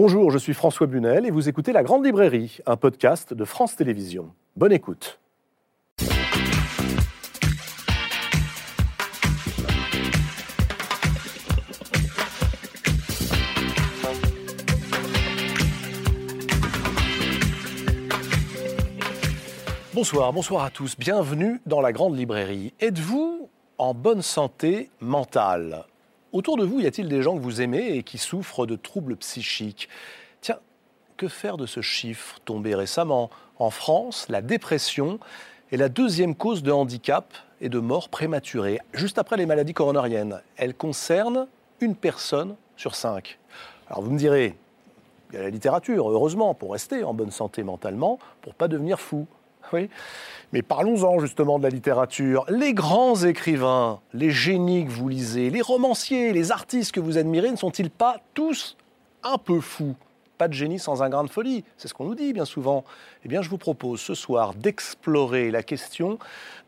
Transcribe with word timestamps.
Bonjour, 0.00 0.30
je 0.30 0.38
suis 0.38 0.54
François 0.54 0.86
Bunel 0.86 1.26
et 1.26 1.32
vous 1.32 1.48
écoutez 1.48 1.72
La 1.72 1.82
Grande 1.82 2.06
Librairie, 2.06 2.58
un 2.66 2.76
podcast 2.76 3.34
de 3.34 3.44
France 3.44 3.74
Télévisions. 3.74 4.32
Bonne 4.54 4.70
écoute. 4.70 5.18
Bonsoir, 19.92 20.32
bonsoir 20.32 20.62
à 20.62 20.70
tous. 20.70 20.96
Bienvenue 20.96 21.60
dans 21.66 21.80
la 21.80 21.90
Grande 21.90 22.16
Librairie. 22.16 22.72
Êtes-vous 22.78 23.50
en 23.78 23.94
bonne 23.94 24.22
santé 24.22 24.90
mentale? 25.00 25.86
Autour 26.32 26.58
de 26.58 26.64
vous, 26.64 26.80
y 26.80 26.86
a-t-il 26.86 27.08
des 27.08 27.22
gens 27.22 27.34
que 27.36 27.42
vous 27.42 27.62
aimez 27.62 27.96
et 27.96 28.02
qui 28.02 28.18
souffrent 28.18 28.66
de 28.66 28.76
troubles 28.76 29.16
psychiques? 29.16 29.88
Tiens, 30.42 30.58
que 31.16 31.26
faire 31.26 31.56
de 31.56 31.64
ce 31.64 31.80
chiffre 31.80 32.38
tombé 32.44 32.74
récemment? 32.74 33.30
En 33.58 33.70
France, 33.70 34.26
la 34.28 34.42
dépression 34.42 35.20
est 35.72 35.78
la 35.78 35.88
deuxième 35.88 36.34
cause 36.34 36.62
de 36.62 36.70
handicap 36.70 37.32
et 37.62 37.70
de 37.70 37.78
mort 37.78 38.10
prématurée, 38.10 38.78
juste 38.92 39.18
après 39.18 39.36
les 39.38 39.46
maladies 39.46 39.72
coronariennes. 39.72 40.42
Elle 40.56 40.74
concerne 40.74 41.46
une 41.80 41.96
personne 41.96 42.56
sur 42.76 42.94
cinq. 42.94 43.38
Alors 43.88 44.02
vous 44.02 44.10
me 44.10 44.18
direz, 44.18 44.54
il 45.30 45.36
y 45.36 45.38
a 45.38 45.42
la 45.42 45.50
littérature, 45.50 46.10
heureusement, 46.10 46.54
pour 46.54 46.72
rester 46.72 47.04
en 47.04 47.14
bonne 47.14 47.30
santé 47.30 47.62
mentalement, 47.62 48.18
pour 48.42 48.54
pas 48.54 48.68
devenir 48.68 49.00
fou. 49.00 49.26
Oui. 49.72 49.90
Mais 50.52 50.62
parlons-en 50.62 51.18
justement 51.18 51.58
de 51.58 51.64
la 51.64 51.68
littérature. 51.68 52.46
Les 52.48 52.72
grands 52.72 53.22
écrivains, 53.22 54.00
les 54.14 54.30
génies 54.30 54.86
que 54.86 54.90
vous 54.90 55.08
lisez, 55.08 55.50
les 55.50 55.60
romanciers, 55.60 56.32
les 56.32 56.52
artistes 56.52 56.92
que 56.92 57.00
vous 57.00 57.18
admirez, 57.18 57.50
ne 57.50 57.56
sont-ils 57.56 57.90
pas 57.90 58.16
tous 58.34 58.76
un 59.22 59.36
peu 59.36 59.60
fous? 59.60 59.94
Pas 60.38 60.48
de 60.48 60.54
génie 60.54 60.78
sans 60.78 61.02
un 61.02 61.08
grain 61.08 61.24
de 61.24 61.30
folie, 61.30 61.64
c'est 61.76 61.88
ce 61.88 61.94
qu'on 61.94 62.04
nous 62.04 62.14
dit 62.14 62.32
bien 62.32 62.44
souvent. 62.44 62.84
Eh 63.24 63.28
bien, 63.28 63.42
je 63.42 63.50
vous 63.50 63.58
propose 63.58 64.00
ce 64.00 64.14
soir 64.14 64.54
d'explorer 64.54 65.50
la 65.50 65.64
question 65.64 66.18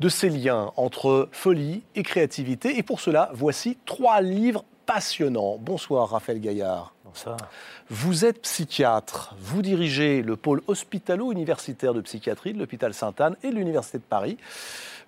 de 0.01 0.09
ces 0.09 0.29
liens 0.29 0.73
entre 0.77 1.29
folie 1.31 1.83
et 1.95 2.03
créativité. 2.03 2.77
Et 2.79 2.83
pour 2.83 3.01
cela, 3.01 3.31
voici 3.33 3.79
trois 3.87 4.21
livres 4.21 4.65
passionnants. 4.87 5.57
Bonsoir 5.59 6.11
Raphaël 6.11 6.41
Gaillard. 6.41 6.93
Vous 7.89 8.25
êtes 8.25 8.43
psychiatre, 8.43 9.35
vous 9.39 9.63
dirigez 9.63 10.23
le 10.23 10.37
pôle 10.37 10.63
hospitalo-universitaire 10.67 11.95
de 11.95 12.01
psychiatrie 12.01 12.53
de 12.53 12.59
l'hôpital 12.59 12.95
Sainte-Anne 12.95 13.37
et 13.43 13.51
de 13.51 13.55
l'Université 13.55 13.99
de 13.99 14.05
Paris. 14.05 14.39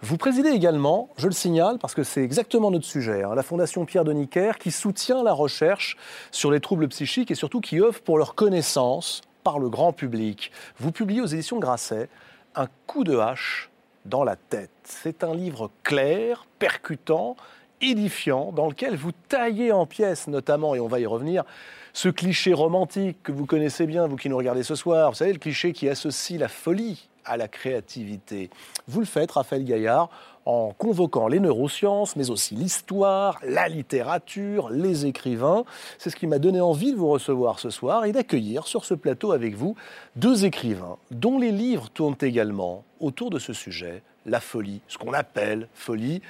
Vous 0.05 0.17
présidez 0.17 0.51
également, 0.51 1.11
je 1.17 1.27
le 1.27 1.33
signale 1.33 1.79
parce 1.79 1.95
que 1.95 2.03
c'est 2.03 2.25
exactement 2.25 2.73
notre 2.73 2.87
sujet, 2.87 3.23
hein, 3.23 3.37
la 3.37 3.45
Fondation 3.45 3.85
Pierre 3.85 4.05
de 4.05 4.13
Nicker 4.13 4.59
qui 4.59 4.73
soutient 4.73 5.23
la 5.23 5.33
recherche 5.33 5.97
sur 6.33 6.51
les 6.51 6.59
troubles 6.59 6.89
psychiques 6.89 7.31
et 7.31 7.37
surtout 7.37 7.61
qui 7.61 7.81
œuvre 7.81 8.01
pour 8.01 8.19
leur 8.19 8.35
connaissance 8.35 9.23
par 9.45 9.61
le 9.61 9.69
grand 9.69 9.93
public. 9.93 10.51
Vous 10.79 10.91
publiez 10.91 11.21
aux 11.21 11.27
éditions 11.27 11.61
Grasset 11.61 12.09
Un 12.57 12.67
coup 12.87 13.05
de 13.05 13.17
hache 13.17 13.71
dans 14.05 14.25
la 14.25 14.35
tête. 14.37 14.71
C'est 14.83 15.23
un 15.23 15.35
livre 15.35 15.71
clair, 15.85 16.47
percutant, 16.59 17.37
édifiant, 17.81 18.53
dans 18.53 18.69
lequel 18.69 18.97
vous 18.97 19.13
taillez 19.29 19.73
en 19.73 19.87
pièces 19.87 20.29
notamment, 20.29 20.75
et 20.75 20.81
on 20.81 20.89
va 20.89 21.01
y 21.01 21.07
revenir, 21.07 21.45
ce 21.93 22.09
cliché 22.09 22.53
romantique 22.53 23.23
que 23.23 23.33
vous 23.33 23.47
connaissez 23.47 23.87
bien, 23.87 24.07
vous 24.07 24.17
qui 24.17 24.29
nous 24.29 24.37
regardez 24.37 24.63
ce 24.63 24.75
soir, 24.75 25.11
vous 25.11 25.17
savez, 25.17 25.33
le 25.33 25.39
cliché 25.39 25.73
qui 25.73 25.89
associe 25.89 26.39
la 26.39 26.49
folie 26.49 27.09
à 27.25 27.37
la 27.37 27.49
créativité. 27.49 28.51
Vous 28.89 29.01
le 29.01 29.07
faites, 29.07 29.33
Raphaël 29.33 29.65
Gaillard, 29.65 30.11
en 30.45 30.73
convoquant 30.77 31.29
les 31.29 31.39
neurosciences, 31.39 32.17
mais 32.17 32.31
aussi 32.31 32.55
l'histoire, 32.57 33.39
la 33.47 33.69
littérature, 33.69 34.71
les 34.71 35.07
écrivains. 35.07 35.65
C'est 35.99 36.11
ce 36.11 36.17
qui 36.17 36.27
m'a 36.27 36.39
donné 36.39 36.61
envie 36.61 36.93
de 36.93 36.97
vous 36.97 37.11
recevoir 37.11 37.61
ce 37.61 37.71
soir 37.71 38.05
et 38.05 38.13
d'accueillir 38.13 38.67
sur 38.67 38.85
ce 38.85 38.95
plateau 38.95 39.33
avec 39.33 39.55
vous 39.55 39.77
deux 40.17 40.45
écrivains 40.45 40.97
dont 41.11 41.39
les 41.39 41.53
livres 41.53 41.91
tournent 41.91 42.17
également 42.21 42.85
autour 42.99 43.31
de 43.31 43.39
ce 43.39 43.53
sujet, 43.53 44.03
la 44.27 44.41
folie, 44.41 44.81
ce 44.89 44.99
qu'on 44.99 45.13
appelle 45.13 45.69
folie 45.75 46.23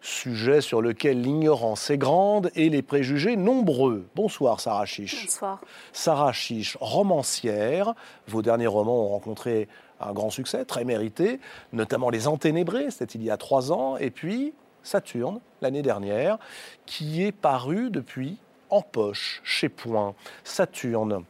sujet 0.00 0.60
sur 0.60 0.82
lequel 0.82 1.20
l'ignorance 1.20 1.90
est 1.90 1.98
grande 1.98 2.50
et 2.54 2.68
les 2.68 2.82
préjugés 2.82 3.36
nombreux. 3.36 4.06
Bonsoir 4.14 4.60
Sarah 4.60 4.86
Chiche. 4.86 5.24
Bonsoir. 5.24 5.60
Sarah 5.92 6.32
Chiche, 6.32 6.76
romancière. 6.80 7.94
Vos 8.26 8.42
derniers 8.42 8.66
romans 8.66 9.04
ont 9.04 9.08
rencontré 9.08 9.68
un 10.00 10.12
grand 10.12 10.30
succès, 10.30 10.64
très 10.64 10.84
mérité, 10.84 11.40
notamment 11.72 12.10
Les 12.10 12.28
Enténébrés, 12.28 12.90
c'était 12.90 13.18
il 13.18 13.24
y 13.24 13.30
a 13.30 13.36
trois 13.36 13.72
ans, 13.72 13.96
et 13.96 14.10
puis 14.10 14.52
Saturne, 14.82 15.40
l'année 15.60 15.82
dernière, 15.82 16.38
qui 16.86 17.24
est 17.24 17.32
paru 17.32 17.90
depuis 17.90 18.38
en 18.70 18.82
poche, 18.82 19.40
chez 19.44 19.68
Point. 19.68 20.14
Saturne. 20.44 21.24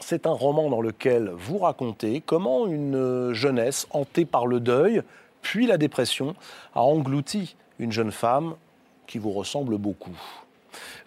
C'est 0.00 0.26
un 0.26 0.32
roman 0.32 0.70
dans 0.70 0.80
lequel 0.80 1.30
vous 1.36 1.58
racontez 1.58 2.22
comment 2.24 2.66
une 2.66 3.32
jeunesse 3.32 3.86
hantée 3.90 4.24
par 4.24 4.46
le 4.46 4.60
deuil, 4.60 5.02
puis 5.42 5.66
la 5.66 5.76
dépression, 5.76 6.34
a 6.74 6.82
englouti 6.82 7.56
une 7.78 7.92
jeune 7.92 8.12
femme 8.12 8.54
qui 9.06 9.18
vous 9.18 9.32
ressemble 9.32 9.78
beaucoup. 9.78 10.16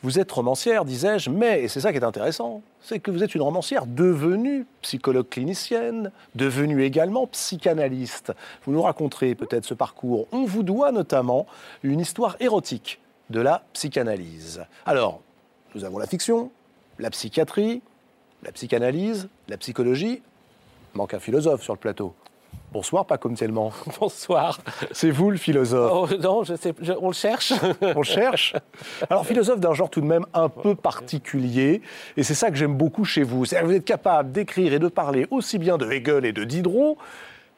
Vous 0.03 0.19
êtes 0.19 0.31
romancière, 0.31 0.85
disais-je, 0.85 1.29
mais, 1.29 1.63
et 1.63 1.67
c'est 1.67 1.79
ça 1.79 1.91
qui 1.91 1.99
est 1.99 2.03
intéressant, 2.03 2.61
c'est 2.81 2.99
que 2.99 3.11
vous 3.11 3.23
êtes 3.23 3.35
une 3.35 3.43
romancière 3.43 3.85
devenue 3.85 4.65
psychologue 4.81 5.29
clinicienne, 5.29 6.11
devenue 6.35 6.83
également 6.83 7.27
psychanalyste. 7.27 8.33
Vous 8.65 8.71
nous 8.71 8.81
raconterez 8.81 9.35
peut-être 9.35 9.65
ce 9.65 9.75
parcours. 9.75 10.27
On 10.31 10.45
vous 10.45 10.63
doit 10.63 10.91
notamment 10.91 11.45
une 11.83 11.99
histoire 11.99 12.35
érotique 12.39 12.99
de 13.29 13.39
la 13.39 13.63
psychanalyse. 13.73 14.65
Alors, 14.85 15.21
nous 15.75 15.85
avons 15.85 15.99
la 15.99 16.07
fiction, 16.07 16.51
la 16.97 17.11
psychiatrie, 17.11 17.81
la 18.43 18.51
psychanalyse, 18.51 19.29
la 19.47 19.57
psychologie. 19.57 20.21
Manque 20.95 21.13
un 21.13 21.19
philosophe 21.19 21.63
sur 21.63 21.73
le 21.73 21.79
plateau. 21.79 22.13
Bonsoir, 22.71 23.05
pas 23.05 23.17
comme 23.17 23.35
tellement. 23.35 23.73
Bonsoir. 23.99 24.57
C'est 24.91 25.11
vous 25.11 25.29
le 25.29 25.37
philosophe. 25.37 25.91
Oh, 25.93 26.17
non, 26.21 26.43
je 26.43 26.55
sais, 26.55 26.73
on 27.01 27.07
le 27.07 27.13
cherche. 27.13 27.53
on 27.81 27.99
le 27.99 28.03
cherche. 28.03 28.55
Alors, 29.09 29.25
philosophe 29.25 29.59
d'un 29.59 29.73
genre 29.73 29.89
tout 29.89 29.99
de 29.99 30.05
même 30.05 30.25
un 30.33 30.47
peu 30.47 30.75
particulier. 30.75 31.81
Et 32.15 32.23
c'est 32.23 32.33
ça 32.33 32.49
que 32.49 32.55
j'aime 32.55 32.75
beaucoup 32.75 33.03
chez 33.03 33.23
vous. 33.23 33.43
C'est 33.43 33.59
que 33.59 33.65
vous 33.65 33.73
êtes 33.73 33.85
capable 33.85 34.31
d'écrire 34.31 34.73
et 34.73 34.79
de 34.79 34.87
parler 34.87 35.27
aussi 35.31 35.57
bien 35.57 35.77
de 35.77 35.89
Hegel 35.91 36.25
et 36.25 36.31
de 36.31 36.45
Diderot 36.45 36.97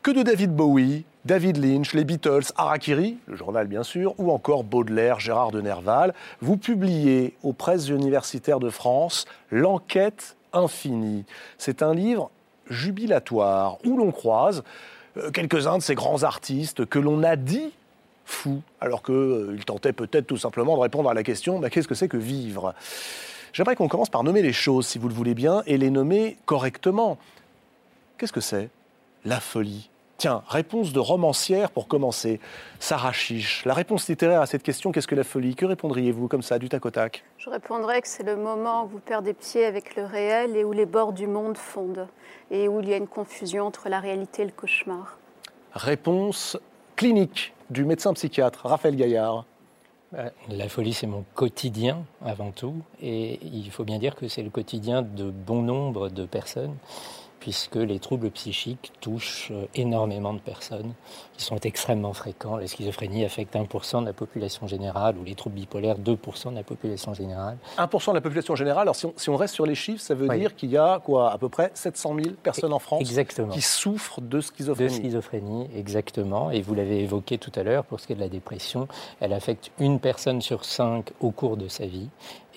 que 0.02 0.12
de 0.12 0.22
David 0.24 0.54
Bowie, 0.54 1.06
David 1.24 1.64
Lynch, 1.64 1.94
les 1.94 2.04
Beatles, 2.04 2.52
Harakiri, 2.58 3.18
le 3.28 3.36
journal 3.38 3.68
bien 3.68 3.84
sûr, 3.84 4.14
ou 4.18 4.32
encore 4.32 4.66
Baudelaire, 4.66 5.20
Gérard 5.20 5.52
de 5.52 5.62
Nerval. 5.62 6.14
Vous 6.42 6.58
publiez 6.58 7.36
aux 7.44 7.54
presses 7.54 7.88
universitaires 7.88 8.60
de 8.60 8.70
France 8.70 9.26
L'enquête 9.50 10.36
infinie. 10.52 11.24
C'est 11.58 11.82
un 11.82 11.94
livre 11.94 12.32
jubilatoire 12.70 13.78
où 13.86 13.98
l'on 13.98 14.12
croise 14.12 14.64
euh, 15.18 15.32
quelques-uns 15.32 15.78
de 15.78 15.84
ces 15.84 15.96
grands 15.96 16.24
artistes 16.24 16.86
que 16.86 17.00
l'on 17.00 17.24
a 17.24 17.36
dit 17.36 17.72
fous, 18.26 18.62
alors 18.80 19.04
qu'ils 19.04 19.16
euh, 19.16 19.58
tentaient 19.66 19.94
peut-être 19.94 20.28
tout 20.28 20.38
simplement 20.38 20.76
de 20.76 20.82
répondre 20.82 21.10
à 21.10 21.14
la 21.14 21.24
question 21.24 21.60
bah, 21.60 21.70
qu'est-ce 21.70 21.88
que 21.88 21.96
c'est 21.96 22.08
que 22.08 22.18
vivre? 22.18 22.74
J'aimerais 23.52 23.76
qu'on 23.76 23.88
commence 23.88 24.10
par 24.10 24.24
nommer 24.24 24.42
les 24.42 24.54
choses, 24.54 24.88
si 24.88 24.98
vous 24.98 25.08
le 25.08 25.14
voulez 25.14 25.36
bien, 25.36 25.62
et 25.68 25.78
les 25.78 25.92
nommer 25.92 26.38
correctement. 26.46 27.20
Qu'est-ce 28.18 28.34
que 28.34 28.42
c'est? 28.42 28.70
La 29.26 29.40
folie. 29.40 29.90
Tiens, 30.18 30.44
réponse 30.48 30.94
de 30.94 31.00
romancière 31.00 31.72
pour 31.72 31.88
commencer. 31.88 32.40
Sarah 32.80 33.12
Chiche, 33.12 33.66
la 33.66 33.74
réponse 33.74 34.08
littéraire 34.08 34.42
à 34.42 34.46
cette 34.46 34.64
question, 34.64 34.92
qu'est-ce 34.92 35.08
que 35.08 35.16
la 35.16 35.24
folie? 35.24 35.56
Que 35.56 35.66
répondriez-vous 35.66 36.28
comme 36.28 36.44
ça, 36.44 36.60
du 36.60 36.70
tac 36.70 36.86
au 36.86 36.92
tac? 36.92 37.24
Je 37.38 37.50
répondrais 37.50 38.02
que 38.02 38.08
c'est 38.08 38.24
le 38.24 38.36
moment 38.36 38.86
où 38.86 38.88
vous 38.88 39.00
perdez 39.00 39.34
pied 39.34 39.66
avec 39.66 39.96
le 39.96 40.06
réel 40.06 40.56
et 40.56 40.64
où 40.64 40.72
les 40.72 40.86
bords 40.86 41.14
du 41.14 41.28
monde 41.28 41.58
fondent 41.58 42.08
et 42.52 42.68
où 42.68 42.80
il 42.80 42.90
y 42.90 42.94
a 42.94 42.98
une 42.98 43.08
confusion 43.08 43.66
entre 43.66 43.90
la 43.90 44.00
réalité 44.00 44.44
et 44.44 44.46
le 44.46 44.52
cauchemar. 44.52 45.18
Réponse 45.74 46.58
clinique 46.96 47.54
du 47.70 47.84
médecin 47.84 48.14
psychiatre 48.14 48.68
Raphaël 48.68 48.96
Gaillard. 48.96 49.46
Euh, 50.14 50.30
la 50.48 50.70
folie, 50.70 50.94
c'est 50.94 51.08
mon 51.08 51.26
quotidien 51.34 52.06
avant 52.24 52.52
tout, 52.52 52.76
et 53.02 53.40
il 53.44 53.72
faut 53.72 53.84
bien 53.84 53.98
dire 53.98 54.16
que 54.16 54.28
c'est 54.28 54.44
le 54.44 54.52
quotidien 54.52 55.02
de 55.02 55.32
bon 55.32 55.64
nombre 55.64 56.10
de 56.10 56.26
personnes 56.26 56.76
puisque 57.44 57.76
les 57.76 58.00
troubles 58.00 58.32
psychiques 58.32 58.94
touchent 59.02 59.50
euh, 59.52 59.66
énormément 59.76 60.34
de 60.34 60.40
personnes, 60.40 60.94
qui 61.36 61.44
sont 61.44 61.58
extrêmement 61.58 62.14
fréquents. 62.14 62.56
La 62.56 62.68
schizophrénie 62.68 63.26
affecte 63.26 63.54
1% 63.54 64.00
de 64.00 64.06
la 64.06 64.14
population 64.14 64.66
générale, 64.66 65.18
ou 65.18 65.26
les 65.26 65.36
troubles 65.36 65.58
bipolaires 65.58 65.98
2% 66.00 66.52
de 66.52 66.56
la 66.56 66.64
population 66.64 67.14
générale. 67.14 67.58
1% 67.78 68.10
de 68.12 68.16
la 68.16 68.22
population 68.22 68.56
générale, 68.56 68.84
alors 68.84 68.96
si 68.96 69.30
on, 69.30 69.36
reste 69.36 69.56
sur 69.56 69.66
les 69.66 69.76
chiffres, 69.76 70.02
ça 70.02 70.16
veut 70.16 70.30
dire 70.30 70.56
qu'il 70.56 70.70
y 70.70 70.78
a 70.78 71.02
quoi, 71.04 71.34
à 71.34 71.38
peu 71.38 71.50
près 71.50 71.70
700 71.74 72.16
000 72.16 72.36
personnes 72.42 72.72
en 72.72 72.80
France 72.80 73.04
qui 73.52 73.62
souffrent 73.62 74.22
de 74.22 74.40
schizophrénie. 74.40 74.90
De 74.90 75.04
schizophrénie, 75.04 75.70
exactement. 75.76 76.50
Et 76.50 76.62
vous 76.62 76.76
l'avez 76.76 77.02
évoqué 77.02 77.38
tout 77.38 77.52
à 77.56 77.64
l'heure, 77.64 77.84
pour 77.84 78.00
ce 78.00 78.08
qui 78.08 78.14
est 78.14 78.16
de 78.16 78.22
la 78.22 78.30
dépression, 78.30 78.88
elle 79.20 79.34
affecte 79.34 79.72
une 79.80 80.00
personne 80.00 80.42
sur 80.42 80.64
cinq 80.64 81.12
au 81.20 81.32
cours 81.32 81.58
de 81.58 81.68
sa 81.68 81.88
vie 81.88 82.08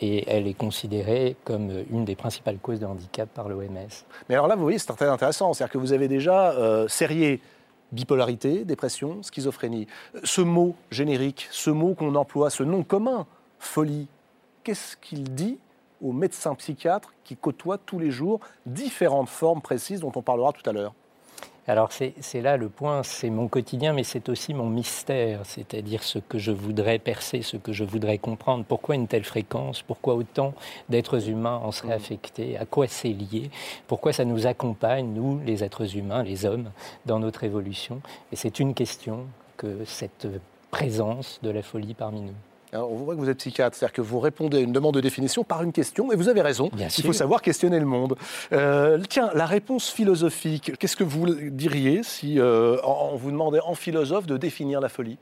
et 0.00 0.28
elle 0.28 0.46
est 0.46 0.54
considérée 0.54 1.36
comme 1.44 1.84
une 1.90 2.04
des 2.04 2.16
principales 2.16 2.58
causes 2.58 2.80
de 2.80 2.86
handicap 2.86 3.28
par 3.32 3.48
l'OMS. 3.48 3.88
Mais 4.28 4.34
alors 4.34 4.46
là, 4.46 4.54
vous 4.54 4.62
voyez, 4.62 4.78
c'est 4.78 4.92
très 4.94 5.08
intéressant. 5.08 5.52
C'est-à-dire 5.52 5.72
que 5.72 5.78
vous 5.78 5.92
avez 5.92 6.08
déjà 6.08 6.50
euh, 6.52 6.86
bipolarité, 7.92 8.64
dépression, 8.64 9.22
schizophrénie. 9.22 9.86
Ce 10.24 10.40
mot 10.40 10.74
générique, 10.90 11.48
ce 11.50 11.70
mot 11.70 11.94
qu'on 11.94 12.14
emploie, 12.14 12.50
ce 12.50 12.62
nom 12.62 12.82
commun, 12.82 13.26
folie, 13.58 14.08
qu'est-ce 14.64 14.96
qu'il 14.96 15.34
dit 15.34 15.58
aux 16.02 16.12
médecins 16.12 16.54
psychiatres 16.54 17.14
qui 17.24 17.36
côtoient 17.36 17.78
tous 17.78 17.98
les 17.98 18.10
jours 18.10 18.40
différentes 18.66 19.28
formes 19.28 19.62
précises 19.62 20.00
dont 20.00 20.12
on 20.14 20.22
parlera 20.22 20.52
tout 20.52 20.68
à 20.68 20.72
l'heure? 20.72 20.92
Alors 21.68 21.90
c'est 21.92 22.40
là 22.40 22.56
le 22.56 22.68
point, 22.68 23.02
c'est 23.02 23.30
mon 23.30 23.48
quotidien, 23.48 23.92
mais 23.92 24.04
c'est 24.04 24.28
aussi 24.28 24.54
mon 24.54 24.68
mystère, 24.68 25.40
c'est-à-dire 25.44 26.02
ce 26.02 26.18
que 26.18 26.38
je 26.38 26.52
voudrais 26.52 26.98
percer, 26.98 27.42
ce 27.42 27.56
que 27.56 27.72
je 27.72 27.84
voudrais 27.84 28.18
comprendre. 28.18 28.64
Pourquoi 28.64 28.94
une 28.94 29.08
telle 29.08 29.24
fréquence? 29.24 29.82
Pourquoi 29.82 30.14
autant 30.14 30.54
d'êtres 30.88 31.28
humains 31.28 31.56
en 31.56 31.72
seraient 31.72 31.88
mmh. 31.88 32.02
affectés? 32.02 32.56
À 32.58 32.66
quoi 32.66 32.86
c'est 32.86 33.08
lié? 33.08 33.50
Pourquoi 33.88 34.12
ça 34.12 34.24
nous 34.24 34.46
accompagne, 34.46 35.12
nous, 35.12 35.40
les 35.44 35.64
êtres 35.64 35.96
humains, 35.96 36.22
les 36.22 36.46
hommes, 36.46 36.70
dans 37.04 37.18
notre 37.18 37.44
évolution? 37.44 38.00
Et 38.32 38.36
c'est 38.36 38.60
une 38.60 38.74
question 38.74 39.26
que 39.56 39.84
cette 39.84 40.28
présence 40.70 41.40
de 41.42 41.50
la 41.50 41.62
folie 41.62 41.94
parmi 41.94 42.20
nous 42.20 42.34
on 42.84 42.96
voit 42.96 43.14
que 43.14 43.20
vous 43.20 43.28
êtes 43.28 43.38
psychiatre, 43.38 43.76
c'est-à-dire 43.76 43.94
que 43.94 44.02
vous 44.02 44.18
répondez 44.18 44.58
à 44.58 44.60
une 44.60 44.72
demande 44.72 44.94
de 44.94 45.00
définition 45.00 45.44
par 45.44 45.62
une 45.62 45.72
question, 45.72 46.12
et 46.12 46.16
vous 46.16 46.28
avez 46.28 46.42
raison. 46.42 46.70
Il 46.76 47.04
faut 47.04 47.12
savoir 47.12 47.42
questionner 47.42 47.78
le 47.78 47.86
monde. 47.86 48.16
Euh, 48.52 49.00
tiens, 49.08 49.30
la 49.34 49.46
réponse 49.46 49.90
philosophique, 49.90 50.72
qu'est-ce 50.78 50.96
que 50.96 51.04
vous 51.04 51.34
diriez 51.50 52.02
si 52.02 52.38
euh, 52.38 52.76
on 52.84 53.16
vous 53.16 53.30
demandait 53.30 53.60
en 53.60 53.74
philosophe 53.74 54.26
de 54.26 54.36
définir 54.36 54.80
la 54.80 54.88
folie? 54.88 55.18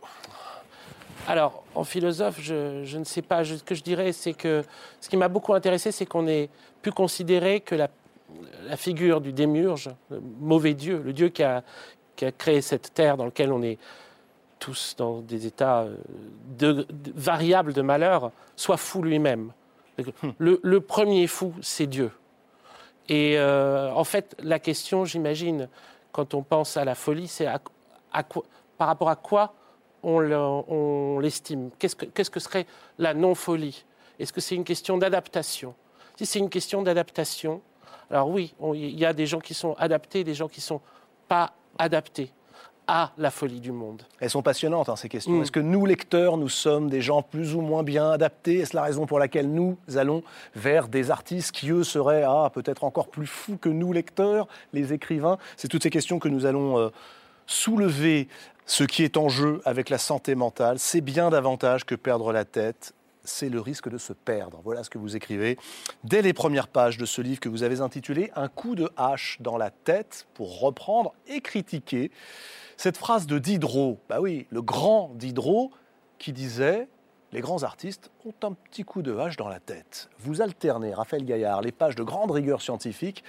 Alors, 1.26 1.64
en 1.74 1.84
philosophe, 1.84 2.38
je, 2.40 2.96
ne 2.96 3.04
sais 3.04 3.22
pas. 3.22 3.44
ce 3.44 3.62
que 3.62 3.74
je 3.74 3.82
dirais, 3.82 4.12
c'est 4.12 4.34
que 4.34 4.62
ce 5.00 5.08
qui 5.08 5.16
m'a 5.16 5.28
beaucoup 5.28 5.54
intéressé, 5.54 5.90
c'est 5.90 6.04
qu'on 6.04 6.26
ait 6.26 6.50
pu 6.82 6.90
considérer 6.92 7.60
que 7.60 7.74
la, 7.74 7.88
figure 8.76 9.20
du 9.20 9.32
démiurge, 9.32 9.90
le 10.10 10.20
mauvais 10.40 10.74
Dieu, 10.74 11.00
le 11.04 11.12
Dieu 11.12 11.28
qui 11.28 11.42
a, 11.42 11.62
qui 12.16 12.24
a 12.24 12.32
créé 12.32 12.60
cette 12.60 12.92
terre 12.92 13.16
dans 13.16 13.26
laquelle 13.26 13.52
on 13.52 13.62
est 13.62 13.78
tous 14.64 14.94
dans 14.96 15.20
des 15.20 15.44
états 15.46 15.82
euh, 15.82 15.96
de, 16.56 16.86
variables 17.14 17.74
de 17.74 17.82
malheur, 17.82 18.32
soit 18.56 18.78
fou 18.78 19.02
lui-même. 19.02 19.52
Hmm. 19.98 20.30
Le, 20.38 20.80
premier 20.80 21.26
fou, 21.26 21.52
c'est 21.60 21.86
Dieu. 21.86 22.10
Et 23.10 23.38
euh, 23.38 23.92
en 23.92 24.04
fait, 24.04 24.34
la 24.42 24.58
question, 24.58 25.04
j'imagine, 25.04 25.68
quand 26.12 26.32
on 26.32 26.42
pense 26.42 26.78
à 26.78 26.86
la 26.86 26.94
folie, 26.94 27.28
c'est 27.28 27.46
à, 27.46 27.60
par 28.78 28.88
rapport 28.88 29.10
à 29.10 29.16
quoi 29.16 29.52
on 30.02 31.18
l'estime? 31.20 31.70
Qu'est-ce 31.78 31.96
que, 31.96 32.06
qu'est-ce 32.06 32.30
que 32.30 32.40
serait 32.40 32.66
la 32.98 33.12
non-folie? 33.12 33.84
Est-ce 34.18 34.32
que 34.32 34.40
c'est 34.40 34.54
une 34.54 34.64
question 34.64 34.96
d'adaptation? 34.96 35.74
Si 36.16 36.24
c'est 36.24 36.38
une 36.38 36.50
question 36.50 36.80
d'adaptation, 36.80 37.60
alors 38.10 38.30
oui, 38.30 38.54
il 38.74 38.98
y 38.98 39.04
a 39.04 39.12
des 39.12 39.26
gens 39.26 39.40
qui 39.40 39.52
sont 39.52 39.74
adaptés, 39.74 40.24
des 40.24 40.34
gens 40.34 40.48
qui 40.48 40.60
ne 40.60 40.64
sont 40.64 40.80
pas 41.28 41.52
adaptés 41.78 42.32
à 42.86 43.12
la 43.18 43.30
folie 43.30 43.60
du 43.60 43.72
monde. 43.72 44.02
Elles 44.20 44.30
sont 44.30 44.42
passionnantes, 44.42 44.88
hein, 44.88 44.96
ces 44.96 45.08
questions. 45.08 45.32
Mm. 45.32 45.42
Est-ce 45.42 45.52
que 45.52 45.60
nous, 45.60 45.86
lecteurs, 45.86 46.36
nous 46.36 46.48
sommes 46.48 46.90
des 46.90 47.00
gens 47.00 47.22
plus 47.22 47.54
ou 47.54 47.60
moins 47.60 47.82
bien 47.82 48.10
adaptés? 48.10 48.58
Est-ce 48.58 48.76
la 48.76 48.82
raison 48.82 49.06
pour 49.06 49.18
laquelle 49.18 49.50
nous 49.50 49.76
allons 49.96 50.22
vers 50.54 50.88
des 50.88 51.10
artistes 51.10 51.52
qui, 51.52 51.70
eux, 51.70 51.84
seraient 51.84 52.24
ah, 52.26 52.50
peut-être 52.52 52.84
encore 52.84 53.08
plus 53.08 53.26
fous 53.26 53.56
que 53.56 53.68
nous, 53.68 53.92
lecteurs, 53.92 54.48
les 54.72 54.92
écrivains? 54.92 55.38
C'est 55.56 55.68
toutes 55.68 55.82
ces 55.82 55.90
questions 55.90 56.18
que 56.18 56.28
nous 56.28 56.46
allons 56.46 56.78
euh, 56.78 56.88
soulever. 57.46 58.28
Ce 58.66 58.84
qui 58.84 59.02
est 59.02 59.18
en 59.18 59.28
jeu 59.28 59.60
avec 59.64 59.90
la 59.90 59.98
santé 59.98 60.34
mentale, 60.34 60.78
c'est 60.78 61.02
bien 61.02 61.28
davantage 61.28 61.84
que 61.84 61.94
perdre 61.94 62.32
la 62.32 62.46
tête 62.46 62.94
c'est 63.24 63.48
le 63.48 63.60
risque 63.60 63.88
de 63.88 63.98
se 63.98 64.12
perdre. 64.12 64.60
Voilà 64.64 64.84
ce 64.84 64.90
que 64.90 64.98
vous 64.98 65.16
écrivez 65.16 65.58
dès 66.04 66.22
les 66.22 66.32
premières 66.32 66.68
pages 66.68 66.98
de 66.98 67.06
ce 67.06 67.20
livre 67.20 67.40
que 67.40 67.48
vous 67.48 67.62
avez 67.62 67.80
intitulé 67.80 68.30
Un 68.36 68.48
coup 68.48 68.74
de 68.74 68.90
hache 68.96 69.38
dans 69.40 69.56
la 69.56 69.70
tête 69.70 70.26
pour 70.34 70.60
reprendre 70.60 71.14
et 71.26 71.40
critiquer 71.40 72.10
cette 72.76 72.96
phrase 72.96 73.26
de 73.26 73.38
Diderot, 73.38 73.98
bah 74.08 74.20
oui, 74.20 74.46
le 74.50 74.60
grand 74.60 75.12
Diderot, 75.14 75.70
qui 76.18 76.32
disait 76.32 76.88
les 77.32 77.40
grands 77.40 77.64
artistes 77.64 78.12
ont 78.24 78.34
un 78.46 78.52
petit 78.52 78.84
coup 78.84 79.02
de 79.02 79.16
hache 79.16 79.36
dans 79.36 79.48
la 79.48 79.58
tête. 79.58 80.08
Vous 80.20 80.40
alternez, 80.40 80.94
Raphaël 80.94 81.24
Gaillard, 81.24 81.62
les 81.62 81.72
pages 81.72 81.96
de 81.96 82.04
grande 82.04 82.30
rigueur 82.30 82.62
scientifique, 82.62 83.24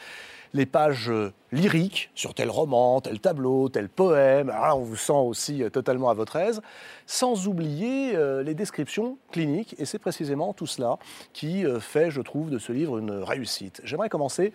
les 0.56 0.66
pages 0.66 1.10
euh, 1.10 1.34
lyriques 1.52 2.10
sur 2.16 2.34
tel 2.34 2.50
roman, 2.50 3.02
tel 3.02 3.20
tableau, 3.20 3.68
tel 3.68 3.90
poème. 3.90 4.52
on 4.74 4.80
vous 4.80 4.96
sent 4.96 5.12
aussi 5.12 5.62
euh, 5.62 5.70
totalement 5.70 6.10
à 6.10 6.14
votre 6.14 6.38
aise, 6.38 6.62
sans 7.06 7.48
oublier 7.50 8.16
euh, 8.16 8.42
les 8.42 8.54
descriptions 8.54 9.18
cliniques. 9.32 9.76
Et 9.80 9.86
c'est 9.86 10.00
précisément 10.00 10.54
tout 10.54 10.66
cela 10.66 10.98
qui 11.34 11.66
fait, 11.82 12.10
je 12.10 12.22
trouve, 12.22 12.50
de 12.50 12.58
ce 12.58 12.72
livre 12.72 12.98
une 12.98 13.12
réussite. 13.12 13.82
J'aimerais 13.84 14.08
commencer 14.08 14.54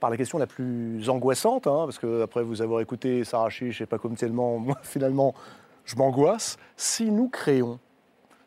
par 0.00 0.10
la 0.10 0.16
question 0.16 0.38
la 0.38 0.48
plus 0.48 1.08
angoissante, 1.08 1.68
hein, 1.68 1.84
parce 1.84 1.98
que 1.98 2.22
après 2.22 2.42
vous 2.42 2.60
avoir 2.60 2.80
écouté 2.80 3.22
Sarah 3.22 3.48
Chiche 3.48 3.80
et 3.80 3.86
pas 3.86 3.98
comme 3.98 4.16
tellement, 4.16 4.58
moi 4.58 4.78
finalement, 4.82 5.32
je 5.84 5.94
m'angoisse. 5.94 6.58
Si 6.76 7.10
nous 7.12 7.28
créons, 7.28 7.78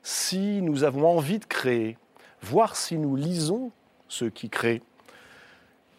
si 0.03 0.61
nous 0.61 0.83
avons 0.83 1.07
envie 1.07 1.39
de 1.39 1.45
créer, 1.45 1.97
voir 2.41 2.75
si 2.75 2.97
nous 2.97 3.15
lisons 3.15 3.71
ce 4.09 4.25
qui 4.25 4.49
crée, 4.49 4.81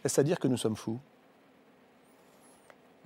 est-ce 0.04 0.20
à 0.20 0.24
dire 0.24 0.38
que 0.38 0.48
nous 0.48 0.56
sommes 0.56 0.76
fous? 0.76 1.00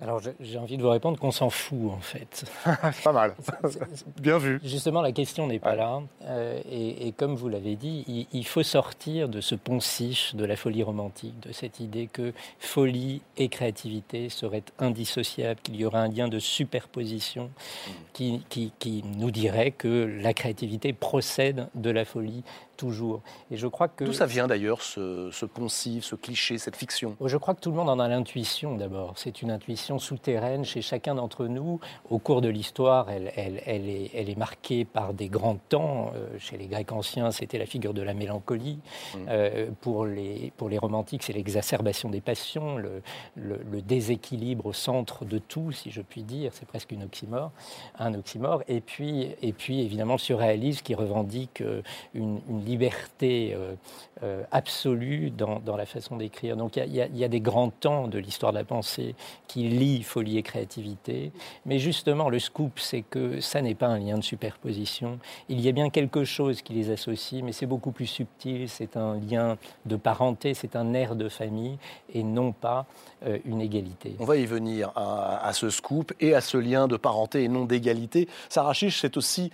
Alors 0.01 0.19
j'ai 0.41 0.57
envie 0.57 0.75
de 0.75 0.81
vous 0.81 0.89
répondre 0.89 1.17
qu'on 1.17 1.31
s'en 1.31 1.49
fout 1.49 1.89
en 1.89 2.01
fait. 2.01 2.43
pas 3.03 3.13
mal. 3.13 3.33
Bien 4.21 4.37
vu. 4.37 4.59
Justement, 4.61 5.01
la 5.01 5.13
question 5.13 5.47
n'est 5.47 5.59
pas 5.59 5.75
là. 5.75 6.01
Euh, 6.23 6.59
et, 6.69 7.13
comme 7.13 7.35
vous 7.35 7.47
l'avez 7.47 7.77
dit, 7.77 8.27
il, 8.33 8.45
faut 8.45 8.63
sortir 8.63 9.29
de 9.29 9.39
ce 9.39 9.55
poncif 9.55 10.35
de 10.35 10.43
la 10.43 10.57
folie 10.57 10.83
romantique, 10.83 11.39
de 11.39 11.53
cette 11.53 11.79
idée 11.79 12.07
que 12.11 12.33
folie 12.59 13.21
et 13.37 13.47
créativité 13.47 14.27
seraient 14.27 14.63
indissociables, 14.79 15.61
qu'il 15.61 15.77
y 15.77 15.85
aurait 15.85 15.99
un 15.99 16.09
lien 16.09 16.27
de 16.27 16.39
superposition 16.39 17.45
mm. 17.45 17.91
qui, 18.11 18.43
qui, 18.49 18.73
qui 18.79 19.03
nous 19.17 19.31
dirait 19.31 19.71
que 19.71 20.19
la 20.21 20.33
créativité 20.33 20.91
procède 20.91 21.67
de 21.73 21.89
la 21.89 22.03
folie 22.03 22.43
toujours. 22.75 23.21
Et 23.51 23.57
je 23.57 23.67
crois 23.67 23.87
que 23.87 24.03
d'où 24.03 24.13
ça 24.13 24.25
vient 24.25 24.47
d'ailleurs 24.47 24.81
ce, 24.81 25.29
ce 25.31 25.45
poncif, 25.45 26.03
ce 26.03 26.15
cliché, 26.15 26.57
cette 26.57 26.75
fiction? 26.75 27.15
Je 27.23 27.37
crois 27.37 27.53
que 27.53 27.61
tout 27.61 27.71
le 27.71 27.77
monde 27.77 27.89
en 27.89 27.99
a 27.99 28.07
l'intuition 28.07 28.75
d'abord. 28.75 29.13
C'est 29.15 29.41
une 29.41 29.51
intuition 29.51 29.99
souterraine 29.99 30.65
chez 30.65 30.81
chacun 30.81 31.15
d'entre 31.15 31.47
nous. 31.47 31.79
Au 32.09 32.19
cours 32.19 32.41
de 32.41 32.49
l'histoire, 32.49 33.09
elle, 33.09 33.31
elle, 33.35 33.61
elle, 33.65 33.89
est, 33.89 34.11
elle, 34.13 34.29
est, 34.29 34.37
marquée 34.37 34.85
par 34.85 35.13
des 35.13 35.27
grands 35.27 35.57
temps. 35.69 36.11
Euh, 36.15 36.27
chez 36.39 36.57
les 36.57 36.67
Grecs 36.67 36.91
anciens, 36.91 37.31
c'était 37.31 37.57
la 37.57 37.65
figure 37.65 37.93
de 37.93 38.01
la 38.01 38.13
mélancolie. 38.13 38.79
Mm. 39.13 39.17
Euh, 39.29 39.67
pour 39.81 40.05
les 40.05 40.51
pour 40.57 40.69
les 40.69 40.77
romantiques, 40.77 41.23
c'est 41.23 41.33
l'exacerbation 41.33 42.09
des 42.09 42.21
passions, 42.21 42.77
le, 42.77 43.01
le, 43.35 43.81
déséquilibre 43.81 44.65
au 44.65 44.73
centre 44.73 45.25
de 45.25 45.37
tout, 45.37 45.71
si 45.71 45.91
je 45.91 46.01
puis 46.01 46.23
dire. 46.23 46.51
C'est 46.53 46.67
presque 46.67 46.91
une 46.91 47.03
oxymore, 47.03 47.51
un 47.99 48.13
oxymore. 48.13 48.63
Et 48.67 48.81
puis 48.81 49.29
et 49.41 49.53
puis 49.53 49.81
évidemment 49.81 50.13
le 50.13 50.19
surréalisme 50.19 50.81
qui 50.83 50.95
revendique 50.95 51.61
euh, 51.61 51.81
une, 52.13 52.41
une 52.49 52.61
liberté 52.65 53.53
euh, 53.55 53.75
euh, 54.23 54.43
absolue 54.51 55.29
dans, 55.29 55.61
la 55.75 55.85
façon 55.85 56.17
d'écrire. 56.17 56.55
Donc 56.55 56.77
il 56.77 56.93
y, 56.93 57.23
a 57.23 57.27
des 57.27 57.41
grands 57.41 57.69
temps 57.69 58.07
de 58.07 58.17
l'histoire 58.17 58.51
de 58.53 58.57
la 58.57 58.63
pensée 58.63 59.15
qui 59.47 59.67
lient 59.67 60.03
folie 60.03 60.37
et 60.37 60.43
créativité. 60.43 61.31
Mais 61.65 61.79
justement, 61.79 62.29
le 62.29 62.39
scoop, 62.39 62.79
c'est 62.79 63.01
que 63.01 63.39
ça 63.41 63.61
n'est 63.61 63.75
pas 63.75 63.87
un 63.87 63.99
lien 63.99 64.17
de 64.17 64.23
superposition. 64.23 65.19
Il 65.49 65.59
y 65.59 65.67
a 65.67 65.71
bien 65.71 65.89
quelque 65.89 66.23
chose 66.23 66.61
qui 66.61 66.73
les 66.73 66.91
associe, 66.91 67.43
mais 67.43 67.51
c'est 67.51 67.65
beaucoup 67.65 67.91
plus 67.91 68.07
subtil. 68.07 68.69
C'est 68.69 68.95
un 68.95 69.19
lien 69.19 69.57
de 69.85 69.95
parenté, 69.95 70.53
c'est 70.53 70.75
un 70.75 70.93
air 70.93 71.15
de 71.15 71.29
famille 71.29 71.77
et 72.13 72.23
non 72.23 72.51
pas 72.51 72.85
euh, 73.25 73.37
une 73.45 73.61
égalité. 73.61 74.15
On 74.19 74.25
va 74.25 74.37
y 74.37 74.45
venir 74.45 74.91
à, 74.95 75.51
ce 75.53 75.69
scoop 75.69 76.13
et 76.19 76.33
à 76.33 76.41
ce 76.41 76.57
lien 76.57 76.87
de 76.87 76.97
parenté 76.97 77.43
et 77.43 77.47
non 77.47 77.65
d'égalité. 77.65 78.27
Sarah 78.49 78.73
Chiche, 78.73 79.01
c'est 79.01 79.17
aussi 79.17 79.51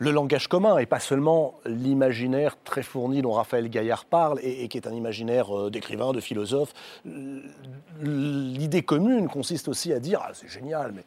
le 0.00 0.10
langage 0.10 0.48
commun 0.48 0.78
et 0.78 0.86
pas 0.86 0.98
seulement 0.98 1.54
l'imaginaire 1.66 2.56
très 2.64 2.82
fourni 2.82 3.20
dont 3.20 3.32
Raphaël 3.32 3.68
Gaillard 3.68 4.06
parle 4.06 4.40
et, 4.42 4.66
qui 4.68 4.78
est 4.78 4.86
un 4.86 4.94
imaginaire 4.94 5.56
euh, 5.56 5.70
d'écrivain, 5.70 6.12
de 6.12 6.20
philosophe. 6.20 6.72
L'idée 8.00 8.82
commune 8.82 9.28
consiste 9.28 9.68
aussi 9.68 9.92
à 9.92 10.00
dire 10.00 10.20
ah, 10.24 10.30
c'est 10.32 10.48
génial, 10.48 10.92
mais, 10.92 11.04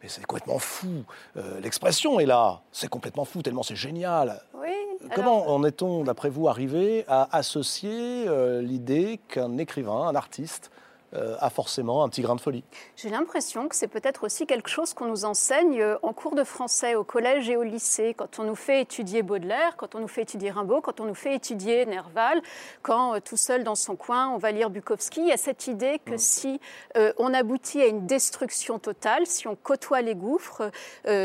mais 0.00 0.08
c'est 0.08 0.24
complètement 0.24 0.60
fou. 0.60 1.04
Euh, 1.36 1.60
l'expression 1.60 2.20
est 2.20 2.26
là, 2.26 2.60
c'est 2.70 2.88
complètement 2.88 3.24
fou 3.24 3.42
tellement 3.42 3.64
c'est 3.64 3.74
génial. 3.74 4.40
Oui, 4.54 4.70
Comment 5.12 5.50
en 5.50 5.64
est-on, 5.64 6.04
d'après 6.04 6.30
vous, 6.30 6.48
arrivé 6.48 7.04
à 7.08 7.36
associer 7.36 8.26
euh, 8.28 8.62
l'idée 8.62 9.18
qu'un 9.28 9.58
écrivain, 9.58 10.06
un 10.06 10.14
artiste, 10.14 10.70
euh, 11.16 11.36
a 11.40 11.50
forcément 11.50 12.04
un 12.04 12.08
petit 12.08 12.22
grain 12.22 12.34
de 12.34 12.40
folie. 12.40 12.62
J'ai 12.96 13.08
l'impression 13.08 13.68
que 13.68 13.76
c'est 13.76 13.88
peut-être 13.88 14.24
aussi 14.24 14.46
quelque 14.46 14.68
chose 14.68 14.92
qu'on 14.92 15.06
nous 15.06 15.24
enseigne 15.24 15.80
euh, 15.80 15.96
en 16.02 16.12
cours 16.12 16.34
de 16.34 16.44
français 16.44 16.94
au 16.94 17.04
collège 17.04 17.48
et 17.48 17.56
au 17.56 17.62
lycée, 17.62 18.14
quand 18.14 18.38
on 18.38 18.44
nous 18.44 18.54
fait 18.54 18.82
étudier 18.82 19.22
Baudelaire, 19.22 19.76
quand 19.76 19.94
on 19.94 20.00
nous 20.00 20.08
fait 20.08 20.22
étudier 20.22 20.50
Rimbaud, 20.50 20.80
quand 20.80 21.00
on 21.00 21.04
nous 21.04 21.14
fait 21.14 21.34
étudier 21.34 21.86
Nerval, 21.86 22.42
quand 22.82 23.14
euh, 23.14 23.20
tout 23.20 23.36
seul 23.36 23.64
dans 23.64 23.74
son 23.74 23.96
coin 23.96 24.28
on 24.28 24.38
va 24.38 24.52
lire 24.52 24.68
Bukowski. 24.68 25.20
Il 25.20 25.28
y 25.28 25.32
a 25.32 25.36
cette 25.36 25.66
idée 25.66 26.00
que 26.04 26.16
si 26.16 26.60
on 27.18 27.32
aboutit 27.32 27.80
à 27.80 27.86
une 27.86 28.06
destruction 28.06 28.78
totale, 28.78 29.26
si 29.26 29.48
on 29.48 29.56
côtoie 29.56 30.02
les 30.02 30.14
gouffres, 30.14 30.70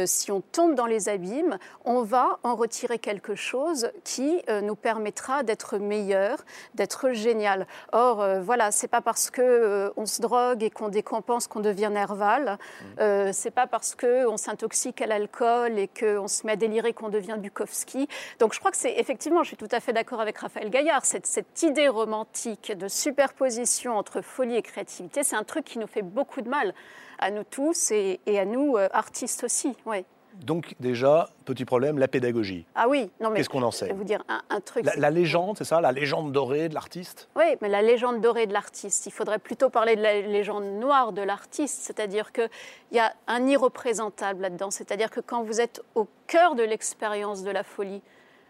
si 0.06 0.32
on 0.32 0.42
tombe 0.42 0.76
dans 0.76 0.86
les 0.86 1.10
abîmes, 1.10 1.58
on 1.86 2.02
va 2.02 2.40
en 2.44 2.56
retirer 2.56 3.00
quelque 3.00 3.36
chose 3.36 3.92
qui 4.04 4.42
nous 4.64 4.76
permettra 4.76 5.44
d'être 5.44 5.78
meilleur, 5.78 6.44
d'être 6.76 7.12
génial. 7.12 7.68
Or, 7.92 8.26
voilà, 8.42 8.72
c'est 8.72 8.88
pas 8.88 9.02
parce 9.02 9.30
que 9.30 9.81
euh, 9.82 9.94
on 9.98 10.06
se 10.06 10.22
drogue 10.22 10.64
et 10.64 10.70
qu'on 10.70 10.90
décompense 10.90 11.48
qu'on 11.48 11.60
devient 11.60 11.90
nerval. 11.92 12.58
Mm. 12.62 12.86
Euh, 13.00 13.30
c'est 13.34 13.52
pas 13.52 13.68
parce 13.68 13.96
qu'on 13.96 14.38
s'intoxique 14.38 15.02
à 15.02 15.08
l'alcool 15.08 15.78
et 15.78 15.88
qu'on 15.88 16.28
se 16.28 16.46
met 16.46 16.54
à 16.54 16.56
délirer 16.56 16.94
qu'on 16.94 17.10
devient 17.10 17.38
Bukowski. 17.38 18.08
Donc 18.40 18.54
je 18.54 18.60
crois 18.60 18.72
que 18.72 18.78
c'est 18.78 18.98
effectivement, 18.98 19.44
je 19.44 19.50
suis 19.50 19.58
tout 19.58 19.70
à 19.72 19.80
fait 19.80 19.94
d'accord 19.94 20.22
avec 20.22 20.38
Raphaël 20.38 20.70
Gaillard, 20.70 21.06
cette, 21.06 21.26
cette 21.26 21.62
idée 21.64 21.88
romantique 21.88 22.72
de 22.78 22.88
superposition 22.88 23.98
entre 23.98 24.22
folie 24.22 24.56
et 24.56 24.62
créativité, 24.62 25.24
c'est 25.24 25.36
un 25.36 25.44
truc 25.44 25.66
qui 25.66 25.80
nous 25.80 25.88
fait 25.88 26.02
beaucoup 26.02 26.42
de 26.42 26.50
mal 26.50 26.74
à 27.20 27.32
nous 27.32 27.44
tous 27.44 27.92
et, 27.92 28.20
à 28.28 28.46
nous, 28.46 28.76
euh, 28.76 28.90
artistes 28.92 29.44
aussi. 29.44 29.76
Ouais. 29.86 30.06
Donc 30.36 30.76
déjà, 30.80 31.30
petit 31.46 31.66
problème, 31.66 31.98
la 31.98 32.08
pédagogie. 32.08 32.66
Ah 32.76 32.88
oui, 32.88 33.12
non 33.20 33.30
mais 33.30 33.38
qu'est-ce 33.38 33.50
qu'on 33.50 33.64
en 33.64 33.72
sait 33.72 33.88
Je 33.88 33.92
vais 33.92 33.98
vous 33.98 34.04
dire 34.04 34.24
un, 34.50 34.60
truc. 34.62 34.86
La, 34.98 35.10
légende, 35.10 35.58
c'est 35.58 35.64
ça, 35.64 35.82
la 35.82 35.92
légende 35.92 36.32
dorée 36.32 36.70
de 36.70 36.74
l'artiste? 36.74 37.30
Oui, 37.36 37.46
mais 37.62 37.70
la 37.70 37.82
légende 37.82 38.22
dorée 38.22 38.48
de 38.48 38.54
l'artiste. 38.54 39.06
Il 39.06 39.12
faudrait 39.12 39.40
plutôt 39.40 39.70
parler 39.70 39.96
de 39.96 40.02
la 40.02 40.22
légende 40.22 40.66
noire 40.80 41.12
de 41.12 41.22
l'artiste, 41.22 41.82
c'est-à-dire 41.82 42.32
qu'il 42.32 42.50
y 42.92 43.00
a 43.00 43.14
un 43.28 43.46
irreprésentable 43.48 44.42
là-dedans. 44.42 44.72
C'est-à-dire 44.72 45.10
que 45.10 45.20
quand 45.20 45.44
vous 45.44 45.62
êtes 45.62 45.82
au 45.96 46.08
cœur 46.28 46.56
de 46.56 46.64
l'expérience 46.64 47.44
de 47.44 47.52
la 47.52 47.64
folie, 47.64 48.02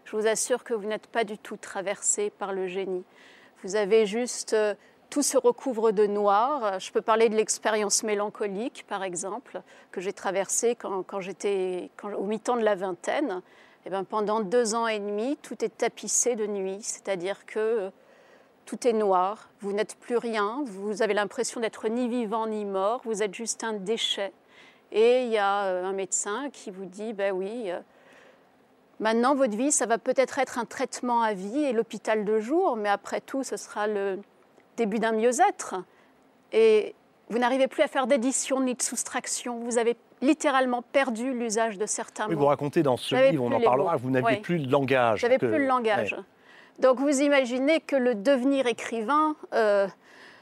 je 0.04 0.16
vous 0.16 0.26
assure 0.26 0.64
que 0.64 0.74
vous 0.74 0.86
n'êtes 0.86 1.06
pas 1.06 1.24
du 1.24 1.38
tout 1.38 1.56
traversé 1.56 2.30
par 2.30 2.52
le 2.52 2.66
génie. 2.66 3.04
Vous 3.62 3.76
avez 3.76 4.06
juste 4.06 4.54
euh, 4.54 4.74
tout 5.12 5.22
se 5.22 5.36
recouvre 5.36 5.92
de 5.92 6.06
noir. 6.06 6.80
Je 6.80 6.90
peux 6.90 7.02
parler 7.02 7.28
de 7.28 7.36
l'expérience 7.36 8.02
mélancolique, 8.02 8.86
par 8.88 9.02
exemple, 9.02 9.60
que 9.90 10.00
j'ai 10.00 10.14
traversée 10.14 10.74
quand, 10.74 11.20
j'étais 11.20 11.90
au 12.02 12.24
mi-temps 12.24 12.56
de 12.56 12.64
la 12.64 12.74
vingtaine. 12.74 13.42
Et 13.84 13.88
eh 13.88 13.90
ben, 13.90 14.04
pendant 14.04 14.40
deux 14.40 14.74
ans 14.74 14.86
et 14.86 14.98
demi, 14.98 15.36
tout 15.42 15.62
est 15.62 15.76
tapissé 15.76 16.34
de 16.34 16.46
nuit, 16.46 16.78
c'est-à-dire 16.80 17.44
que 17.44 17.90
tout 18.64 18.88
est 18.88 18.94
noir, 18.94 19.50
vous 19.60 19.74
n'êtes 19.74 19.96
plus 19.96 20.16
rien, 20.16 20.62
vous 20.64 21.02
avez 21.02 21.12
l'impression 21.12 21.60
d'être 21.60 21.88
ni 21.88 22.08
vivant 22.08 22.46
ni 22.46 22.64
mort, 22.64 23.02
vous 23.04 23.22
êtes 23.22 23.34
juste 23.34 23.64
un 23.64 23.74
déchet. 23.74 24.32
Et 24.92 25.24
il 25.24 25.28
y 25.30 25.36
a 25.36 25.64
euh, 25.64 25.84
un 25.84 25.92
médecin 25.92 26.48
qui 26.50 26.70
vous 26.70 26.86
dit, 26.86 27.12
ben 27.12 27.34
oui, 27.34 27.70
euh, 27.70 27.80
maintenant 28.98 29.34
votre 29.34 29.56
vie, 29.58 29.72
ça 29.72 29.84
va 29.84 29.98
peut-être 29.98 30.38
être 30.38 30.58
un 30.58 30.64
traitement 30.64 31.20
à 31.20 31.34
vie 31.34 31.64
et 31.64 31.74
l'hôpital 31.74 32.24
de 32.24 32.40
jour, 32.40 32.76
mais 32.76 32.88
après 32.88 33.20
tout, 33.20 33.42
ce 33.42 33.58
sera 33.58 33.86
le, 33.86 34.20
début 34.82 34.98
d'un 34.98 35.12
mieux-être. 35.12 35.76
Et 36.52 36.94
vous 37.28 37.38
n'arrivez 37.38 37.68
plus 37.68 37.82
à 37.82 37.88
faire 37.88 38.06
d'édition 38.06 38.60
ni 38.60 38.74
de 38.74 38.82
soustraction. 38.82 39.60
Vous 39.60 39.78
avez 39.78 39.96
littéralement 40.20 40.82
perdu 40.82 41.32
l'usage 41.32 41.78
de 41.78 41.86
certains 41.86 42.26
oui, 42.26 42.34
mots. 42.34 42.40
Vous 42.40 42.46
racontez 42.46 42.82
dans 42.82 42.96
ce 42.96 43.30
livre, 43.30 43.44
on 43.44 43.52
en 43.52 43.60
parlera, 43.60 43.96
vous 43.96 44.10
n'avez 44.10 44.36
plus 44.38 44.58
le 44.58 44.68
langage. 44.68 45.20
Vous 45.20 45.28
n'avez 45.28 45.38
plus 45.38 45.58
le 45.58 45.66
langage. 45.66 46.16
Donc 46.78 46.98
vous 46.98 47.20
imaginez 47.20 47.80
que 47.80 47.96
le 47.96 48.14
devenir 48.14 48.66
écrivain, 48.66 49.36
euh, 49.54 49.86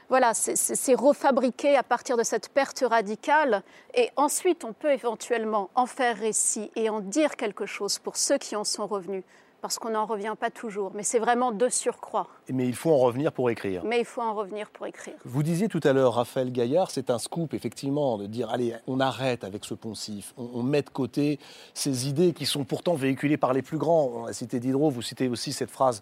voilà, 0.09 0.33
c'est 0.33 0.95
refabriqué 0.95 1.77
à 1.77 1.83
partir 1.83 2.17
de 2.17 2.23
cette 2.23 2.49
perte 2.49 2.83
radicale. 2.87 3.63
Et 3.93 4.09
ensuite, 4.15 4.65
on 4.65 4.73
peut 4.73 4.91
éventuellement 4.91 5.69
en 5.75 5.85
faire 5.85 6.17
récit 6.17 6.71
et 6.75 6.89
en 6.89 6.99
dire 6.99 7.35
quelque 7.35 7.65
chose 7.65 7.99
pour 7.99 8.17
ceux 8.17 8.37
qui 8.37 8.55
en 8.55 8.63
sont 8.63 8.87
revenus 8.87 9.23
parce 9.61 9.77
qu'on 9.79 9.91
n'en 9.91 10.05
revient 10.05 10.33
pas 10.39 10.49
toujours. 10.49 10.91
Mais 10.95 11.03
c'est 11.03 11.19
vraiment 11.19 11.51
de 11.51 11.69
surcroît. 11.69 12.27
Mais 12.49 12.67
il 12.67 12.75
faut 12.75 12.91
en 12.91 12.97
revenir 12.97 13.31
pour 13.31 13.49
écrire. 13.49 13.83
Mais 13.85 13.99
il 13.99 14.05
faut 14.05 14.21
en 14.21 14.33
revenir 14.33 14.69
pour 14.69 14.87
écrire. 14.87 15.13
Vous 15.23 15.43
disiez 15.43 15.67
tout 15.67 15.79
à 15.83 15.93
l'heure, 15.93 16.15
Raphaël 16.15 16.51
Gaillard, 16.51 16.91
c'est 16.91 17.09
un 17.09 17.19
scoop, 17.19 17.53
effectivement, 17.53 18.17
de 18.17 18.25
dire 18.25 18.49
allez, 18.49 18.75
on 18.87 18.99
arrête 18.99 19.43
avec 19.43 19.63
ce 19.65 19.73
poncif, 19.73 20.33
on, 20.37 20.63
met 20.63 20.81
de 20.81 20.89
côté 20.89 21.39
ces 21.73 22.07
idées 22.07 22.33
qui 22.33 22.45
sont 22.45 22.63
pourtant 22.63 22.95
véhiculées 22.95 23.37
par 23.37 23.53
les 23.53 23.61
plus 23.61 23.77
grands. 23.77 24.11
On 24.13 24.25
a 24.25 24.33
cité 24.33 24.59
Diderot, 24.59 24.89
vous 24.89 25.01
citez 25.01 25.27
aussi 25.27 25.53
cette 25.53 25.71
phrase 25.71 26.01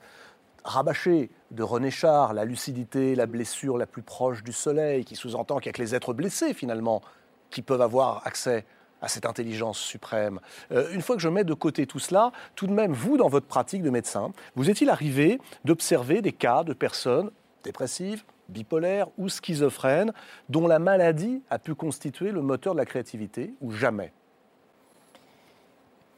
rabâchée 0.63 1.29
de 1.51 1.63
René 1.63 1.91
Char, 1.91 2.33
la 2.33 2.45
lucidité, 2.45 3.15
la 3.15 3.25
blessure 3.25 3.77
la 3.77 3.85
plus 3.85 4.01
proche 4.01 4.43
du 4.43 4.53
soleil, 4.53 5.05
qui 5.05 5.15
sous-entend 5.15 5.57
qu'il 5.57 5.69
n'y 5.69 5.71
a 5.71 5.73
que 5.73 5.81
les 5.81 5.95
êtres 5.95 6.13
blessés, 6.13 6.53
finalement, 6.53 7.01
qui 7.49 7.61
peuvent 7.61 7.81
avoir 7.81 8.25
accès 8.25 8.65
à 9.01 9.07
cette 9.07 9.25
intelligence 9.25 9.79
suprême. 9.79 10.39
Euh, 10.71 10.91
une 10.91 11.01
fois 11.01 11.15
que 11.15 11.21
je 11.21 11.29
mets 11.29 11.43
de 11.43 11.53
côté 11.53 11.85
tout 11.85 11.99
cela, 11.99 12.31
tout 12.55 12.67
de 12.67 12.73
même, 12.73 12.93
vous, 12.93 13.17
dans 13.17 13.29
votre 13.29 13.47
pratique 13.47 13.83
de 13.83 13.89
médecin, 13.89 14.31
vous 14.55 14.69
est-il 14.69 14.89
arrivé 14.89 15.39
d'observer 15.65 16.21
des 16.21 16.33
cas 16.33 16.63
de 16.63 16.73
personnes 16.73 17.31
dépressives, 17.63 18.23
bipolaires 18.49 19.07
ou 19.17 19.29
schizophrènes 19.29 20.13
dont 20.49 20.67
la 20.67 20.79
maladie 20.79 21.41
a 21.49 21.59
pu 21.59 21.75
constituer 21.75 22.31
le 22.31 22.41
moteur 22.41 22.73
de 22.73 22.79
la 22.79 22.85
créativité 22.85 23.53
ou 23.61 23.71
jamais? 23.71 24.11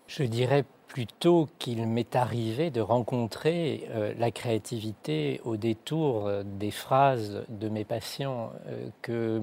Je 0.08 0.24
dirais 0.24 0.66
plutôt 0.92 1.48
qu'il 1.58 1.88
m'est 1.88 2.18
arrivé 2.18 2.70
de 2.70 2.82
rencontrer 2.82 3.88
euh, 3.92 4.14
la 4.20 4.30
créativité 4.30 5.40
au 5.46 5.56
détour 5.56 6.28
euh, 6.28 6.44
des 6.44 6.70
phrases 6.70 7.46
de 7.48 7.70
mes 7.70 7.86
patients 7.86 8.52
euh, 8.68 8.90
que 9.02 9.42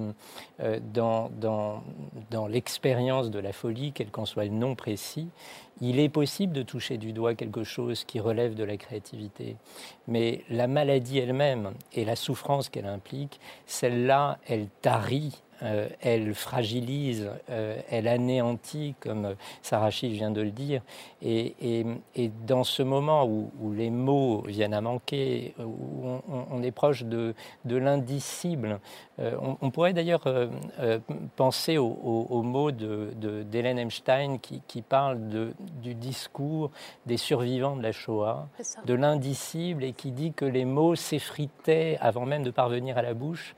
dans, 0.93 1.31
dans, 1.41 1.81
dans 2.29 2.45
l'expérience 2.45 3.31
de 3.31 3.39
la 3.39 3.51
folie, 3.51 3.93
quel 3.93 4.11
qu'en 4.11 4.25
soit 4.25 4.45
le 4.45 4.51
nom 4.51 4.75
précis, 4.75 5.29
il 5.81 5.99
est 5.99 6.09
possible 6.09 6.53
de 6.53 6.61
toucher 6.61 6.97
du 6.97 7.13
doigt 7.13 7.33
quelque 7.33 7.63
chose 7.63 8.03
qui 8.03 8.19
relève 8.19 8.53
de 8.53 8.63
la 8.63 8.77
créativité. 8.77 9.55
Mais 10.07 10.43
la 10.49 10.67
maladie 10.67 11.17
elle-même 11.17 11.71
et 11.93 12.05
la 12.05 12.15
souffrance 12.15 12.69
qu'elle 12.69 12.85
implique, 12.85 13.39
celle-là, 13.65 14.37
elle 14.47 14.67
tarit 14.81 15.41
euh, 15.61 15.89
elle 16.01 16.33
fragilise, 16.33 17.29
euh, 17.49 17.81
elle 17.89 18.07
anéantit, 18.07 18.95
comme 18.99 19.35
Sarah 19.61 19.91
Schiff 19.91 20.13
vient 20.13 20.31
de 20.31 20.41
le 20.41 20.51
dire. 20.51 20.81
Et, 21.21 21.85
dans 22.47 22.63
ce 22.63 22.81
moment 22.83 23.25
où, 23.25 23.73
les 23.73 23.89
mots 23.89 24.41
viennent 24.47 24.73
à 24.73 24.81
manquer, 24.81 25.53
où 25.59 26.19
on, 26.51 26.63
est 26.63 26.71
proche 26.71 27.03
de, 27.03 27.33
l'indicible, 27.65 28.79
euh, 29.19 29.35
on, 29.61 29.69
pourrait 29.69 29.93
d'ailleurs 29.93 30.23
penser 31.35 31.77
aux 31.77 32.41
mots 32.41 32.71
d'Hélène 32.71 33.77
de, 33.77 33.81
Einstein 33.81 34.39
qui, 34.39 34.61
qui 34.67 34.81
parle 34.81 35.19
du 35.81 35.93
discours 35.93 36.71
des 37.05 37.17
survivants 37.17 37.75
de 37.75 37.83
la 37.83 37.91
Shoah, 37.91 38.47
de 38.85 38.93
l'indicible, 38.93 39.83
et 39.83 39.93
qui 39.93 40.11
dit 40.11 40.31
que 40.33 40.45
les 40.45 40.65
mots 40.65 40.95
s'effritaient 40.95 41.97
avant 41.99 42.25
même 42.25 42.43
de 42.43 42.51
parvenir 42.51 42.97
à 42.97 43.01
la 43.01 43.13
bouche 43.13 43.55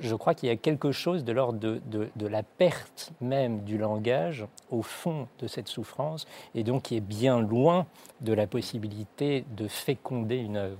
je, 0.00 0.14
crois 0.14 0.34
qu'il 0.34 0.48
y 0.48 0.52
a 0.52 0.56
quelque 0.56 0.92
chose 0.92 1.24
de 1.24 1.32
l'ordre 1.32 1.58
de, 1.58 2.26
la 2.26 2.42
perte 2.42 3.12
même 3.20 3.64
du 3.64 3.78
langage 3.78 4.46
au 4.70 4.82
fond 4.82 5.28
de 5.38 5.46
cette 5.46 5.68
souffrance, 5.68 6.26
et 6.54 6.64
donc 6.64 6.84
qui 6.84 6.96
est 6.96 7.00
bien 7.00 7.40
loin 7.40 7.86
de 8.20 8.32
la 8.32 8.46
possibilité 8.46 9.44
de 9.56 9.68
féconder 9.68 10.36
une 10.36 10.56
œuvre. 10.56 10.78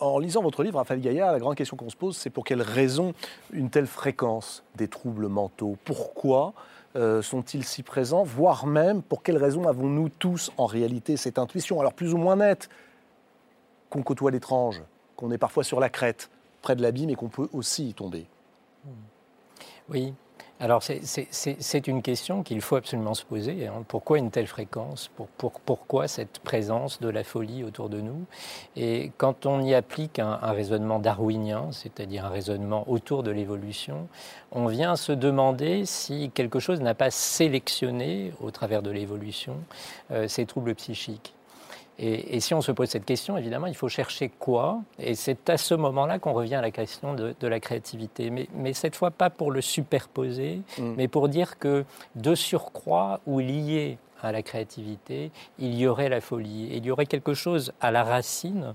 En 0.00 0.18
lisant 0.18 0.42
votre 0.42 0.62
livre, 0.62 0.78
Raphaël 0.78 1.00
Gaillard, 1.00 1.32
la 1.32 1.40
grande 1.40 1.56
question 1.56 1.76
qu'on 1.76 1.90
se 1.90 1.96
pose, 1.96 2.16
c'est 2.16 2.30
pour 2.30 2.44
quelle 2.44 2.62
raison 2.62 3.14
une 3.52 3.68
telle 3.68 3.88
fréquence 3.88 4.62
des 4.76 4.86
troubles 4.86 5.26
mentaux? 5.26 5.76
Pourquoi 5.84 6.54
euh, 6.94 7.20
sont-ils 7.20 7.64
si 7.64 7.82
présents? 7.82 8.22
Voire 8.22 8.66
même, 8.66 9.02
pour 9.02 9.24
quelle 9.24 9.38
raison 9.38 9.66
avons-nous 9.66 10.08
tous 10.08 10.52
en 10.56 10.66
réalité 10.66 11.16
cette 11.16 11.38
intuition, 11.38 11.80
alors 11.80 11.94
plus 11.94 12.14
ou 12.14 12.16
moins 12.16 12.36
nette, 12.36 12.68
qu'on 13.90 14.02
côtoie 14.02 14.30
l'étrange, 14.30 14.82
qu'on 15.16 15.32
est 15.32 15.38
parfois 15.38 15.64
sur 15.64 15.80
la 15.80 15.88
crête, 15.88 16.30
près 16.62 16.76
de 16.76 16.82
l'abîme 16.82 17.10
et 17.10 17.14
qu'on 17.14 17.28
peut 17.28 17.48
aussi 17.52 17.90
y 17.90 17.94
tomber 17.94 18.26
Oui. 19.88 20.14
Alors 20.60 20.82
c'est 20.82 21.86
une 21.86 22.02
question 22.02 22.42
qu'il 22.42 22.60
faut 22.60 22.74
absolument 22.74 23.14
se 23.14 23.24
poser. 23.24 23.68
Hein. 23.68 23.84
Pourquoi 23.86 24.18
une 24.18 24.32
telle 24.32 24.48
fréquence? 24.48 25.08
Pourquoi 25.64 26.08
cette 26.08 26.40
présence 26.40 27.00
de 27.00 27.08
la 27.08 27.22
folie 27.22 27.62
autour 27.62 27.88
de 27.88 28.00
nous? 28.00 28.24
Et 28.74 29.12
quand 29.18 29.46
on 29.46 29.62
y 29.62 29.72
applique 29.72 30.18
un, 30.18 30.34
raisonnement 30.34 30.98
darwinien, 30.98 31.68
c'est-à-dire 31.70 32.24
un 32.24 32.30
raisonnement 32.30 32.90
autour 32.90 33.22
de 33.22 33.30
l'évolution, 33.30 34.08
on 34.50 34.66
vient 34.66 34.96
se 34.96 35.12
demander 35.12 35.86
si 35.86 36.30
quelque 36.34 36.58
chose 36.58 36.80
n'a 36.80 36.94
pas 36.94 37.12
sélectionné 37.12 38.32
au 38.40 38.50
travers 38.50 38.82
de 38.82 38.90
l'évolution 38.90 39.58
euh, 40.10 40.26
ces 40.26 40.44
troubles 40.44 40.74
psychiques. 40.74 41.34
Et, 42.00 42.38
si 42.38 42.54
on 42.54 42.60
se 42.60 42.70
pose 42.70 42.88
cette 42.88 43.04
question, 43.04 43.36
évidemment, 43.36 43.66
il 43.66 43.74
faut 43.74 43.88
chercher 43.88 44.28
quoi 44.28 44.80
Et 45.00 45.14
c'est 45.14 45.50
à 45.50 45.56
ce 45.56 45.74
moment-là 45.74 46.20
qu'on 46.20 46.32
revient 46.32 46.54
à 46.54 46.60
la 46.60 46.70
question 46.70 47.14
de, 47.14 47.34
la 47.40 47.60
créativité. 47.60 48.30
Mais, 48.30 48.72
cette 48.72 48.94
fois, 48.94 49.10
pas 49.10 49.30
pour 49.30 49.50
le 49.50 49.60
superposer, 49.60 50.62
mm. 50.78 50.94
mais 50.96 51.08
pour 51.08 51.28
dire 51.28 51.58
que 51.58 51.84
de 52.14 52.34
surcroît 52.34 53.20
ou 53.26 53.40
lié 53.40 53.98
à 54.22 54.30
la 54.30 54.42
créativité, 54.42 55.32
il 55.58 55.74
y 55.74 55.86
aurait 55.86 56.08
la 56.08 56.20
folie. 56.20 56.72
Et 56.72 56.76
il 56.76 56.86
y 56.86 56.90
aurait 56.90 57.06
quelque 57.06 57.34
chose 57.34 57.72
à 57.80 57.90
la 57.90 58.04
racine 58.04 58.74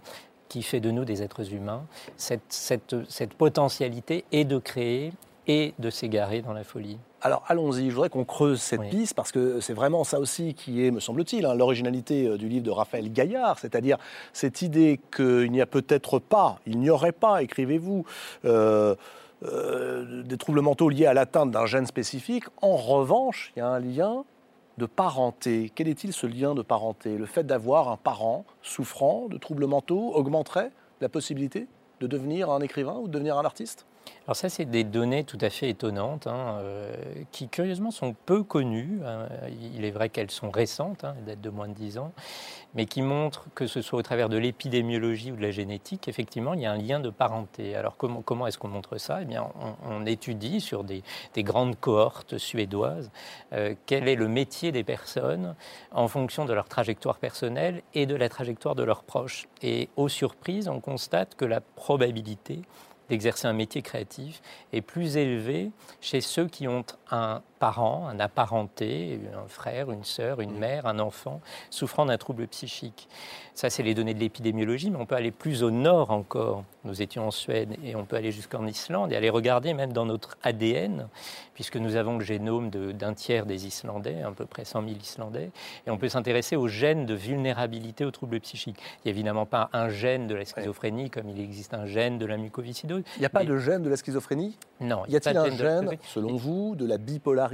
qui 0.49 0.61
fait 0.61 0.81
de 0.81 0.91
nous 0.91 1.05
des 1.05 1.23
êtres 1.23 1.53
humains, 1.53 1.83
cette, 2.17 2.41
cette 2.51 3.33
potentialité 3.33 4.25
et 4.31 4.45
de 4.45 4.57
créer 4.57 5.13
et 5.47 5.73
de 5.79 5.89
s'égarer 5.89 6.41
dans 6.41 6.53
la 6.53 6.63
folie. 6.63 6.99
Alors 7.25 7.45
allons-y, 7.47 7.89
je 7.89 7.95
voudrais 7.95 8.09
qu'on 8.09 8.25
creuse 8.25 8.61
cette 8.61 8.89
piste 8.89 9.13
parce 9.13 9.31
que 9.31 9.61
c'est 9.61 9.73
vraiment 9.73 10.03
ça 10.03 10.19
aussi 10.19 10.53
qui 10.53 10.85
est, 10.85 10.91
me 10.91 10.99
semble-t-il, 10.99 11.45
hein, 11.45 11.55
l'originalité 11.55 12.27
euh, 12.27 12.37
du 12.37 12.49
livre 12.49 12.65
de 12.65 12.69
Raphaël 12.69 13.09
Gaillard, 13.13 13.59
c'est-à-dire 13.59 13.97
cette 14.33 14.61
idée 14.61 14.99
qu'il 15.15 15.49
n'y 15.49 15.61
a 15.61 15.65
peut-être 15.65 16.19
pas, 16.19 16.59
il 16.67 16.79
n'y 16.79 16.89
aurait 16.89 17.13
pas, 17.13 17.41
écrivez-vous, 17.41 18.05
euh, 18.43 18.95
euh, 19.43 20.23
des 20.23 20.37
troubles 20.37 20.59
mentaux 20.59 20.89
liés 20.89 21.05
à 21.05 21.13
l'atteinte 21.13 21.49
d'un 21.49 21.65
gène 21.65 21.85
spécifique. 21.85 22.43
En 22.61 22.75
revanche, 22.75 23.53
il 23.55 23.59
y 23.59 23.61
a 23.61 23.69
un 23.69 23.79
lien 23.79 24.25
de 24.77 24.85
parenté. 24.85 25.71
Quel 25.73 25.87
est-il 25.87 26.11
ce 26.11 26.27
lien 26.27 26.53
de 26.55 26.61
parenté? 26.61 27.17
Le 27.17 27.25
fait 27.25 27.45
d'avoir 27.45 27.87
un 27.87 27.97
parent 27.97 28.43
souffrant 28.61 29.29
de 29.29 29.37
troubles 29.37 29.65
mentaux 29.65 30.11
augmenterait 30.13 30.71
la 30.99 31.07
possibilité 31.07 31.67
de 32.01 32.07
devenir 32.07 32.49
un 32.49 32.59
écrivain 32.59 32.97
ou 33.01 33.07
de 33.07 33.13
devenir 33.13 33.37
un 33.37 33.45
artiste? 33.45 33.85
Alors 34.25 34.37
ça, 34.37 34.47
c'est 34.47 34.63
des 34.63 34.85
données 34.85 35.25
tout 35.25 35.37
à 35.41 35.49
fait 35.49 35.69
étonnantes, 35.69 36.27
hein, 36.27 36.59
euh, 36.61 36.95
qui 37.33 37.49
curieusement 37.49 37.91
sont 37.91 38.15
peu 38.25 38.41
connues. 38.41 39.01
Hein. 39.05 39.27
Il 39.75 39.83
est 39.83 39.91
vrai 39.91 40.07
qu'elles 40.07 40.31
sont 40.31 40.49
récentes, 40.49 41.03
hein, 41.03 41.15
datent 41.25 41.41
de 41.41 41.49
moins 41.49 41.67
de 41.67 41.73
10 41.73 41.97
ans, 41.97 42.13
mais 42.73 42.85
qui 42.85 43.01
montrent 43.01 43.47
que 43.53 43.67
ce 43.67 43.81
soit 43.81 43.99
au 43.99 44.01
travers 44.01 44.29
de 44.29 44.37
l'épidémiologie 44.37 45.33
ou 45.33 45.35
de 45.35 45.41
la 45.41 45.51
génétique, 45.51 46.07
effectivement, 46.07 46.53
il 46.53 46.61
y 46.61 46.65
a 46.65 46.71
un 46.71 46.77
lien 46.77 47.01
de 47.01 47.09
parenté. 47.09 47.75
Alors 47.75 47.97
comment, 47.97 48.21
comment 48.21 48.47
est-ce 48.47 48.57
qu'on 48.57 48.69
montre 48.69 48.97
ça? 48.97 49.21
Eh 49.21 49.25
bien, 49.25 49.45
on, 49.85 50.05
étudie 50.05 50.61
sur 50.61 50.85
des, 50.85 51.03
grandes 51.37 51.77
cohortes 51.77 52.37
suédoises 52.37 53.11
euh, 53.51 53.73
quel 53.85 54.07
est 54.07 54.15
le 54.15 54.29
métier 54.29 54.71
des 54.71 54.83
personnes 54.83 55.55
en 55.91 56.07
fonction 56.07 56.45
de 56.45 56.53
leur 56.53 56.69
trajectoire 56.69 57.17
personnelle 57.17 57.81
et 57.93 58.05
de 58.05 58.15
la 58.15 58.29
trajectoire 58.29 58.75
de 58.75 58.83
leurs 58.83 59.03
proches. 59.03 59.47
Et 59.61 59.89
aux 59.97 60.09
surprises, 60.09 60.69
on 60.69 60.79
constate 60.79 61.35
que 61.35 61.45
la 61.45 61.59
probabilité 61.59 62.61
d'exercer 63.13 63.47
un 63.47 63.53
métier 63.53 63.83
créatif 63.83 64.41
est 64.71 64.81
plus 64.81 65.17
élevé 65.17 65.69
chez 66.01 66.19
ceux 66.19 66.47
qui 66.47 66.67
ont 66.67 66.83
un 67.11 67.43
parent, 67.63 68.09
un 68.09 68.19
apparenté, 68.19 69.21
un 69.33 69.47
frère, 69.47 69.89
une 69.89 70.03
sœur, 70.03 70.41
une 70.41 70.57
mère, 70.57 70.85
un 70.85 70.99
enfant 70.99 71.39
souffrant 71.69 72.05
d'un 72.05 72.17
trouble 72.17 72.45
psychique. 72.47 73.07
Ça, 73.53 73.69
c'est 73.69 73.83
les 73.83 73.93
données 73.93 74.13
de 74.13 74.19
l'épidémiologie, 74.19 74.89
mais 74.89 74.97
on 74.97 75.05
peut 75.05 75.15
aller 75.15 75.31
plus 75.31 75.63
au 75.63 75.71
nord 75.71 76.11
encore. 76.11 76.65
Nous 76.83 77.01
étions 77.01 77.27
en 77.27 77.31
Suède 77.31 77.77
et 77.85 77.95
on 77.95 78.03
peut 78.03 78.17
aller 78.17 78.31
jusqu'en 78.31 78.65
Islande 78.67 79.13
et 79.13 79.15
aller 79.15 79.29
regarder 79.29 79.73
même 79.73 79.93
dans 79.93 80.05
notre 80.05 80.37
ADN, 80.43 81.07
puisque 81.53 81.77
nous 81.77 81.95
avons 81.95 82.17
le 82.17 82.25
génome 82.25 82.69
d'un 82.69 83.13
tiers 83.13 83.45
des 83.45 83.67
Islandais, 83.67 84.21
à 84.23 84.31
peu 84.31 84.45
près 84.45 84.65
100 84.65 84.81
000 84.81 84.95
Islandais, 85.01 85.51
et 85.87 85.91
on 85.91 85.97
peut 85.97 86.09
s'intéresser 86.09 86.57
aux 86.57 86.67
gènes 86.67 87.05
de 87.05 87.13
vulnérabilité 87.13 88.03
aux 88.03 88.11
troubles 88.11 88.41
psychiques. 88.41 88.79
Il 88.79 89.01
n'y 89.05 89.11
a 89.11 89.13
évidemment 89.13 89.45
pas 89.45 89.69
un 89.71 89.87
gène 89.87 90.27
de 90.27 90.35
la 90.35 90.43
schizophrénie 90.43 91.09
comme 91.09 91.29
il 91.29 91.39
existe 91.39 91.73
un 91.75 91.85
gène 91.85 92.17
de 92.17 92.25
la 92.25 92.35
mucoviscidose. 92.35 93.03
Il 93.15 93.19
n'y 93.19 93.25
a 93.25 93.29
pas 93.29 93.45
de 93.45 93.57
gène 93.57 93.83
de 93.83 93.89
la 93.89 93.95
schizophrénie? 93.95 94.57
Non. 94.81 95.03
Y 95.07 95.15
a-t-il 95.15 95.37
un 95.37 95.55
gène, 95.55 95.91
selon 96.03 96.35
vous, 96.35 96.75
de 96.75 96.85
la 96.85 96.97
bipolarité 96.97 97.52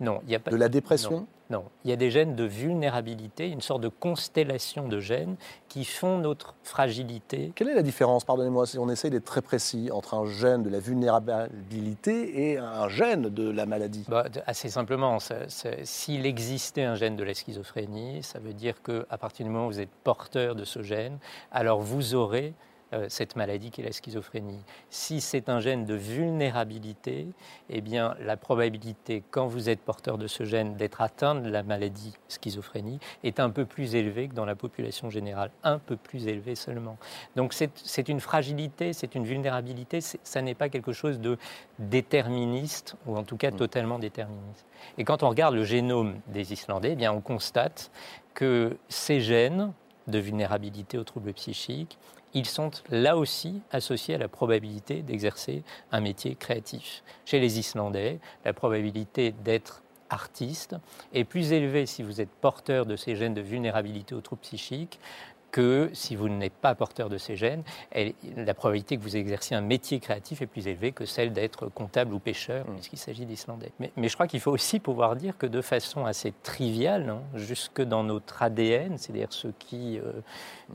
Non. 0.00 0.20
Il 0.24 0.30
y 0.30 0.34
a 0.34 0.38
pas... 0.38 0.50
De 0.50 0.56
la 0.56 0.68
dépression? 0.68 1.26
Non, 1.50 1.64
il 1.82 1.90
y 1.90 1.94
a 1.94 1.96
des 1.96 2.10
gènes 2.10 2.36
de 2.36 2.44
vulnérabilité, 2.44 3.48
une 3.48 3.62
sorte 3.62 3.80
de 3.80 3.88
constellation 3.88 4.86
de 4.86 5.00
gènes 5.00 5.36
qui 5.68 5.86
font 5.86 6.18
notre 6.18 6.54
fragilité. 6.62 7.52
Quelle 7.54 7.70
est 7.70 7.74
la 7.74 7.82
différence, 7.82 8.24
pardonnez-moi, 8.24 8.66
si 8.66 8.78
on 8.78 8.90
essaye 8.90 9.10
d'être 9.10 9.24
très 9.24 9.40
précis, 9.40 9.88
entre 9.90 10.12
un 10.12 10.26
gène 10.26 10.62
de 10.62 10.68
la 10.68 10.78
vulnérabilité 10.78 12.50
et 12.50 12.58
un 12.58 12.88
gène 12.88 13.30
de 13.30 13.48
la 13.48 13.64
maladie? 13.64 14.04
Bah, 14.08 14.26
Assez 14.46 14.68
simplement, 14.68 15.16
s'il 15.84 16.26
existait 16.26 16.84
un 16.84 16.96
gène 16.96 17.16
de 17.16 17.24
la 17.24 17.32
schizophrénie, 17.32 18.22
ça 18.22 18.38
veut 18.40 18.52
dire 18.52 18.82
qu'à 18.82 19.16
partir 19.16 19.46
du 19.46 19.50
moment 19.50 19.68
où 19.68 19.70
vous 19.70 19.80
êtes 19.80 19.94
porteur 20.04 20.54
de 20.54 20.64
ce 20.64 20.82
gène, 20.82 21.16
alors 21.50 21.80
vous 21.80 22.14
aurez 22.14 22.52
cette 23.08 23.36
maladie 23.36 23.70
qui 23.70 23.82
est 23.82 23.84
la 23.84 23.92
schizophrénie. 23.92 24.60
Si 24.90 25.20
c'est 25.20 25.48
un 25.48 25.60
gène 25.60 25.84
de 25.84 25.94
vulnérabilité, 25.94 27.26
eh 27.68 27.80
bien, 27.80 28.14
la 28.20 28.36
probabilité, 28.36 29.22
quand 29.30 29.46
vous 29.46 29.68
êtes 29.68 29.80
porteur 29.80 30.18
de 30.18 30.26
ce 30.26 30.44
gène, 30.44 30.76
d'être 30.76 31.00
atteint 31.00 31.34
de 31.34 31.50
la 31.50 31.62
maladie 31.62 32.14
schizophrénie 32.28 32.98
est 33.24 33.40
un 33.40 33.50
peu 33.50 33.66
plus 33.66 33.94
élevée 33.94 34.28
que 34.28 34.34
dans 34.34 34.44
la 34.44 34.54
population 34.54 35.10
générale, 35.10 35.50
un 35.62 35.78
peu 35.78 35.96
plus 35.96 36.26
élevée 36.26 36.54
seulement. 36.54 36.96
Donc 37.36 37.52
c'est 37.52 38.08
une 38.08 38.20
fragilité, 38.20 38.92
c'est 38.92 39.14
une 39.14 39.24
vulnérabilité, 39.24 40.00
ça 40.00 40.42
n'est 40.42 40.54
pas 40.54 40.68
quelque 40.68 40.92
chose 40.92 41.20
de 41.20 41.38
déterministe, 41.78 42.96
ou 43.06 43.16
en 43.16 43.24
tout 43.24 43.36
cas 43.36 43.50
mm. 43.50 43.56
totalement 43.56 43.98
déterministe. 43.98 44.64
Et 44.96 45.04
quand 45.04 45.22
on 45.22 45.28
regarde 45.28 45.54
le 45.54 45.64
génome 45.64 46.20
des 46.28 46.52
Islandais, 46.52 46.92
eh 46.92 46.96
bien, 46.96 47.12
on 47.12 47.20
constate 47.20 47.90
que 48.34 48.76
ces 48.88 49.20
gènes 49.20 49.72
de 50.06 50.18
vulnérabilité 50.18 50.96
aux 50.96 51.04
troubles 51.04 51.32
psychiques 51.34 51.98
ils 52.38 52.46
sont 52.46 52.70
là 52.88 53.16
aussi 53.16 53.60
associés 53.72 54.14
à 54.14 54.18
la 54.18 54.28
probabilité 54.28 55.02
d'exercer 55.02 55.62
un 55.90 56.00
métier 56.00 56.36
créatif. 56.36 57.02
Chez 57.24 57.40
les 57.40 57.58
Islandais, 57.58 58.20
la 58.44 58.52
probabilité 58.52 59.32
d'être 59.32 59.82
artiste 60.10 60.76
est 61.12 61.24
plus 61.24 61.52
élevée 61.52 61.84
si 61.84 62.02
vous 62.02 62.20
êtes 62.20 62.30
porteur 62.30 62.86
de 62.86 62.96
ces 62.96 63.16
gènes 63.16 63.34
de 63.34 63.40
vulnérabilité 63.40 64.14
aux 64.14 64.20
troubles 64.20 64.42
psychiques 64.42 65.00
que 65.50 65.90
si 65.92 66.16
vous 66.16 66.28
n'êtes 66.28 66.52
pas 66.52 66.74
porteur 66.74 67.08
de 67.08 67.18
ces 67.18 67.36
gènes, 67.36 67.62
la 68.36 68.54
probabilité 68.54 68.96
que 68.96 69.02
vous 69.02 69.16
exerciez 69.16 69.56
un 69.56 69.60
métier 69.60 69.98
créatif 70.00 70.42
est 70.42 70.46
plus 70.46 70.68
élevée 70.68 70.92
que 70.92 71.06
celle 71.06 71.32
d'être 71.32 71.68
comptable 71.68 72.14
ou 72.14 72.18
pêcheur, 72.18 72.66
mm. 72.66 72.74
puisqu'il 72.74 72.98
s'agit 72.98 73.26
d'Islandais. 73.26 73.72
Mais, 73.78 74.08
je 74.08 74.14
crois 74.14 74.26
qu'il 74.26 74.40
faut 74.40 74.50
aussi 74.50 74.80
pouvoir 74.80 75.16
dire 75.16 75.36
que 75.38 75.46
de 75.46 75.60
façon 75.60 76.04
assez 76.06 76.32
triviale, 76.42 77.08
hein, 77.10 77.22
jusque 77.34 77.82
dans 77.82 78.04
notre 78.04 78.42
ADN, 78.42 78.98
c'est-à-dire 78.98 79.32
ce 79.32 79.48
qui 79.58 79.98
euh, 79.98 80.12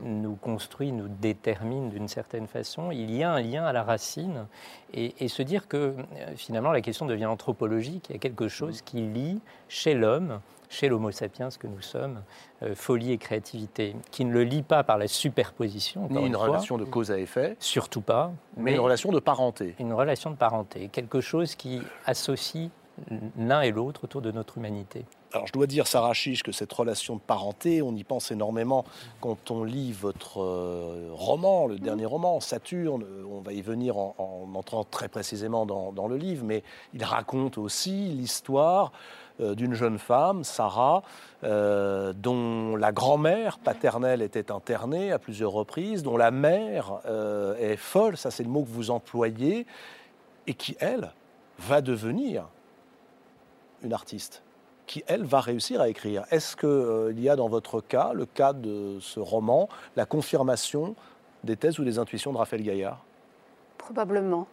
nous 0.02 0.36
construit, 0.36 0.92
nous 0.92 1.08
détermine 1.08 1.90
d'une 1.90 2.08
certaine 2.08 2.46
façon, 2.46 2.90
il 2.90 3.14
y 3.14 3.22
a 3.22 3.30
un 3.30 3.40
lien 3.40 3.64
à 3.64 3.72
la 3.72 3.82
racine, 3.82 4.46
et, 4.92 5.14
et 5.18 5.28
se 5.28 5.42
dire 5.42 5.68
que 5.68 5.76
euh, 5.76 5.94
finalement 6.36 6.72
la 6.72 6.80
question 6.80 7.06
devient 7.06 7.26
anthropologique, 7.26 8.06
il 8.08 8.12
y 8.14 8.16
a 8.16 8.18
quelque 8.18 8.48
chose 8.48 8.80
mm. 8.80 8.84
qui 8.84 9.00
lie 9.00 9.40
chez 9.68 9.94
l'homme 9.94 10.40
chez 10.74 10.88
l'Homo 10.88 11.10
sapiens 11.10 11.48
que 11.58 11.66
nous 11.66 11.80
sommes, 11.80 12.22
euh, 12.62 12.74
folie 12.74 13.12
et 13.12 13.18
créativité, 13.18 13.94
qui 14.10 14.24
ne 14.24 14.32
le 14.32 14.42
lie 14.42 14.62
pas 14.62 14.82
par 14.82 14.98
la 14.98 15.06
superposition. 15.06 16.08
Ni 16.10 16.26
une, 16.26 16.36
relation 16.36 16.76
de 16.76 16.84
cause 16.84 17.10
à 17.10 17.18
effet. 17.18 17.56
Surtout 17.60 18.00
pas. 18.00 18.32
Mais, 18.56 18.74
une 18.74 18.80
relation 18.80 19.12
de 19.12 19.20
parenté. 19.20 19.74
Une 19.78 19.92
relation 19.92 20.30
de 20.30 20.36
parenté, 20.36 20.88
quelque 20.88 21.20
chose 21.20 21.54
qui 21.54 21.80
associe 22.06 22.70
l'un 23.36 23.62
et 23.62 23.70
l'autre 23.70 24.04
autour 24.04 24.22
de 24.22 24.30
notre 24.30 24.58
humanité. 24.58 25.04
Alors 25.32 25.48
je 25.48 25.52
dois 25.52 25.66
dire, 25.66 25.88
Sarah 25.88 26.12
Chiche, 26.12 26.44
que 26.44 26.52
cette 26.52 26.72
relation 26.72 27.16
de 27.16 27.20
parenté, 27.20 27.82
on 27.82 27.92
y 27.96 28.04
pense 28.04 28.30
énormément 28.30 28.84
quand 29.20 29.50
on 29.50 29.64
lit 29.64 29.90
votre 29.90 30.40
euh, 30.40 31.08
roman, 31.10 31.66
le 31.66 31.76
dernier 31.76 32.06
roman, 32.06 32.38
Saturne. 32.38 33.04
On 33.28 33.40
va 33.40 33.52
y 33.52 33.60
venir 33.60 33.98
en, 33.98 34.48
entrant 34.54 34.84
très 34.84 35.08
précisément 35.08 35.66
dans, 35.66 35.90
dans, 35.90 36.06
le 36.06 36.16
livre, 36.16 36.44
mais 36.44 36.62
il 36.92 37.02
raconte 37.02 37.58
aussi 37.58 37.90
l'histoire 38.10 38.92
euh, 38.92 39.14
d'une 39.40 39.74
jeune 39.74 39.98
femme, 39.98 40.44
Sarah, 40.44 41.02
euh, 41.42 42.12
dont 42.12 42.76
la 42.76 42.92
grand-mère 42.92 43.58
paternelle 43.58 44.22
était 44.22 44.52
internée 44.52 45.12
à 45.12 45.18
plusieurs 45.18 45.52
reprises, 45.52 46.02
dont 46.02 46.16
la 46.16 46.30
mère 46.30 47.00
euh, 47.06 47.56
est 47.56 47.76
folle, 47.76 48.16
ça 48.16 48.30
c'est 48.30 48.44
le 48.44 48.48
mot 48.48 48.62
que 48.62 48.70
vous 48.70 48.90
employez, 48.90 49.66
et 50.46 50.54
qui, 50.54 50.76
elle, 50.78 51.12
va 51.58 51.80
devenir 51.80 52.48
une 53.82 53.92
artiste 53.92 54.42
qui, 54.86 55.02
elle, 55.06 55.24
va 55.24 55.40
réussir 55.40 55.80
à 55.80 55.88
écrire. 55.88 56.24
Est-ce 56.30 56.56
qu'il 56.56 57.20
y 57.20 57.28
a 57.28 57.36
dans 57.36 57.48
votre 57.48 57.80
cas, 57.80 58.12
le 58.12 58.26
cas 58.26 58.52
de 58.52 58.98
ce 59.00 59.18
roman, 59.18 59.68
la 59.96 60.04
confirmation 60.04 60.94
des 61.42 61.56
thèses 61.56 61.78
ou 61.78 61.84
des 61.84 61.98
intuitions 61.98 62.32
de 62.32 62.38
Raphaël 62.38 62.62
Gaillard? 62.62 63.02
Probablement 63.78 64.46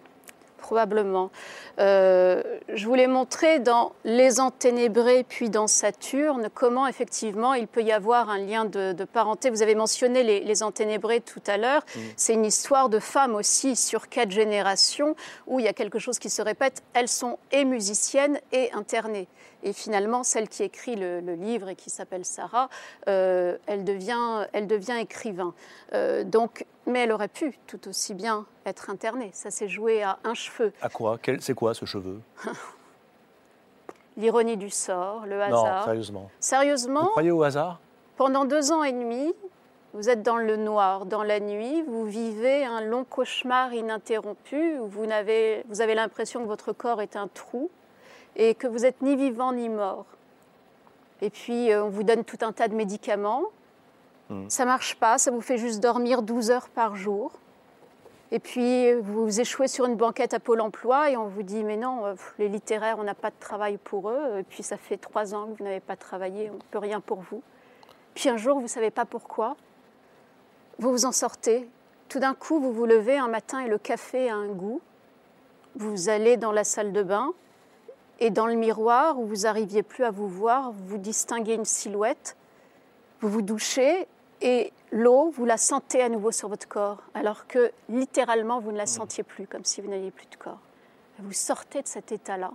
probablement. 0.62 1.32
Euh, 1.80 2.42
je 2.74 2.86
voulais 2.86 3.08
montrer 3.08 3.60
dans 3.60 3.92
Les 4.06 4.40
Enténébrés 4.40 5.26
puis 5.28 5.50
dans 5.50 5.68
Saturne 5.68 6.50
comment 6.54 6.88
effectivement 6.88 7.54
il 7.54 7.68
peut 7.68 7.82
y 7.82 7.92
avoir 7.92 8.30
un 8.30 8.38
lien 8.38 8.66
de, 8.66 8.94
parenté. 9.12 9.50
Vous 9.50 9.62
avez 9.62 9.76
mentionné 9.76 10.24
les, 10.24 10.40
les 10.42 10.64
Enténébrés 10.64 11.20
tout 11.20 11.42
à 11.48 11.58
l'heure. 11.58 11.82
Mm. 11.96 12.00
C'est 12.16 12.34
une 12.34 12.46
histoire 12.46 12.88
de 12.88 13.00
femmes 13.00 13.36
aussi 13.36 13.76
sur 13.76 14.08
quatre 14.08 14.32
générations 14.32 15.16
où 15.48 15.60
il 15.60 15.66
y 15.66 15.70
a 15.70 15.74
quelque 15.74 16.00
chose 16.00 16.20
qui 16.20 16.30
se 16.30 16.42
répète. 16.42 16.84
Elles 16.94 17.10
sont 17.10 17.38
et 17.52 17.66
musiciennes 17.66 18.40
et 18.52 18.72
internées. 18.74 19.28
Et 19.64 19.74
finalement, 19.74 20.24
celle 20.24 20.50
qui 20.50 20.64
écrit 20.64 20.96
le, 20.96 21.20
livre 21.36 21.70
et 21.70 21.76
qui 21.76 21.90
s'appelle 21.90 22.26
Sarah, 22.26 22.70
euh, 23.08 23.58
elle, 23.68 23.84
devient, 23.84 24.48
elle 24.54 24.68
devient 24.68 24.98
écrivain. 25.00 25.54
Euh, 25.94 26.24
donc, 26.24 26.66
mais 26.86 27.00
elle 27.02 27.12
aurait 27.12 27.28
pu 27.28 27.58
tout 27.68 27.88
aussi 27.88 28.14
bien 28.14 28.46
être 28.66 28.90
internée. 28.90 29.30
Ça 29.34 29.52
s'est 29.52 29.70
joué 29.70 30.04
à 30.04 30.18
un 30.24 30.34
cheveu. 30.34 30.74
À 30.82 30.90
quoi? 30.90 31.18
C'est 31.40 31.54
quoi 31.54 31.74
ce 31.74 31.86
cheveu? 31.86 32.20
L'ironie 34.18 34.58
du 34.58 34.70
sort, 34.70 35.26
le 35.26 35.42
hasard. 35.42 35.80
Non, 35.80 35.86
sérieusement. 35.86 36.32
Sérieusement? 36.40 37.04
Vous 37.04 37.10
croyez 37.10 37.32
au 37.32 37.44
hasard? 37.44 37.80
Pendant 38.18 38.46
deux 38.46 38.72
ans 38.72 38.84
et 38.84 38.92
demi, 38.92 39.34
vous 39.94 40.10
êtes 40.10 40.22
dans 40.22 40.38
le 40.38 40.58
noir, 40.58 41.06
dans 41.06 41.24
la 41.24 41.40
nuit, 41.40 41.82
vous 41.84 42.06
vivez 42.06 42.66
un 42.66 42.82
long 42.82 43.04
cauchemar 43.04 43.74
ininterrompu 43.74 44.80
où 44.80 44.88
vous 44.88 45.10
avez, 45.10 45.64
vous 45.70 45.82
avez 45.82 45.96
l'impression 45.96 46.42
que 46.42 46.48
votre 46.48 46.72
corps 46.72 47.02
est 47.02 47.16
un 47.16 47.28
trou 47.28 47.70
et 48.36 48.56
que 48.56 48.68
vous 48.68 48.80
n'êtes 48.80 49.02
ni 49.02 49.16
vivant 49.16 49.54
ni 49.54 49.70
mort. 49.70 50.06
Et 51.22 51.30
puis, 51.30 51.72
euh, 51.72 51.84
on 51.84 51.90
vous 51.90 52.04
donne 52.04 52.24
tout 52.24 52.38
un 52.42 52.52
tas 52.52 52.68
de 52.68 52.76
médicaments. 52.76 53.44
Hmm. 54.30 54.50
Ça 54.50 54.66
marche 54.66 54.96
pas, 54.96 55.18
ça 55.18 55.32
vous 55.32 55.42
fait 55.42 55.58
juste 55.58 55.80
dormir 55.80 56.22
12 56.22 56.52
heures 56.52 56.70
par 56.70 56.96
jour. 56.96 57.32
Et 58.32 58.40
puis, 58.40 58.94
vous 58.94 59.42
échouez 59.42 59.68
sur 59.68 59.86
une 59.86 59.96
banquette 59.96 60.34
à 60.34 60.40
Pôle 60.40 60.62
emploi 60.62 61.12
et 61.12 61.18
on 61.18 61.28
vous 61.28 61.44
dit 61.44 61.64
Mais 61.64 61.76
non, 61.76 62.06
euh, 62.06 62.14
les 62.40 62.48
littéraires, 62.48 62.98
on 62.98 63.04
n'a 63.04 63.14
pas 63.14 63.30
de 63.30 63.36
travail 63.40 63.78
pour 63.78 64.10
eux. 64.10 64.40
Et 64.40 64.44
puis, 64.44 64.64
ça 64.64 64.78
fait 64.78 64.98
trois 64.98 65.36
ans 65.36 65.48
que 65.48 65.58
vous 65.58 65.64
n'avez 65.64 65.82
pas 65.82 65.98
travaillé, 65.98 66.50
on 66.50 66.56
ne 66.56 66.62
peut 66.72 66.80
rien 66.80 67.02
pour 67.02 67.20
vous. 67.20 67.42
Puis 68.16 68.30
un 68.30 68.38
jour, 68.38 68.56
vous 68.56 68.64
ne 68.64 68.68
savez 68.68 68.92
pas 68.92 69.06
pourquoi. 69.06 69.56
Vous 70.80 70.92
vous 70.92 71.06
en 71.06 71.12
sortez. 71.12 71.68
Tout 72.10 72.20
d'un 72.20 72.34
coup, 72.34 72.60
vous 72.60 72.74
vous 72.74 72.86
levez 72.86 73.18
un 73.18 73.28
matin 73.28 73.60
et 73.60 73.68
le 73.68 73.78
café 73.78 74.30
a 74.30 74.36
un 74.36 74.48
goût. 74.48 74.82
Vous 75.76 76.10
allez 76.10 76.36
dans 76.38 76.52
la 76.52 76.64
salle 76.64 76.92
de 76.92 77.04
bain, 77.04 77.34
et 78.22 78.30
dans 78.30 78.46
le 78.46 78.54
miroir, 78.54 79.20
où 79.20 79.26
vous 79.26 79.42
n'arriviez 79.42 79.82
plus 79.82 80.04
à 80.04 80.12
vous 80.12 80.28
voir, 80.28 80.72
vous 80.72 81.00
distinguez 81.00 81.56
une 81.56 81.66
silhouette, 81.66 82.38
vous 83.20 83.30
vous 83.30 83.42
douchez 83.42 84.08
et 84.42 84.72
l'eau, 84.92 85.32
vous 85.32 85.44
la 85.44 85.58
sentez 85.58 86.02
à 86.02 86.08
nouveau 86.08 86.32
sur 86.32 86.48
votre 86.48 86.68
corps, 86.68 87.02
alors 87.16 87.48
que 87.48 87.72
littéralement, 87.90 88.60
vous 88.60 88.72
ne 88.72 88.78
la 88.78 88.86
sentiez 88.86 89.24
plus, 89.24 89.48
comme 89.48 89.66
si 89.66 89.82
vous 89.82 89.90
n'aviez 89.90 90.12
plus 90.12 90.28
de 90.28 90.36
corps. 90.36 90.60
Vous 91.20 91.34
sortez 91.34 91.82
de 91.82 91.88
cet 91.88 92.12
état-là 92.12 92.52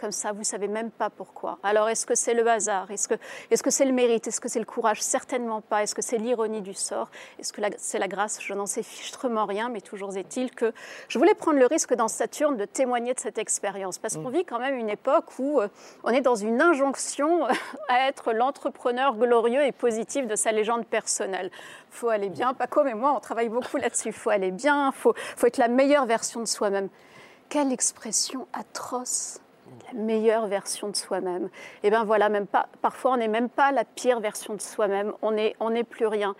comme 0.00 0.12
ça, 0.12 0.32
vous 0.32 0.38
ne 0.38 0.44
savez 0.44 0.66
même 0.66 0.90
pas 0.90 1.10
pourquoi. 1.10 1.58
Alors, 1.62 1.88
est-ce 1.90 2.06
que 2.06 2.14
c'est 2.14 2.32
le 2.32 2.48
hasard? 2.48 2.90
Est-ce 2.90 3.06
que 3.06 3.16
c'est 3.50 3.56
-ce 3.56 3.70
c'est 3.70 3.84
le 3.84 3.92
mérite? 3.92 4.26
Est-ce 4.26 4.40
que 4.40 4.48
c'est 4.48 4.58
le 4.58 4.64
courage? 4.64 5.02
Certainement 5.02 5.60
pas. 5.60 5.82
Est-ce 5.82 5.94
que 5.94 6.02
c'est 6.02 6.16
l'ironie 6.16 6.62
du 6.62 6.74
sort? 6.74 7.10
Est-ce 7.38 7.52
que 7.52 7.60
c'est 7.76 7.98
la 7.98 8.08
grâce? 8.08 8.40
Je 8.40 8.54
n'en 8.54 8.66
sais 8.66 8.82
fichtrement 8.82 9.44
rien, 9.44 9.68
mais 9.68 9.82
toujours 9.82 10.16
est-il 10.16 10.50
que 10.54 10.72
je 11.08 11.18
voulais 11.18 11.34
prendre 11.34 11.58
le 11.58 11.66
risque 11.66 11.94
dans 11.94 12.08
Saturne 12.08 12.56
de 12.56 12.64
témoigner 12.64 13.12
de 13.12 13.20
cette 13.20 13.38
expérience, 13.38 13.98
parce 13.98 14.16
qu'on 14.16 14.30
mm. 14.30 14.38
vit 14.38 14.44
quand 14.44 14.58
même 14.58 14.76
une 14.76 14.88
époque 14.88 15.38
où 15.38 15.60
euh, 15.60 15.68
on 16.02 16.10
est 16.10 16.22
dans 16.22 16.34
une 16.34 16.60
injonction 16.62 17.46
à 17.88 18.08
être 18.08 18.32
l'entrepreneur 18.32 19.14
glorieux 19.16 19.64
et 19.64 19.72
positif 19.72 20.26
de 20.26 20.36
sa 20.36 20.50
légende 20.52 20.86
personnelle. 20.86 21.50
Il 21.90 21.96
faut 21.98 22.08
aller 22.08 22.30
bien, 22.30 22.54
Paco 22.54 22.84
et 22.86 22.94
moi, 22.94 23.12
on 23.16 23.20
travaille 23.20 23.50
beaucoup 23.50 23.76
là-dessus. 23.76 24.08
Il 24.08 24.18
faut 24.22 24.30
aller 24.30 24.50
bien, 24.50 24.90
il 24.90 24.98
faut, 24.98 25.14
faut 25.36 25.46
être 25.46 25.58
la 25.58 25.68
meilleure 25.68 26.06
version 26.06 26.40
de 26.40 26.46
soi-même. 26.46 26.88
Quelle 27.48 27.72
expression 27.72 28.46
atroce 28.52 29.40
meilleure 29.94 30.46
version 30.46 30.88
de 30.88 30.96
soi-même. 30.96 31.44
Et 31.82 31.88
eh 31.88 31.90
bien 31.90 32.04
voilà, 32.04 32.28
même 32.28 32.46
pas, 32.46 32.68
parfois 32.82 33.12
on 33.12 33.16
n'est 33.16 33.28
même 33.28 33.48
pas 33.48 33.72
la 33.72 33.84
pire 33.84 34.20
version 34.20 34.54
de 34.54 34.60
soi-même, 34.60 35.12
on 35.22 35.32
n'est 35.32 35.56
on 35.60 35.74
est 35.74 35.84
plus 35.84 36.06
rien. 36.06 36.34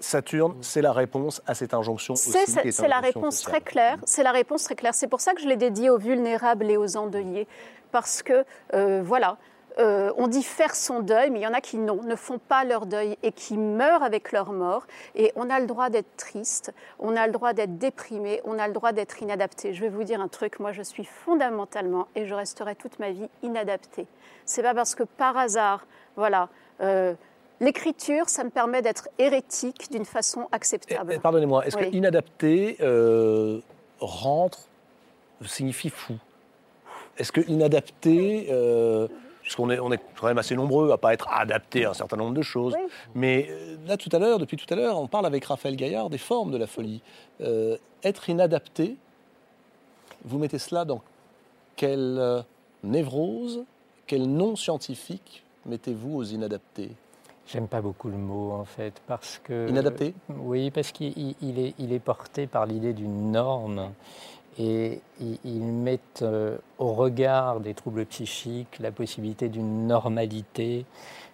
Saturne, 0.00 0.56
c'est 0.60 0.82
la 0.82 0.92
réponse 0.92 1.42
à 1.46 1.54
cette 1.54 1.74
injonction. 1.74 2.14
C'est 2.14 2.88
la 2.88 3.00
réponse 3.00 3.42
très 3.42 3.60
claire, 3.60 3.98
c'est 4.04 4.22
la 4.22 4.32
réponse 4.32 4.64
très 4.64 4.74
claire. 4.74 4.94
C'est 4.94 5.08
pour 5.08 5.20
ça 5.20 5.34
que 5.34 5.40
je 5.40 5.48
l'ai 5.48 5.56
dédié 5.56 5.90
aux 5.90 5.98
vulnérables 5.98 6.70
et 6.70 6.76
aux 6.76 6.96
endeuillés. 6.96 7.46
Parce 7.90 8.22
que, 8.22 8.44
euh, 8.72 9.02
voilà, 9.04 9.36
euh, 9.78 10.12
on 10.16 10.26
dit 10.28 10.42
faire 10.42 10.74
son 10.74 11.00
deuil, 11.00 11.30
mais 11.30 11.40
il 11.40 11.42
y 11.42 11.46
en 11.46 11.54
a 11.54 11.60
qui 11.60 11.78
non, 11.78 12.02
ne 12.02 12.16
font 12.16 12.38
pas 12.38 12.64
leur 12.64 12.86
deuil 12.86 13.16
et 13.22 13.32
qui 13.32 13.56
meurent 13.56 14.02
avec 14.02 14.32
leur 14.32 14.52
mort. 14.52 14.86
Et 15.14 15.32
on 15.36 15.48
a 15.50 15.60
le 15.60 15.66
droit 15.66 15.90
d'être 15.90 16.16
triste, 16.16 16.72
on 16.98 17.16
a 17.16 17.26
le 17.26 17.32
droit 17.32 17.52
d'être 17.52 17.78
déprimé, 17.78 18.40
on 18.44 18.58
a 18.58 18.66
le 18.66 18.74
droit 18.74 18.92
d'être 18.92 19.22
inadapté. 19.22 19.72
Je 19.72 19.80
vais 19.80 19.88
vous 19.88 20.04
dire 20.04 20.20
un 20.20 20.28
truc, 20.28 20.60
moi 20.60 20.72
je 20.72 20.82
suis 20.82 21.04
fondamentalement, 21.04 22.08
et 22.14 22.26
je 22.26 22.34
resterai 22.34 22.74
toute 22.74 22.98
ma 22.98 23.10
vie 23.10 23.28
inadaptée. 23.42 24.06
C'est 24.44 24.62
pas 24.62 24.74
parce 24.74 24.94
que 24.94 25.04
par 25.04 25.36
hasard, 25.36 25.86
voilà. 26.16 26.48
Euh, 26.80 27.14
l'écriture, 27.60 28.28
ça 28.28 28.44
me 28.44 28.50
permet 28.50 28.82
d'être 28.82 29.08
hérétique 29.18 29.90
d'une 29.90 30.04
façon 30.04 30.48
acceptable. 30.52 31.18
Pardonnez-moi, 31.20 31.66
est-ce 31.66 31.76
que 31.76 31.94
inadapté 31.94 32.76
euh, 32.80 33.60
rentre, 34.00 34.68
signifie 35.44 35.90
fou? 35.90 36.14
Est-ce 37.18 37.30
que 37.30 37.42
inadapté 37.42 38.48
puisqu'on 39.42 39.70
est, 39.70 39.80
on 39.80 39.92
est 39.92 40.00
quand 40.18 40.28
même 40.28 40.38
assez 40.38 40.54
nombreux 40.54 40.92
à 40.92 40.98
pas 40.98 41.12
être 41.12 41.28
adaptés 41.30 41.84
à 41.84 41.90
un 41.90 41.94
certain 41.94 42.16
nombre 42.16 42.34
de 42.34 42.42
choses. 42.42 42.74
Mais 43.14 43.48
euh, 43.50 43.76
là, 43.86 43.96
tout 43.96 44.08
à 44.12 44.18
l'heure, 44.18 44.38
depuis 44.38 44.56
tout 44.56 44.72
à 44.72 44.76
l'heure, 44.76 44.98
on 44.98 45.08
parle 45.08 45.26
avec 45.26 45.44
Raphaël 45.44 45.76
Gaillard 45.76 46.10
des 46.10 46.18
formes 46.18 46.50
de 46.50 46.56
la 46.56 46.66
folie. 46.66 47.02
Euh, 47.40 47.76
être 48.04 48.28
inadapté, 48.28 48.96
vous 50.24 50.38
mettez 50.38 50.58
cela 50.58 50.84
dans 50.84 51.02
quelle 51.76 52.16
euh, 52.18 52.42
névrose, 52.84 53.64
quel 54.06 54.26
nom 54.26 54.56
scientifique 54.56 55.42
mettez-vous 55.66 56.16
aux 56.16 56.24
inadaptés? 56.24 56.90
J'aime 57.46 57.66
pas 57.66 57.80
beaucoup 57.80 58.08
le 58.08 58.16
mot 58.16 58.52
en 58.52 58.64
fait 58.64 59.02
parce 59.06 59.40
que 59.42 59.68
inadapté? 59.68 60.14
Oui, 60.28 60.70
parce 60.70 60.92
qu'il 60.92 61.34
est, 61.58 61.74
il 61.78 61.92
est 61.92 61.98
porté 61.98 62.46
par 62.46 62.66
l'idée 62.66 62.92
d'une 62.92 63.32
norme 63.32 63.90
et 64.58 65.00
ils 65.20 65.62
mettent 65.62 66.22
euh, 66.22 66.58
au 66.78 66.92
regard 66.92 67.60
des 67.60 67.74
troubles 67.74 68.04
psychiques 68.06 68.78
la 68.80 68.90
possibilité 68.90 69.48
d'une 69.48 69.86
normalité, 69.86 70.84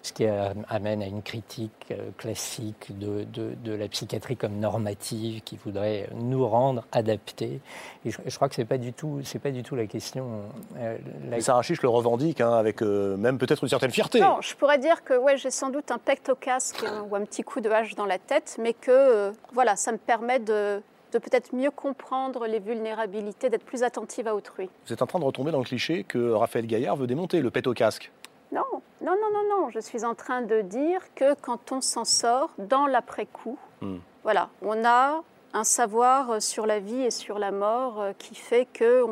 ce 0.02 0.12
qui 0.12 0.24
amène 0.24 1.02
à 1.02 1.06
une 1.06 1.22
critique 1.22 1.86
euh, 1.90 2.10
classique 2.16 2.96
de, 2.96 3.24
de, 3.24 3.72
la 3.72 3.88
psychiatrie 3.88 4.36
comme 4.36 4.60
normative 4.60 5.42
qui 5.42 5.56
voudrait 5.56 6.08
nous 6.14 6.46
rendre 6.46 6.84
adaptés. 6.92 7.60
Et 8.04 8.10
je, 8.12 8.36
crois 8.36 8.48
que 8.48 8.54
ce 8.54 8.60
n'est 8.60 8.66
pas, 8.66 8.78
du 8.78 8.92
tout, 8.92 9.20
pas 9.42 9.50
du 9.50 9.64
tout 9.64 9.74
la 9.74 9.86
question. 9.86 10.42
Euh, 10.76 10.96
la... 11.28 11.40
Sarah 11.40 11.62
Chiche 11.62 11.82
le 11.82 11.88
revendique 11.88 12.40
hein, 12.40 12.52
avec 12.52 12.82
même 12.82 13.38
peut-être 13.38 13.64
une 13.64 13.68
certaine 13.68 13.90
fierté. 13.90 14.20
Non, 14.20 14.40
je 14.40 14.54
pourrais 14.54 14.78
dire 14.78 15.02
que 15.02 15.18
ouais, 15.18 15.36
j'ai 15.36 15.50
sans 15.50 15.70
doute 15.70 15.90
un 15.90 15.98
pecto 15.98 16.36
casque 16.36 16.84
ou 17.10 17.16
un 17.16 17.24
petit 17.24 17.42
coup 17.42 17.60
de 17.60 17.68
hache 17.68 17.96
dans 17.96 18.06
la 18.06 18.18
tête, 18.18 18.56
mais 18.62 18.74
que 18.74 19.32
voilà, 19.52 19.74
ça 19.74 19.90
me 19.90 19.98
permet 19.98 20.38
de 20.38 20.80
de 21.12 21.18
peut-être 21.18 21.54
mieux 21.54 21.70
comprendre 21.70 22.46
les 22.46 22.58
vulnérabilités, 22.58 23.50
d'être 23.50 23.64
plus 23.64 23.82
attentive 23.82 24.28
à 24.28 24.34
autrui. 24.34 24.68
Vous 24.86 24.92
êtes 24.92 25.02
en 25.02 25.06
train 25.06 25.18
de 25.18 25.24
retomber 25.24 25.50
dans 25.50 25.58
le 25.58 25.64
cliché 25.64 26.04
que 26.04 26.32
Raphaël 26.32 26.66
Gaillard 26.66 26.96
veut 26.96 27.06
démonter, 27.06 27.40
le 27.40 27.50
pet 27.50 27.66
au 27.66 27.74
casque. 27.74 28.10
Non, 28.52 28.64
non, 29.00 29.12
non, 29.12 29.30
non, 29.32 29.48
non. 29.48 29.70
Je 29.70 29.80
suis 29.80 30.04
en 30.04 30.14
train 30.14 30.42
de 30.42 30.62
dire 30.62 31.00
que 31.14 31.34
quand 31.34 31.72
on 31.72 31.80
s'en 31.80 32.04
sort 32.04 32.50
dans 32.58 32.86
l'après-coup, 32.86 33.58
hmm. 33.82 33.98
voilà, 34.22 34.48
on 34.62 34.84
a 34.84 35.22
un 35.54 35.64
savoir 35.64 36.42
sur 36.42 36.66
la 36.66 36.78
vie 36.78 37.02
et 37.02 37.10
sur 37.10 37.38
la 37.38 37.52
mort 37.52 38.00
euh, 38.00 38.12
qui 38.18 38.34
fait 38.34 38.66
que 38.66 39.04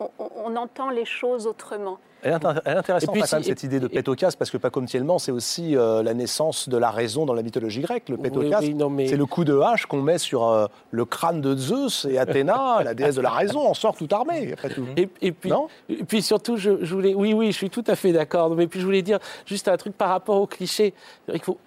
on 0.00 0.54
entend 0.54 0.90
les 0.90 1.04
choses 1.04 1.48
autrement. 1.48 1.98
Elle 2.22 2.32
est, 2.32 2.68
intéressante 2.76 3.12
puis, 3.12 3.22
cette 3.26 3.62
idée 3.62 3.78
de 3.78 3.86
pétocas, 3.86 4.32
parce 4.38 4.50
que 4.50 4.56
pas 4.56 4.70
comme 4.70 4.86
Thielman, 4.86 5.18
c'est 5.18 5.30
aussi 5.30 5.76
euh, 5.76 6.02
la 6.02 6.14
naissance 6.14 6.68
de 6.68 6.76
la 6.76 6.90
raison 6.90 7.26
dans 7.26 7.34
la 7.34 7.42
mythologie 7.42 7.80
grecque. 7.80 8.08
Le 8.08 8.16
pétocas, 8.16 8.60
c'est 8.60 9.16
le 9.16 9.26
coup 9.26 9.44
de 9.44 9.58
hache 9.58 9.86
qu'on 9.86 10.02
met 10.02 10.18
sur 10.18 10.48
euh, 10.48 10.66
le 10.90 11.04
crâne 11.04 11.40
de 11.40 11.56
Zeus 11.56 12.06
et 12.10 12.18
Athéna, 12.18 12.80
la 12.84 12.94
déesse 12.94 13.14
de 13.14 13.20
la 13.20 13.30
raison, 13.30 13.68
en 13.68 13.74
sort 13.74 13.96
tout 13.96 14.08
armée, 14.10 14.52
après 14.52 14.70
tout. 14.70 14.86
Et, 14.96 15.06
puis, 15.32 15.52
et 15.88 16.04
puis 16.04 16.22
surtout, 16.22 16.56
je, 16.56 16.70
voulais... 16.70 17.14
Oui, 17.14 17.32
oui, 17.32 17.52
je 17.52 17.56
suis 17.56 17.70
tout 17.70 17.84
à 17.86 17.94
fait 17.94 18.12
d'accord. 18.12 18.50
Mais 18.54 18.66
puis 18.66 18.80
je 18.80 18.84
voulais 18.84 19.02
dire 19.02 19.18
juste 19.46 19.68
un 19.68 19.76
truc 19.76 19.96
par 19.96 20.08
rapport 20.08 20.40
aux 20.40 20.46
clichés. 20.46 20.94
Il 21.32 21.40
faut... 21.40 21.58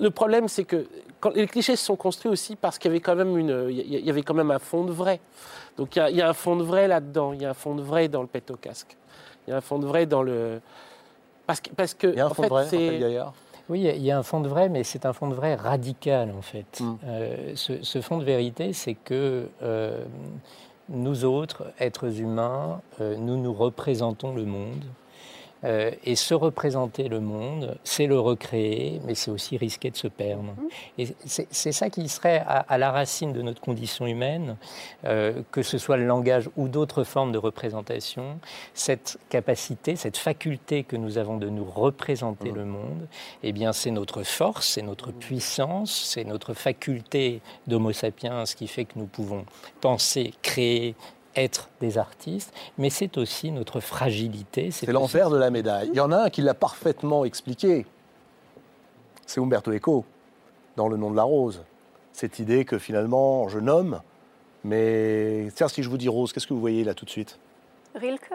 Le 0.00 0.10
problème, 0.10 0.48
c'est 0.48 0.64
que 0.64 0.86
quand 1.20 1.30
les 1.34 1.46
clichés 1.46 1.76
se 1.76 1.84
sont 1.84 1.96
construits 1.96 2.30
aussi 2.30 2.56
parce 2.56 2.78
qu'il 2.78 2.90
y 2.90 2.92
avait 2.92 3.00
quand 3.00 3.14
même 3.14 3.36
une, 3.38 3.68
il 3.70 4.04
y 4.04 4.10
avait 4.10 4.22
quand 4.22 4.34
même 4.34 4.50
un 4.50 4.58
fond 4.58 4.84
de 4.84 4.92
vrai. 4.92 5.20
Donc 5.76 5.94
il 5.94 6.00
y 6.00 6.02
a, 6.02 6.10
il 6.10 6.16
y 6.16 6.22
a 6.22 6.28
un 6.28 6.32
fond 6.32 6.56
de 6.56 6.64
vrai 6.64 6.88
là-dedans. 6.88 7.32
Il 7.32 7.42
y 7.42 7.44
a 7.44 7.50
un 7.50 7.54
fond 7.54 7.74
de 7.74 7.82
vrai 7.82 8.08
dans 8.08 8.20
le 8.20 8.26
pétocasque. 8.26 8.96
Il 9.46 9.50
y 9.50 9.52
a 9.54 9.56
un 9.56 9.60
fond 9.60 9.78
de 9.78 9.86
vrai 9.86 10.06
dans 10.06 10.22
le. 10.22 10.60
Parce 11.46 11.60
que. 11.60 11.70
Parce 11.70 11.94
que 11.94 12.08
il 12.08 12.16
y 12.16 12.20
a 12.20 12.26
un 12.26 12.30
fond 12.30 12.42
de 12.42 12.48
vrai, 12.48 12.66
oui, 13.68 13.80
il 13.80 14.02
y 14.02 14.12
a 14.12 14.18
un 14.18 14.22
fond 14.22 14.40
de 14.40 14.48
vrai, 14.48 14.68
mais 14.68 14.84
c'est 14.84 15.06
un 15.06 15.12
fond 15.12 15.28
de 15.28 15.34
vrai 15.34 15.56
radical, 15.56 16.32
en 16.36 16.42
fait. 16.42 16.80
Hmm. 16.80 16.96
Euh, 17.04 17.52
ce, 17.56 18.00
fond 18.00 18.18
de 18.18 18.24
vérité, 18.24 18.72
c'est 18.72 18.94
que 18.94 19.48
euh, 19.62 20.04
nous 20.88 21.24
autres, 21.24 21.64
êtres 21.80 22.20
humains, 22.20 22.80
euh, 23.00 23.16
nous 23.16 23.36
nous 23.36 23.52
représentons 23.52 24.34
le 24.34 24.44
monde. 24.44 24.84
Euh, 25.64 25.90
et 26.04 26.16
se 26.16 26.34
représenter 26.34 27.08
le 27.08 27.20
monde, 27.20 27.78
c'est 27.82 28.06
le 28.06 28.20
recréer, 28.20 29.00
mais 29.04 29.14
c'est 29.14 29.30
aussi 29.30 29.56
risquer 29.56 29.90
de 29.90 29.96
se 29.96 30.06
perdre. 30.06 30.42
Mmh. 30.42 30.68
Et 30.98 31.08
c'est 31.24 31.72
ça 31.72 31.88
qui 31.88 32.08
serait 32.08 32.44
à, 32.46 32.78
la 32.78 32.90
racine 32.90 33.32
de 33.32 33.40
notre 33.40 33.60
condition 33.60 34.06
humaine, 34.06 34.56
euh, 35.04 35.42
que 35.52 35.62
ce 35.62 35.78
soit 35.78 35.96
le 35.96 36.06
langage 36.06 36.50
ou 36.56 36.68
d'autres 36.68 37.04
formes 37.04 37.32
de 37.32 37.38
représentation, 37.38 38.38
cette 38.74 39.18
capacité, 39.30 39.96
cette 39.96 40.18
faculté 40.18 40.84
que 40.84 40.96
nous 40.96 41.16
avons 41.16 41.38
de 41.38 41.48
nous 41.48 41.64
représenter 41.64 42.52
mmh. 42.52 42.54
le 42.54 42.64
monde, 42.64 43.08
eh 43.42 43.52
bien 43.52 43.72
c'est 43.72 43.90
notre 43.90 44.22
force, 44.24 44.68
c'est 44.68 44.82
notre 44.82 45.10
puissance, 45.10 45.90
c'est 45.90 46.24
notre 46.24 46.52
faculté 46.52 47.40
d'homo 47.66 47.92
sapiens 47.92 48.44
qui 48.44 48.68
fait 48.68 48.84
que 48.84 48.98
nous 48.98 49.06
pouvons 49.06 49.44
penser, 49.80 50.34
créer, 50.42 50.94
être 51.36 51.68
des 51.80 51.98
artistes, 51.98 52.52
mais 52.78 52.90
c'est 52.90 53.18
aussi 53.18 53.50
notre 53.50 53.80
fragilité. 53.80 54.70
C'est 54.70 54.90
l'envers 54.92 55.30
de 55.30 55.36
la 55.36 55.50
médaille. 55.50 55.88
Il 55.92 55.96
y 55.96 56.00
en 56.00 56.12
a 56.12 56.24
un 56.24 56.30
qui 56.30 56.42
l'a 56.42 56.54
parfaitement 56.54 57.24
expliqué. 57.24 57.86
C'est 59.26 59.40
Umberto 59.40 59.72
Eco, 59.72 60.04
dans 60.76 60.88
Le 60.88 60.96
nom 60.96 61.10
de 61.10 61.16
la 61.16 61.24
rose. 61.24 61.62
Cette 62.12 62.38
idée 62.38 62.64
que 62.64 62.78
finalement, 62.78 63.48
je 63.48 63.58
nomme, 63.58 64.00
mais 64.64 65.48
tiens, 65.54 65.68
si 65.68 65.82
je 65.82 65.90
vous 65.90 65.98
dis 65.98 66.08
rose, 66.08 66.32
qu'est-ce 66.32 66.46
que 66.46 66.54
vous 66.54 66.60
voyez 66.60 66.84
là 66.84 66.94
tout 66.94 67.04
de 67.04 67.10
suite? 67.10 67.38
Rilke? 67.94 68.32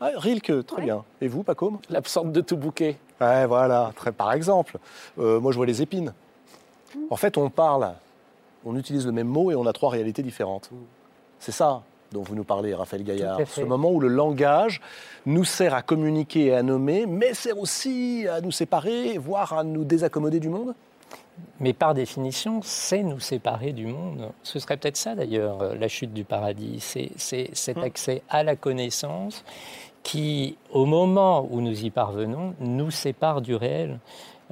Ah, 0.00 0.10
Rilke, 0.14 0.66
très 0.66 0.82
bien. 0.82 1.04
Et 1.20 1.28
vous, 1.28 1.42
Pacôme 1.42 1.78
L'absente 1.88 2.32
de 2.32 2.40
tout 2.40 2.56
bouquet. 2.56 2.98
Ouais, 3.20 3.46
voilà, 3.46 3.92
très, 3.96 4.12
par 4.12 4.32
exemple. 4.32 4.78
Euh, 5.18 5.40
moi, 5.40 5.52
je 5.52 5.56
vois 5.56 5.66
les 5.66 5.82
épines. 5.82 6.12
En 7.10 7.16
fait, 7.16 7.38
on 7.38 7.50
parle, 7.50 7.94
on 8.64 8.76
utilise 8.76 9.06
le 9.06 9.12
même 9.12 9.28
mot 9.28 9.50
et 9.50 9.54
on 9.54 9.66
a 9.66 9.72
trois 9.72 9.90
réalités 9.90 10.22
différentes. 10.22 10.70
Mm. 10.70 10.76
C'est 11.38 11.52
ça 11.52 11.82
dont 12.12 12.22
vous 12.22 12.34
nous 12.34 12.44
parlez, 12.44 12.74
Raphaël 12.74 13.04
Gaillard. 13.04 13.40
Ce 13.46 13.60
moment 13.60 13.90
où 13.90 14.00
le 14.00 14.08
langage 14.08 14.80
nous 15.24 15.44
sert 15.44 15.74
à 15.74 15.82
communiquer 15.82 16.46
et 16.46 16.54
à 16.54 16.62
nommer, 16.62 17.06
mais 17.06 17.34
sert 17.34 17.58
aussi 17.58 18.26
à 18.28 18.40
nous 18.40 18.52
séparer, 18.52 19.18
voire 19.18 19.52
à 19.52 19.64
nous 19.64 19.84
désaccommoder 19.84 20.40
du 20.40 20.48
monde? 20.48 20.74
Mais 21.60 21.72
par 21.72 21.94
définition, 21.94 22.60
c'est 22.62 23.02
nous 23.02 23.20
séparer 23.20 23.72
du 23.72 23.86
monde. 23.86 24.30
Ce 24.42 24.58
serait 24.58 24.76
peut-être 24.76 24.96
ça 24.96 25.14
d'ailleurs, 25.14 25.62
euh, 25.62 25.74
la 25.74 25.88
chute 25.88 26.12
du 26.12 26.24
paradis. 26.24 26.80
C'est 26.80 27.10
cet 27.16 27.76
hum. 27.76 27.84
accès 27.84 28.22
à 28.28 28.42
la 28.42 28.56
connaissance 28.56 29.44
qui, 30.02 30.56
au 30.70 30.86
moment 30.86 31.48
où 31.50 31.60
nous 31.60 31.84
y 31.84 31.90
parvenons, 31.90 32.54
nous 32.60 32.90
sépare 32.90 33.40
du 33.40 33.54
réel. 33.54 33.98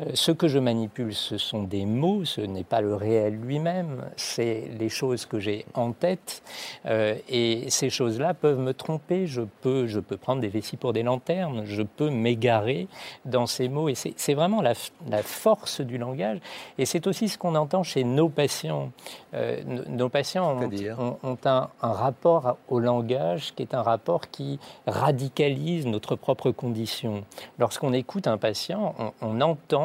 Euh, 0.00 0.10
ce 0.14 0.32
que 0.32 0.48
je 0.48 0.58
manipule, 0.58 1.14
ce 1.14 1.38
sont 1.38 1.62
des 1.62 1.84
mots, 1.86 2.24
ce 2.24 2.40
n'est 2.40 2.64
pas 2.64 2.80
le 2.80 2.94
réel 2.94 3.38
lui-même, 3.40 4.04
c'est 4.16 4.70
les 4.78 4.88
choses 4.88 5.24
que 5.26 5.38
j'ai 5.38 5.66
en 5.74 5.92
tête. 5.92 6.42
Euh, 6.86 7.16
et 7.28 7.70
ces 7.70 7.90
choses-là 7.90 8.34
peuvent 8.34 8.58
me 8.58 8.74
tromper. 8.74 9.26
Je 9.26 9.42
peux, 9.62 9.86
je 9.86 10.00
peux 10.00 10.16
prendre 10.16 10.40
des 10.40 10.48
vessies 10.48 10.76
pour 10.76 10.92
des 10.92 11.02
lanternes, 11.02 11.62
je 11.64 11.82
peux 11.82 12.10
m'égarer 12.10 12.88
dans 13.24 13.46
ces 13.46 13.68
mots. 13.68 13.88
Et 13.88 13.94
c'est 13.94 14.34
vraiment 14.34 14.62
la, 14.62 14.74
force 15.22 15.80
du 15.80 15.96
langage. 15.96 16.38
Et 16.78 16.86
c'est 16.86 17.06
aussi 17.06 17.28
ce 17.28 17.38
qu'on 17.38 17.54
entend 17.54 17.82
chez 17.82 18.04
nos 18.04 18.28
patients. 18.28 18.90
Euh, 19.34 19.62
nos 19.88 20.08
patients 20.08 20.58
ont, 20.60 21.18
ont, 21.22 21.38
un, 21.44 21.68
rapport 21.80 22.56
au 22.68 22.80
langage 22.80 23.54
qui 23.54 23.62
est 23.62 23.74
un 23.74 23.82
rapport 23.82 24.28
qui 24.30 24.58
radicalise 24.86 25.86
notre 25.86 26.16
propre 26.16 26.50
condition. 26.50 27.24
Lorsqu'on 27.58 27.92
écoute 27.92 28.26
un 28.26 28.38
patient, 28.38 28.94
on, 28.98 29.12
on 29.22 29.40
entend 29.40 29.83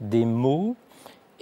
des 0.00 0.24
mots 0.24 0.76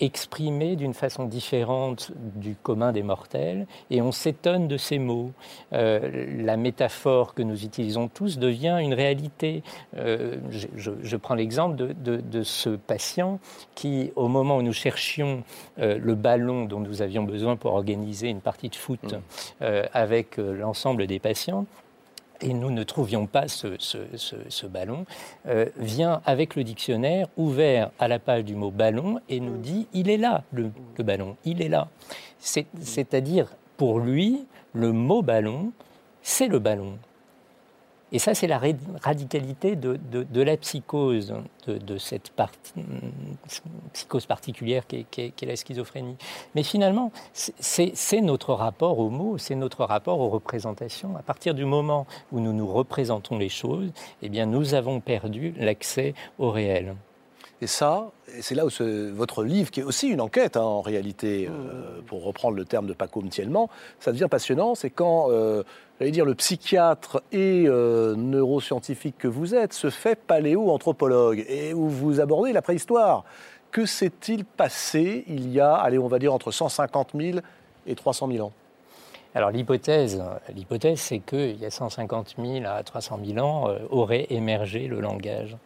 exprimés 0.01 0.77
d'une 0.77 0.95
façon 0.95 1.27
différente 1.27 2.11
du 2.17 2.55
commun 2.55 2.93
des 2.93 3.03
mortels, 3.03 3.67
et 3.91 4.01
on 4.03 4.13
s'étonne 4.13 4.67
de 4.67 4.77
ces 4.77 4.99
mots. 4.99 5.33
Euh, 5.73 6.43
la 6.43 6.57
métaphore 6.57 7.35
que 7.35 7.43
nous 7.43 7.65
utilisons 7.65 8.09
tous 8.09 8.39
devient 8.39 8.79
une 8.81 8.95
réalité. 8.95 9.63
Euh, 9.97 10.37
je, 10.51 11.17
prends 11.17 11.35
l'exemple 11.35 11.77
de, 11.77 12.43
ce 12.43 12.71
patient 12.71 13.39
qui, 13.75 14.13
au 14.17 14.29
moment 14.29 14.57
où 14.57 14.63
nous 14.63 14.73
cherchions 14.73 15.45
euh, 15.79 15.99
le 15.99 16.15
ballon 16.15 16.65
dont 16.65 16.81
nous 16.81 17.03
avions 17.03 17.23
besoin 17.23 17.57
pour 17.57 17.75
organiser 17.75 18.29
une 18.29 18.41
partie 18.41 18.71
de 18.71 18.77
foot 18.77 19.01
mmh. 19.61 19.65
avec 19.93 20.39
l'ensemble 20.39 21.07
des 21.07 21.19
patients, 21.19 21.67
et 22.41 22.55
nous 22.55 22.71
ne 22.71 22.83
trouvions 22.83 23.27
pas 23.27 23.49
ce, 23.49 24.67
ballon, 24.67 25.05
euh, 25.47 25.67
vient 25.77 26.23
avec 26.25 26.57
le 26.57 26.65
dictionnaire 26.65 27.29
ouvert 27.37 27.91
à 27.99 28.09
la 28.09 28.19
page 28.19 28.45
du 28.45 28.55
mot 28.55 28.71
ballon 28.71 29.21
et 29.29 29.41
nous 29.41 29.57
dit 29.57 29.87
il 29.93 30.09
est 30.11 30.17
là, 30.17 30.45
le, 30.53 30.71
le 30.97 31.05
ballon, 31.05 31.37
il 31.45 31.63
est 31.63 31.69
là. 31.69 31.89
C'est-à-dire, 32.39 33.47
pour 33.77 34.01
lui, 34.01 34.47
le 34.73 34.93
mot 34.93 35.23
ballon, 35.23 35.73
c'est 36.23 36.49
le 36.49 36.59
ballon. 36.59 36.99
Et 38.13 38.19
ça, 38.19 38.35
c'est 38.35 38.47
la 38.47 38.61
radicalité 39.03 39.77
de, 39.77 40.43
la 40.43 40.57
psychose, 40.57 41.35
de, 41.67 41.99
cette 41.99 42.33
psychose 43.93 44.27
particulière 44.27 44.87
qui 44.87 45.07
est, 45.19 45.43
la 45.43 45.57
schizophrénie. 45.57 46.17
Mais 46.55 46.63
finalement, 46.63 47.13
c'est 47.33 48.21
notre 48.21 48.55
rapport 48.55 48.99
aux 48.99 49.11
mots, 49.11 49.39
c'est 49.39 49.55
notre 49.55 49.85
rapport 49.85 50.21
aux 50.21 50.29
représentations. 50.29 51.17
À 51.17 51.23
partir 51.23 51.55
du 51.55 51.65
moment 51.65 52.07
où 52.33 52.41
nous 52.41 52.53
nous 52.53 52.67
représentons 52.67 53.39
les 53.39 53.49
choses, 53.49 53.91
eh 54.23 54.29
bien, 54.29 54.47
nous 54.47 54.75
avons 54.75 55.01
perdu 55.01 55.55
l'accès 55.57 56.15
au 56.39 56.51
réel. 56.51 56.97
Et 57.63 57.67
ça, 57.67 58.11
c'est 58.41 58.55
là 58.55 58.65
où 58.65 58.71
votre 59.13 59.45
livre, 59.45 59.71
qui 59.71 59.81
est 59.81 59.83
aussi 59.83 60.09
une 60.09 60.23
enquête 60.23 60.57
hein, 60.57 60.63
en 60.63 60.81
réalité, 60.81 61.47
euh, 61.47 62.01
pour 62.07 62.25
reprendre 62.25 62.57
le 62.57 62.65
terme 62.65 62.87
de 62.87 62.95
Paco 62.95 63.21
Mtielman, 63.21 63.69
ça 63.99 64.13
devient 64.13 64.29
passionnant, 64.31 64.75
c'est 64.75 64.89
quand, 64.89 65.31
euh, 65.31 65.63
j'allais 65.99 66.11
dire, 66.11 66.25
le 66.25 66.35
psychiatre 66.35 67.23
et 67.33 67.65
euh, 67.67 68.15
neuroscientifique 68.17 69.19
que 69.19 69.29
vous 69.29 69.55
êtes 69.55 69.75
se 69.75 69.91
fait 69.91 70.17
paléo-anthropologue 70.17 71.45
et 71.49 71.75
où 71.75 71.87
vous 71.89 72.21
abordez 72.21 72.55
la 72.55 72.63
préhistoire. 72.63 73.25
Que 73.71 73.85
s'est-il 73.85 74.47
passé 74.47 75.25
il 75.29 75.53
y 75.53 75.61
a, 75.61 75.75
allez, 75.75 75.99
on 75.99 76.09
va 76.09 76.19
dire, 76.19 76.33
entre 76.33 76.53
150 76.53 77.11
000 77.15 77.41
et 77.87 77.95
300 77.95 78.29
000 78.33 78.47
ans? 78.47 78.53
Alors 79.33 79.53
l'hypothèse, 79.53 80.21
l'hypothèse, 80.57 80.99
c'est 80.99 81.21
qu'il 81.21 81.57
y 81.57 81.65
a 81.65 81.71
150 81.71 82.35
000 82.37 82.65
à 82.67 82.83
300 82.83 83.21
000 83.25 83.47
ans 83.47 83.73
aurait 83.91 84.27
émergé 84.31 84.89
le 84.89 84.99
langage. 84.99 85.57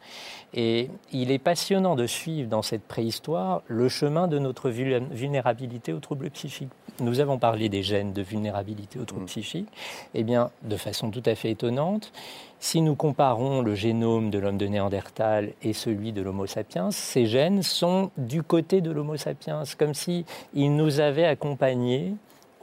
Et 0.57 0.89
il 1.13 1.33
est 1.33 1.39
passionnant 1.39 1.97
de 1.97 2.07
suivre 2.07 2.49
dans 2.49 2.63
cette 2.63 2.85
préhistoire 2.85 3.63
le 3.67 3.89
chemin 3.89 4.29
de 4.29 4.39
notre 4.39 4.71
vulnérabilité 4.71 5.93
aux 5.93 5.99
troubles 5.99 6.31
psychiques. 6.31 6.71
Nous 7.01 7.19
avons 7.19 7.39
parlé 7.39 7.69
des 7.69 7.83
gènes 7.83 8.13
de 8.13 8.23
vulnérabilité 8.23 9.01
aux 9.01 9.05
troubles 9.05 9.25
mm. 9.25 9.29
psychiques. 9.29 9.69
Eh 10.15 10.23
bien, 10.23 10.51
de 10.63 10.77
façon 10.77 11.11
tout 11.11 11.23
à 11.27 11.35
fait 11.35 11.51
étonnante, 11.51 12.13
si 12.61 12.81
nous 12.81 12.95
comparons 12.95 13.63
le 13.63 13.75
génome 13.75 14.31
de 14.31 14.39
l'homme 14.39 14.57
de 14.57 14.67
Néandertal 14.67 15.53
et 15.63 15.73
celui 15.73 16.13
de 16.13 16.23
l'Homo 16.23 16.47
sapiens, 16.47 16.93
ces 16.93 17.27
gènes 17.27 17.63
sont 17.63 18.13
du 18.17 18.45
côté 18.45 18.81
de 18.81 18.93
l'Homo 18.93 19.17
sapiens, 19.17 19.65
comme 19.77 19.93
s'ils 19.93 20.25
nous 20.55 21.01
avaient 21.01 21.27
accompagnés 21.27 22.15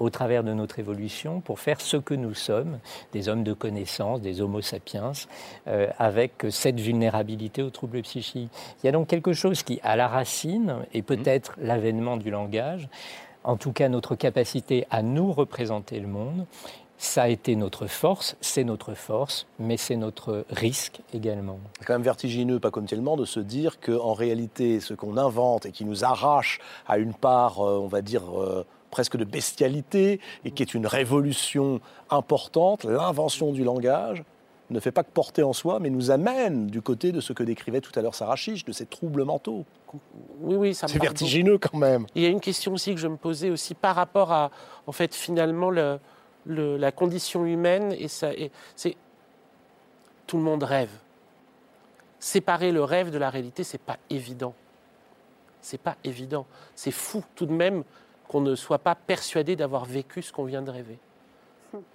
au 0.01 0.09
travers 0.09 0.43
de 0.43 0.53
notre 0.53 0.79
évolution 0.79 1.41
pour 1.41 1.59
faire 1.59 1.79
ce 1.79 1.97
que 1.97 2.15
nous 2.15 2.33
sommes, 2.33 2.79
des 3.13 3.29
hommes 3.29 3.43
de 3.43 3.53
connaissance, 3.53 4.19
des 4.19 4.41
homo 4.41 4.61
sapiens, 4.61 5.11
euh, 5.67 5.87
avec 5.99 6.45
cette 6.49 6.79
vulnérabilité 6.79 7.61
aux 7.61 7.69
troubles 7.69 8.01
psychiques. 8.01 8.49
Il 8.81 8.87
y 8.87 8.89
a 8.89 8.91
donc 8.91 9.07
quelque 9.07 9.33
chose 9.33 9.61
qui, 9.61 9.79
à 9.83 9.95
la 9.95 10.07
racine, 10.07 10.77
est 10.93 11.03
peut-être 11.03 11.55
l'avènement 11.61 12.17
du 12.17 12.31
langage, 12.31 12.89
en 13.43 13.57
tout 13.57 13.71
cas 13.71 13.89
notre 13.89 14.15
capacité 14.15 14.85
à 14.89 15.03
nous 15.03 15.31
représenter 15.31 15.99
le 15.99 16.07
monde, 16.07 16.45
ça 16.97 17.23
a 17.23 17.27
été 17.29 17.55
notre 17.55 17.87
force, 17.87 18.37
c'est 18.41 18.63
notre 18.63 18.93
force, 18.93 19.47
mais 19.57 19.75
c'est 19.75 19.95
notre 19.95 20.45
risque 20.51 21.01
également. 21.15 21.59
C'est 21.79 21.85
quand 21.85 21.93
même 21.93 22.03
vertigineux, 22.03 22.59
pas 22.59 22.69
comme 22.69 22.85
tellement, 22.85 23.17
de 23.17 23.25
se 23.25 23.39
dire 23.39 23.79
qu'en 23.79 24.13
réalité, 24.13 24.79
ce 24.79 24.93
qu'on 24.93 25.17
invente 25.17 25.65
et 25.65 25.71
qui 25.71 25.83
nous 25.83 26.05
arrache 26.05 26.59
à 26.87 26.99
une 26.99 27.15
part, 27.15 27.59
euh, 27.59 27.79
on 27.79 27.87
va 27.87 28.03
dire, 28.03 28.39
euh, 28.39 28.67
presque 28.91 29.17
de 29.17 29.23
bestialité 29.23 30.19
et 30.45 30.51
qui 30.51 30.61
est 30.61 30.73
une 30.73 30.85
révolution 30.85 31.81
importante, 32.09 32.83
l'invention 32.83 33.51
du 33.51 33.63
langage, 33.63 34.23
ne 34.71 34.79
fait 34.79 34.91
pas 34.91 35.03
que 35.03 35.11
porter 35.11 35.43
en 35.43 35.53
soi, 35.53 35.79
mais 35.79 35.89
nous 35.89 36.11
amène 36.11 36.67
du 36.67 36.81
côté 36.81 37.11
de 37.11 37.19
ce 37.19 37.33
que 37.33 37.43
décrivait 37.43 37.81
tout 37.81 37.91
à 37.97 38.01
l'heure 38.01 38.15
Sarah 38.15 38.35
Chiche, 38.35 38.65
de 38.65 38.71
ces 38.71 38.85
troubles 38.85 39.23
mentaux. 39.23 39.65
Oui, 40.39 40.55
oui, 40.55 40.73
ça 40.73 40.87
C'est 40.87 41.01
vertigineux 41.01 41.57
quand 41.57 41.77
même. 41.77 42.05
Il 42.15 42.21
y 42.21 42.25
a 42.25 42.29
une 42.29 42.39
question 42.39 42.73
aussi 42.73 42.93
que 42.93 42.99
je 42.99 43.07
me 43.07 43.17
posais 43.17 43.49
aussi 43.49 43.73
par 43.73 43.95
rapport 43.95 44.31
à, 44.31 44.51
en 44.87 44.91
fait, 44.91 45.13
finalement, 45.13 45.69
le, 45.69 45.99
la 46.45 46.91
condition 46.91 47.45
humaine. 47.45 47.93
Et 47.97 48.07
ça, 48.07 48.29
c'est 48.75 48.95
tout 50.27 50.37
le 50.37 50.43
monde 50.43 50.63
rêve. 50.63 50.91
Séparer 52.19 52.71
le 52.71 52.83
rêve 52.83 53.11
de 53.11 53.17
la 53.17 53.29
réalité, 53.29 53.63
c'est 53.63 53.81
pas 53.81 53.97
évident. 54.09 54.53
C'est 55.59 55.81
pas 55.81 55.97
évident. 56.03 56.45
C'est 56.75 56.91
fou 56.91 57.23
tout 57.35 57.45
de 57.45 57.53
même 57.53 57.83
qu'on 58.31 58.39
ne 58.39 58.55
soit 58.55 58.79
pas 58.79 58.95
persuadé 58.95 59.57
d'avoir 59.57 59.83
vécu 59.83 60.21
ce 60.21 60.31
qu'on 60.31 60.45
vient 60.45 60.61
de 60.61 60.71
rêver. 60.71 60.97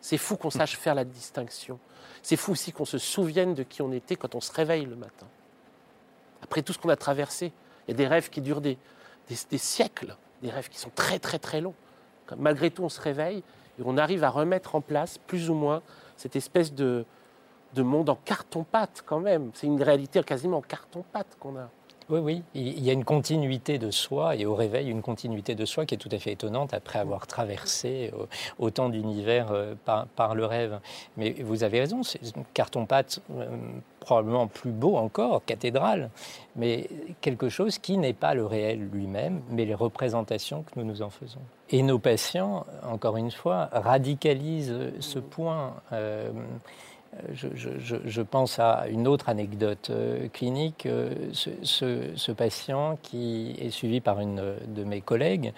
C'est 0.03 0.19
fou 0.19 0.37
qu'on 0.37 0.51
sache 0.51 0.77
faire 0.77 0.95
la 0.95 1.07
distinction. 1.07 1.79
C'est 2.23 2.37
fou 2.37 2.53
aussi 2.53 2.73
qu'on 2.73 2.85
se 2.85 2.99
souvienne 2.99 3.55
de 3.55 3.63
qui 3.63 3.81
on 3.81 3.91
était 3.91 4.17
quand 4.17 4.35
on 4.35 4.43
se 4.43 4.53
réveille 4.53 4.85
le 4.85 4.97
matin. 4.97 5.27
Après 6.43 6.61
tout 6.61 6.75
ce 6.75 6.79
qu'on 6.79 6.91
a 6.91 6.97
traversé, 6.97 7.55
il 7.89 7.93
y 7.93 7.95
a 7.95 7.97
des 7.97 8.07
rêves 8.07 8.29
qui 8.29 8.43
durent 8.43 8.61
des, 8.61 8.77
siècles, 9.57 10.15
des 10.43 10.51
rêves 10.51 10.69
qui 10.69 10.79
sont 10.79 10.91
très 10.95 11.19
très 11.19 11.39
très 11.39 11.63
longs. 11.63 11.75
Malgré 12.37 12.71
tout, 12.71 12.85
on 12.85 12.91
se 12.91 13.01
réveille 13.01 13.39
et 13.79 13.83
on 13.83 13.97
arrive 13.97 14.23
à 14.23 14.29
remettre 14.29 14.75
en 14.75 14.83
place 14.83 15.17
plus 15.17 15.49
ou 15.49 15.55
moins 15.55 15.81
cette 16.19 16.37
espèce 16.37 16.75
de, 16.75 17.07
de 17.73 17.83
monde 17.83 18.11
en 18.11 18.17
carton-pâte 18.17 19.05
quand 19.07 19.21
même. 19.21 19.53
C'est 19.55 19.69
une 19.69 19.83
réalité 19.83 20.23
quasiment 20.23 20.59
en 20.59 20.63
carton-pâte 20.63 21.39
qu'on 21.41 21.57
a. 21.57 21.71
Oui, 22.09 22.21
oui, 22.21 22.43
il 22.55 22.85
y 22.85 22.91
a 22.91 22.93
une 22.93 23.05
continuité 23.05 23.79
de 23.79 23.91
soi 23.91 24.37
et 24.37 24.47
au 24.47 24.55
réveil, 24.55 24.89
une 24.89 25.03
continuité 25.03 25.57
de 25.57 25.65
soi 25.65 25.87
qui 25.87 25.95
est 25.97 25.99
tout 25.99 26.09
à 26.13 26.19
fait 26.21 26.31
étonnante 26.31 26.73
après 26.73 27.01
avoir 27.01 27.27
traversé 27.27 28.13
euh, 28.15 28.27
autant 28.61 28.91
d'univers 28.91 29.49
euh, 29.51 29.75
par, 29.85 30.37
le 30.37 30.45
rêve. 30.47 30.79
Mais 31.17 31.35
vous 31.43 31.65
avez 31.65 31.81
raison, 31.81 32.05
c'est 32.05 32.21
carton-pâte 32.55 33.21
euh, 33.33 33.49
probablement 33.99 34.47
plus 34.47 34.71
beau 34.71 34.97
encore, 34.97 35.45
cathédrale, 35.45 36.11
mais 36.55 36.89
quelque 37.23 37.49
chose 37.49 37.79
qui 37.79 37.99
n'est 37.99 38.13
pas 38.13 38.35
le 38.35 38.47
réel 38.47 38.89
lui-même, 38.93 39.43
mais 39.51 39.65
les 39.65 39.75
représentations 39.75 40.63
que 40.63 40.79
nous 40.79 40.85
nous 40.85 41.03
en 41.03 41.11
faisons. 41.11 41.41
Et 41.71 41.83
nos 41.83 41.99
patients, 41.99 42.67
encore 42.89 43.17
une 43.17 43.33
fois, 43.33 43.69
radicalisent 43.73 44.93
ce 45.01 45.19
point 45.19 45.75
je, 47.33 48.23
pense 48.23 48.59
à 48.59 48.87
une 48.89 49.07
autre 49.07 49.29
anecdote 49.29 49.89
euh, 49.91 50.29
clinique. 50.33 50.87
Euh, 50.87 51.13
ce, 51.33 52.33
patient 52.33 52.99
qui 53.03 53.55
est 53.61 53.71
suivi 53.71 54.01
par 54.01 54.21
une 54.21 54.55
de 54.67 54.85
mes 54.85 55.01
collègues, 55.01 55.53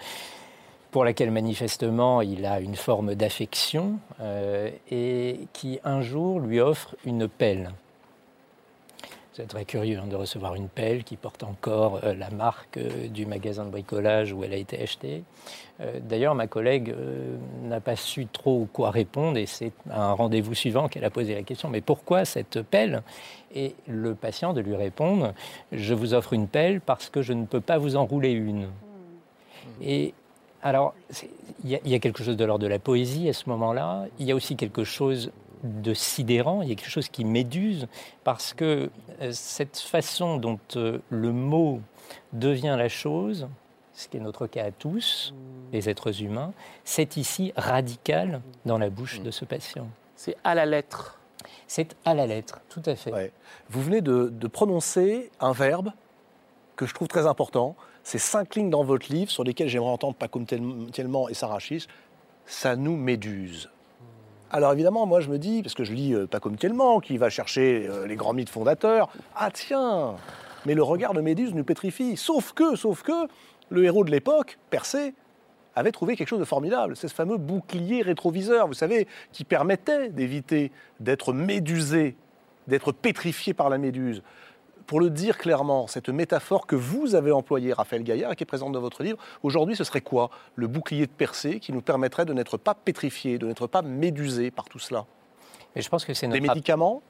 pour 0.91 1.03
laquelle 1.03 1.31
manifestement 1.31 2.21
il 2.21 2.45
a 2.45 2.59
une 2.59 2.75
forme 2.75 3.15
d'affection, 3.15 3.99
euh, 4.21 4.69
et 4.91 5.39
qui 5.53 5.79
un 5.83 6.01
jour 6.01 6.39
lui 6.39 6.59
offre 6.59 6.95
une 7.05 7.27
pelle. 7.27 7.71
C'est 9.39 9.47
très 9.47 9.63
curieux 9.63 9.97
hein, 9.97 10.07
de 10.07 10.17
recevoir 10.17 10.55
une 10.55 10.67
pelle 10.67 11.05
qui 11.05 11.15
porte 11.15 11.43
encore 11.43 12.01
euh, 12.03 12.13
la 12.13 12.29
marque 12.29 12.75
euh, 12.75 13.07
du 13.07 13.25
magasin 13.25 13.63
de 13.63 13.69
bricolage 13.69 14.33
où 14.33 14.43
elle 14.43 14.51
a 14.51 14.57
été 14.57 14.81
achetée. 14.81 15.23
Euh, 15.79 16.01
d'ailleurs, 16.01 16.35
ma 16.35 16.47
collègue 16.47 16.93
n'a 17.63 17.79
pas 17.79 17.95
su 17.95 18.25
trop 18.25 18.67
quoi 18.73 18.91
répondre 18.91 19.37
et 19.37 19.45
c'est 19.45 19.71
à 19.89 20.03
un 20.07 20.11
rendez-vous 20.11 20.53
suivant 20.55 20.89
qu'elle 20.89 21.05
a 21.05 21.09
posé 21.09 21.35
la 21.35 21.43
question 21.43 21.69
mais 21.69 21.79
pourquoi 21.79 22.25
cette 22.25 22.61
pelle? 22.63 23.01
Et 23.55 23.75
le 23.87 24.13
patient 24.13 24.51
de 24.51 24.59
lui 24.59 24.75
répondre 24.75 25.33
je 25.71 25.93
vous 25.93 26.13
offre 26.13 26.33
une 26.33 26.49
pelle 26.49 26.81
parce 26.81 27.09
que 27.09 27.21
je 27.21 27.31
ne 27.31 27.45
peux 27.45 27.61
pas 27.61 27.77
vous 27.77 27.95
enrouler 27.95 28.31
une. 28.31 28.67
Et 29.81 30.13
alors, 30.61 30.93
il 31.63 31.79
y, 31.85 31.95
a 31.95 31.99
quelque 31.99 32.25
chose 32.25 32.35
de 32.35 32.43
l'ordre 32.43 32.63
de 32.63 32.67
la 32.67 32.79
poésie 32.79 33.29
à 33.29 33.33
ce 33.33 33.47
moment-là. 33.47 34.07
Il 34.19 34.25
y 34.25 34.33
a 34.33 34.35
aussi 34.35 34.57
quelque 34.57 34.83
chose 34.83 35.31
de 35.63 35.93
sidérant, 35.93 36.61
il 36.61 36.69
y 36.69 36.71
a 36.71 36.75
quelque 36.75 36.89
chose 36.89 37.09
qui 37.09 37.25
méduse, 37.25 37.87
parce 38.23 38.53
que 38.53 38.89
euh, 39.21 39.31
cette 39.31 39.77
façon 39.77 40.37
dont 40.37 40.59
euh, 40.75 40.99
le 41.09 41.31
mot 41.31 41.81
devient 42.33 42.75
la 42.77 42.89
chose, 42.89 43.47
ce 43.93 44.07
qui 44.07 44.17
est 44.17 44.21
notre 44.21 44.47
cas 44.47 44.65
à 44.65 44.71
tous, 44.71 45.33
les 45.71 45.89
êtres 45.89 46.21
humains, 46.21 46.53
c'est 46.83 47.17
ici 47.17 47.51
radical 47.55 48.41
dans 48.65 48.77
la 48.77 48.89
bouche 48.89 49.21
de 49.21 49.31
ce 49.31 49.45
patient. 49.45 49.87
C'est 50.15 50.37
à 50.43 50.55
la 50.55 50.65
lettre. 50.65 51.19
C'est 51.67 51.95
à 52.05 52.13
la 52.13 52.25
lettre, 52.25 52.61
tout 52.69 52.81
à 52.85 52.95
fait. 52.95 53.31
Vous 53.69 53.81
venez 53.81 54.01
de, 54.01 54.29
de, 54.29 54.47
prononcer 54.47 55.31
un 55.39 55.51
verbe 55.51 55.91
que 56.75 56.85
je 56.85 56.93
trouve 56.93 57.07
très 57.07 57.27
important. 57.27 57.75
C'est 58.03 58.17
cinq 58.17 58.55
lignes 58.55 58.69
dans 58.69 58.83
votre 58.83 59.11
livre 59.11 59.31
sur 59.31 59.43
lesquelles 59.43 59.67
j'aimerais 59.67 59.91
entendre 59.91 60.15
Paco 60.15 60.41
Tellement 60.43 61.29
et 61.29 61.33
Sarah 61.33 61.59
Chiche. 61.59 61.87
Ça 62.45 62.75
nous 62.75 62.95
méduse. 62.95 63.69
Alors 64.51 64.73
évidemment, 64.73 65.05
moi 65.05 65.19
je 65.19 65.29
me 65.29 65.37
dis, 65.37 65.61
parce 65.61 65.75
que 65.75 65.83
je 65.83 65.93
lis 65.93 66.13
euh, 66.13 66.25
pas 66.25 66.39
comme 66.39 66.57
tellement, 66.57 66.99
qui 66.99 67.17
va 67.17 67.29
chercher 67.29 67.87
euh, 67.87 68.07
les 68.07 68.15
grands 68.15 68.33
mythes 68.33 68.49
fondateurs, 68.49 69.09
ah 69.35 69.51
tiens, 69.51 70.15
mais 70.65 70.73
le 70.73 70.81
regard 70.81 71.13
de 71.13 71.21
Méduse 71.21 71.53
nous 71.53 71.63
pétrifie. 71.63 72.17
Sauf 72.17 72.53
que, 72.53 72.75
sauf 72.75 73.03
que, 73.03 73.27
le 73.69 73.83
héros 73.85 74.03
de 74.03 74.09
l'époque, 74.09 74.57
Persée, 74.71 75.13
avait 75.75 75.91
trouvé 75.91 76.15
quelque 76.15 76.27
chose 76.27 76.39
de 76.39 76.45
formidable. 76.45 76.95
C'est 76.95 77.07
ce 77.07 77.13
fameux 77.13 77.37
bouclier 77.37 78.01
rétroviseur, 78.01 78.67
vous 78.67 78.73
savez, 78.73 79.07
qui 79.31 79.43
permettait 79.43 80.09
d'éviter 80.09 80.71
d'être 80.99 81.31
médusé, 81.31 82.15
d'être 82.67 82.91
pétrifié 82.91 83.53
par 83.53 83.69
la 83.69 83.77
méduse 83.77 84.23
pour 84.89 84.99
le 84.99 85.11
dire 85.11 85.37
clairement, 85.37 85.85
cette 85.85 86.09
métaphore 86.09 86.65
que 86.65 86.75
vous 86.75 87.13
avez 87.13 87.31
employée, 87.31 87.73
Raphaël 87.73 88.01
Gaillard, 88.01 88.31
et 88.31 88.35
qui 88.35 88.41
est 88.41 88.47
présente 88.47 88.71
dans 88.71 88.81
votre 88.81 89.03
livre, 89.03 89.19
aujourd'hui, 89.43 89.75
ce 89.75 89.83
serait 89.83 90.01
quoi? 90.01 90.31
Le 90.55 90.65
bouclier 90.65 91.05
de 91.05 91.11
Persée 91.11 91.59
qui 91.59 91.71
nous 91.71 91.81
permettrait 91.81 92.25
de 92.25 92.33
n'être 92.33 92.57
pas 92.57 92.73
pétrifié, 92.73 93.37
de 93.37 93.45
n'être 93.45 93.67
pas 93.67 93.83
médusé 93.83 94.49
par 94.49 94.65
tout 94.67 94.79
cela? 94.79 95.05
Mais 95.75 95.83
je 95.83 95.89
pense 95.89 96.05
que 96.05 96.15
c'est 96.15 96.27
Les 96.27 96.41
médicaments? 96.41 97.03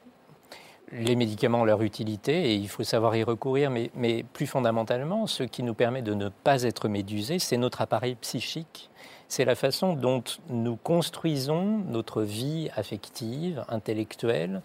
Les 0.92 1.16
médicaments 1.16 1.62
ont 1.62 1.64
leur 1.64 1.82
utilité 1.82 2.52
et 2.52 2.56
il 2.56 2.68
faut 2.68 2.84
savoir 2.84 3.16
y 3.16 3.24
recourir, 3.24 3.72
mais, 3.72 3.92
mais, 3.96 4.24
plus 4.24 4.46
fondamentalement, 4.46 5.26
ce 5.26 5.44
qui 5.44 5.64
nous 5.64 5.74
permet 5.74 6.02
de 6.02 6.14
ne 6.14 6.28
pas 6.28 6.64
être 6.64 6.90
médusé, 6.90 7.40
c'est 7.40 7.56
notre 7.56 7.80
appareil 7.80 8.16
psychique 8.16 8.90
c'est 9.30 9.46
la 9.46 9.54
façon 9.54 9.94
dont 9.94 10.24
nous 10.50 10.76
construisons 10.76 11.84
notre 11.88 12.24
vie 12.24 12.70
affective, 12.76 13.64
intellectuelle, 13.70 14.62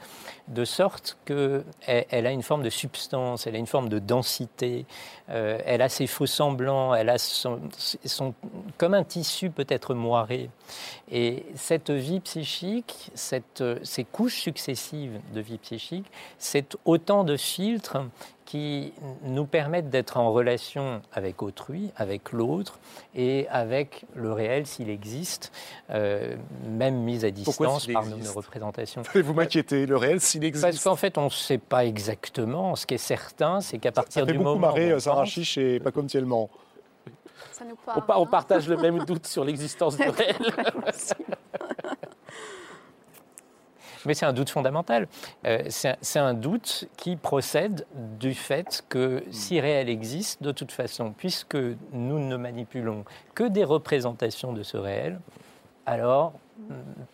de 0.49 0.65
sorte 0.65 1.19
qu'elle 1.27 1.65
elle 1.87 2.27
a 2.27 2.33
une 2.33 2.43
forme 2.43 2.63
de 2.63 2.71
substance, 2.71 3.47
elle 3.47 3.57
a 3.57 3.59
une 3.59 3.67
forme 3.67 3.91
de 3.91 3.99
densité, 3.99 4.87
euh, 5.29 5.59
elle 5.67 5.83
a 5.83 5.91
ses 5.91 6.07
faux 6.07 6.27
semblants, 6.27 6.95
elle 6.95 7.11
a 7.11 7.19
son, 7.19 7.61
comme 8.79 8.95
un 8.95 9.05
tissu 9.05 9.51
peut-être 9.51 9.93
moiré. 9.95 10.49
Et 11.13 11.45
cette 11.57 11.91
vie 11.91 12.21
psychique, 12.21 13.11
cette, 13.15 13.63
ces 13.83 14.05
couches 14.05 14.41
successives 14.41 15.21
de 15.35 15.41
vie 15.43 15.59
psychique, 15.59 16.07
c'est 16.39 16.77
autant 16.87 17.25
de 17.25 17.37
filtres 17.37 17.99
qui 18.45 18.93
nous 19.23 19.47
permettent 19.47 19.91
d'être 19.91 20.17
en 20.17 20.33
relation 20.33 21.01
avec 21.13 21.43
autrui, 21.43 21.91
avec 21.97 22.33
l'autre 22.33 22.79
et 23.15 23.47
avec 23.49 24.05
le 24.15 24.33
réel 24.33 24.67
s'il 24.67 24.91
existe, 24.91 25.51
euh, 25.91 26.37
même 26.69 26.97
mis 26.97 27.25
à 27.25 27.31
distance 27.31 27.87
par 27.87 28.05
nos, 28.07 28.33
représentations. 28.33 29.03
Vous 29.15 29.35
m'inquiétez, 29.35 29.87
le 29.87 29.97
réel 29.97 30.21
s'il 30.21 30.45
existe? 30.45 30.65
Parce 30.65 30.85
qu'en 30.85 30.97
fait, 30.97 31.17
on 31.19 31.25
ne 31.25 31.31
sait 31.31 31.59
pas 31.59 31.85
exactement. 31.85 32.77
Ce 32.77 32.87
qui 32.87 32.95
est 32.95 32.99
certain, 32.99 33.61
c'est 33.61 33.79
qu'à 33.79 33.93
partir 33.93 34.23
ça 34.23 34.27
fait 34.27 34.33
du 34.33 34.39
beaucoup 34.39 34.51
moment. 34.51 34.69
marrer 34.69 34.93
euh, 34.93 34.99
Sarah 34.99 35.25
Chiche 35.25 35.59
et 35.59 35.81
pas 35.81 35.91
comme 35.91 36.07
tellement. 36.07 36.51
Ça 37.53 37.65
nous 37.65 37.77
parle, 37.77 38.03
on, 38.09 38.23
on, 38.23 38.27
partage 38.27 38.69
le 38.69 38.77
même 38.77 39.05
doute 39.05 39.27
sur 39.27 39.45
l'existence 39.45 39.97
du 39.97 40.09
réel. 40.09 40.37
Mais 44.07 44.15
c'est 44.15 44.27
un 44.27 44.33
doute 44.33 44.51
fondamental. 44.51 45.09
Euh, 45.47 45.63
c'est 45.69 46.19
un 46.19 46.35
doute 46.35 46.89
qui 46.97 47.17
procède 47.17 47.87
du 48.19 48.35
fait 48.35 48.85
que 48.89 49.23
si 49.31 49.61
réel 49.61 49.89
existe, 49.89 50.43
de 50.43 50.53
toute 50.53 50.73
façon, 50.73 51.13
puisque 51.17 51.57
nous 51.93 52.19
ne 52.19 52.37
manipulons 52.37 53.05
que 53.35 53.45
des 53.45 53.65
représentations 53.65 54.53
de 54.53 54.63
ce 54.63 54.77
réel, 54.77 55.21
alors 55.87 56.33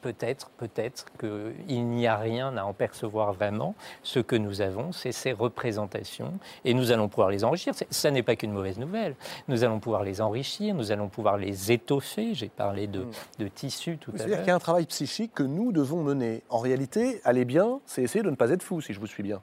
peut-être, 0.02 0.50
peut-être 0.50 1.06
qu'il 1.18 1.86
n'y 1.88 2.06
a 2.06 2.16
rien 2.16 2.56
à 2.56 2.64
en 2.64 2.72
percevoir 2.72 3.32
vraiment. 3.32 3.74
Ce 4.02 4.20
que 4.20 4.36
nous 4.36 4.60
avons, 4.60 4.92
c'est 4.92 5.12
ces 5.12 5.32
représentations, 5.32 6.34
et 6.64 6.74
nous 6.74 6.92
allons 6.92 7.08
pouvoir 7.08 7.30
les 7.30 7.44
enrichir. 7.44 7.74
Ça 7.90 8.10
n'est 8.10 8.22
pas 8.22 8.36
qu'une 8.36 8.52
mauvaise 8.52 8.78
nouvelle. 8.78 9.14
Nous 9.48 9.64
allons 9.64 9.80
pouvoir 9.80 10.04
les 10.04 10.20
enrichir, 10.20 10.74
nous 10.74 10.92
allons 10.92 11.08
pouvoir 11.08 11.36
les 11.36 11.72
étoffer. 11.72 12.34
J'ai 12.34 12.48
parlé 12.48 12.86
de, 12.86 13.00
mm. 13.00 13.10
de 13.38 13.48
tissu 13.48 13.98
tout 13.98 14.10
à 14.10 14.12
l'heure. 14.12 14.18
C'est-à-dire 14.20 14.38
qu'il 14.38 14.48
y 14.48 14.52
a 14.52 14.56
un 14.56 14.60
travail 14.60 14.86
psychique 14.86 15.34
que 15.34 15.42
nous 15.42 15.72
devons 15.72 16.02
mener. 16.02 16.42
En 16.48 16.58
réalité, 16.58 17.20
aller 17.24 17.44
bien, 17.44 17.80
c'est 17.86 18.02
essayer 18.02 18.22
de 18.22 18.30
ne 18.30 18.36
pas 18.36 18.50
être 18.50 18.62
fou, 18.62 18.80
si 18.80 18.92
je 18.92 19.00
vous 19.00 19.06
suis 19.06 19.22
bien. 19.22 19.40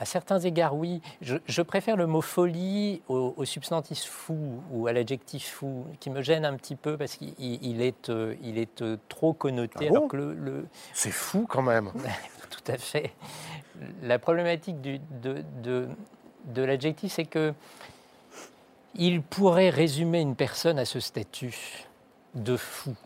À 0.00 0.06
certains 0.06 0.38
égards, 0.38 0.74
oui. 0.74 1.02
Je, 1.20 1.60
préfère 1.60 1.94
le 1.94 2.06
mot 2.06 2.22
folie 2.22 3.02
au, 3.08 3.44
substantif 3.44 4.02
fou 4.02 4.62
ou 4.72 4.86
à 4.86 4.94
l'adjectif 4.94 5.46
fou, 5.50 5.84
qui 6.00 6.08
me 6.08 6.22
gêne 6.22 6.46
un 6.46 6.56
petit 6.56 6.74
peu 6.74 6.96
parce 6.96 7.16
qu'il 7.16 7.82
est, 7.82 8.08
euh, 8.08 8.34
il 8.42 8.56
est 8.56 8.80
euh, 8.80 8.96
trop 9.10 9.34
connoté. 9.34 9.90
Ah 9.94 10.00
le, 10.14 10.66
C'est 10.94 11.10
fou 11.10 11.44
quand 11.46 11.60
même. 11.60 11.92
Tout 12.50 12.72
à 12.72 12.78
fait. 12.78 13.12
La 14.02 14.18
problématique 14.18 14.80
du, 14.80 15.00
de, 15.22 15.44
de, 15.62 15.86
de 16.46 16.62
l'adjectif, 16.62 17.12
c'est 17.12 17.26
que 17.26 17.52
il 18.94 19.20
pourrait 19.20 19.68
résumer 19.68 20.22
une 20.22 20.34
personne 20.34 20.78
à 20.78 20.86
ce 20.86 20.98
statut 20.98 21.86
de 22.34 22.56
fou. 22.56 22.96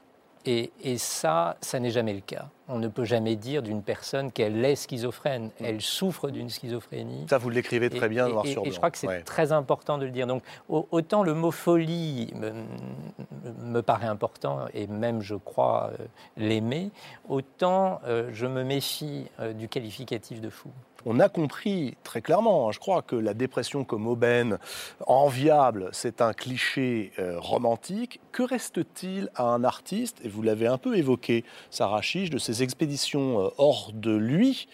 Et, 0.46 0.98
ça, 0.98 1.56
ça 1.60 1.80
n'est 1.80 1.90
jamais 1.90 2.12
le 2.12 2.20
cas. 2.20 2.48
On 2.68 2.78
ne 2.78 2.88
peut 2.88 3.04
jamais 3.04 3.36
dire 3.36 3.62
d'une 3.62 3.82
personne 3.82 4.30
qu'elle 4.30 4.62
est 4.64 4.76
schizophrène. 4.76 5.50
Elle 5.60 5.80
souffre 5.80 6.30
d'une 6.30 6.50
schizophrénie. 6.50 7.26
Ça, 7.28 7.38
vous 7.38 7.50
l'écrivez 7.50 7.90
très 7.90 8.08
bien, 8.08 8.28
noir 8.28 8.46
sur 8.46 8.62
blanc. 8.62 8.70
Et 8.70 8.72
je 8.72 8.76
crois 8.76 8.90
que 8.90 8.98
c'est 8.98 9.22
très 9.22 9.52
important 9.52 9.98
de 9.98 10.04
le 10.04 10.10
dire. 10.10 10.26
Donc, 10.26 10.42
autant 10.68 11.22
le 11.22 11.34
mot 11.34 11.50
folie 11.50 12.32
me, 12.34 13.80
paraît 13.80 14.06
important, 14.06 14.60
et 14.72 14.86
même, 14.86 15.20
je 15.20 15.34
crois, 15.34 15.92
euh, 15.98 16.04
l'aimer, 16.36 16.90
autant 17.28 18.00
euh, 18.06 18.30
je 18.32 18.46
me 18.46 18.64
méfie 18.64 19.26
euh, 19.40 19.52
du 19.52 19.68
qualificatif 19.68 20.40
de 20.40 20.48
fou 20.48 20.70
on 21.06 21.20
a 21.20 21.28
compris 21.28 21.96
très 22.02 22.22
clairement, 22.22 22.68
hein, 22.68 22.72
je 22.72 22.78
crois, 22.78 23.02
que 23.02 23.16
la 23.16 23.34
dépression 23.34 23.84
comme 23.84 24.06
aubaine 24.06 24.58
enviable, 25.06 25.88
c'est 25.92 26.20
un 26.20 26.32
cliché 26.32 27.12
euh, 27.18 27.38
romantique. 27.38 28.20
Que 28.32 28.42
reste-t-il 28.42 29.30
à 29.34 29.44
un 29.44 29.64
artiste, 29.64 30.18
et 30.24 30.28
vous 30.28 30.42
l'avez 30.42 30.66
un 30.66 30.78
peu 30.78 30.96
évoqué, 30.96 31.44
Sarah 31.70 32.00
Chiche, 32.00 32.30
de 32.30 32.38
ces 32.38 32.62
expéditions 32.62 33.40
euh, 33.40 33.48
hors 33.58 33.90
de 33.92 34.14
lui, 34.14 34.68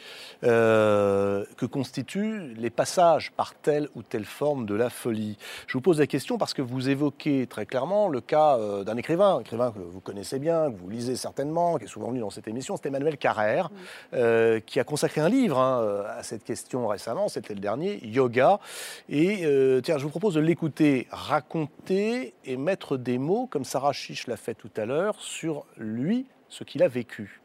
euh, 0.45 1.45
que 1.57 1.67
constituent 1.67 2.55
les 2.57 2.71
passages 2.71 3.33
par 3.33 3.55
telle 3.55 3.89
ou 3.95 4.03
telle 4.03 4.25
forme 4.25 4.67
de 4.67 4.75
la 4.75 4.91
folie? 4.91 5.37
Je 5.67 5.75
vous 5.75 5.83
pose 5.83 5.99
la 5.99 6.07
question 6.07 6.39
parce 6.39 6.55
que 6.55 6.63
vous 6.63 6.89
évoquez 6.89 7.47
très 7.47 7.67
clairement 7.67 8.09
le 8.09 8.21
cas 8.21 8.59
d'un 8.85 8.97
écrivain, 8.97 9.41
écrivain 9.41 9.73
que 9.73 9.79
vous 9.79 10.01
connaissez 10.01 10.39
bien, 10.39 10.71
que 10.71 10.77
vous 10.77 10.89
lisez 10.89 11.17
certainement, 11.17 11.77
qui 11.77 11.85
est 11.85 11.89
souvent 11.89 12.09
venu 12.09 12.21
dans 12.21 12.31
cette 12.31 12.49
émission, 12.49 12.77
c'est 12.77 12.87
Emmanuel 12.87 13.17
Carrère, 13.17 13.71
qui 14.13 14.81
a 14.81 14.85
consacré 14.85 15.21
un 15.21 15.29
livre 15.29 15.59
hein, 15.59 16.20
cette 16.23 16.45
question 16.45 16.87
récemment, 16.87 17.29
c'était 17.29 17.55
le 17.55 17.61
dernier, 17.61 18.05
yoga. 18.07 18.61
Et 19.09 19.45
euh, 19.45 19.81
tiens, 19.81 19.99
je 19.99 20.05
vous 20.05 20.11
propose 20.11 20.35
de 20.35 20.41
l'écouter 20.41 21.07
raconter 21.11 22.35
et 22.45 22.57
mettre 22.57 22.97
des 22.97 23.19
mots, 23.19 23.47
comme 23.47 23.65
Sarah 23.65 23.93
Chiche 23.93 24.27
l'a 24.27 24.37
fait 24.37 24.55
tout 24.55 24.71
à 24.77 24.87
l'heure, 24.87 25.21
sur 25.21 25.67
lui, 25.77 26.27
ce 26.49 26.65
qu'il 26.65 26.83
a 26.83 26.89
vécu. 26.89 27.41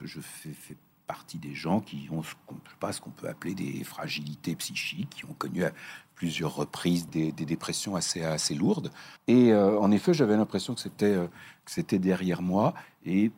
Je 0.00 0.20
fais, 0.20 0.76
partie 1.06 1.38
des 1.38 1.54
gens 1.54 1.80
qui 1.80 2.08
ont 2.12 2.22
ce 2.22 3.00
qu'on 3.00 3.10
peut 3.10 3.28
appeler 3.28 3.54
des 3.54 3.82
fragilités 3.82 4.54
psychiques, 4.54 5.10
qui 5.10 5.24
ont 5.24 5.34
connu 5.36 5.64
à 5.64 5.72
plusieurs 6.14 6.54
reprises 6.54 7.08
des, 7.08 7.32
dépressions 7.32 7.96
assez, 7.96 8.54
lourdes. 8.54 8.92
Et 9.26 9.52
euh, 9.52 9.76
en 9.80 9.90
effet, 9.90 10.14
j'avais 10.14 10.36
l'impression 10.36 10.74
que 10.74 10.80
c'était 10.80 11.16
euh, 11.16 11.98
derrière 11.98 12.42
moi. 12.42 12.74
Et 13.04 13.32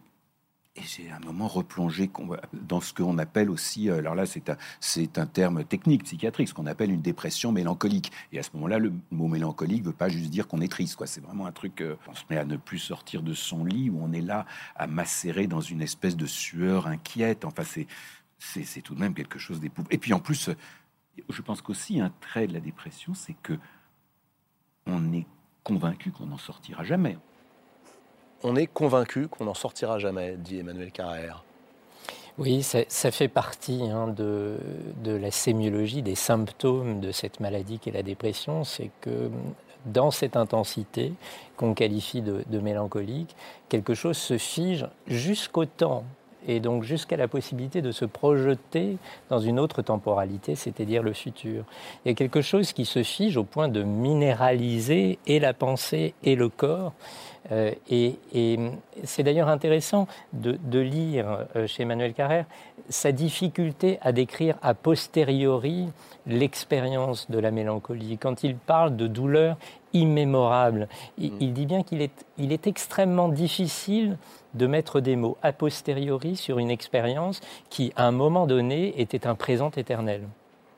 et 0.74 0.82
j'ai 0.82 1.11
un 1.11 1.18
moment 1.20 1.48
replongé 1.48 2.11
dans 2.54 2.80
ce 2.80 2.94
qu'on 2.94 3.18
appelle 3.18 3.50
aussi, 3.50 3.90
euh, 3.90 3.98
alors 3.98 4.14
là 4.14 4.24
c'est 4.24 4.48
un, 4.48 4.56
c'est 4.80 5.18
un 5.18 5.26
terme 5.26 5.64
technique, 5.64 6.04
psychiatrique, 6.04 6.48
ce 6.48 6.54
qu'on 6.54 6.66
appelle 6.66 6.90
une 6.90 7.02
dépression 7.02 7.52
mélancolique. 7.52 8.11
Et 8.32 8.38
à 8.38 8.42
ce 8.42 8.50
moment-là, 8.54 8.78
le 8.78 8.92
mot 9.11 9.28
mélancolique 9.28 9.82
ne 9.82 9.88
veut 9.88 9.92
pas 9.92 10.08
juste 10.08 10.30
dire 10.30 10.48
qu'on 10.48 10.62
est 10.62 10.70
triste, 10.70 10.96
quoi. 10.96 11.06
C'est 11.06 11.20
vraiment 11.20 11.46
un 11.46 11.52
truc, 11.52 11.82
euh, 11.82 11.96
on 12.08 12.14
se 12.14 12.24
met 12.30 12.38
à 12.38 12.46
ne 12.46 12.56
plus 12.56 12.78
sortir 12.78 13.22
de 13.22 13.35
son 13.35 13.64
lit, 13.64 13.90
où 13.90 13.98
on 14.02 14.12
est 14.12 14.22
là 14.22 14.46
à 14.74 14.87
macérer 14.87 15.46
dans 15.46 15.61
une 15.61 15.82
espèce 15.82 16.16
de 16.16 16.26
sueur 16.26 16.87
inquiète. 16.87 17.44
Enfin, 17.44 17.64
c'est, 17.64 17.87
c'est, 18.38 18.64
c'est 18.64 18.80
tout 18.80 18.94
de 18.94 19.00
même 19.00 19.14
quelque 19.14 19.38
chose 19.38 19.61
d'épouvantable. 19.61 19.94
Et 19.94 19.98
puis 19.98 20.14
en 20.14 20.20
plus, 20.20 20.48
je 21.28 21.42
pense 21.42 21.61
qu'aussi 21.61 22.00
un 22.00 22.11
trait 22.20 22.46
de 22.46 22.54
la 22.54 22.61
dépression, 22.61 23.12
c'est 23.12 23.37
que 23.42 23.58
on 24.87 25.12
est 25.12 25.26
convaincu 25.64 26.11
qu'on 26.11 26.26
n'en 26.26 26.38
sortira 26.38 26.82
jamais 26.82 27.18
on 28.44 28.57
est 28.57 28.66
convaincu 28.66 29.28
qu'on 29.28 29.44
n'en 29.44 29.55
sortira 29.55 29.98
jamais, 29.98 30.37
dit 30.37 30.59
Emmanuel 30.59 30.90
Carrère. 30.90 31.44
Oui, 32.38 32.62
ça, 32.62 33.11
fait 33.11 33.28
partie 33.28 33.83
hein, 33.90 34.09
de, 34.09 34.57
la 35.05 35.31
sémiologie, 35.31 36.00
des 36.00 36.14
symptômes 36.14 37.00
de 37.00 37.12
cette 37.12 37.40
maladie 37.40 37.79
qu'est 37.79 37.90
la 37.90 38.02
dépression. 38.02 38.64
C'est 38.64 38.90
que 39.02 39.31
dans 39.85 40.10
cette 40.10 40.37
intensité 40.37 41.12
qu'on 41.56 41.75
qualifie 41.75 42.23
de, 42.23 42.58
mélancolique, 42.58 43.37
quelque 43.69 43.94
chose 43.94 44.17
se 44.17 44.38
fige 44.38 44.87
jusqu'au 45.06 45.67
temps 45.67 46.04
et 46.47 46.61
donc 46.61 46.83
jusqu'à 46.83 47.17
la 47.17 47.29
possibilité 47.29 47.83
de 47.83 47.93
se 47.93 48.05
projeter 48.05 48.97
dans 49.31 49.38
une 49.38 49.59
autre 49.59 49.83
temporalité, 49.83 50.55
c'est-à-dire 50.55 51.03
le 51.03 51.13
futur. 51.13 51.65
Il 52.05 52.09
y 52.09 52.13
a 52.13 52.15
quelque 52.15 52.40
chose 52.40 52.73
qui 52.73 52.85
se 52.85 53.03
fige 53.03 53.37
au 53.37 53.45
point 53.45 53.69
de 53.69 53.83
minéraliser 53.83 55.19
et 55.27 55.40
la 55.40 55.55
pensée 55.55 56.15
et 56.23 56.35
le 56.35 56.49
corps. 56.49 56.93
Euh, 57.51 57.73
et, 57.90 58.17
c'est 59.03 59.25
d'ailleurs 59.25 59.49
intéressant 59.49 60.07
de, 60.33 60.79
lire 60.79 61.47
euh, 61.57 61.67
chez 61.67 61.83
Emmanuel 61.83 62.15
Carrère 62.15 62.47
sa 62.88 63.13
difficulté 63.13 63.99
à 64.01 64.13
décrire 64.13 64.57
a 64.63 64.75
posteriori 64.75 65.88
l'expérience 66.27 67.31
de 67.31 67.38
la 67.38 67.51
mélancolie. 67.51 68.19
Quand 68.19 68.45
il 68.45 68.57
parle 68.57 68.97
de 68.97 69.07
douleur 69.07 69.57
immémorable, 69.93 70.88
il, 71.19 71.33
mm. 71.33 71.53
dit 71.53 71.67
bien 71.67 71.83
qu'il 71.83 72.01
est, 72.01 72.25
il 72.38 72.53
est 72.53 72.67
extrêmement 72.67 73.29
difficile 73.29 74.17
de 74.55 74.67
mettre 74.67 75.00
des 75.00 75.17
mots 75.17 75.37
a 75.42 75.53
posteriori 75.53 76.37
sur 76.37 76.59
une 76.59 76.71
expérience 76.71 77.40
qui, 77.71 77.92
à 77.96 78.07
un 78.07 78.13
moment 78.13 78.46
donné, 78.46 79.00
était 79.00 79.27
un 79.27 79.35
présent 79.35 79.71
éternel. 79.71 80.23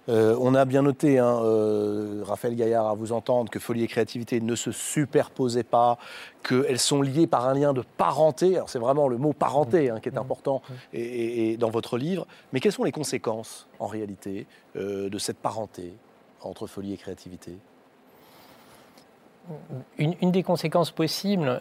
Euh, 0.09 0.37
on 0.39 0.55
a 0.55 0.65
bien 0.65 0.83
noté, 0.83 1.19
hein, 1.19 1.41
euh, 1.43 2.23
Raphaël 2.25 2.57
Gaillard, 2.57 2.89
à 2.89 2.95
vous 2.95 3.13
entendre, 3.13 3.51
que 3.51 3.59
folie 3.59 3.85
et 3.85 3.87
créativité 3.87 4.41
ne 4.41 4.55
se 4.55 4.71
superposaient 4.71 5.63
pas, 5.63 5.99
qu'elles 6.47 6.79
sont 6.79 7.01
liées 7.01 7.27
par 7.27 7.49
un 7.49 7.55
lien 7.55 7.73
de 7.73 7.83
parenté. 7.97 8.57
Alors 8.57 8.69
c'est 8.69 8.79
vraiment 8.79 9.09
le 9.09 9.17
mot 9.17 9.33
parenté 9.33 9.89
hein, 9.91 10.01
qui 10.01 10.11
est 10.11 10.19
important 10.19 10.61
et, 10.93 11.57
dans 11.57 11.71
votre 11.71 11.97
livre. 11.97 12.27
Mais 12.53 12.61
quelles 12.61 12.73
sont 12.73 12.85
les 12.85 12.93
conséquences, 12.93 13.67
en 13.79 13.87
réalité, 13.87 14.47
euh, 14.77 15.09
de 15.09 15.19
cette 15.19 15.39
parenté 15.39 15.95
entre 16.43 16.67
folie 16.67 16.93
et 16.93 16.97
créativité? 16.99 17.57
Une, 19.99 20.31
des 20.31 20.43
conséquences 20.43 20.91
possibles, 20.91 21.61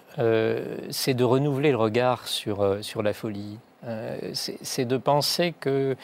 c'est 0.89 1.13
de 1.13 1.23
renouveler 1.23 1.71
le 1.71 1.77
regard 1.77 2.27
sur, 2.27 2.77
sur 2.81 3.03
la 3.03 3.13
folie. 3.13 3.59
Euh, 3.86 4.17
c'est 4.34 4.86
de 4.86 4.95
penser 4.95 5.53
que 5.59 5.97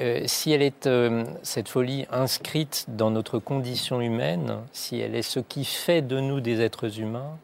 euh, 0.00 0.22
si 0.26 0.50
elle 0.50 0.62
est, 0.62 0.86
euh, 0.86 1.24
cette 1.42 1.68
folie, 1.68 2.06
inscrite 2.10 2.86
dans 2.88 3.10
notre 3.10 3.38
condition 3.38 4.00
humaine, 4.00 4.56
si 4.72 4.98
elle 4.98 5.14
est 5.14 5.22
ce 5.22 5.38
qui 5.38 5.64
fait 5.64 6.02
de 6.02 6.18
nous 6.18 6.40
des 6.40 6.60
êtres 6.60 6.98
humains, 6.98 7.38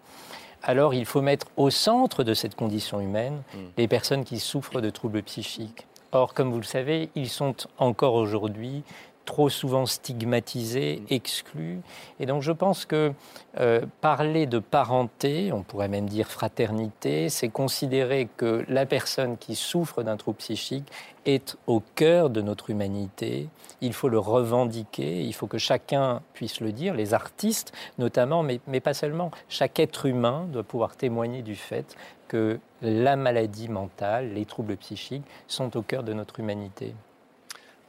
alors 0.65 0.93
il 0.95 1.05
faut 1.05 1.23
mettre 1.23 1.47
au 1.57 1.71
centre 1.71 2.25
de 2.25 2.35
cette 2.35 2.57
condition 2.57 3.01
humaine 3.01 3.43
mm. 3.55 3.59
les 3.77 3.87
personnes 3.87 4.25
qui 4.25 4.41
souffrent 4.41 4.81
de 4.81 4.91
troubles 4.91 5.23
psychiques. 5.23 5.87
Or, 6.11 6.35
comme 6.35 6.51
vous 6.51 6.59
le 6.59 6.65
savez, 6.65 7.11
ils 7.15 7.29
sont 7.29 7.55
encore 7.79 8.15
aujourd'hui 8.15 8.83
trop 9.27 9.51
souvent 9.51 9.85
stigmatisés, 9.85 11.03
mm. 11.03 11.13
exclus. 11.13 11.81
Et 12.19 12.25
donc 12.25 12.41
je 12.41 12.53
pense 12.53 12.87
que 12.87 13.13
euh, 13.61 13.83
parler 14.01 14.47
de 14.47 14.59
parenté, 14.59 15.53
on 15.53 15.63
pourrait 15.63 15.89
même 15.89 16.09
dire 16.09 16.29
fraternité, 16.29 17.29
c'est 17.29 17.51
considérer 17.51 18.29
que 18.39 18.65
la 18.69 18.87
personne 18.87 19.37
qui 19.37 19.55
souffre 19.55 20.03
d'un 20.03 20.17
trouble 20.17 20.39
psychique 20.39 20.91
est 21.27 21.59
au 21.67 21.83
cœur 21.97 22.31
de 22.31 22.41
notre 22.41 22.71
humanité. 22.71 23.49
Il 23.81 23.93
faut 23.93 24.09
le 24.09 24.19
revendiquer, 24.19 25.23
il 25.23 25.35
faut 25.35 25.49
que 25.49 25.59
chacun 25.59 26.23
puisse 26.33 26.61
le 26.61 26.73
dire, 26.73 26.95
les 26.95 27.13
artistes 27.13 27.73
notamment, 27.99 28.43
mais, 28.43 28.61
mais 28.67 28.81
pas 28.81 28.95
seulement. 28.95 29.31
Chaque 29.49 29.79
être 29.81 30.07
humain 30.07 30.47
doit 30.51 30.63
pouvoir 30.63 30.97
témoigner 30.97 31.43
du 31.43 31.57
fait 31.57 31.97
que 32.29 32.59
la 32.83 33.17
maladie 33.17 33.69
mentale, 33.69 34.33
les 34.35 34.45
troubles 34.45 34.77
psychiques 34.77 35.25
sont 35.49 35.77
au 35.77 35.83
cœur 35.83 36.03
de 36.03 36.13
notre 36.13 36.41
humanité. 36.41 36.95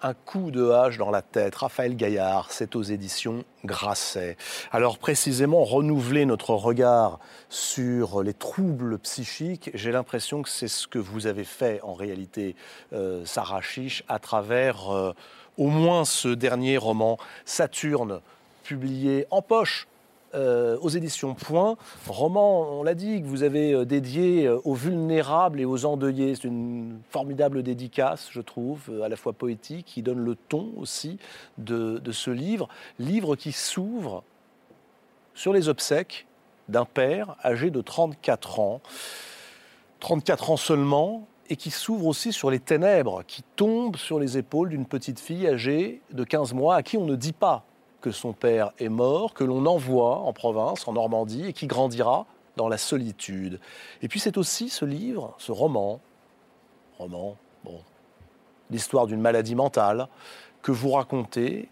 Un 0.03 0.13
coup 0.13 0.51
de 0.51 0.69
hache 0.69 0.99
dans 0.99 1.09
la 1.09 1.23
tête, 1.23 1.55
Raphaël 1.55 1.95
Gaillard, 1.95 2.51
c'est 2.51 2.75
aux 2.75 2.83
éditions 2.83 3.43
Grasset. 3.65 4.37
Alors 4.71 4.99
précisément, 4.99 5.63
renouveler 5.63 6.27
notre 6.27 6.51
regard 6.51 7.19
sur 7.49 8.21
les 8.21 8.35
troubles 8.35 8.99
psychiques, 8.99 9.71
j'ai 9.73 9.91
l'impression 9.91 10.43
que 10.43 10.49
c'est 10.49 10.67
ce 10.67 10.87
que 10.87 10.99
vous 10.99 11.25
avez 11.25 11.45
fait 11.45 11.81
en 11.81 11.95
réalité, 11.95 12.55
euh, 12.93 13.25
Sarah 13.25 13.61
Chiche, 13.61 14.03
à 14.07 14.19
travers 14.19 14.93
euh, 14.93 15.13
au 15.57 15.69
moins 15.69 16.05
ce 16.05 16.27
dernier 16.27 16.77
roman, 16.77 17.17
Saturne, 17.43 18.21
publié 18.63 19.25
en 19.31 19.41
poche 19.41 19.87
euh, 20.35 20.77
aux 20.81 20.89
éditions 20.89 21.33
Point, 21.33 21.77
roman, 22.07 22.79
on 22.79 22.83
l'a 22.83 22.95
dit, 22.95 23.21
que 23.21 23.27
vous 23.27 23.43
avez 23.43 23.73
euh, 23.73 23.85
dédié 23.85 24.45
euh, 24.45 24.59
aux 24.65 24.73
vulnérables 24.73 25.61
et 25.61 25.65
aux 25.65 25.85
endeuillés. 25.85 26.35
C'est 26.35 26.47
une 26.47 26.99
formidable 27.09 27.63
dédicace, 27.63 28.27
je 28.31 28.41
trouve, 28.41 29.01
à 29.03 29.09
la 29.09 29.15
fois 29.15 29.33
poétique, 29.33 29.85
qui 29.85 30.01
donne 30.01 30.19
le 30.19 30.35
ton 30.35 30.71
aussi 30.77 31.17
de, 31.57 31.99
de 31.99 32.11
ce 32.11 32.29
livre. 32.29 32.67
Livre 32.99 33.35
qui 33.35 33.51
s'ouvre 33.51 34.23
sur 35.33 35.53
les 35.53 35.69
obsèques 35.69 36.27
d'un 36.67 36.85
père 36.85 37.35
âgé 37.43 37.69
de 37.69 37.81
34 37.81 38.59
ans. 38.59 38.81
34 39.99 40.51
ans 40.51 40.57
seulement, 40.57 41.27
et 41.49 41.55
qui 41.55 41.71
s'ouvre 41.71 42.07
aussi 42.07 42.33
sur 42.33 42.51
les 42.51 42.59
ténèbres 42.59 43.23
qui 43.25 43.43
tombent 43.55 43.95
sur 43.95 44.19
les 44.19 44.37
épaules 44.37 44.69
d'une 44.69 44.85
petite 44.85 45.19
fille 45.19 45.47
âgée 45.47 46.01
de 46.11 46.23
15 46.23 46.53
mois 46.53 46.75
à 46.75 46.83
qui 46.83 46.97
on 46.97 47.05
ne 47.05 47.15
dit 47.15 47.33
pas 47.33 47.63
que 48.01 48.11
son 48.11 48.33
père 48.33 48.71
est 48.79 48.89
mort, 48.89 49.33
que 49.33 49.43
l'on 49.43 49.65
envoie 49.65 50.17
en 50.19 50.33
province, 50.33 50.87
en 50.87 50.93
Normandie, 50.93 51.47
et 51.47 51.53
qui 51.53 51.67
grandira 51.67 52.25
dans 52.55 52.67
la 52.67 52.77
solitude. 52.77 53.59
Et 54.01 54.07
puis 54.07 54.19
c'est 54.19 54.37
aussi 54.37 54.69
ce 54.69 54.85
livre, 54.85 55.33
ce 55.37 55.51
roman, 55.51 55.99
roman, 56.97 57.37
bon, 57.63 57.79
l'histoire 58.69 59.07
d'une 59.07 59.21
maladie 59.21 59.55
mentale 59.55 60.07
que 60.61 60.71
vous 60.71 60.91
racontez, 60.91 61.69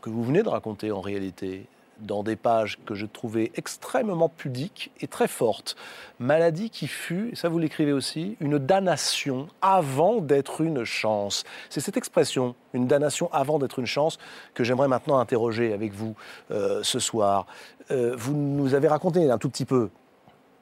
que 0.00 0.10
vous 0.10 0.24
venez 0.24 0.42
de 0.42 0.48
raconter 0.48 0.90
en 0.90 1.00
réalité, 1.00 1.66
dans 2.00 2.22
des 2.22 2.36
pages 2.36 2.78
que 2.84 2.94
je 2.94 3.06
trouvais 3.06 3.52
extrêmement 3.54 4.28
pudiques 4.28 4.92
et 5.00 5.06
très 5.06 5.28
fortes. 5.28 5.76
Maladie 6.18 6.70
qui 6.70 6.86
fut, 6.86 7.34
ça 7.34 7.48
vous 7.48 7.58
l'écrivez 7.58 7.92
aussi, 7.92 8.36
une 8.40 8.58
damnation 8.58 9.48
avant 9.62 10.20
d'être 10.20 10.60
une 10.60 10.84
chance. 10.84 11.44
C'est 11.70 11.80
cette 11.80 11.96
expression, 11.96 12.54
une 12.72 12.86
damnation 12.86 13.32
avant 13.32 13.58
d'être 13.58 13.78
une 13.78 13.86
chance, 13.86 14.18
que 14.54 14.64
j'aimerais 14.64 14.88
maintenant 14.88 15.18
interroger 15.18 15.72
avec 15.72 15.92
vous 15.92 16.14
euh, 16.50 16.82
ce 16.82 16.98
soir. 16.98 17.46
Euh, 17.90 18.14
vous 18.16 18.34
nous 18.34 18.74
avez 18.74 18.88
raconté 18.88 19.30
un 19.30 19.38
tout 19.38 19.48
petit 19.48 19.64
peu 19.64 19.90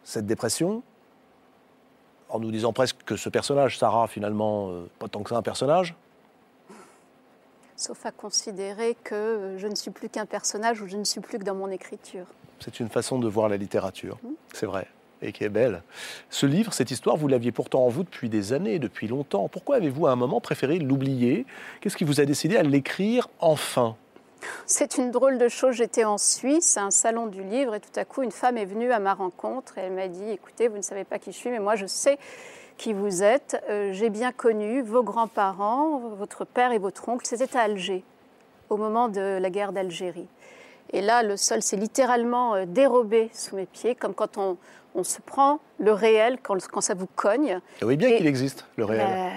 cette 0.02 0.26
dépression, 0.26 0.82
en 2.28 2.40
nous 2.40 2.50
disant 2.50 2.72
presque 2.72 2.98
que 3.04 3.16
ce 3.16 3.28
personnage, 3.28 3.78
Sarah, 3.78 4.06
finalement, 4.08 4.70
euh, 4.70 4.90
pas 4.98 5.08
tant 5.08 5.22
que 5.22 5.30
ça 5.30 5.36
un 5.36 5.42
personnage, 5.42 5.94
sauf 7.76 8.06
à 8.06 8.10
considérer 8.10 8.96
que 9.02 9.56
je 9.58 9.66
ne 9.66 9.74
suis 9.74 9.90
plus 9.90 10.08
qu'un 10.08 10.26
personnage 10.26 10.80
ou 10.80 10.86
je 10.86 10.96
ne 10.96 11.04
suis 11.04 11.20
plus 11.20 11.38
que 11.38 11.44
dans 11.44 11.54
mon 11.54 11.70
écriture. 11.70 12.26
C'est 12.60 12.80
une 12.80 12.88
façon 12.88 13.18
de 13.18 13.28
voir 13.28 13.48
la 13.48 13.56
littérature, 13.56 14.18
mmh. 14.22 14.28
c'est 14.52 14.66
vrai, 14.66 14.86
et 15.22 15.32
qui 15.32 15.44
est 15.44 15.48
belle. 15.48 15.82
Ce 16.30 16.46
livre, 16.46 16.72
cette 16.72 16.90
histoire, 16.90 17.16
vous 17.16 17.28
l'aviez 17.28 17.52
pourtant 17.52 17.84
en 17.84 17.88
vous 17.88 18.04
depuis 18.04 18.28
des 18.28 18.52
années, 18.52 18.78
depuis 18.78 19.08
longtemps. 19.08 19.48
Pourquoi 19.48 19.76
avez-vous 19.76 20.06
à 20.06 20.12
un 20.12 20.16
moment 20.16 20.40
préféré 20.40 20.78
l'oublier? 20.78 21.46
Qu'est-ce 21.80 21.96
qui 21.96 22.04
vous 22.04 22.20
a 22.20 22.24
décidé 22.24 22.56
à 22.56 22.62
l'écrire 22.62 23.28
enfin? 23.40 23.96
C'est 24.66 24.96
une 24.98 25.10
drôle 25.10 25.38
de 25.38 25.48
chose. 25.48 25.74
J'étais 25.74 26.04
en 26.04 26.18
Suisse, 26.18 26.76
à 26.76 26.84
un 26.84 26.90
salon 26.90 27.26
du 27.26 27.42
livre, 27.42 27.74
et 27.74 27.80
tout 27.80 27.98
à 27.98 28.04
coup, 28.04 28.22
une 28.22 28.30
femme 28.30 28.56
est 28.56 28.64
venue 28.64 28.92
à 28.92 28.98
ma 28.98 29.14
rencontre 29.14 29.78
et 29.78 29.82
elle 29.82 29.92
m'a 29.92 30.08
dit 30.08 30.30
Écoutez, 30.30 30.68
vous 30.68 30.76
ne 30.76 30.82
savez 30.82 31.04
pas 31.04 31.18
qui 31.18 31.32
je 31.32 31.36
suis, 31.36 31.50
mais 31.50 31.60
moi, 31.60 31.76
je 31.76 31.86
sais 31.86 32.18
qui 32.76 32.92
vous 32.92 33.22
êtes. 33.22 33.62
Euh, 33.68 33.92
j'ai 33.92 34.10
bien 34.10 34.32
connu 34.32 34.82
vos 34.82 35.02
grands-parents, 35.02 35.98
votre 36.18 36.44
père 36.44 36.72
et 36.72 36.78
votre 36.78 37.08
oncle. 37.08 37.26
C'était 37.26 37.56
à 37.56 37.62
Alger, 37.62 38.04
au 38.70 38.76
moment 38.76 39.08
de 39.08 39.38
la 39.40 39.50
guerre 39.50 39.72
d'Algérie. 39.72 40.28
Et 40.92 41.00
là, 41.00 41.22
le 41.22 41.36
sol 41.36 41.62
s'est 41.62 41.76
littéralement 41.76 42.54
euh, 42.54 42.64
dérobé 42.66 43.30
sous 43.32 43.56
mes 43.56 43.66
pieds, 43.66 43.94
comme 43.94 44.14
quand 44.14 44.38
on, 44.38 44.56
se 45.02 45.20
prend 45.20 45.58
le 45.80 45.92
réel 45.92 46.38
quand, 46.42 46.56
quand 46.68 46.80
ça 46.80 46.94
vous 46.94 47.08
cogne. 47.16 47.58
Oui, 47.82 47.96
bien 47.96 48.16
qu'il 48.16 48.26
existe, 48.26 48.66
le 48.76 48.84
réel. 48.84 49.06
Euh, 49.08 49.28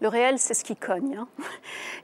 le 0.00 0.08
réel, 0.08 0.38
c'est 0.38 0.54
ce 0.54 0.64
qui 0.64 0.76
cogne. 0.76 1.16
Hein. 1.16 1.28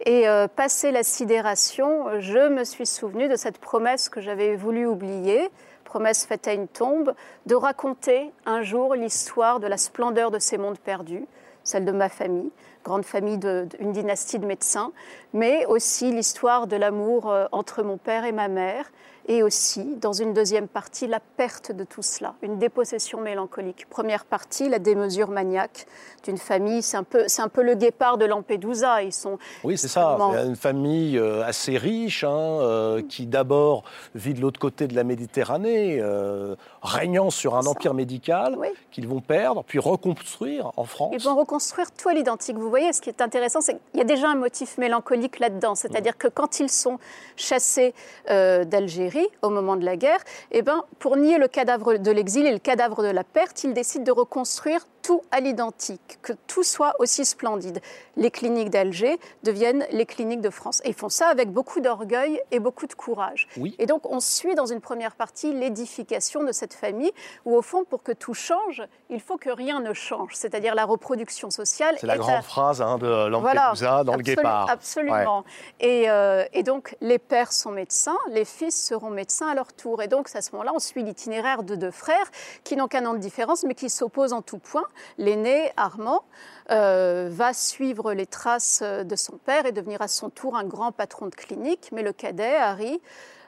Et 0.06 0.24
passé 0.56 0.90
la 0.90 1.04
sidération, 1.04 2.18
je 2.18 2.48
me 2.48 2.64
suis 2.64 2.86
souvenu 2.86 3.28
de 3.28 3.36
cette 3.36 3.58
promesse 3.58 4.08
que 4.08 4.20
j'avais 4.20 4.56
voulu 4.56 4.84
oublier, 4.86 5.48
promesse 5.94 6.26
faite 6.26 6.48
à 6.48 6.54
une 6.54 6.66
tombe, 6.66 7.14
de 7.46 7.54
raconter 7.54 8.32
un 8.46 8.62
jour 8.62 8.96
l'histoire 8.96 9.60
de 9.60 9.68
la 9.68 9.76
splendeur 9.76 10.32
de 10.32 10.40
ces 10.40 10.58
mondes 10.58 10.80
perdus, 10.80 11.24
celle 11.62 11.84
de 11.84 11.92
ma 11.92 12.08
famille, 12.08 12.50
grande 12.82 13.04
famille 13.04 13.38
d'une 13.38 13.92
dynastie 13.92 14.40
de 14.40 14.44
médecins, 14.44 14.90
mais 15.32 15.64
aussi 15.66 16.10
l'histoire 16.10 16.66
de 16.66 16.74
l'amour 16.74 17.30
euh, 17.30 17.46
entre 17.52 17.84
mon 17.84 17.96
père 17.96 18.24
et 18.24 18.32
ma 18.32 18.48
mère, 18.48 18.90
et 19.26 19.42
aussi, 19.42 19.96
dans 19.96 20.12
une 20.12 20.34
deuxième 20.34 20.68
partie, 20.68 21.06
la 21.06 21.20
perte 21.20 21.72
de 21.72 21.84
tout 21.84 22.02
cela, 22.02 22.34
une 22.42 22.58
dépossession 22.58 23.20
mélancolique. 23.20 23.86
Première 23.88 24.26
partie, 24.26 24.68
la 24.68 24.78
démesure 24.78 25.30
maniaque 25.30 25.86
d'une 26.24 26.36
famille, 26.36 26.82
c'est 26.82 26.98
un, 26.98 27.04
peu, 27.04 27.24
c'est 27.26 27.40
un 27.40 27.48
peu 27.48 27.62
le 27.62 27.74
guépard 27.74 28.18
de 28.18 28.26
Lampedusa. 28.26 29.02
Ils 29.02 29.12
sont 29.12 29.38
oui, 29.62 29.78
c'est 29.78 29.88
ça, 29.88 30.18
une 30.44 30.56
famille 30.56 31.16
euh, 31.18 31.42
assez 31.42 31.78
riche, 31.78 32.24
hein, 32.24 32.30
euh, 32.30 33.02
qui 33.02 33.26
d'abord 33.26 33.84
vit 34.14 34.34
de 34.34 34.40
l'autre 34.42 34.60
côté 34.60 34.86
de 34.86 34.94
la 34.94 35.04
Méditerranée, 35.04 35.98
euh, 36.00 36.54
régnant 36.82 37.30
sur 37.30 37.56
un 37.56 37.64
empire 37.64 37.94
médical 37.94 38.58
qu'ils 38.90 39.08
vont 39.08 39.20
perdre, 39.20 39.64
puis 39.64 39.78
reconstruire 39.78 40.70
en 40.76 40.84
France. 40.84 41.14
Ils 41.14 41.22
vont 41.22 41.36
reconstruire 41.36 41.90
tout 41.92 42.10
à 42.10 42.14
l'identique. 42.14 42.56
Vous 42.56 42.68
voyez, 42.68 42.92
ce 42.92 43.00
qui 43.00 43.08
est 43.08 43.22
intéressant, 43.22 43.62
c'est 43.62 43.72
qu'il 43.72 43.98
y 43.98 44.02
a 44.02 44.04
déjà 44.04 44.28
un 44.28 44.34
motif 44.34 44.76
mélancolique 44.76 45.38
là-dedans, 45.38 45.74
c'est-à-dire 45.74 46.18
que 46.18 46.28
quand 46.28 46.60
ils 46.60 46.70
sont 46.70 46.98
chassés 47.36 47.94
d'Algérie, 48.28 49.13
au 49.42 49.50
moment 49.50 49.76
de 49.76 49.84
la 49.84 49.96
guerre, 49.96 50.20
eh 50.50 50.62
ben, 50.62 50.84
pour 50.98 51.16
nier 51.16 51.38
le 51.38 51.48
cadavre 51.48 51.96
de 51.96 52.10
l'exil 52.10 52.46
et 52.46 52.52
le 52.52 52.58
cadavre 52.58 53.02
de 53.02 53.08
la 53.08 53.24
perte, 53.24 53.64
il 53.64 53.74
décide 53.74 54.04
de 54.04 54.12
reconstruire 54.12 54.86
tout 55.04 55.20
à 55.30 55.40
l'identique, 55.40 56.18
que 56.22 56.32
tout 56.46 56.62
soit 56.62 56.94
aussi 56.98 57.26
splendide. 57.26 57.80
Les 58.16 58.30
cliniques 58.30 58.70
d'Alger 58.70 59.20
deviennent 59.42 59.86
les 59.90 60.06
cliniques 60.06 60.40
de 60.40 60.48
France. 60.48 60.80
Et 60.82 60.88
ils 60.88 60.94
font 60.94 61.10
ça 61.10 61.28
avec 61.28 61.50
beaucoup 61.50 61.80
d'orgueil 61.80 62.40
et 62.50 62.58
beaucoup 62.58 62.86
de 62.86 62.94
courage. 62.94 63.46
Oui. 63.58 63.76
Et 63.78 63.84
donc, 63.84 64.10
on 64.10 64.18
suit 64.18 64.54
dans 64.54 64.64
une 64.64 64.80
première 64.80 65.14
partie 65.14 65.52
l'édification 65.52 66.42
de 66.42 66.52
cette 66.52 66.72
famille, 66.72 67.12
où 67.44 67.54
au 67.54 67.60
fond, 67.60 67.84
pour 67.84 68.02
que 68.02 68.12
tout 68.12 68.32
change, 68.32 68.82
il 69.10 69.20
faut 69.20 69.36
que 69.36 69.50
rien 69.50 69.80
ne 69.80 69.92
change, 69.92 70.34
c'est-à-dire 70.34 70.74
la 70.74 70.86
reproduction 70.86 71.50
sociale. 71.50 71.96
C'est 72.00 72.06
la 72.06 72.16
grande 72.16 72.36
à- 72.36 72.42
phrase 72.42 72.80
hein, 72.80 72.96
de 72.96 73.06
voilà, 73.38 73.66
Lampedusa 73.66 74.04
dans 74.04 74.16
le 74.16 74.22
Guépard. 74.22 74.70
Absolument. 74.70 75.44
Et, 75.80 76.08
euh, 76.08 76.46
et 76.54 76.62
donc, 76.62 76.96
les 77.02 77.18
pères 77.18 77.52
sont 77.52 77.72
médecins, 77.72 78.16
les 78.30 78.46
fils 78.46 78.86
seront 78.86 79.10
médecins 79.10 79.48
à 79.48 79.54
leur 79.54 79.74
tour. 79.74 80.00
Et 80.00 80.08
donc, 80.08 80.34
à 80.34 80.40
ce 80.40 80.50
moment-là, 80.52 80.72
on 80.74 80.78
suit 80.78 81.02
l'itinéraire 81.02 81.62
de 81.62 81.74
deux 81.74 81.90
frères 81.90 82.30
qui 82.62 82.74
n'ont 82.74 82.88
qu'un 82.88 83.04
an 83.04 83.12
de 83.12 83.18
différence, 83.18 83.64
mais 83.64 83.74
qui 83.74 83.90
s'opposent 83.90 84.32
en 84.32 84.40
tout 84.40 84.58
point. 84.58 84.86
L'aîné, 85.18 85.72
Armand, 85.76 86.22
euh, 86.70 87.28
va 87.30 87.52
suivre 87.52 88.12
les 88.12 88.26
traces 88.26 88.82
de 88.82 89.16
son 89.16 89.36
père 89.36 89.66
et 89.66 89.72
devenir 89.72 90.02
à 90.02 90.08
son 90.08 90.30
tour 90.30 90.56
un 90.56 90.64
grand 90.64 90.92
patron 90.92 91.26
de 91.26 91.34
clinique. 91.34 91.90
Mais 91.92 92.02
le 92.02 92.12
cadet, 92.12 92.56
Harry, 92.56 93.00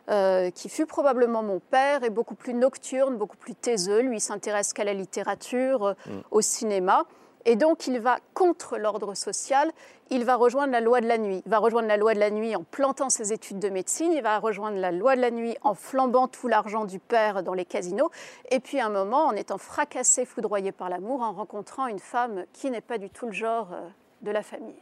euh, 0.08 0.50
qui 0.52 0.68
fut 0.68 0.86
probablement 0.86 1.42
mon 1.42 1.58
père, 1.58 2.04
est 2.04 2.10
beaucoup 2.10 2.36
plus 2.36 2.54
nocturne, 2.54 3.16
beaucoup 3.16 3.36
plus 3.36 3.56
taiseux. 3.56 4.02
Lui, 4.02 4.18
il 4.18 4.20
s'intéresse 4.20 4.72
qu'à 4.72 4.84
la 4.84 4.94
littérature, 4.94 5.84
euh, 5.84 5.94
au 6.30 6.40
cinéma. 6.40 7.06
Et 7.48 7.54
donc, 7.54 7.86
il 7.86 8.00
va 8.00 8.18
contre 8.34 8.76
l'ordre 8.76 9.14
social. 9.14 9.70
Il 10.10 10.24
va 10.24 10.34
rejoindre 10.34 10.72
la 10.72 10.80
loi 10.80 11.00
de 11.00 11.06
la 11.06 11.16
nuit. 11.16 11.42
Il 11.46 11.50
va 11.50 11.58
rejoindre 11.58 11.86
la 11.86 11.96
loi 11.96 12.12
de 12.12 12.18
la 12.18 12.30
nuit 12.30 12.56
en 12.56 12.64
plantant 12.64 13.08
ses 13.08 13.32
études 13.32 13.60
de 13.60 13.68
médecine. 13.68 14.12
Il 14.12 14.22
va 14.22 14.40
rejoindre 14.40 14.78
la 14.78 14.90
loi 14.90 15.14
de 15.14 15.20
la 15.20 15.30
nuit 15.30 15.56
en 15.62 15.74
flambant 15.74 16.26
tout 16.26 16.48
l'argent 16.48 16.84
du 16.84 16.98
père 16.98 17.44
dans 17.44 17.54
les 17.54 17.64
casinos. 17.64 18.10
Et 18.50 18.58
puis, 18.58 18.80
à 18.80 18.86
un 18.86 18.90
moment, 18.90 19.26
en 19.26 19.32
étant 19.32 19.58
fracassé, 19.58 20.24
foudroyé 20.26 20.72
par 20.72 20.90
l'amour, 20.90 21.22
en 21.22 21.32
rencontrant 21.32 21.86
une 21.86 22.00
femme 22.00 22.44
qui 22.52 22.68
n'est 22.68 22.80
pas 22.80 22.98
du 22.98 23.10
tout 23.10 23.26
le 23.26 23.32
genre 23.32 23.68
euh, 23.72 23.88
de 24.22 24.32
la 24.32 24.42
famille. 24.42 24.74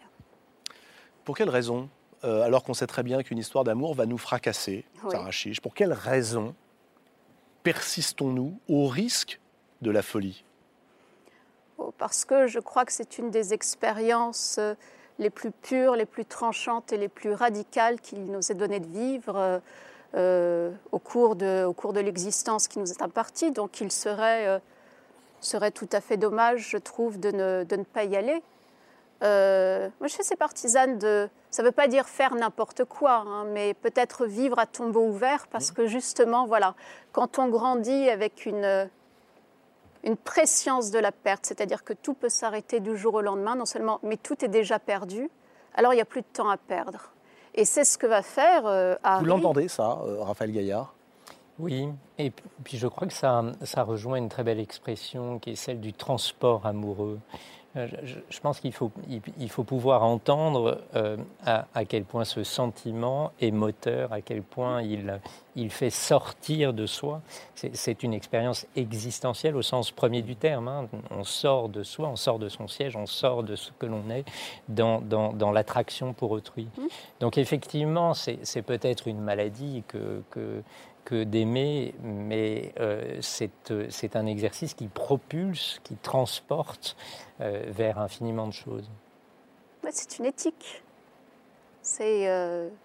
Pour 1.26 1.36
quelle 1.36 1.50
raison 1.50 1.90
euh, 2.24 2.40
alors 2.40 2.64
qu'on 2.64 2.72
sait 2.72 2.86
très 2.86 3.02
bien 3.02 3.22
qu'une 3.22 3.36
histoire 3.36 3.64
d'amour 3.64 3.94
va 3.94 4.06
nous 4.06 4.16
fracasser, 4.16 4.86
Oui. 5.02 5.10
Sarah 5.10 5.30
Chiche, 5.30 5.60
pour 5.60 5.74
quelle 5.74 5.92
raison 5.92 6.54
persistons-nous 7.62 8.58
au 8.68 8.86
risque 8.86 9.40
de 9.82 9.90
la 9.90 10.00
folie? 10.00 10.44
Parce 11.98 12.24
que 12.24 12.46
je 12.46 12.60
crois 12.60 12.84
que 12.84 12.92
c'est 12.92 13.18
une 13.18 13.30
des 13.30 13.52
expériences 13.52 14.56
euh, 14.58 14.74
les 15.18 15.30
plus 15.30 15.50
pures, 15.50 15.96
les 15.96 16.06
plus 16.06 16.24
tranchantes 16.24 16.92
et 16.92 16.96
les 16.96 17.08
plus 17.08 17.32
radicales 17.32 18.00
qu'il 18.00 18.24
nous 18.24 18.50
est 18.50 18.54
donné 18.54 18.80
de 18.80 18.86
vivre 18.86 19.36
euh, 19.36 19.58
euh, 20.16 20.70
au 20.92 21.00
cours 21.00 21.34
de, 21.34 22.00
l'existence 22.00 22.68
qui 22.68 22.78
nous 22.78 22.90
est 22.92 23.02
impartie. 23.02 23.50
Donc 23.50 23.80
il 23.80 23.90
serait, 23.90 24.46
euh, 24.46 24.58
serait 25.40 25.72
tout 25.72 25.88
à 25.90 26.00
fait 26.00 26.16
dommage, 26.16 26.68
je 26.70 26.76
trouve, 26.76 27.18
de 27.18 27.32
ne, 27.32 27.64
de 27.64 27.76
ne 27.76 27.82
pas 27.82 28.04
y 28.04 28.16
aller. 28.16 28.40
Euh, 29.24 29.88
moi, 29.98 30.06
je 30.06 30.12
suis 30.12 30.20
assez 30.20 30.36
partisane 30.36 30.98
de. 30.98 31.28
Ça 31.50 31.62
ne 31.62 31.68
veut 31.68 31.72
pas 31.72 31.88
dire 31.88 32.06
faire 32.08 32.34
n'importe 32.34 32.84
quoi, 32.84 33.24
hein, 33.26 33.44
mais 33.46 33.74
peut-être 33.74 34.26
vivre 34.26 34.58
à 34.58 34.66
tombeau 34.66 35.06
ouvert, 35.06 35.48
parce 35.48 35.72
que 35.72 35.86
justement, 35.86 36.46
voilà, 36.46 36.74
quand 37.12 37.38
on 37.40 37.48
grandit 37.48 38.08
avec 38.08 38.46
une, 38.46 38.88
une 40.04 40.16
préscience 40.16 40.90
de 40.90 40.98
la 40.98 41.12
perte, 41.12 41.46
c'est-à-dire 41.46 41.82
que 41.82 41.92
tout 41.92 42.14
peut 42.14 42.28
s'arrêter 42.28 42.80
du 42.80 42.96
jour 42.96 43.14
au 43.14 43.20
lendemain, 43.20 43.56
non 43.56 43.64
seulement, 43.64 43.98
mais 44.02 44.16
tout 44.16 44.44
est 44.44 44.48
déjà 44.48 44.78
perdu, 44.78 45.30
alors 45.74 45.92
il 45.92 45.96
n'y 45.96 46.02
a 46.02 46.06
plus 46.06 46.20
de 46.20 46.26
temps 46.32 46.48
à 46.48 46.56
perdre. 46.56 47.10
Et 47.54 47.64
c'est 47.64 47.84
ce 47.84 47.96
que 47.98 48.06
va 48.06 48.22
faire 48.22 48.66
euh, 48.66 48.96
Harry. 49.02 49.24
Vous 49.24 49.30
l'entendez 49.30 49.68
ça, 49.68 49.98
euh, 50.04 50.22
Raphaël 50.22 50.52
Gaillard? 50.52 50.94
Oui, 51.58 51.88
et 52.18 52.32
puis 52.64 52.78
je 52.78 52.88
crois 52.88 53.06
que 53.06 53.12
ça, 53.12 53.44
ça 53.62 53.84
rejoint 53.84 54.16
une 54.16 54.28
très 54.28 54.42
belle 54.42 54.58
expression 54.58 55.38
qui 55.38 55.50
est 55.50 55.56
celle 55.56 55.80
du 55.80 55.92
transport 55.92 56.66
amoureux. 56.66 57.20
Euh, 57.76 57.88
Je, 58.30 58.40
pense 58.40 58.60
qu'il 58.60 58.72
faut, 58.72 58.92
il, 59.08 59.20
il 59.38 59.48
faut 59.50 59.64
pouvoir 59.64 60.04
entendre 60.04 60.80
euh, 60.94 61.16
à, 61.44 61.66
à 61.74 61.84
quel 61.84 62.04
point 62.04 62.24
ce 62.24 62.44
sentiment 62.44 63.32
est 63.40 63.50
moteur, 63.50 64.12
à 64.12 64.20
quel 64.20 64.42
point 64.42 64.80
il, 64.82 65.18
il 65.56 65.70
fait 65.70 65.90
sortir 65.90 66.72
de 66.72 66.86
soi. 66.86 67.20
C'est- 67.54 68.02
une 68.04 68.14
expérience 68.14 68.66
existentielle 68.76 69.56
au 69.56 69.62
sens 69.62 69.90
premier 69.90 70.22
du 70.22 70.36
terme. 70.36 70.68
hein. 70.68 70.88
On 71.10 71.24
sort 71.24 71.68
de 71.68 71.82
soi, 71.82 72.08
on 72.08 72.16
sort 72.16 72.38
de 72.38 72.48
son 72.48 72.68
siège, 72.68 72.96
on 72.96 73.06
sort 73.06 73.42
de 73.42 73.56
ce 73.56 73.70
que 73.78 73.86
l'on 73.86 74.08
est 74.10 74.24
dans, 74.68 75.00
dans, 75.00 75.32
dans 75.32 75.50
l'attraction 75.52 76.12
pour 76.12 76.30
autrui. 76.32 76.68
Donc 77.20 77.38
effectivement, 77.38 78.14
c'est 78.14 78.38
c'est 78.42 78.62
peut-être 78.62 79.08
une 79.08 79.20
maladie 79.20 79.82
que, 79.88 80.22
que, 80.30 80.62
que 81.04 81.24
d'aimer, 81.24 81.94
mais 82.02 82.72
euh, 82.80 83.18
c'est 83.20 83.70
euh, 83.70 83.86
c'est 83.90 84.16
un 84.16 84.26
exercice 84.26 84.74
qui 84.74 84.88
propulse, 84.88 85.80
qui 85.84 85.96
transporte 85.96 86.96
euh, 87.40 87.64
vers 87.68 87.98
infiniment 87.98 88.46
de 88.46 88.52
choses. 88.52 88.90
Ouais, 89.82 89.90
c'est 89.92 90.18
une 90.18 90.24
éthique. 90.24 90.82
C'est 91.82 92.26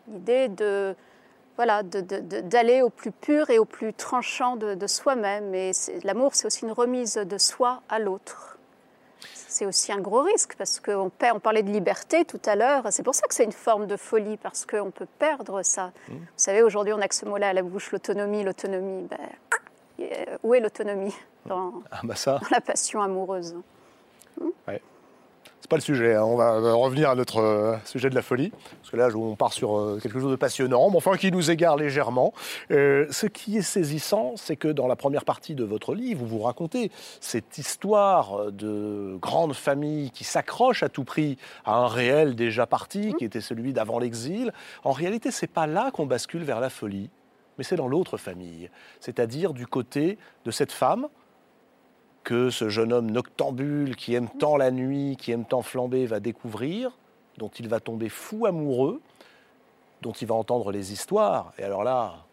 l'idée 0.10 0.50
de 0.50 0.94
voilà 1.56 1.84
d'aller 1.84 2.82
au 2.82 2.90
plus 2.90 3.12
pur 3.12 3.50
et 3.50 3.58
au 3.58 3.64
plus 3.64 3.94
tranchant 3.94 4.58
de, 4.58 4.88
soi-même. 4.88 5.56
Et 5.56 5.72
l'amour, 6.04 6.36
c'est 6.36 6.46
aussi 6.46 6.66
une 6.66 6.74
remise 6.74 7.14
de 7.14 7.38
soi 7.38 7.82
à 7.88 8.00
l'autre. 8.00 8.59
C'est 9.48 9.66
aussi 9.66 9.92
un 9.92 10.00
gros 10.00 10.22
risque 10.22 10.56
parce 10.58 10.80
qu'on 10.80 11.10
perd. 11.10 11.38
On 11.38 11.40
parlait 11.40 11.64
de 11.64 11.72
liberté 11.72 12.26
tout 12.26 12.40
à 12.46 12.56
l'heure. 12.56 12.84
C'est 12.92 13.04
pour 13.04 13.16
ça 13.16 13.28
que 13.28 13.34
c'est 13.34 13.44
une 13.44 13.52
forme 13.52 13.88
de 13.88 13.98
folie 13.98 14.38
parce 14.38 14.66
qu'on 14.66 14.92
peut 14.92 15.08
perdre 15.18 15.64
ça. 15.64 15.92
Vous 16.08 16.18
savez, 16.38 16.62
aujourd'hui, 16.62 16.94
on 16.94 17.02
a 17.02 17.08
que 17.08 17.16
ce 17.16 17.26
mot-là 17.26 17.50
à 17.50 17.54
la 17.54 17.64
bouche, 17.64 17.92
l'autonomie, 17.92 18.44
l'autonomie. 18.44 19.08
Ben, 19.10 19.18
euh, 20.00 20.38
où 20.44 20.54
est 20.54 20.62
l'autonomie 20.62 21.16
dans, 21.46 21.74
Ah 21.92 22.00
bah 22.04 22.16
ça, 22.16 22.40
dans 22.40 22.48
la 22.52 22.62
passion 22.62 23.02
amoureuse 23.02 23.56
pas 25.70 25.78
le 25.78 25.82
sujet. 25.82 26.16
hein. 26.16 26.24
On 26.24 26.36
va 26.36 26.56
euh, 26.56 26.74
revenir 26.74 27.10
à 27.10 27.16
notre 27.16 27.38
euh, 27.38 27.78
sujet 27.86 28.10
de 28.10 28.16
la 28.16 28.22
folie, 28.22 28.52
parce 28.82 28.90
que 28.92 28.98
là, 28.98 29.08
on 29.16 29.36
part 29.36 29.54
sur 29.54 29.78
euh, 29.78 30.00
quelque 30.02 30.20
chose 30.20 30.32
de 30.32 30.36
passionnant, 30.36 30.90
mais 30.90 30.98
enfin 30.98 31.16
qui 31.16 31.32
nous 31.32 31.52
égare 31.52 31.78
légèrement. 31.78 32.34
Ce 32.70 33.26
qui 33.28 33.58
est 33.58 33.62
saisissant, 33.62 34.34
c'est 34.36 34.56
que 34.56 34.68
dans 34.68 34.88
la 34.88 34.96
première 34.96 35.24
partie 35.24 35.56
de 35.56 35.64
votre 35.64 35.94
livre, 35.94 36.22
vous 36.22 36.40
vous 36.40 36.44
racontez 36.44 36.92
cette 37.22 37.58
histoire 37.58 38.52
de 38.52 39.18
grande 39.22 39.54
famille 39.54 40.10
qui 40.12 40.24
s'accroche 40.24 40.82
à 40.82 40.90
tout 40.90 41.04
prix 41.04 41.38
à 41.66 41.76
un 41.76 41.88
réel 41.88 42.36
déjà 42.36 42.66
parti, 42.66 43.14
qui 43.18 43.26
était 43.26 43.42
celui 43.42 43.72
d'avant 43.72 44.00
l'exil. 44.00 44.52
En 44.84 44.92
réalité, 44.92 45.30
c'est 45.30 45.48
pas 45.48 45.68
là 45.68 45.92
qu'on 45.92 46.08
bascule 46.08 46.44
vers 46.44 46.60
la 46.60 46.70
folie, 46.70 47.10
mais 47.58 47.64
c'est 47.64 47.76
dans 47.76 47.88
l'autre 47.88 48.18
famille, 48.18 48.70
c'est-à-dire 49.00 49.54
du 49.54 49.68
côté 49.68 50.18
de 50.46 50.52
cette 50.52 50.72
femme 50.72 51.08
que 52.24 52.50
ce 52.50 52.70
jeune 52.70 52.94
homme 52.94 53.10
noctambule 53.12 53.96
qui 53.96 54.14
aime 54.14 54.30
tant 54.30 54.58
la 54.58 54.72
nuit, 54.72 55.16
qui 55.18 55.32
aime 55.32 55.46
tant 55.46 55.62
flamber, 55.62 56.06
va 56.06 56.20
découvrir, 56.20 56.98
dont 57.38 57.50
il 57.50 57.68
va 57.68 57.80
tomber 57.80 58.10
fou 58.10 58.46
amoureux, 58.46 59.02
dont 60.02 60.12
il 60.12 60.28
va 60.28 60.36
entendre 60.36 60.72
les 60.72 60.94
histoires. 60.94 61.54
Et 61.58 61.64
alors 61.64 61.84
là, 61.84 62.26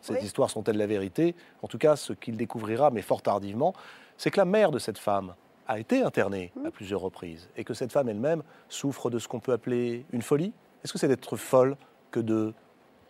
ces 0.00 0.14
Oui. 0.14 0.20
histoires 0.22 0.50
sont-elles 0.50 0.76
la 0.76 0.86
vérité? 0.86 1.34
En 1.62 1.68
tout 1.68 1.78
cas, 1.78 1.96
ce 1.96 2.12
qu'il 2.12 2.36
découvrira, 2.36 2.90
mais 2.90 3.02
fort 3.02 3.22
tardivement, 3.22 3.74
c'est 4.16 4.30
que 4.30 4.38
la 4.38 4.44
mère 4.44 4.70
de 4.70 4.78
cette 4.78 4.98
femme 4.98 5.34
a 5.66 5.78
été 5.78 6.02
internée 6.02 6.52
à 6.66 6.70
plusieurs 6.70 7.00
reprises 7.00 7.48
et 7.56 7.64
que 7.64 7.74
cette 7.74 7.92
femme 7.92 8.08
elle-même 8.08 8.42
souffre 8.68 9.08
de 9.10 9.18
ce 9.18 9.28
qu'on 9.28 9.40
peut 9.40 9.52
appeler 9.52 10.04
une 10.12 10.22
folie. 10.22 10.52
Est-ce 10.82 10.92
que 10.92 10.98
c'est 10.98 11.08
d'être 11.08 11.36
folle 11.36 11.76
que 12.10 12.20
de 12.20 12.52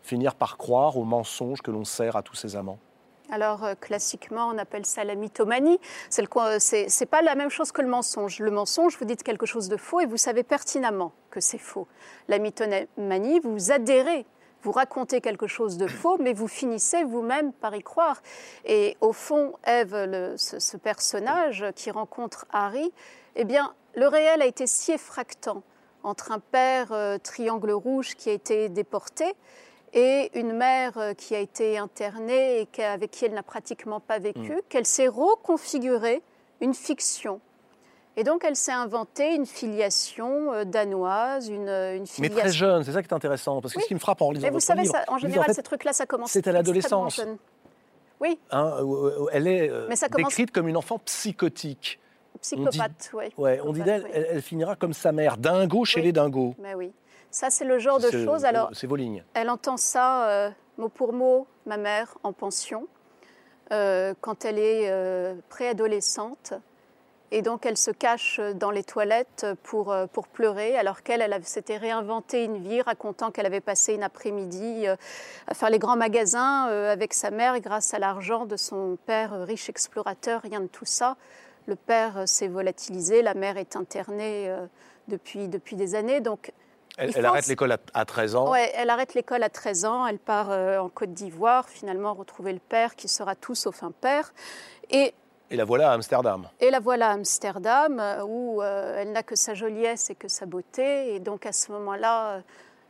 finir 0.03 0.34
par 0.34 0.57
croire 0.57 0.97
aux 0.97 1.05
mensonges 1.05 1.62
que 1.62 1.70
l'on 1.70 1.84
sert 1.84 2.16
à 2.16 2.22
tous 2.22 2.34
ses 2.36 2.57
amants? 2.57 2.78
Alors, 3.31 3.64
euh, 3.64 3.74
classiquement, 3.74 4.49
on 4.49 4.59
appelle 4.59 4.85
ça 4.85 5.05
la 5.05 5.14
mythomanie. 5.14 5.78
C'est 6.09 6.24
C'est 6.59 6.89
c'est 6.89 7.07
pas 7.07 7.22
la 7.22 7.35
même 7.35 7.51
chose 7.51 7.72
que 7.72 7.83
le 7.83 7.89
mensonge. 7.89 8.39
Le 8.41 8.51
mensonge, 8.51 8.97
vous 8.99 9.05
dites 9.05 9.22
quelque 9.22 9.47
chose 9.47 9.68
de 9.68 9.76
faux 9.76 10.01
et 10.01 10.07
vous 10.07 10.16
savez 10.16 10.43
pertinemment 10.43 11.12
que 11.31 11.41
c'est 11.41 11.59
faux. 11.59 11.87
La 12.28 12.39
mythomanie, 12.39 13.41
vous 13.41 13.70
adhérez. 13.72 14.26
Vous 14.62 14.72
racontez 14.72 15.22
quelque 15.22 15.47
chose 15.47 15.78
de 15.78 15.87
faux, 15.87 16.18
mais 16.20 16.35
vous 16.35 16.49
finissez 16.49 17.03
vous-même 17.05 17.53
par 17.53 17.74
y 17.74 17.83
croire. 17.83 18.20
Et 18.66 18.97
au 19.01 19.12
fond, 19.14 19.55
Ève, 19.64 19.95
le- 19.97 20.37
ce, 20.37 20.59
ce 20.61 20.76
personnage 20.76 21.64
qui 21.74 21.91
rencontre 21.91 22.45
Harry, 22.53 22.93
eh 23.37 23.45
bien, 23.45 23.72
le 23.95 24.07
réel 24.07 24.43
a 24.43 24.47
été 24.47 24.66
si 24.66 24.93
effractant 24.93 25.62
entre 26.03 26.31
un 26.33 26.41
père 26.41 26.93
euh, 26.93 27.16
triangle 27.16 27.70
rouge 27.70 28.14
qui 28.16 28.28
a 28.28 28.33
été 28.33 28.68
déporté 28.68 29.24
et 29.93 30.30
une 30.38 30.53
mère 30.53 30.97
euh, 30.99 31.14
qui 31.14 31.34
a 31.34 31.38
été 31.41 31.78
internée 31.78 32.68
et 32.78 32.84
avec 32.84 33.11
qui 33.11 33.24
elle 33.24 33.34
n'a 33.34 33.43
pratiquement 33.43 34.01
pas 34.01 34.18
vécu, 34.18 34.61
qu'elle 34.68 34.86
s'est 34.86 35.09
reconfigurée 35.09 36.22
une 36.61 36.74
fiction. 36.74 37.41
Et 38.16 38.24
donc 38.24 38.45
elle 38.45 38.57
s'est 38.57 38.72
inventée 38.72 39.34
une 39.34 39.47
filiation 39.47 40.53
euh, 40.53 40.64
danoise, 40.64 41.49
une, 41.49 41.68
euh, 41.68 41.95
une 41.97 42.03
Mais 42.03 42.07
filiation. 42.07 42.38
très 42.38 42.51
jeune, 42.53 42.84
c'est 42.84 42.93
ça 42.93 43.03
qui 43.03 43.09
est 43.09 43.14
intéressant. 43.14 43.61
Parce 43.61 43.72
que 43.74 43.78
Oui. 43.78 43.82
ce 43.84 43.88
qui 43.88 43.95
me 43.95 44.01
frappe 44.01 44.20
en 44.22 44.30
lisant 44.32 44.47
Mais 44.47 44.51
vous 44.53 44.61
savez, 44.61 44.82
livre, 44.82 44.95
ça, 44.95 45.05
en 45.09 45.18
général, 45.18 45.47
fait, 45.47 45.55
ces 45.55 45.62
trucs-là, 45.62 45.93
ça 45.93 46.07
commence. 46.07 46.30
c'est 46.30 46.47
à 46.47 46.53
l'adolescence. 46.53 47.20
Oui, 48.20 48.38
hein, 48.51 48.74
euh, 48.80 49.26
elle 49.32 49.47
est 49.47 49.70
euh, 49.70 49.86
commence- 50.11 50.28
décrite 50.28 50.51
comme 50.51 50.68
une 50.68 50.76
enfant 50.76 50.99
psychotique. 50.99 51.99
psychopathe, 52.43 53.11
oui. 53.14 53.24
Ouais, 53.38 53.61
on 53.64 53.72
dit 53.72 53.80
d'elle, 53.82 54.03
oui. 54.05 54.11
elle, 54.12 54.26
elle 54.32 54.43
finira 54.43 54.76
comme 54.76 54.93
sa 54.93 55.11
mère, 55.12 55.36
dingo 55.38 55.84
chez 55.84 56.01
Oui. 56.01 56.07
les 56.07 56.12
dingos. 56.12 56.55
Mais 56.59 56.74
oui. 56.74 56.93
Ça, 57.31 57.49
c'est 57.51 57.64
le 57.64 57.78
genre 57.78 58.01
de 58.01 58.11
choses. 58.11 58.45
Alors, 58.45 58.70
C'est 58.72 58.87
vos 58.87 58.97
lignes. 58.97 59.24
Elle 59.35 59.51
entend 59.51 59.76
ça 59.76 60.28
euh, 60.28 60.51
mot 60.78 60.89
pour 60.89 61.12
mot, 61.12 61.47
ma 61.66 61.76
mère, 61.76 62.18
en 62.24 62.33
pension, 62.33 62.89
euh, 63.72 64.14
quand 64.20 64.45
elle 64.45 64.59
est 64.59 64.91
euh, 64.91 65.35
préadolescente. 65.49 66.55
Et 67.33 67.43
donc 67.43 67.64
elle 67.64 67.76
se 67.76 67.93
cache 67.93 68.41
dans 68.57 68.72
les 68.72 68.83
toilettes 68.83 69.47
pour, 69.62 69.95
pour 70.12 70.26
pleurer, 70.26 70.76
alors 70.76 71.05
qu'elle 71.05 71.22
elle 71.22 71.45
s'était 71.45 71.76
réinventé 71.76 72.43
une 72.43 72.57
vie, 72.57 72.83
racontant 72.83 73.31
qu'elle 73.31 73.47
avait 73.47 73.61
passé 73.61 73.95
une 73.95 74.03
après-midi 74.03 74.89
à 74.89 75.55
faire 75.55 75.70
les 75.70 75.78
grands 75.78 75.95
magasins 75.95 76.64
avec 76.64 77.14
sa 77.14 77.31
mère 77.31 77.61
grâce 77.61 77.95
à 77.95 78.01
l'argent 78.01 78.47
de 78.47 78.57
son 78.57 78.99
père 79.07 79.47
riche 79.47 79.68
explorateur, 79.68 80.43
rien 80.43 80.59
de 80.59 80.66
tout 80.66 80.85
ça. 80.85 81.16
Le 81.66 81.76
père 81.76 82.24
s'est 82.26 82.49
volatilisé, 82.49 83.22
la 83.22 83.35
mère 83.35 83.59
est 83.59 83.76
internée 83.76 84.53
depuis, 85.07 85.47
depuis 85.47 85.76
des 85.76 85.95
années. 85.95 86.20
Donc 86.20 86.53
elle, 87.01 87.12
elle 87.16 87.26
arrête 87.26 87.46
l'école 87.46 87.72
à, 87.72 87.78
à 87.94 88.05
13 88.05 88.36
ans. 88.36 88.53
Oui, 88.53 88.61
elle 88.74 88.90
arrête 88.90 89.14
l'école 89.14 89.42
à 89.42 89.48
13 89.48 89.84
ans, 89.84 90.07
elle 90.07 90.18
part 90.18 90.51
en 90.51 90.88
Côte 90.88 91.12
d'Ivoire, 91.12 91.68
finalement 91.68 92.14
retrouver 92.14 92.53
le 92.53 92.61
père 92.61 92.94
qui 92.94 93.09
sera 93.09 93.34
tout 93.34 93.55
sauf 93.55 93.82
un 93.82 93.90
père. 93.90 94.32
Et 94.90 95.14
et 95.53 95.57
la 95.57 95.64
voilà 95.64 95.90
à 95.90 95.94
Amsterdam. 95.94 96.48
Et 96.61 96.70
la 96.70 96.78
voilà 96.78 97.09
à 97.09 97.12
Amsterdam, 97.12 97.98
euh, 97.98 98.22
où 98.24 98.62
euh, 98.62 99.01
elle 99.01 99.11
n'a 99.11 99.24
que 99.24 99.34
sa 99.34 99.55
joliesse 99.55 100.09
et 100.09 100.14
que 100.14 100.28
sa 100.28 100.46
beauté. 100.46 101.14
Et 101.14 101.18
donc 101.18 101.44
à 101.44 101.53
ce 101.53 101.72
moment-là, 101.72 102.42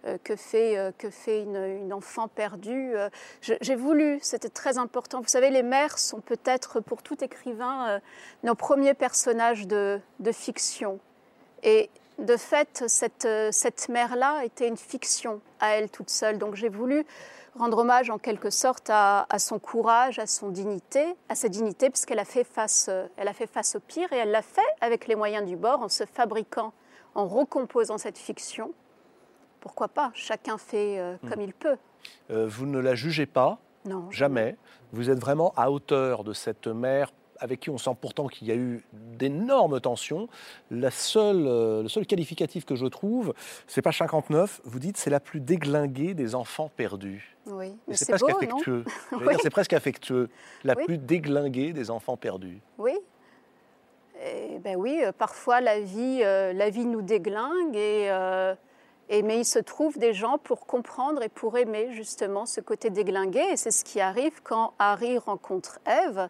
euh, 0.07 0.17
que 0.25 0.35
fait, 0.35 0.79
euh, 0.79 0.93
que 0.97 1.11
fait 1.11 1.43
une, 1.43 1.57
une 1.57 1.93
enfant 1.93 2.27
perdue 2.27 2.97
euh, 2.97 3.11
J'ai 3.43 3.75
voulu, 3.75 4.19
c'était 4.23 4.49
très 4.49 4.79
important. 4.79 5.21
Vous 5.21 5.29
savez, 5.29 5.51
les 5.51 5.63
mères 5.63 5.99
sont 5.99 6.21
peut-être 6.21 6.81
pour 6.81 7.03
tout 7.03 7.23
écrivain 7.23 7.89
euh, 7.89 8.01
nos 8.43 8.55
premiers 8.55 8.95
personnages 8.95 9.67
de, 9.67 10.01
de 10.21 10.33
fiction. 10.33 11.01
Et 11.63 11.91
de 12.21 12.37
fait, 12.37 12.85
cette, 12.87 13.27
cette 13.51 13.89
mère-là 13.89 14.45
était 14.45 14.69
une 14.69 14.77
fiction 14.77 15.41
à 15.61 15.71
elle 15.77 15.91
toute 15.91 16.11
seule. 16.11 16.39
Donc 16.39 16.55
j'ai 16.55 16.69
voulu 16.69 17.05
rendre 17.59 17.79
hommage 17.79 18.11
en 18.11 18.19
quelque 18.19 18.51
sorte 18.51 18.89
à, 18.91 19.27
à 19.29 19.39
son 19.39 19.59
courage, 19.59 20.19
à 20.19 20.27
son 20.27 20.51
dignité, 20.51 21.05
à 21.29 21.35
sa 21.35 21.49
dignité, 21.49 21.91
puisqu'elle 21.91 22.19
a 22.21 22.25
fait 22.25 22.45
face, 22.45 22.89
elle 23.17 23.29
a 23.29 23.33
fait 23.33 23.47
face 23.49 23.75
au 23.77 23.81
pire 23.81 24.13
et 24.13 24.17
elle 24.17 24.31
l'a 24.31 24.43
fait 24.43 24.61
avec 24.81 25.07
les 25.09 25.17
moyens 25.17 25.47
du 25.47 25.57
bord, 25.57 25.83
en 25.83 25.89
se 25.89 26.05
fabriquant, 26.05 26.73
en 27.15 27.27
recomposant 27.27 27.99
cette 27.99 28.19
fiction. 28.19 28.73
Pourquoi 29.61 29.89
pas? 29.89 30.11
Chacun 30.15 30.57
fait 30.59 30.99
euh, 30.99 31.17
comme 31.29 31.41
il 31.41 31.53
peut. 31.53 31.77
Euh, 32.31 32.47
vous 32.49 32.65
ne 32.67 32.79
la 32.79 32.95
jugez 32.95 33.27
pas, 33.27 33.59
Non. 33.85 34.11
jamais. 34.11 34.57
Vous 34.93 35.11
êtes 35.11 35.19
vraiment 35.19 35.53
à 35.57 35.71
hauteur 35.71 36.25
de 36.25 36.33
cette 36.33 36.67
mère 36.67 37.13
avec 37.41 37.61
qui 37.61 37.71
on 37.71 37.79
sent 37.79 37.97
pourtant 38.01 38.27
qu'il 38.29 38.47
y 38.49 38.53
a 38.53 38.55
eu 38.55 38.85
d'énormes 38.93 39.81
tensions. 39.81 40.29
La 40.71 40.91
seule, 40.91 41.47
euh, 41.47 41.83
le 41.83 41.89
seul 41.89 42.07
qualificatif 42.07 42.65
que 42.65 42.75
je 42.77 42.87
trouve, 42.87 43.35
c'est 43.67 43.83
pas 43.83 43.93
59, 43.93 44.61
vous 44.65 44.79
dites 44.79 44.97
c'est 44.97 45.11
la 45.11 45.21
plus 45.21 45.41
déglinguée 45.41 46.15
des 46.15 46.35
enfants 46.35 46.71
perdus. 46.77 47.37
Oui, 47.47 47.75
mais 47.89 47.97
c'est 47.97 48.13
presque 48.13 48.27
beau, 48.27 48.37
affectueux. 48.37 48.85
Oui. 49.13 49.35
C'est 49.43 49.51
presque 49.51 49.73
affectueux. 49.73 50.29
La 50.65 50.75
Oui. 50.77 50.85
plus 50.85 50.99
déglinguée 50.99 51.73
des 51.73 51.91
enfants 51.91 52.17
perdus. 52.17 52.61
Oui. 52.79 52.93
Et 54.23 54.59
ben 54.59 54.77
oui, 54.77 55.01
euh, 55.03 55.13
parfois 55.13 55.61
la 55.63 55.81
vie, 55.81 56.21
euh, 56.23 56.53
la 56.53 56.69
vie 56.69 56.85
nous 56.85 57.01
déglingue, 57.01 57.75
et, 57.75 58.09
euh, 58.11 58.55
et- 59.09 59.23
mais 59.23 59.39
il 59.39 59.45
se 59.47 59.59
trouve 59.59 59.97
des 59.99 60.13
gens 60.13 60.37
pour 60.37 60.67
comprendre 60.67 61.23
et 61.23 61.31
pour 61.31 61.57
aimer 61.57 61.89
justement 61.93 62.45
ce 62.45 62.61
côté 62.61 62.91
déglingué. 62.91 63.41
Et 63.53 63.57
c'est 63.57 63.71
ce 63.71 63.83
qui 63.83 63.99
arrive 63.99 64.43
quand 64.43 64.75
Harry 64.79 65.17
rencontre 65.17 65.79
Ève. 65.87 66.29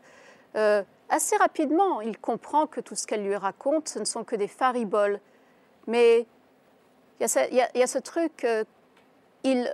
Euh, 0.57 0.83
assez 1.11 1.37
rapidement, 1.37 2.01
il 2.01 2.19
comprend 2.19 2.67
que 2.67 2.81
tout 2.81 2.95
ce 2.95 3.07
qu'elle 3.07 3.25
lui 3.25 3.37
raconte, 3.37 3.89
ce 3.89 3.99
ne 3.99 4.05
sont 4.05 4.25
que 4.25 4.37
des 4.37 4.49
fariboles. 4.49 5.21
Mais 5.87 6.21
il 7.19 7.23
y 7.23 7.25
a 7.25 7.29
ce, 7.29 7.41
il 7.51 7.57
y 7.57 7.61
a- 7.61 7.69
il 7.75 7.81
y 7.81 7.83
a 7.83 7.87
ce 7.87 7.99
truc, 7.99 8.45
euh, 8.45 8.65
il, 9.45 9.73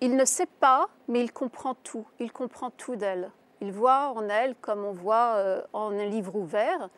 il 0.00 0.16
ne 0.16 0.24
sait 0.24 0.46
pas, 0.46 0.88
mais 1.08 1.20
il 1.22 1.32
comprend 1.32 1.74
tout. 1.74 2.06
Il 2.20 2.30
comprend 2.32 2.70
tout 2.70 2.96
d'elle. 2.96 3.30
Il 3.60 3.72
voit 3.72 4.12
en 4.14 4.28
elle 4.28 4.54
comme 4.56 4.84
on 4.84 4.92
voit 4.92 5.34
euh, 5.36 5.62
en 5.72 5.92
un 5.92 6.04
livre 6.04 6.36
ouvert, 6.36 6.88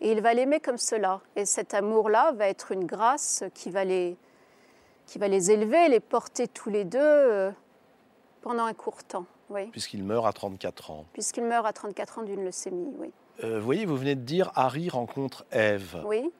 et 0.00 0.12
il 0.12 0.20
va 0.20 0.32
l'aimer 0.34 0.60
comme 0.60 0.78
cela. 0.78 1.20
Et 1.36 1.44
cet 1.44 1.74
amour-là 1.74 2.32
va 2.32 2.48
être 2.48 2.72
une 2.72 2.84
grâce 2.86 3.42
qui 3.54 3.70
va 3.70 3.84
les, 3.84 4.16
qui 5.06 5.18
va 5.18 5.28
les 5.28 5.50
élever, 5.50 5.88
les 5.88 6.00
porter 6.00 6.46
tous 6.46 6.70
les 6.70 6.84
deux 6.84 6.98
euh, 7.00 7.50
pendant 8.42 8.64
un 8.64 8.74
court 8.74 9.02
temps. 9.02 9.26
Oui. 9.50 9.66
Puisqu'il 9.66 10.02
meurt 10.04 10.24
à 10.26 10.32
34 10.32 10.90
ans. 10.90 11.04
Puisqu'il 11.12 11.44
meurt 11.44 11.66
à 11.66 11.72
34 11.72 12.18
ans 12.18 12.22
d'une 12.22 12.44
leucémie. 12.44 12.94
Oui. 12.98 13.12
Euh, 13.42 13.58
vous 13.58 13.64
voyez, 13.64 13.84
vous 13.86 13.96
venez 13.96 14.14
de 14.14 14.20
dire 14.20 14.52
Harry 14.54 14.88
rencontre 14.88 15.44
Ève. 15.50 16.00
Oui. 16.06 16.30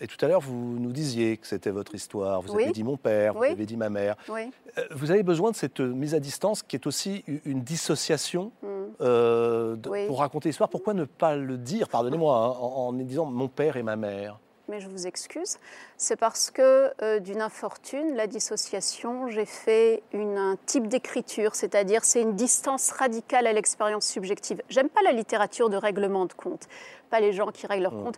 Et 0.00 0.06
tout 0.08 0.22
à 0.24 0.28
l'heure, 0.28 0.40
vous 0.40 0.78
nous 0.80 0.90
disiez 0.90 1.36
que 1.36 1.46
c'était 1.46 1.70
votre 1.70 1.94
histoire. 1.94 2.42
Vous 2.42 2.52
Oui. 2.54 2.64
avez 2.64 2.72
dit 2.72 2.82
mon 2.82 2.96
père, 2.96 3.34
vous 3.34 3.44
avez 3.44 3.66
dit 3.66 3.76
ma 3.76 3.88
mère. 3.88 4.16
Oui. 4.28 4.50
Euh, 4.76 4.82
Vous 4.90 5.10
avez 5.12 5.22
besoin 5.22 5.52
de 5.52 5.56
cette 5.56 5.80
euh, 5.80 5.86
mise 5.86 6.14
à 6.14 6.18
distance 6.20 6.62
qui 6.64 6.74
est 6.76 6.86
aussi 6.88 7.24
une 7.44 7.60
dissociation 7.62 8.50
Mm. 8.62 8.66
euh, 9.00 9.76
de- 9.76 9.88
Oui. 9.88 10.06
pour 10.08 10.18
raconter 10.18 10.48
l'histoire. 10.48 10.68
Pourquoi 10.68 10.92
ne 10.94 11.04
pas 11.04 11.36
le 11.36 11.56
dire, 11.56 11.88
pardonnez-moi, 11.88 12.36
hein, 12.36 12.48
en, 12.60 12.88
en 12.88 12.92
disant 12.94 13.26
mon 13.26 13.46
père 13.48 13.76
et 13.76 13.82
ma 13.84 13.94
mère 13.96 14.38
mais 14.68 14.80
je 14.80 14.88
vous 14.88 15.06
excuse, 15.06 15.58
c'est 15.96 16.16
parce 16.16 16.50
que 16.50 16.92
euh, 17.02 17.20
d'une 17.20 17.40
infortune, 17.40 18.14
la 18.14 18.26
dissociation, 18.26 19.28
j'ai 19.28 19.44
fait 19.44 20.02
un 20.14 20.56
type 20.66 20.88
d'écriture, 20.88 21.54
c'est-à-dire 21.54 22.04
c'est 22.04 22.22
une 22.22 22.36
distance 22.36 22.90
radicale 22.90 23.46
à 23.46 23.52
l'expérience 23.52 24.06
subjective. 24.06 24.62
J'aime 24.68 24.88
pas 24.88 25.02
la 25.02 25.12
littérature 25.12 25.68
de 25.68 25.76
règlement 25.76 26.26
de 26.26 26.32
compte, 26.32 26.68
pas 27.12 27.20
les 27.20 27.32
gens 27.34 27.48
qui 27.52 27.66
règlent 27.66 27.82
leur 27.82 27.92
compte. 27.92 28.16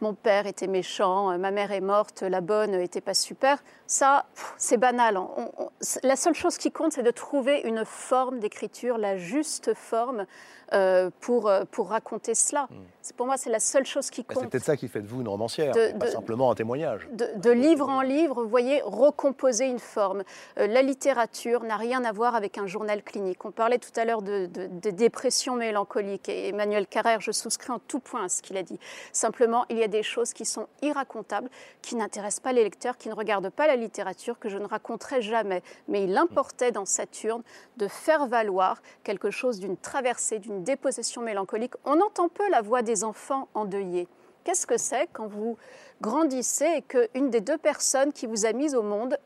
Mon 0.00 0.14
père 0.14 0.46
était 0.46 0.68
méchant, 0.68 1.32
euh, 1.32 1.36
ma 1.36 1.50
mère 1.50 1.72
est 1.72 1.80
morte, 1.80 2.22
la 2.22 2.40
bonne 2.40 2.74
était 2.74 3.00
pas 3.00 3.12
super. 3.14 3.58
Ça, 3.88 4.24
c'est 4.56 4.76
banal. 4.76 5.16
On- 5.18 5.50
on- 5.58 5.70
c'est- 5.80 6.04
la 6.04 6.14
seule 6.16 6.34
chose 6.34 6.56
qui 6.58 6.70
compte, 6.70 6.92
c'est 6.92 7.02
de 7.02 7.10
trouver 7.10 7.60
une 7.64 7.84
forme 7.84 8.38
d'écriture, 8.38 8.98
la 8.98 9.16
juste 9.16 9.74
forme 9.74 10.26
euh, 10.72 11.10
pour, 11.20 11.46
euh, 11.48 11.62
pour 11.70 11.90
raconter 11.90 12.34
cela. 12.34 12.66
C'est 13.00 13.14
Pour 13.14 13.26
moi, 13.26 13.36
c'est 13.36 13.50
la 13.50 13.60
seule 13.60 13.86
chose 13.86 14.10
qui 14.10 14.24
compte 14.24 14.38
C'est 14.42 14.48
peut-être 14.50 14.64
ça 14.64 14.76
qui 14.76 14.88
fait 14.88 15.00
de 15.00 15.06
vous 15.06 15.20
une 15.20 15.28
romancière, 15.28 15.72
De- 15.72 15.96
pas 15.96 16.10
simplement 16.10 16.50
un 16.50 16.56
témoignage. 16.56 17.06
de, 17.12 17.28
de 17.36 17.50
livre 17.52 17.88
en 17.88 18.00
livre, 18.00 18.42
vous 18.42 18.48
voyez, 18.48 18.82
recomposer 18.84 19.66
une 19.66 19.78
forme. 19.78 20.24
Euh, 20.58 20.66
la 20.66 20.82
littérature 20.82 21.62
n'a 21.62 21.76
rien 21.76 22.04
à 22.04 22.10
voir 22.10 22.34
avec 22.34 22.58
un 22.58 22.66
journal 22.66 23.04
clinique. 23.04 23.44
On 23.44 23.52
parlait 23.52 23.78
tout 23.78 23.92
à 23.94 24.04
l'heure 24.04 24.22
de 24.22 24.46
dépression 24.90 25.54
mélancolique 25.54 26.28
et 26.28 26.48
Emmanuel 26.48 26.88
Carrère, 26.88 27.20
je 27.20 27.30
souscris 27.30 27.70
en 27.70 27.78
tout 27.78 28.00
point 28.00 28.24
à 28.24 28.28
ce 28.36 28.54
a 28.54 28.62
dit. 28.62 28.78
Simplement, 29.12 29.64
il 29.68 29.78
y 29.78 29.82
a 29.82 29.88
des 29.88 30.02
choses 30.02 30.32
qui 30.32 30.44
sont 30.44 30.68
irracontables, 30.82 31.48
qui 31.82 31.96
n'intéressent 31.96 32.40
pas 32.40 32.52
les 32.52 32.62
lecteurs, 32.62 32.96
qui 32.96 33.08
ne 33.08 33.14
regardent 33.14 33.50
pas 33.50 33.66
la 33.66 33.76
littérature, 33.76 34.38
que 34.38 34.48
je 34.48 34.58
ne 34.58 34.66
raconterai 34.66 35.22
jamais. 35.22 35.62
Mais 35.88 36.04
il 36.04 36.16
importait 36.16 36.72
dans 36.72 36.84
Saturne 36.84 37.42
de 37.76 37.88
faire 37.88 38.26
valoir 38.26 38.82
quelque 39.04 39.30
chose 39.30 39.60
d'une 39.60 39.76
traversée, 39.76 40.38
d'une 40.38 40.62
dépossession 40.62 41.22
mélancolique. 41.22 41.74
On 41.84 42.00
entend 42.00 42.28
peu 42.28 42.48
la 42.50 42.62
voix 42.62 42.82
des 42.82 43.04
enfants 43.04 43.48
endeuillés. 43.54 44.08
Qu'est-ce 44.44 44.66
que 44.66 44.78
c'est 44.78 45.08
quand 45.12 45.26
vous 45.26 45.56
grandissez 46.00 46.66
et 46.76 46.82
qu'une 46.82 47.30
des 47.30 47.40
deux 47.40 47.58
personnes 47.58 48.12
qui 48.12 48.26
vous 48.26 48.46
a 48.46 48.52
mise 48.52 48.74
au 48.74 48.82
monde 48.82 49.18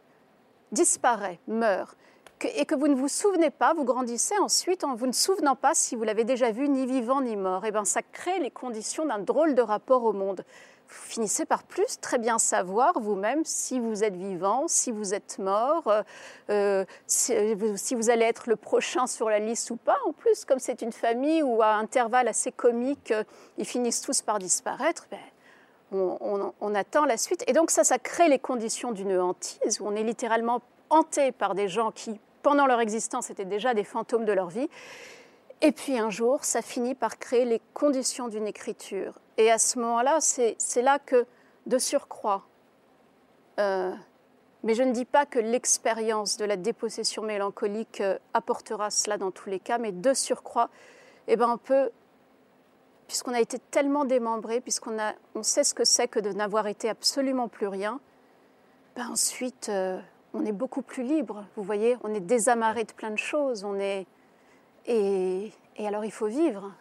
disparaît, 0.73 1.39
meurt 1.47 1.97
et 2.45 2.65
que 2.65 2.75
vous 2.75 2.89
ne 2.89 2.95
vous 2.95 3.09
souvenez 3.09 3.51
pas, 3.51 3.75
vous 3.75 3.85
grandissez 3.85 4.37
ensuite 4.39 4.85
en 4.85 4.95
vous 4.95 5.07
ne 5.07 5.13
souvenant 5.13 5.57
pas 5.57 5.75
si 5.75 5.97
vous 5.97 6.05
l'avez 6.05 6.25
déjà 6.25 6.51
vu 6.51 6.69
ni 6.69 6.87
vivant 6.87 7.21
ni 7.21 7.37
mort. 7.37 7.65
Et 7.65 7.71
bien 7.71 7.85
ça 7.85 8.03
crée 8.03 8.39
les 8.41 8.51
conditions 8.51 9.07
d'un 9.07 9.19
drôle 9.19 9.55
de 9.55 9.63
rapport 9.63 10.05
au 10.05 10.13
monde. 10.13 10.45
Vous 10.89 11.09
finissez 11.09 11.45
par 11.45 11.63
plus 11.63 12.01
très 12.01 12.19
bien 12.19 12.39
savoir 12.39 12.99
vous-même 12.99 13.45
si 13.45 13.79
vous 13.79 14.03
êtes 14.03 14.17
vivant, 14.17 14.67
si 14.67 14.91
vous 14.91 15.15
êtes 15.15 15.39
mort, 15.39 15.87
euh, 15.87 16.03
euh, 16.51 16.85
si, 17.07 17.33
euh, 17.33 17.77
si 17.77 17.95
vous 17.95 18.11
allez 18.11 18.25
être 18.25 18.49
le 18.49 18.57
prochain 18.57 19.07
sur 19.07 19.31
la 19.31 19.39
liste 19.39 19.71
ou 19.71 19.77
pas. 19.77 19.99
En 20.07 20.13
plus, 20.13 20.45
comme 20.45 20.59
c'est 20.59 20.83
une 20.83 20.93
famille 20.93 21.45
où 21.45 21.63
à 21.63 21.75
intervalles 21.75 22.27
assez 22.27 22.51
comiques, 22.51 23.15
ils 23.57 23.67
finissent 23.67 24.01
tous 24.01 24.23
par 24.23 24.41
disparaître, 24.41 25.07
ben, 25.13 25.19
on 25.93 26.75
attend 26.75 27.05
la 27.05 27.17
suite. 27.17 27.45
Et 27.47 27.53
donc 27.53 27.71
ça, 27.71 27.85
ça 27.85 27.99
crée 27.99 28.29
les 28.29 28.41
conditions 28.41 28.91
d'une 28.91 29.17
hantise, 29.17 29.81
où 29.81 29.87
on 29.87 29.95
est 29.95 30.03
littéralement 30.03 30.61
hanté 30.89 31.31
par 31.31 31.55
des 31.55 31.69
gens 31.69 31.93
qui, 31.93 32.21
pendant 32.43 32.67
leur 32.67 32.81
existence, 32.81 33.31
étaient 33.31 33.45
déjà 33.45 33.75
des 33.75 33.85
fantômes 33.85 34.25
de 34.25 34.33
leur 34.33 34.49
vie. 34.49 34.69
Et 35.63 35.73
puis 35.73 35.99
un 35.99 36.11
jour, 36.11 36.45
ça 36.45 36.63
finit 36.63 36.95
par 36.95 37.19
créer 37.19 37.45
les 37.45 37.61
conditions 37.75 38.29
d'une 38.29 38.47
écriture. 38.47 39.19
Et 39.37 39.51
à 39.51 39.59
ce 39.59 39.79
moment-là, 39.79 40.21
c'est 40.21 40.83
là 40.83 40.99
que, 40.99 41.27
de 41.67 41.79
surcroît, 41.79 42.45
euh, 43.59 43.93
mais 44.63 44.75
je 44.75 44.83
ne 44.83 44.93
dis 44.93 45.05
pas 45.05 45.25
que 45.25 45.39
l'expérience 45.39 46.37
de 46.37 46.45
la 46.45 46.57
dépossession 46.57 47.23
mélancolique 47.23 48.01
euh, 48.01 48.19
apportera 48.35 48.91
cela 48.91 49.17
dans 49.17 49.31
tous 49.31 49.49
les 49.49 49.59
cas, 49.59 49.79
mais 49.79 49.93
de 49.93 50.13
surcroît, 50.13 50.69
eh 51.29 51.37
ben 51.37 51.49
on 51.49 51.59
peut, 51.59 51.91
puisqu'on 53.07 53.33
a 53.33 53.41
été 53.41 53.59
tellement 53.59 54.05
démembré, 54.05 54.61
puisqu'on 54.61 54.97
on 55.35 55.43
sait 55.43 55.65
ce 55.65 55.73
que 55.73 55.85
c'est 55.85 56.09
que 56.09 56.21
de 56.21 56.33
n'avoir 56.33 56.67
été 56.67 56.89
absolument 56.89 57.49
plus 57.49 57.69
rien, 57.69 58.01
ben 58.97 59.09
ensuite, 59.09 59.69
euh, 59.71 59.99
on 60.35 60.45
est 60.45 60.53
beaucoup 60.53 60.83
plus 60.83 61.03
libre. 61.03 61.45
Vous 61.57 61.63
voyez, 61.63 61.97
on 62.05 62.15
est 62.15 62.21
désamarré 62.21 62.85
de 62.85 62.93
plein 62.93 63.11
de 63.11 63.19
choses. 63.19 63.65
On 63.65 63.79
est 63.79 64.07
et, 64.87 65.53
et 65.77 65.87
alors 65.87 66.05
il 66.05 66.13
faut 66.13 66.27
vivre. 66.29 66.73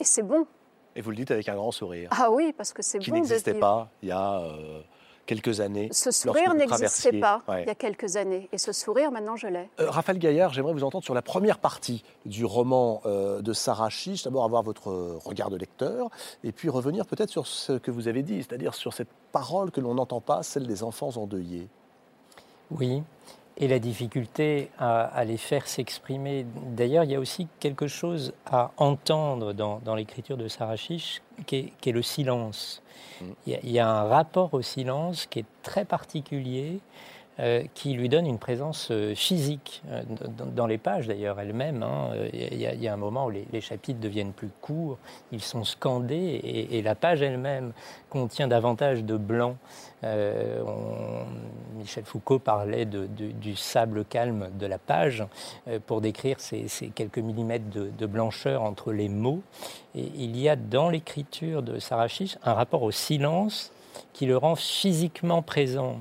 Et 0.00 0.04
c'est 0.04 0.22
bon. 0.22 0.46
Et 0.94 1.00
vous 1.02 1.10
le 1.10 1.16
dites 1.16 1.30
avec 1.30 1.48
un 1.48 1.54
grand 1.54 1.72
sourire, 1.72 2.08
Ah 2.12 2.30
oui, 2.30 2.54
parce 2.56 2.72
que 2.72 2.82
c'est 2.82 2.98
qui 2.98 3.10
bon 3.10 3.16
de 3.16 3.20
n'existait 3.22 3.54
pas 3.54 3.90
il 4.02 4.08
y 4.08 4.12
a 4.12 4.40
euh, 4.40 4.80
quelques 5.26 5.60
années. 5.60 5.88
Ce 5.92 6.10
sourire 6.10 6.54
n'existait 6.54 7.20
pas 7.20 7.42
Ouais. 7.48 7.62
il 7.64 7.66
y 7.66 7.70
a 7.70 7.74
quelques 7.74 8.16
années. 8.16 8.48
Et 8.52 8.56
ce 8.58 8.72
sourire, 8.72 9.10
maintenant, 9.10 9.36
je 9.36 9.46
l'ai. 9.46 9.68
Euh, 9.78 9.90
Raphaël 9.90 10.18
Gaillard, 10.18 10.54
j'aimerais 10.54 10.72
vous 10.72 10.84
entendre 10.84 11.04
sur 11.04 11.12
la 11.12 11.20
première 11.20 11.58
partie 11.58 12.02
du 12.24 12.46
roman 12.46 13.02
euh, 13.04 13.42
de 13.42 13.52
Sarah 13.52 13.90
Chiche. 13.90 14.22
D'abord 14.24 14.44
avoir 14.44 14.62
votre 14.62 14.90
regard 15.24 15.50
de 15.50 15.56
lecteur, 15.58 16.08
et 16.44 16.52
puis 16.52 16.70
revenir 16.70 17.04
peut-être 17.06 17.30
sur 17.30 17.46
ce 17.46 17.72
que 17.72 17.90
vous 17.90 18.08
avez 18.08 18.22
dit, 18.22 18.42
c'est-à-dire 18.42 18.74
sur 18.74 18.94
cette 18.94 19.10
parole 19.32 19.70
que 19.70 19.80
l'on 19.82 19.94
n'entend 19.94 20.22
pas, 20.22 20.42
celle 20.42 20.66
des 20.66 20.82
enfants 20.82 21.10
endeuillés. 21.16 21.68
Oui, 22.70 23.02
et 23.58 23.68
la 23.68 23.78
difficulté 23.78 24.70
à, 24.78 25.04
à 25.04 25.24
les 25.24 25.38
faire 25.38 25.66
s'exprimer. 25.66 26.46
D'ailleurs, 26.72 27.04
il 27.04 27.10
y 27.10 27.14
a 27.14 27.20
aussi 27.20 27.48
quelque 27.58 27.86
chose 27.86 28.34
à 28.44 28.70
entendre 28.76 29.52
dans, 29.52 29.78
dans 29.78 29.94
l'écriture 29.94 30.36
de 30.36 30.48
Sarah 30.48 30.76
Chiche, 30.76 31.22
qui 31.46 31.72
est, 31.84 31.92
le 31.92 32.02
silence. 32.02 32.82
Il 33.46 33.52
y, 33.52 33.56
a, 33.56 33.58
il 33.62 33.70
y 33.70 33.78
a 33.78 33.88
un 33.88 34.04
rapport 34.04 34.52
au 34.52 34.62
silence 34.62 35.26
qui 35.26 35.40
est 35.40 35.46
très 35.62 35.84
particulier, 35.84 36.80
euh, 37.38 37.64
qui 37.74 37.92
lui 37.92 38.08
donne 38.08 38.26
une 38.26 38.38
présence 38.38 38.88
euh, 38.90 39.14
physique 39.14 39.82
euh, 39.90 40.02
dans, 40.54 40.66
les 40.66 40.78
pages 40.78 41.06
d'ailleurs 41.06 41.38
elles-mêmes. 41.38 41.82
hein. 41.82 42.12
Il 42.32 42.56
y, 42.58 42.88
a- 42.88 42.92
un 42.94 42.96
moment 42.96 43.26
où 43.26 43.30
les, 43.30 43.60
chapitres 43.60 44.00
deviennent 44.00 44.32
plus 44.32 44.48
courts, 44.62 44.96
ils 45.32 45.42
sont 45.42 45.62
scandés 45.62 46.40
et, 46.70 46.80
la 46.80 46.94
page 46.94 47.20
elle-même 47.20 47.72
contient 48.08 48.48
davantage 48.48 49.04
de 49.04 49.18
blanc. 49.18 49.56
Michel 51.76 52.04
Foucault 52.04 52.38
parlait 52.38 52.86
du 52.86 53.56
sable 53.56 54.04
calme 54.04 54.48
de 54.58 54.66
la 54.66 54.78
page 54.78 55.24
pour 55.86 56.00
décrire 56.00 56.38
ces, 56.38 56.68
quelques 56.94 57.18
millimètres 57.18 57.68
de, 57.68 58.06
blancheur 58.06 58.62
entre 58.62 58.92
les 58.92 59.08
mots. 59.08 59.42
Il 59.94 60.36
y 60.38 60.48
a 60.48 60.56
dans 60.56 60.88
l'écriture 60.88 61.62
de 61.62 61.80
Sarah 61.80 62.08
Chiche 62.08 62.38
un 62.44 62.54
rapport 62.54 62.82
au 62.82 62.92
silence 62.92 63.72
qui 64.12 64.26
le 64.26 64.36
rend 64.36 64.54
physiquement 64.54 65.42
présent. 65.42 66.00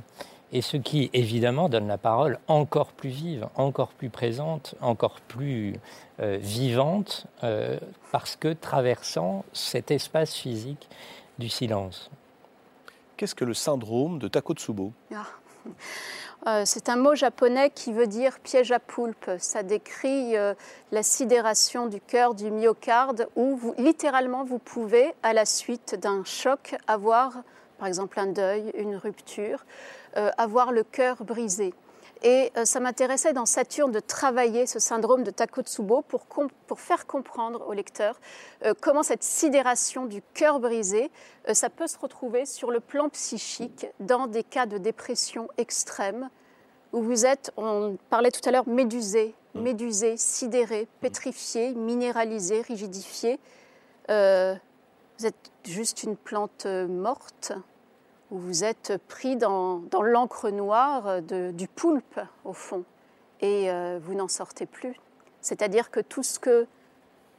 Et 0.56 0.62
ce 0.62 0.78
qui, 0.78 1.10
évidemment, 1.12 1.68
donne 1.68 1.89
la 1.89 1.97
parole 1.97 2.39
encore 2.47 2.93
plus 2.93 3.10
vive, 3.10 3.49
encore 3.56 3.89
plus 3.89 4.10
présente, 4.10 4.74
encore 4.80 5.20
plus 5.20 5.74
euh, 6.22 6.38
vivante, 6.39 7.28
euh, 7.43 7.78
parce 8.14 8.38
que 8.38 8.53
traversant 8.53 9.43
cet 9.51 9.91
espace 9.91 10.34
physique 10.34 10.88
du 11.39 11.49
silence. 11.49 12.10
Qu'est-ce 13.18 13.36
que 13.36 13.43
le 13.43 13.53
syndrome 13.53 14.18
de 14.18 14.30
Takotsubo? 14.30 14.93
Euh, 16.47 16.62
c'est 16.64 16.88
un 16.88 16.95
mot 16.95 17.16
japonais 17.16 17.70
qui 17.70 17.91
veut 17.91 18.08
dire 18.08 18.39
piège 18.39 18.72
à 18.72 18.80
poulpe. 18.80 19.32
Ça 19.39 19.62
décrit 19.62 20.38
euh, 20.38 20.53
la 20.93 21.03
sidération 21.03 21.88
du 21.88 21.99
cœur, 21.99 22.34
du 22.34 22.49
myocarde, 22.49 23.28
où 23.36 23.58
vous, 23.58 23.74
littéralement 23.78 24.45
vous 24.45 24.60
pouvez, 24.60 25.16
à 25.22 25.34
la 25.34 25.43
suite 25.43 25.99
d'un 25.99 26.24
choc, 26.24 26.76
avoir, 26.88 27.34
par 27.78 27.89
exemple, 27.89 28.20
un 28.22 28.28
deuil, 28.28 28.72
une 28.78 28.95
rupture, 28.95 29.66
avoir 30.38 30.72
le 30.72 30.84
cœur 30.84 31.24
brisé. 31.24 31.74
Et 32.24 32.51
euh, 32.57 32.66
ça 32.66 32.80
m'intéressait 32.80 33.34
dans 33.34 33.45
Saturne 33.45 33.91
de 33.91 33.99
travailler 33.99 34.66
ce 34.66 34.80
syndrome 34.80 35.24
de 35.24 35.32
Takotsubo 35.32 36.01
pour, 36.01 36.28
com- 36.28 36.49
pour 36.66 36.80
faire 36.80 37.05
comprendre 37.05 37.68
au 37.68 37.74
lecteur 37.74 38.20
euh, 38.63 38.74
comment 38.82 39.03
cette 39.03 39.22
sidération 39.22 40.05
du 40.05 40.22
cœur 40.34 40.59
brisé, 40.59 41.11
euh, 41.49 41.53
ça 41.53 41.70
peut 41.70 41.88
se 41.88 41.99
retrouver 41.99 42.45
sur 42.45 42.72
le 42.72 42.80
plan 42.80 43.09
psychique 43.09 43.88
dans 43.99 44.28
des 44.28 44.43
cas 44.43 44.66
de 44.66 44.78
dépression 44.78 45.49
extrême 45.57 46.30
où 46.93 47.01
vous 47.01 47.26
êtes, 47.26 47.51
on 47.57 47.97
parlait 48.09 48.32
tout 48.32 48.47
à 48.47 48.51
l'heure, 48.51 48.68
médusé, 48.68 49.36
médusé, 49.53 50.16
sidéré, 50.18 50.88
pétrifié, 51.01 51.74
minéralisé, 51.74 52.61
rigidifié. 52.61 53.39
Euh, 54.09 54.55
vous 55.20 55.26
êtes 55.26 55.51
juste 55.66 56.03
une 56.03 56.16
plante 56.16 56.66
euh, 56.66 56.88
morte 56.88 57.51
où 58.36 58.40
vous 58.40 58.64
êtes 58.66 58.94
pris 59.08 59.38
dans, 59.38 59.78
dans 59.92 60.02
l'encre 60.02 60.50
noire 60.50 61.22
de- 61.22 61.52
du 61.52 61.68
poulpe, 61.70 62.20
au 62.44 62.52
fond, 62.54 62.84
et 63.42 63.72
euh, 63.72 63.98
vous 64.04 64.14
n'en 64.14 64.28
sortez 64.28 64.66
plus. 64.66 64.96
C'est-à-dire 65.42 65.90
que 65.92 66.02
tout 66.02 66.24
ce 66.24 66.38
que 66.40 66.68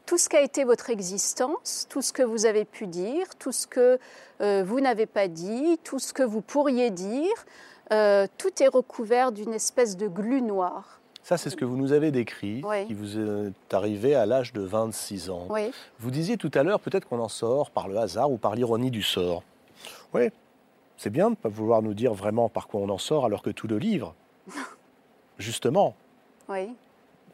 tout 0.06 0.18
ce 0.18 0.28
qu'a 0.28 0.40
été 0.40 0.62
votre 0.62 0.88
existence, 0.90 1.86
tout 1.90 2.00
ce 2.00 2.12
que 2.12 2.22
vous 2.22 2.46
avez 2.46 2.64
pu 2.64 2.86
dire, 2.86 3.26
tout 3.40 3.50
ce 3.50 3.66
que 3.66 3.98
euh, 4.40 4.62
vous 4.64 4.80
n'avez 4.80 5.06
pas 5.06 5.26
dit, 5.26 5.78
tout 5.82 5.98
ce 5.98 6.12
que 6.12 6.22
vous 6.22 6.40
pourriez 6.42 6.90
dire, 6.90 7.34
euh, 7.92 8.28
tout 8.38 8.62
est 8.62 8.68
recouvert 8.68 9.32
d'une 9.32 9.52
espèce 9.52 9.96
de 9.96 10.06
glu 10.06 10.42
noir. 10.42 11.00
Ça, 11.24 11.36
c'est 11.36 11.50
ce 11.50 11.56
que 11.56 11.64
vous 11.64 11.76
nous 11.76 11.92
avez 11.92 12.12
décrit, 12.12 12.62
Oui. 12.64 12.86
qui 12.86 12.94
vous 12.94 13.18
est 13.18 13.74
arrivé 13.74 14.14
à 14.14 14.26
l'âge 14.26 14.52
de 14.52 14.60
26 14.60 15.28
ans. 15.28 15.48
Oui, 15.50 15.72
Vous 15.98 16.12
disiez 16.12 16.36
tout 16.36 16.52
à 16.54 16.62
l'heure, 16.62 16.78
peut-être 16.78 17.08
qu'on 17.08 17.18
en 17.18 17.28
sort 17.28 17.72
par 17.72 17.88
le 17.88 17.96
hasard 17.98 18.30
ou 18.30 18.36
par 18.38 18.54
l'ironie 18.54 18.92
du 18.92 19.02
sort. 19.02 19.42
Oui, 20.14 20.28
c'est 20.96 21.10
bien 21.10 21.26
de 21.26 21.30
ne 21.30 21.34
pas 21.36 21.48
vouloir 21.48 21.82
nous 21.82 21.94
dire 21.94 22.14
vraiment 22.14 22.48
par 22.48 22.68
quoi 22.68 22.80
on 22.80 22.88
en 22.88 22.98
sort, 22.98 23.24
alors 23.24 23.42
que 23.42 23.50
tout 23.50 23.66
le 23.66 23.78
livre, 23.78 24.14
justement, 25.38 25.94
oui. 26.48 26.74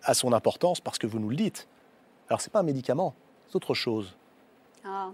a 0.02 0.14
son 0.14 0.32
importance 0.32 0.80
parce 0.80 0.98
que 0.98 1.06
vous 1.06 1.18
nous 1.18 1.28
le 1.30 1.36
dites. 1.36 1.68
Alors, 2.28 2.40
c'est 2.40 2.52
pas 2.52 2.60
un 2.60 2.64
médicament, 2.64 3.14
c'est 3.46 3.56
autre 3.56 3.74
chose. 3.74 4.16
Ah. 4.84 5.10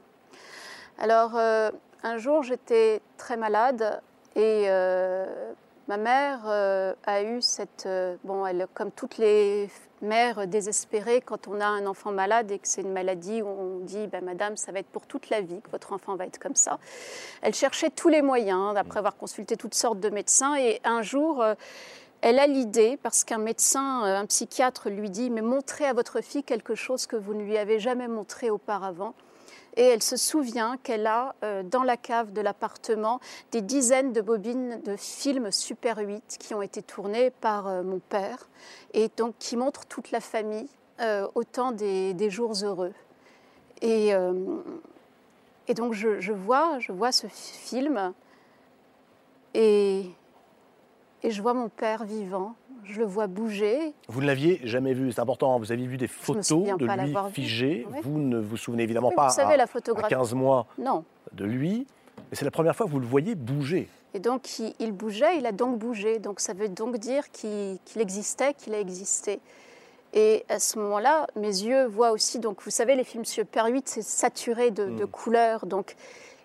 Alors, 0.99 1.37
euh, 1.37 1.71
un 2.03 2.19
jour, 2.19 2.43
j'étais 2.43 3.01
très 3.17 3.37
malade 3.37 4.01
et 4.35 4.65
euh, 4.67 5.53
ma 5.87 5.97
mère 5.97 6.41
euh, 6.47 6.95
a 7.05 7.23
eu 7.23 7.43
cette... 7.43 7.89
bon, 8.25 8.47
elle, 8.47 8.67
comme 8.75 8.91
toutes 8.91 9.19
les 9.19 9.69
mères 10.03 10.47
désespérées, 10.47 11.21
quand 11.21 11.49
on 11.49 11.61
a 11.61 11.67
un 11.67 11.87
enfant 11.87 12.13
malade 12.13 12.51
et 12.51 12.59
que 12.59 12.69
c'est 12.69 12.83
une 12.83 12.93
maladie 12.93 13.43
où 13.43 13.49
on 13.49 13.79
dit, 13.79 14.07
ben, 14.07 14.25
Madame, 14.25 14.57
ça 14.57 14.73
va 14.73 14.79
être 14.79 14.89
pour 14.89 15.07
toute 15.07 15.31
la 15.31 15.41
vie, 15.41 15.61
que 15.61 15.71
votre 15.71 15.93
enfant 15.93 16.17
va 16.17 16.27
être 16.27 16.39
comme 16.39 16.57
ça. 16.57 16.79
Elle 17.43 17.55
cherchait 17.55 17.91
tous 17.91 18.09
les 18.09 18.23
moyens, 18.23 18.77
après 18.77 18.99
avoir 18.99 19.17
consulté 19.17 19.57
toutes 19.57 19.75
sortes 19.75 20.01
de 20.01 20.11
médecins. 20.11 20.57
Et 20.57 20.81
un 20.85 21.03
jour... 21.03 21.43
euh, 21.43 21.55
elle 22.21 22.41
a 22.41 22.49
l'idée, 22.49 22.99
parce 23.01 23.23
qu'un 23.23 23.39
médecin, 23.39 24.05
euh, 24.05 24.19
un 24.19 24.27
psychiatre 24.27 24.91
lui 24.91 25.09
dit, 25.09 25.31
mais 25.31 25.41
montrez 25.41 25.85
à 25.85 25.93
votre 25.93 26.21
fille 26.21 26.43
quelque 26.43 26.75
chose 26.75 27.07
que 27.07 27.15
vous 27.15 27.33
ne 27.33 27.43
lui 27.43 27.57
avez 27.57 27.79
jamais 27.79 28.09
montré 28.09 28.51
auparavant. 28.51 29.15
Et 29.79 29.85
elle 29.85 30.03
se 30.03 30.17
souvient 30.17 30.77
qu'elle 30.83 31.07
a 31.07 31.37
euh, 31.45 31.63
dans 31.63 31.85
la 31.85 31.97
cave 31.97 32.33
de 32.33 32.41
l'appartement 32.41 33.21
des 33.53 33.63
dizaines 33.63 34.13
de 34.13 34.21
bobines 34.21 34.83
de 34.85 34.97
films 34.97 35.53
Super 35.53 35.99
8 35.99 36.37
qui 36.41 36.53
ont 36.53 36.63
été 36.63 36.83
tournés 36.83 37.31
par 37.31 37.69
euh, 37.69 37.85
mon 37.85 38.01
père 38.01 38.49
et 38.93 39.09
donc 39.17 39.37
qui 39.39 39.57
montrent 39.57 39.87
toute 39.87 40.11
la 40.11 40.21
famille 40.21 40.69
euh, 41.01 41.29
au 41.37 41.45
temps 41.45 41.71
des, 41.71 42.29
jours 42.29 42.55
heureux. 42.65 42.93
Et, 43.81 44.13
donc 45.77 45.93
je, 45.93 46.33
vois, 46.33 46.81
je 46.81 46.91
vois 46.91 47.13
ce 47.13 47.29
film 47.29 48.13
et 49.55 50.11
je 51.23 51.41
vois 51.41 51.55
mon 51.55 51.69
père 51.69 52.03
vivant, 52.03 52.57
je 52.89 52.99
le 52.99 53.05
vois 53.07 53.27
bouger. 53.27 53.93
Vous 54.09 54.21
ne 54.21 54.27
l'aviez 54.27 54.61
jamais 54.65 54.95
vu, 54.95 55.13
c'est 55.13 55.21
important. 55.21 55.59
Vous 55.59 55.71
avez 55.73 55.87
vu 55.87 55.97
des 55.97 56.07
photos 56.09 56.77
de 56.79 56.87
lui 56.87 57.15
figé. 57.33 57.87
Ouais. 57.93 58.01
Vous 58.03 58.19
ne 58.19 58.39
vous 58.39 58.57
souvenez 58.57 58.83
évidemment 58.85 59.09
Oui, 59.09 59.15
pas 59.17 59.29
vous 59.29 59.35
savez, 59.35 59.55
à, 59.55 59.57
la 59.59 59.65
à 59.65 59.67
photographie. 59.67 60.15
15 60.15 60.35
mois 60.35 60.67
Non. 60.79 61.05
de 61.33 61.45
lui, 61.45 61.87
mais 62.17 62.37
c'est 62.37 62.45
la 62.45 62.51
première 62.51 62.75
fois 62.75 62.87
que 62.87 62.91
vous 62.91 63.01
le 63.01 63.07
voyez 63.07 63.35
bouger. 63.35 63.89
Et 64.15 64.21
donc, 64.21 64.59
il, 64.59 64.75
il 64.79 64.93
bougeait, 64.93 65.37
il 65.39 65.47
a 65.47 65.53
donc 65.53 65.79
bougé. 65.79 66.19
Donc, 66.19 66.41
ça 66.41 66.55
veut 66.55 66.69
donc 66.69 66.97
dire 66.99 67.31
qu'il 67.31 67.79
existait, 67.99 68.55
qu'il 68.55 68.75
a 68.75 68.81
existé. 68.81 69.41
Et 70.15 70.45
à 70.49 70.59
ce 70.59 70.79
moment-là, 70.79 71.27
mes 71.37 71.49
yeux 71.49 71.85
voient 71.87 72.13
aussi, 72.13 72.39
donc 72.39 72.63
vous 72.63 72.71
savez, 72.71 72.97
les 72.97 73.05
films 73.05 73.27
Super 73.27 73.67
8, 73.67 73.87
c'est 73.89 74.03
saturé 74.03 74.71
de, 74.71 74.87
de 74.87 75.05
couleurs. 75.05 75.67
Donc, 75.67 75.95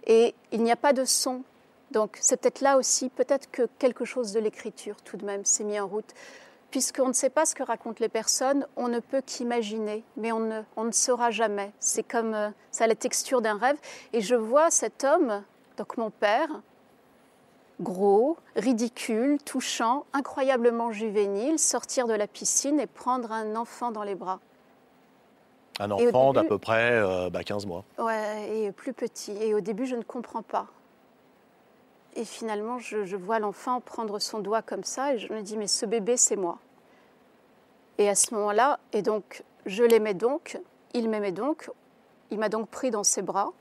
et 0.06 0.36
il 0.52 0.62
n'y 0.64 0.72
a 0.72 0.76
pas 0.76 0.92
de 0.92 1.06
son. 1.06 1.44
Donc, 1.94 2.18
c'est 2.20 2.42
peut-être 2.42 2.62
là 2.62 2.78
aussi, 2.78 3.10
peut-être 3.10 3.52
que 3.52 3.70
quelque 3.78 4.04
chose 4.04 4.34
de 4.34 4.40
l'écriture, 4.40 4.96
tout 5.04 5.16
de 5.16 5.26
même, 5.26 5.46
s'est 5.46 5.64
mis 5.64 5.80
en 5.80 5.88
route. 5.88 6.12
Puisqu'on 6.72 7.08
ne 7.08 7.14
sait 7.14 7.30
pas 7.30 7.46
ce 7.46 7.54
que 7.54 7.62
racontent 7.62 8.00
les 8.00 8.10
personnes, 8.10 8.66
on 8.76 8.88
ne 8.88 9.00
peut 9.00 9.22
qu'imaginer, 9.24 10.04
mais 10.18 10.32
on 10.32 10.40
ne, 10.40 10.62
on 10.76 10.86
ne 10.86 10.92
saura 10.92 11.30
jamais. 11.30 11.72
C'est 11.80 12.02
comme, 12.02 12.34
euh, 12.34 12.50
ça 12.72 12.88
la 12.88 12.96
texture 12.96 13.42
d'un 13.42 13.60
rêve. 13.60 13.78
Et 14.12 14.22
je 14.22 14.34
vois 14.34 14.72
cet 14.72 15.04
homme, 15.04 15.44
donc 15.78 15.96
mon 15.98 16.10
père, 16.10 16.50
gros, 17.80 18.38
ridicule, 18.56 19.38
touchant, 19.46 20.06
incroyablement 20.14 20.92
juvénile, 20.92 21.60
sortir 21.60 22.08
de 22.08 22.14
la 22.16 22.26
piscine 22.26 22.80
et 22.80 22.88
prendre 22.88 23.32
un 23.32 23.56
enfant 23.56 23.92
dans 23.92 24.04
les 24.04 24.16
bras. 24.16 24.40
Un 25.80 25.92
enfant 25.92 26.34
d'à 26.34 26.44
peu 26.44 26.58
près 26.58 26.94
euh, 26.94 27.30
bah, 27.30 27.44
15 27.44 27.68
mois. 27.68 27.84
Ouais, 28.00 28.50
et 28.52 28.72
plus 28.72 28.94
petit. 28.94 29.34
Et 29.40 29.54
au 29.54 29.62
début, 29.62 29.86
je 29.86 29.96
ne 29.96 30.04
comprends 30.04 30.42
pas. 30.42 30.66
Et 32.16 32.26
finalement, 32.26 32.78
je, 32.78 33.16
vois 33.16 33.40
l'enfant 33.40 33.82
prendre 33.82 34.20
son 34.20 34.40
doigt 34.40 34.62
comme 34.62 34.84
ça 34.84 35.16
et 35.16 35.18
je 35.18 35.34
me 35.34 35.42
dis, 35.42 35.58
mais 35.58 35.68
ce 35.68 35.86
bébé, 35.86 36.16
c'est 36.16 36.36
moi. 36.36 36.60
Et 37.98 38.08
à 38.08 38.16
ce 38.16 38.34
moment-là, 38.36 38.80
et 38.92 39.02
donc, 39.02 39.44
je 39.66 39.84
l'aimais 39.84 40.14
donc, 40.14 40.60
il 40.94 41.10
m'aimait 41.10 41.32
donc, 41.32 41.72
il 42.30 42.38
m'a 42.38 42.50
donc 42.50 42.70
pris 42.70 42.92
dans 42.92 43.04
ses 43.04 43.22
bras. 43.22 43.52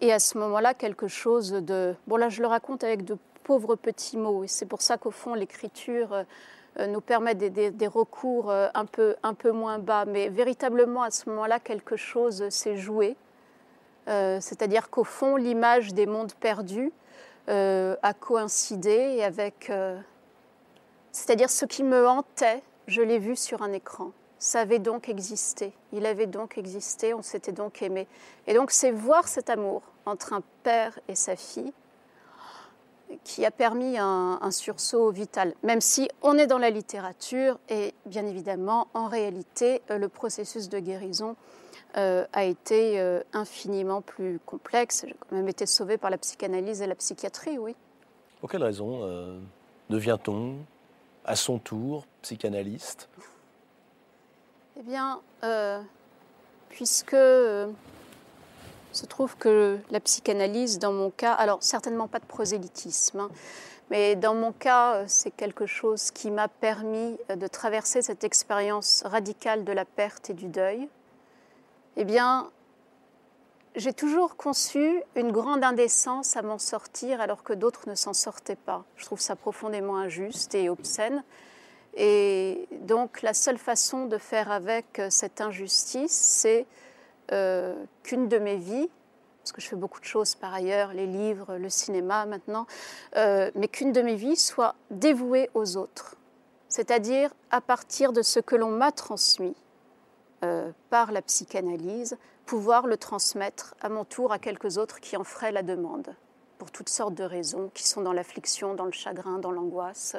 Et 0.00 0.12
à 0.12 0.18
ce 0.18 0.38
moment-là, 0.38 0.74
quelque 0.74 1.06
chose 1.06 1.52
de... 1.52 1.94
Bon, 2.08 2.16
là, 2.16 2.28
je 2.28 2.40
le 2.40 2.48
raconte 2.48 2.82
avec 2.82 3.04
de 3.04 3.16
pauvres 3.44 3.76
petits 3.76 4.16
mots. 4.16 4.42
Et 4.42 4.48
c'est 4.48 4.66
pour 4.66 4.82
ça 4.82 4.98
qu'au 4.98 5.12
fond, 5.12 5.34
l'écriture 5.34 6.12
euh, 6.12 6.24
euh, 6.80 6.86
nous 6.88 7.00
permet 7.00 7.36
des, 7.36 7.50
des- 7.70 7.86
recours 7.86 8.50
euh, 8.50 8.68
un 8.74 8.86
peu, 8.86 9.14
un 9.22 9.34
peu 9.34 9.52
moins 9.52 9.78
bas. 9.78 10.04
Mais 10.04 10.28
véritablement, 10.28 11.02
à 11.02 11.12
ce 11.12 11.28
moment-là, 11.30 11.60
quelque 11.60 11.96
chose 11.96 12.48
s'est 12.48 12.76
joué. 12.76 13.16
C'est-à-dire 14.08 14.90
qu'au 14.90 15.04
fond, 15.04 15.36
l'image 15.36 15.94
des 15.94 16.06
mondes 16.06 16.32
perdus 16.34 16.90
euh, 17.48 17.96
a 18.02 18.14
coïncidé 18.14 19.22
avec... 19.22 19.70
euh, 19.70 19.98
C'est-à-dire 21.12 21.50
ce 21.50 21.64
qui 21.64 21.82
me 21.82 22.08
hantait, 22.08 22.62
je 22.86 23.02
l'ai 23.02 23.18
vu 23.18 23.36
sur 23.36 23.62
un 23.62 23.72
écran. 23.72 24.12
Ça 24.38 24.60
avait 24.60 24.80
donc 24.80 25.08
existé. 25.08 25.72
Il 25.92 26.04
avait 26.04 26.26
donc 26.26 26.58
existé, 26.58 27.14
on 27.14 27.22
s'était 27.22 27.52
donc 27.52 27.80
aimé. 27.82 28.08
Et 28.46 28.54
donc 28.54 28.70
c'est 28.70 28.90
voir 28.90 29.28
cet 29.28 29.50
amour 29.50 29.82
entre 30.04 30.32
un 30.32 30.42
père 30.62 30.98
et 31.06 31.14
sa 31.14 31.36
fille 31.36 31.72
qui 33.24 33.44
a 33.44 33.50
permis 33.50 33.98
un, 33.98 34.38
un 34.40 34.50
sursaut 34.50 35.10
vital, 35.10 35.54
même 35.62 35.82
si 35.82 36.08
on 36.22 36.38
est 36.38 36.46
dans 36.46 36.58
la 36.58 36.70
littérature 36.70 37.58
et 37.68 37.94
bien 38.06 38.26
évidemment, 38.26 38.88
en 38.94 39.06
réalité, 39.06 39.82
euh, 39.90 39.98
le 39.98 40.08
processus 40.08 40.70
de 40.70 40.78
guérison 40.78 41.36
euh, 41.96 42.24
a 42.32 42.44
été 42.44 42.98
euh, 42.98 43.20
infiniment 43.34 44.00
plus 44.00 44.40
complexe. 44.46 45.04
J'ai 45.06 45.14
quand 45.14 45.36
même 45.36 45.48
été 45.48 45.66
sauvée 45.66 45.98
par 45.98 46.10
la 46.10 46.16
psychanalyse 46.16 46.80
et 46.80 46.86
la 46.86 46.94
psychiatrie, 46.94 47.58
oui. 47.58 47.76
Pour 48.40 48.50
quelle 48.50 48.64
raison 48.64 49.00
euh, 49.02 49.38
devient-on, 49.90 50.56
à 51.24 51.36
son 51.36 51.58
tour, 51.58 52.06
psychanalyste? 52.22 53.10
Eh 54.78 54.82
bien, 54.82 55.20
puisque 56.70 57.14
se 57.14 59.06
trouve 59.06 59.36
que 59.36 59.78
la 59.90 60.00
psychanalyse, 60.00 60.78
dans 60.78 60.92
mon 60.92 61.10
cas, 61.10 61.32
alors 61.34 61.62
certainement 61.62 62.08
pas 62.08 62.20
de 62.20 62.24
prosélytisme, 62.24 63.20
hein, 63.20 63.30
mais 63.90 64.16
dans 64.16 64.34
mon 64.34 64.52
cas, 64.52 65.06
c'est 65.06 65.30
quelque 65.30 65.66
chose 65.66 66.10
qui 66.10 66.30
m'a 66.30 66.48
permis 66.48 67.18
de 67.28 67.46
traverser 67.46 68.00
cette 68.00 68.24
expérience 68.24 69.02
radicale 69.04 69.64
de 69.64 69.72
la 69.72 69.84
perte 69.84 70.30
et 70.30 70.34
du 70.34 70.46
deuil. 70.46 70.88
Eh 71.96 72.04
bien, 72.04 72.50
j'ai 73.74 73.92
toujours 73.92 74.36
conçu 74.36 75.02
une 75.14 75.32
grande 75.32 75.64
indécence 75.64 76.36
à 76.36 76.42
m'en 76.42 76.58
sortir 76.58 77.20
alors 77.20 77.42
que 77.42 77.52
d'autres 77.52 77.88
ne 77.88 77.94
s'en 77.94 78.12
sortaient 78.12 78.56
pas. 78.56 78.84
Je 78.96 79.04
trouve 79.04 79.20
ça 79.20 79.36
profondément 79.36 79.96
injuste 79.96 80.54
et 80.54 80.68
obscène. 80.68 81.22
Et 81.94 82.68
donc 82.82 83.22
la 83.22 83.34
seule 83.34 83.58
façon 83.58 84.06
de 84.06 84.16
faire 84.18 84.50
avec 84.50 84.98
euh, 84.98 85.08
cette 85.10 85.40
injustice, 85.42 86.12
c'est 86.12 86.66
euh, 87.32 87.74
qu'une 88.02 88.28
de 88.28 88.38
mes 88.38 88.56
vies, 88.56 88.88
parce 89.42 89.52
que 89.52 89.60
je 89.60 89.68
fais 89.68 89.76
beaucoup 89.76 90.00
de 90.00 90.06
choses 90.06 90.34
par 90.34 90.54
ailleurs, 90.54 90.94
les 90.94 91.06
livres, 91.06 91.56
le 91.56 91.68
cinéma 91.68 92.24
maintenant, 92.24 92.66
euh, 93.16 93.50
mais 93.54 93.68
qu'une 93.68 93.92
de 93.92 94.00
mes 94.00 94.14
vies 94.14 94.36
soit 94.36 94.74
dévouée 94.90 95.50
aux 95.52 95.76
autres. 95.76 96.16
C'est-à-dire 96.68 97.30
à 97.50 97.60
partir 97.60 98.12
de 98.12 98.22
ce 98.22 98.40
que 98.40 98.56
l'on 98.56 98.70
m'a 98.70 98.92
transmis 98.92 99.54
euh, 100.42 100.70
par 100.90 101.12
la 101.12 101.22
psychanalyse, 101.22 102.16
pouvoir 102.46 102.86
le 102.86 102.96
transmettre 102.96 103.74
à 103.80 103.88
mon 103.88 104.04
tour 104.04 104.32
à 104.32 104.38
quelques 104.38 104.78
autres 104.78 105.00
qui 105.00 105.16
en 105.16 105.24
feraient 105.24 105.52
la 105.52 105.62
demande, 105.62 106.14
pour 106.58 106.70
toutes 106.70 106.88
sortes 106.88 107.14
de 107.14 107.24
raisons, 107.24 107.70
qui 107.74 107.86
sont 107.86 108.02
dans 108.02 108.12
l'affliction, 108.12 108.74
dans 108.74 108.84
le 108.84 108.92
chagrin, 108.92 109.38
dans 109.38 109.52
l'angoisse, 109.52 110.16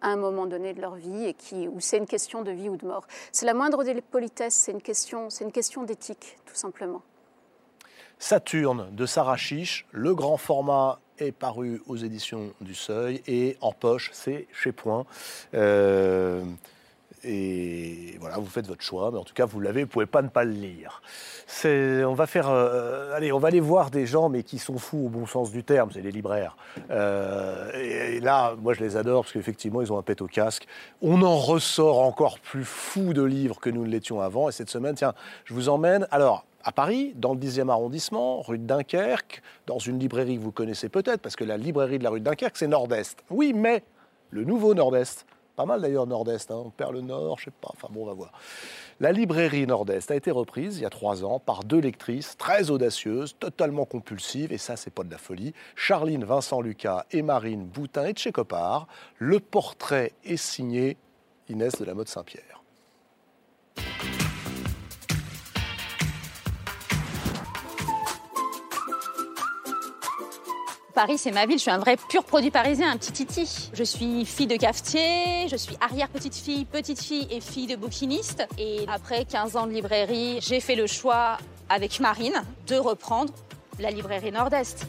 à 0.00 0.08
un 0.08 0.16
moment 0.16 0.46
donné 0.46 0.74
de 0.74 0.80
leur 0.80 0.96
vie, 0.96 1.24
et 1.24 1.34
qui, 1.34 1.68
où 1.68 1.80
c'est 1.80 1.98
une 1.98 2.06
question 2.06 2.42
de 2.42 2.50
vie 2.50 2.68
ou 2.68 2.76
de 2.76 2.86
mort. 2.86 3.06
C'est 3.30 3.46
la 3.46 3.54
moindre 3.54 3.84
des 3.84 4.00
politesses, 4.00 4.54
c'est 4.54 4.72
une 4.72 4.82
question, 4.82 5.30
c'est 5.30 5.44
une 5.44 5.52
question 5.52 5.84
d'éthique, 5.84 6.38
tout 6.44 6.54
simplement. 6.56 7.02
Saturne 8.18 8.88
de 8.92 9.06
Sarah 9.06 9.36
Chiche, 9.36 9.86
le 9.90 10.14
grand 10.14 10.36
format 10.36 11.00
est 11.18 11.32
paru 11.32 11.82
aux 11.86 11.96
éditions 11.96 12.52
du 12.60 12.74
Seuil 12.74 13.22
et 13.26 13.56
en 13.60 13.72
poche, 13.72 14.10
c'est 14.12 14.46
chez 14.52 14.72
Point. 14.72 15.06
Euh, 15.54 16.44
et 17.24 18.16
voilà, 18.20 18.38
vous 18.38 18.46
faites 18.46 18.66
votre 18.66 18.82
choix, 18.82 19.10
mais 19.12 19.18
en 19.18 19.24
tout 19.24 19.34
cas, 19.34 19.46
vous 19.46 19.60
l'avez, 19.60 19.84
vous 19.84 19.88
pouvez 19.88 20.06
pas 20.06 20.22
ne 20.22 20.28
pas 20.28 20.44
le 20.44 20.52
lire. 20.52 21.02
On 21.64 22.14
va 22.14 22.26
faire, 22.26 22.48
euh, 22.48 23.14
allez, 23.14 23.32
on 23.32 23.38
va 23.38 23.48
aller 23.48 23.60
voir 23.60 23.90
des 23.90 24.06
gens, 24.06 24.28
mais 24.28 24.42
qui 24.42 24.58
sont 24.58 24.78
fous 24.78 25.06
au 25.06 25.08
bon 25.08 25.26
sens 25.26 25.52
du 25.52 25.62
terme, 25.62 25.90
c'est 25.92 26.00
les 26.00 26.10
libraires. 26.10 26.56
Euh, 26.90 27.70
et, 27.74 28.16
et 28.16 28.20
là, 28.20 28.54
moi, 28.60 28.74
je 28.74 28.80
les 28.80 28.96
adore 28.96 29.22
parce 29.22 29.32
qu'effectivement, 29.32 29.82
ils 29.82 29.92
ont 29.92 29.98
un 29.98 30.02
pet 30.02 30.20
au 30.20 30.26
casque. 30.26 30.66
On 31.00 31.22
en 31.22 31.36
ressort 31.36 32.00
encore 32.00 32.38
plus 32.40 32.64
fou 32.64 33.12
de 33.12 33.22
livres 33.22 33.60
que 33.60 33.70
nous 33.70 33.84
ne 33.84 33.90
l'étions 33.90 34.20
avant. 34.20 34.48
Et 34.48 34.52
cette 34.52 34.70
semaine, 34.70 34.94
tiens, 34.94 35.14
je 35.44 35.54
vous 35.54 35.68
emmène. 35.68 36.08
Alors, 36.10 36.44
à 36.64 36.72
Paris, 36.72 37.12
dans 37.16 37.34
le 37.34 37.40
10e 37.40 37.68
arrondissement, 37.68 38.40
rue 38.42 38.58
de 38.58 38.66
Dunkerque, 38.66 39.42
dans 39.66 39.78
une 39.78 39.98
librairie 39.98 40.36
que 40.36 40.42
vous 40.42 40.52
connaissez 40.52 40.88
peut-être, 40.88 41.20
parce 41.20 41.36
que 41.36 41.44
la 41.44 41.56
librairie 41.56 41.98
de 41.98 42.04
la 42.04 42.10
rue 42.10 42.20
de 42.20 42.24
Dunkerque, 42.24 42.56
c'est 42.56 42.68
Nord-Est. 42.68 43.22
Oui, 43.30 43.52
mais 43.54 43.82
le 44.30 44.44
nouveau 44.44 44.74
Nord-Est, 44.74 45.26
pas 45.56 45.66
mal 45.66 45.80
d'ailleurs 45.80 46.06
Nord-Est, 46.06 46.50
hein, 46.50 46.62
on 46.64 46.70
perd 46.70 46.92
le 46.92 47.00
Nord, 47.00 47.38
je 47.38 47.46
sais 47.46 47.50
pas, 47.50 47.70
enfin 47.72 47.88
bon, 47.90 48.02
on 48.02 48.06
va 48.06 48.14
voir. 48.14 48.32
La 49.00 49.12
librairie 49.12 49.66
Nord-Est 49.66 50.10
a 50.10 50.16
été 50.16 50.30
reprise 50.30 50.78
il 50.78 50.82
y 50.82 50.86
a 50.86 50.90
trois 50.90 51.24
ans 51.24 51.38
par 51.38 51.64
deux 51.64 51.80
lectrices 51.80 52.36
très 52.36 52.70
audacieuses, 52.70 53.36
totalement 53.38 53.84
compulsives, 53.84 54.52
et 54.52 54.58
ça, 54.58 54.76
c'est 54.76 54.92
pas 54.92 55.04
de 55.04 55.10
la 55.10 55.18
folie. 55.18 55.54
Charline 55.76 56.24
Vincent 56.24 56.60
Lucas 56.60 57.04
et 57.10 57.22
Marine 57.22 57.66
Boutin 57.66 58.06
et 58.06 58.12
Tchécopard. 58.12 58.86
Le 59.18 59.40
portrait 59.40 60.12
est 60.24 60.36
signé 60.36 60.96
Inès 61.48 61.78
de 61.78 61.84
la 61.84 61.94
Mode 61.94 62.08
Saint-Pierre. 62.08 62.51
Paris, 70.92 71.16
c'est 71.16 71.30
ma 71.30 71.46
ville, 71.46 71.56
je 71.56 71.62
suis 71.62 71.70
un 71.70 71.78
vrai 71.78 71.96
pur 71.96 72.22
produit 72.22 72.50
parisien, 72.50 72.90
un 72.90 72.98
petit 72.98 73.12
titi. 73.12 73.70
Je 73.72 73.82
suis 73.82 74.26
fille 74.26 74.46
de 74.46 74.56
cafetier, 74.56 75.48
je 75.48 75.56
suis 75.56 75.74
arrière-petite-fille, 75.80 76.66
petite-fille 76.66 77.26
et 77.30 77.40
fille 77.40 77.66
de 77.66 77.76
bouquiniste. 77.76 78.46
Et 78.58 78.84
après 78.88 79.24
15 79.24 79.56
ans 79.56 79.66
de 79.66 79.72
librairie, 79.72 80.38
j'ai 80.42 80.60
fait 80.60 80.74
le 80.74 80.86
choix, 80.86 81.38
avec 81.70 81.98
Marine, 82.00 82.42
de 82.66 82.76
reprendre 82.76 83.32
la 83.78 83.90
librairie 83.90 84.32
Nord-Est. 84.32 84.86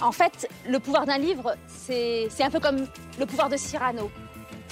En 0.00 0.12
fait, 0.12 0.48
le 0.66 0.78
pouvoir 0.78 1.04
d'un 1.04 1.18
livre, 1.18 1.54
c'est 1.66 2.30
un 2.40 2.50
peu 2.50 2.58
comme 2.60 2.86
le 3.18 3.26
pouvoir 3.26 3.50
de 3.50 3.58
Cyrano. 3.58 4.10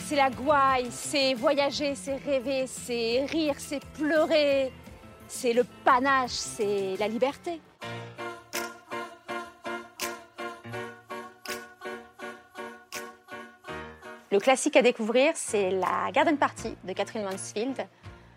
C'est 0.06 0.16
la 0.16 0.30
gouaille, 0.30 0.88
c'est 0.90 1.34
voyager, 1.34 1.94
c'est 1.94 2.16
rêver, 2.16 2.66
c'est 2.66 3.26
rire, 3.26 3.56
c'est 3.58 3.84
pleurer, 3.92 4.72
c'est 5.26 5.52
le 5.52 5.64
panache, 5.84 6.30
c'est 6.30 6.96
la 6.98 7.08
liberté. 7.08 7.60
Le 14.38 14.40
classique 14.40 14.76
à 14.76 14.82
découvrir, 14.82 15.32
c'est 15.34 15.72
la 15.72 16.12
Garden 16.12 16.36
Party 16.36 16.76
de 16.84 16.92
Catherine 16.92 17.24
Mansfield. 17.24 17.76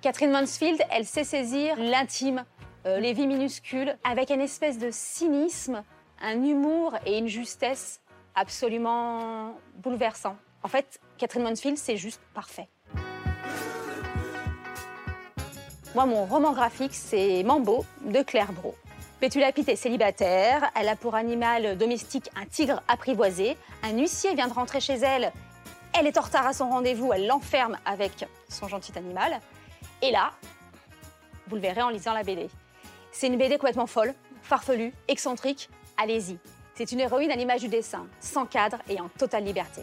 Catherine 0.01 0.31
Mansfield, 0.31 0.81
elle 0.89 1.05
sait 1.05 1.23
saisir 1.23 1.75
l'intime, 1.77 2.43
euh, 2.87 2.99
les 2.99 3.13
vies 3.13 3.27
minuscules, 3.27 3.95
avec 4.03 4.31
une 4.31 4.41
espèce 4.41 4.79
de 4.79 4.89
cynisme, 4.89 5.83
un 6.19 6.43
humour 6.43 6.95
et 7.05 7.19
une 7.19 7.27
justesse 7.27 8.01
absolument 8.33 9.53
bouleversants. 9.75 10.37
En 10.63 10.67
fait, 10.69 10.99
Catherine 11.19 11.43
Mansfield, 11.43 11.77
c'est 11.77 11.97
juste 11.97 12.21
parfait. 12.33 12.67
Moi, 15.93 16.07
mon 16.07 16.25
roman 16.25 16.53
graphique, 16.53 16.95
c'est 16.95 17.43
Mambo 17.43 17.85
de 18.03 18.23
Claire 18.23 18.53
Bro. 18.53 18.73
Pétula 19.19 19.51
Pitt 19.51 19.69
est 19.69 19.75
célibataire, 19.75 20.71
elle 20.75 20.89
a 20.89 20.95
pour 20.95 21.13
animal 21.13 21.77
domestique 21.77 22.31
un 22.35 22.47
tigre 22.47 22.81
apprivoisé. 22.87 23.55
Un 23.83 23.95
huissier 23.95 24.33
vient 24.33 24.47
de 24.47 24.53
rentrer 24.53 24.79
chez 24.79 24.95
elle 24.95 25.31
elle 25.93 26.07
est 26.07 26.17
en 26.17 26.21
retard 26.21 26.47
à 26.47 26.53
son 26.53 26.69
rendez-vous, 26.69 27.11
elle 27.13 27.27
l'enferme 27.27 27.77
avec 27.85 28.25
son 28.49 28.67
gentil 28.67 28.91
animal. 28.97 29.39
Et 30.01 30.11
là, 30.11 30.31
vous 31.47 31.55
le 31.55 31.61
verrez 31.61 31.81
en 31.81 31.89
lisant 31.89 32.13
la 32.13 32.23
BD. 32.23 32.49
C'est 33.11 33.27
une 33.27 33.37
BD 33.37 33.57
complètement 33.57 33.87
folle, 33.87 34.13
farfelue, 34.41 34.93
excentrique. 35.07 35.69
Allez-y. 35.97 36.37
C'est 36.75 36.91
une 36.91 37.01
héroïne 37.01 37.31
à 37.31 37.35
l'image 37.35 37.61
du 37.61 37.67
dessin, 37.67 38.07
sans 38.19 38.45
cadre 38.45 38.77
et 38.89 38.99
en 38.99 39.09
totale 39.09 39.43
liberté. 39.43 39.81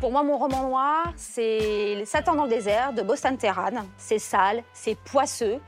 Pour 0.00 0.10
moi, 0.10 0.22
mon 0.22 0.38
roman 0.38 0.62
noir, 0.62 1.12
c'est 1.16 2.04
Satan 2.06 2.34
dans 2.34 2.44
le 2.44 2.50
désert 2.50 2.92
de 2.92 3.02
Bostan 3.02 3.36
Terran. 3.36 3.86
C'est 3.98 4.18
sale, 4.18 4.64
c'est 4.72 4.96
poisseux, 4.96 5.60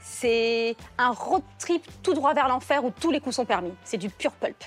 c'est 0.00 0.76
un 0.98 1.10
road 1.10 1.42
trip 1.58 1.84
tout 2.02 2.14
droit 2.14 2.32
vers 2.32 2.48
l'enfer 2.48 2.84
où 2.84 2.90
tous 2.90 3.10
les 3.10 3.20
coups 3.20 3.36
sont 3.36 3.44
permis. 3.44 3.74
C'est 3.84 3.98
du 3.98 4.08
pur 4.08 4.32
pulp. 4.32 4.64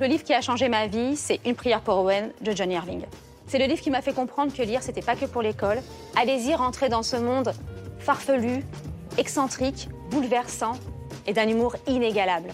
Le 0.00 0.06
livre 0.06 0.22
qui 0.22 0.32
a 0.32 0.40
changé 0.40 0.68
ma 0.68 0.86
vie, 0.86 1.16
c'est 1.16 1.40
Une 1.44 1.56
prière 1.56 1.80
pour 1.80 1.98
Owen 1.98 2.30
de 2.40 2.52
Johnny 2.52 2.74
Irving. 2.74 3.04
C'est 3.48 3.58
le 3.58 3.64
livre 3.64 3.80
qui 3.80 3.90
m'a 3.90 4.00
fait 4.00 4.12
comprendre 4.12 4.54
que 4.54 4.62
lire, 4.62 4.80
c'était 4.80 5.02
pas 5.02 5.16
que 5.16 5.24
pour 5.24 5.42
l'école. 5.42 5.80
Allez-y, 6.14 6.54
rentrez 6.54 6.88
dans 6.88 7.02
ce 7.02 7.16
monde 7.16 7.52
farfelu, 7.98 8.62
excentrique, 9.16 9.88
bouleversant 10.10 10.74
et 11.26 11.32
d'un 11.32 11.48
humour 11.48 11.74
inégalable. 11.88 12.50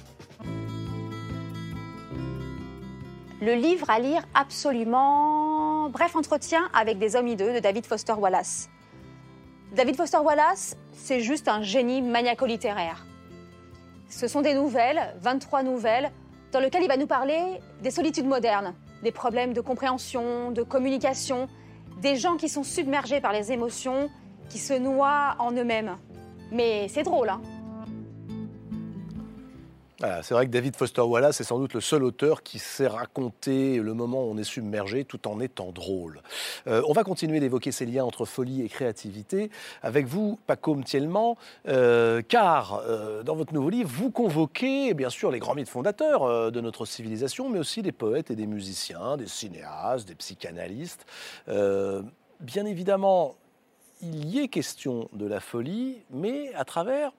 Le 3.42 3.55
livre 3.55 3.90
à 3.90 3.99
lire 3.99 4.22
absolument. 4.34 5.90
Bref, 5.90 6.16
entretien 6.16 6.70
avec 6.72 6.99
des 6.99 7.14
hommes 7.14 7.28
hideux 7.28 7.53
de 7.53 7.59
David 7.59 7.84
Foster 7.84 8.14
Wallace. 8.14 8.70
David 9.74 9.97
Foster 9.97 10.16
Wallace, 10.16 10.78
c'est 10.95 11.20
juste 11.20 11.49
un 11.49 11.61
génie 11.61 12.01
maniaco-littéraire. 12.01 13.05
Ce 14.09 14.28
sont 14.28 14.40
des 14.40 14.55
nouvelles, 14.55 15.14
23 15.20 15.62
nouvelles, 15.62 16.11
dans 16.55 16.61
lesquelles 16.61 16.84
il 16.84 16.88
va 16.88 16.96
nous 16.96 17.09
parler 17.09 17.59
des 17.82 17.90
solitudes 17.90 18.26
modernes, 18.26 18.74
des 19.02 19.11
problèmes 19.11 19.52
de 19.52 19.61
compréhension, 19.61 20.52
de 20.52 20.62
communication, 20.62 21.48
des 22.00 22.14
gens 22.14 22.36
qui 22.36 22.48
sont 22.48 22.62
submergés 22.62 23.20
par 23.20 23.32
les 23.32 23.50
émotions, 23.50 24.09
qui 24.48 24.59
se 24.59 24.72
noient 24.72 25.34
en 25.40 25.50
eux-mêmes. 25.50 25.96
Mais 26.52 26.86
c'est 26.88 27.02
drôle, 27.02 27.28
hein 27.28 27.40
c'est 30.22 30.34
vrai 30.34 30.46
que 30.46 30.50
David 30.50 30.76
Foster 30.76 31.00
Wallace 31.00 31.40
est 31.40 31.44
sans 31.44 31.59
doute 31.59 31.74
le 31.74 31.80
seul 31.80 32.05
auteur 32.05 32.42
qui 32.42 32.59
sait 32.59 32.86
raconter 32.86 33.78
le 33.78 33.94
moment 33.94 34.24
où 34.24 34.30
on 34.30 34.36
est 34.36 34.44
submergé 34.44 35.05
tout 35.05 35.26
en 35.28 35.40
étant 35.40 35.72
drôle. 35.72 36.20
Euh, 36.66 36.82
on 36.86 36.92
va 36.92 37.05
continuer 37.05 37.40
d'évoquer 37.40 37.72
ces 37.72 37.86
liens 37.86 38.05
entre 38.05 38.24
folie 38.24 38.62
et 38.62 38.68
créativité 38.68 39.50
avec 39.82 40.07
vous, 40.07 40.38
Paco 40.46 40.74
Mtielman, 40.74 41.36
euh, 41.68 42.22
car 42.22 42.82
euh, 42.86 43.22
dans 43.22 43.36
votre 43.36 43.55
nouveau 43.55 43.70
livre, 43.70 43.90
vous 43.92 44.11
convoquez 44.11 44.94
bien 44.94 45.11
sûr 45.11 45.30
les 45.30 45.38
grands 45.38 45.55
mythes 45.55 45.68
fondateurs 45.68 46.50
de 46.50 46.61
notre 46.61 46.84
civilisation, 46.84 47.48
mais 47.48 47.59
aussi 47.59 47.82
des 47.82 47.92
poètes 47.92 48.30
et 48.30 48.36
des 48.36 48.46
musiciens, 48.46 49.16
des 49.16 49.26
cinéastes, 49.26 50.09
des 50.09 50.14
psychanalystes. 50.14 51.07
bien 51.46 52.66
évidemment, 52.66 53.36
il 54.02 54.26
y 54.26 54.40
est 54.40 54.48
question 54.48 55.09
de 55.12 55.26
la 55.26 55.40
folie, 55.40 55.98
mais 56.11 56.52
à 56.55 56.64
travers 56.64 57.12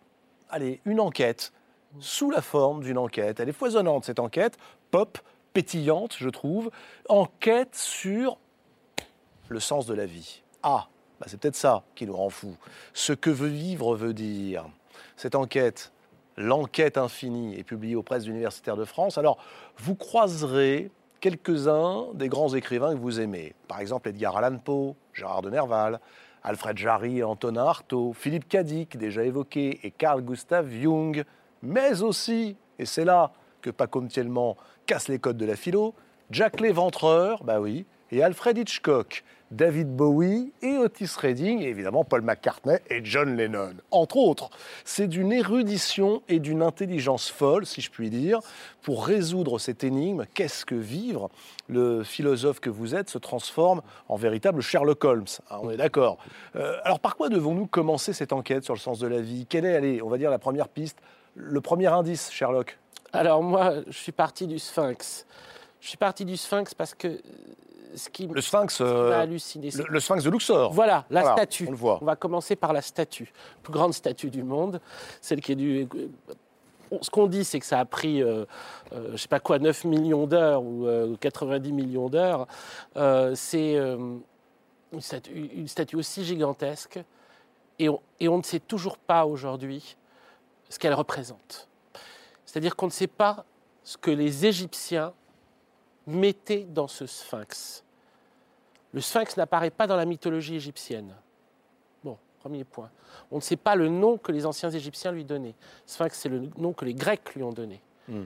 allez, 0.49 0.81
une 0.85 0.99
enquête 0.99 1.51
sous 1.99 2.31
la 2.31 2.41
forme 2.41 2.83
d'une 2.83 2.97
enquête. 2.97 3.39
Elle 3.39 3.49
est 3.49 3.53
foisonnante, 3.53 4.05
cette 4.05 4.19
enquête, 4.19 4.57
pop, 4.91 5.17
pétillante, 5.53 6.15
je 6.17 6.29
trouve. 6.29 6.71
Enquête 7.09 7.75
sur 7.75 8.37
le 9.49 9.59
sens 9.59 9.85
de 9.85 9.93
la 9.93 10.05
vie. 10.05 10.43
Ah, 10.63 10.87
bah, 11.19 11.27
c'est 11.29 11.39
peut-être 11.39 11.55
ça 11.55 11.83
qui 11.95 12.05
nous 12.05 12.15
rend 12.15 12.29
fous. 12.29 12.57
Ce 12.93 13.13
que 13.13 13.29
veut 13.29 13.47
vivre 13.47 13.95
veut 13.95 14.13
dire. 14.13 14.65
Cette 15.15 15.35
enquête, 15.35 15.91
l'enquête 16.37 16.97
infinie, 16.97 17.57
est 17.57 17.63
publiée 17.63 17.95
aux 17.95 18.03
presses 18.03 18.27
universitaires 18.27 18.77
de 18.77 18.85
France. 18.85 19.17
Alors, 19.17 19.37
vous 19.77 19.95
croiserez 19.95 20.91
quelques-uns 21.21 22.07
des 22.13 22.27
grands 22.27 22.53
écrivains 22.53 22.93
que 22.93 22.99
vous 22.99 23.19
aimez. 23.19 23.55
Par 23.67 23.79
exemple, 23.79 24.09
Edgar 24.09 24.37
Allan 24.37 24.57
Poe, 24.57 24.95
Gérard 25.13 25.41
de 25.41 25.49
Nerval, 25.49 25.99
Alfred 26.43 26.77
Jarry 26.77 27.23
Antonin 27.23 27.65
Artaud, 27.65 28.13
Philippe 28.13 28.47
Cadic, 28.47 28.97
déjà 28.97 29.23
évoqué, 29.23 29.79
et 29.83 29.91
Carl 29.91 30.21
Gustav 30.21 30.69
Jung 30.69 31.23
mais 31.65 32.01
aussi, 32.01 32.55
et 32.79 32.85
c'est 32.85 33.05
là 33.05 33.31
que 33.61 33.69
Paco 33.69 34.01
Mtielman 34.01 34.55
casse 34.85 35.07
les 35.07 35.19
codes 35.19 35.37
de 35.37 35.45
la 35.45 35.55
philo, 35.55 35.93
Jack 36.31 36.59
Léventreur, 36.59 37.43
bah 37.43 37.59
oui, 37.59 37.85
et 38.11 38.23
Alfred 38.23 38.57
Hitchcock, 38.57 39.23
David 39.51 39.95
Bowie 39.95 40.51
et 40.61 40.77
Otis 40.77 41.11
Redding, 41.19 41.61
et 41.61 41.67
évidemment 41.67 42.03
Paul 42.03 42.21
McCartney 42.21 42.77
et 42.89 43.01
John 43.03 43.35
Lennon, 43.35 43.75
entre 43.91 44.17
autres. 44.17 44.49
C'est 44.83 45.07
d'une 45.07 45.31
érudition 45.31 46.21
et 46.27 46.39
d'une 46.39 46.61
intelligence 46.61 47.29
folle, 47.29 47.65
si 47.65 47.81
je 47.81 47.91
puis 47.91 48.09
dire, 48.09 48.39
pour 48.81 49.05
résoudre 49.05 49.59
cette 49.59 49.83
énigme. 49.83 50.25
Qu'est-ce 50.33 50.65
que 50.65 50.75
vivre 50.75 51.29
Le 51.67 52.03
philosophe 52.03 52.59
que 52.59 52.69
vous 52.69 52.95
êtes 52.95 53.09
se 53.09 53.17
transforme 53.17 53.81
en 54.09 54.15
véritable 54.15 54.61
Sherlock 54.61 55.03
Holmes, 55.03 55.25
hein, 55.49 55.59
on 55.61 55.69
est 55.69 55.77
d'accord. 55.77 56.17
Euh, 56.55 56.77
alors 56.83 56.99
par 56.99 57.15
quoi 57.15 57.29
devons-nous 57.29 57.67
commencer 57.67 58.13
cette 58.13 58.33
enquête 58.33 58.63
sur 58.63 58.73
le 58.73 58.79
sens 58.79 58.99
de 58.99 59.07
la 59.07 59.21
vie? 59.21 59.45
Quelle 59.47 59.65
est, 59.65 59.75
allez, 59.75 60.01
on 60.01 60.09
va 60.09 60.17
dire, 60.17 60.31
la 60.31 60.39
première 60.39 60.69
piste 60.69 60.99
le 61.35 61.61
premier 61.61 61.87
indice, 61.87 62.31
Sherlock 62.31 62.77
Alors 63.13 63.43
moi, 63.43 63.75
je 63.87 63.97
suis 63.97 64.11
parti 64.11 64.47
du 64.47 64.59
Sphinx. 64.59 65.25
Je 65.81 65.89
suis 65.89 65.97
parti 65.97 66.25
du 66.25 66.37
Sphinx 66.37 66.73
parce 66.73 66.95
que 66.95 67.21
ce 67.95 68.09
qui 68.09 68.27
le 68.27 68.41
Sphinx, 68.41 68.81
m'a 68.81 69.19
halluciné. 69.19 69.69
Le, 69.89 69.99
Sphinx 69.99 70.23
de 70.23 70.29
Luxor. 70.29 70.73
Voilà, 70.73 71.05
la 71.09 71.33
statue. 71.33 71.65
On, 71.67 71.71
le 71.71 71.77
voit. 71.77 71.99
on 72.01 72.05
va 72.05 72.15
commencer 72.15 72.55
par 72.55 72.73
la 72.73 72.81
statue, 72.81 73.31
la 73.57 73.61
plus 73.61 73.73
grande 73.73 73.93
statue 73.93 74.29
du 74.29 74.43
monde, 74.43 74.81
celle 75.21 75.41
qui 75.41 75.53
est 75.53 75.55
du. 75.55 75.87
Ce 77.01 77.09
qu'on 77.09 77.27
dit, 77.27 77.43
c'est 77.43 77.59
que 77.59 77.65
ça 77.65 77.79
a 77.79 77.85
pris, 77.85 78.21
euh, 78.21 78.45
euh, 78.93 79.11
je 79.13 79.17
sais 79.17 79.27
pas 79.27 79.39
quoi, 79.39 79.59
9 79.59 79.85
millions 79.85 80.27
d'heures 80.27 80.61
ou 80.63 80.87
90 81.19 81.69
euh, 81.69 81.73
millions 81.73 82.09
d'heures. 82.09 82.47
c'est 83.35 83.73
une, 83.73 84.21
une, 84.91 85.67
statue 85.67 85.95
aussi 85.95 86.23
gigantesque, 86.23 86.99
et 87.79 87.89
on, 87.89 87.99
et 88.19 88.27
on 88.29 88.37
ne 88.37 88.43
sait 88.43 88.59
toujours 88.59 88.97
pas 88.97 89.25
aujourd'hui 89.25 89.97
ce 90.69 90.79
qu'elle 90.79 90.93
représente. 90.93 91.67
C'est-à-dire 92.45 92.75
qu'on 92.75 92.87
ne 92.87 92.91
sait 92.91 93.07
pas 93.07 93.45
ce 93.83 93.97
que 93.97 94.11
les 94.11 94.45
Égyptiens 94.45 95.13
mettaient 96.07 96.65
dans 96.69 96.87
ce 96.87 97.05
sphinx. 97.05 97.83
Le 98.93 99.01
sphinx 99.01 99.35
n'apparaît 99.37 99.71
pas 99.71 99.87
dans 99.87 99.95
la 99.95 100.05
mythologie 100.05 100.55
égyptienne. 100.55 101.13
Bon, 102.03 102.17
premier 102.39 102.63
point. 102.63 102.89
On 103.31 103.37
ne 103.37 103.41
sait 103.41 103.57
pas 103.57 103.75
le 103.75 103.89
nom 103.89 104.17
que 104.17 104.31
les 104.31 104.45
anciens 104.45 104.69
Égyptiens 104.69 105.11
lui 105.11 105.25
donnaient. 105.25 105.55
Sphinx, 105.85 106.17
c'est 106.17 106.29
le 106.29 106.49
nom 106.57 106.73
que 106.73 106.85
les 106.85 106.93
Grecs 106.93 107.35
lui 107.35 107.43
ont 107.43 107.51
donné. 107.51 107.81
Hmm. 108.07 108.23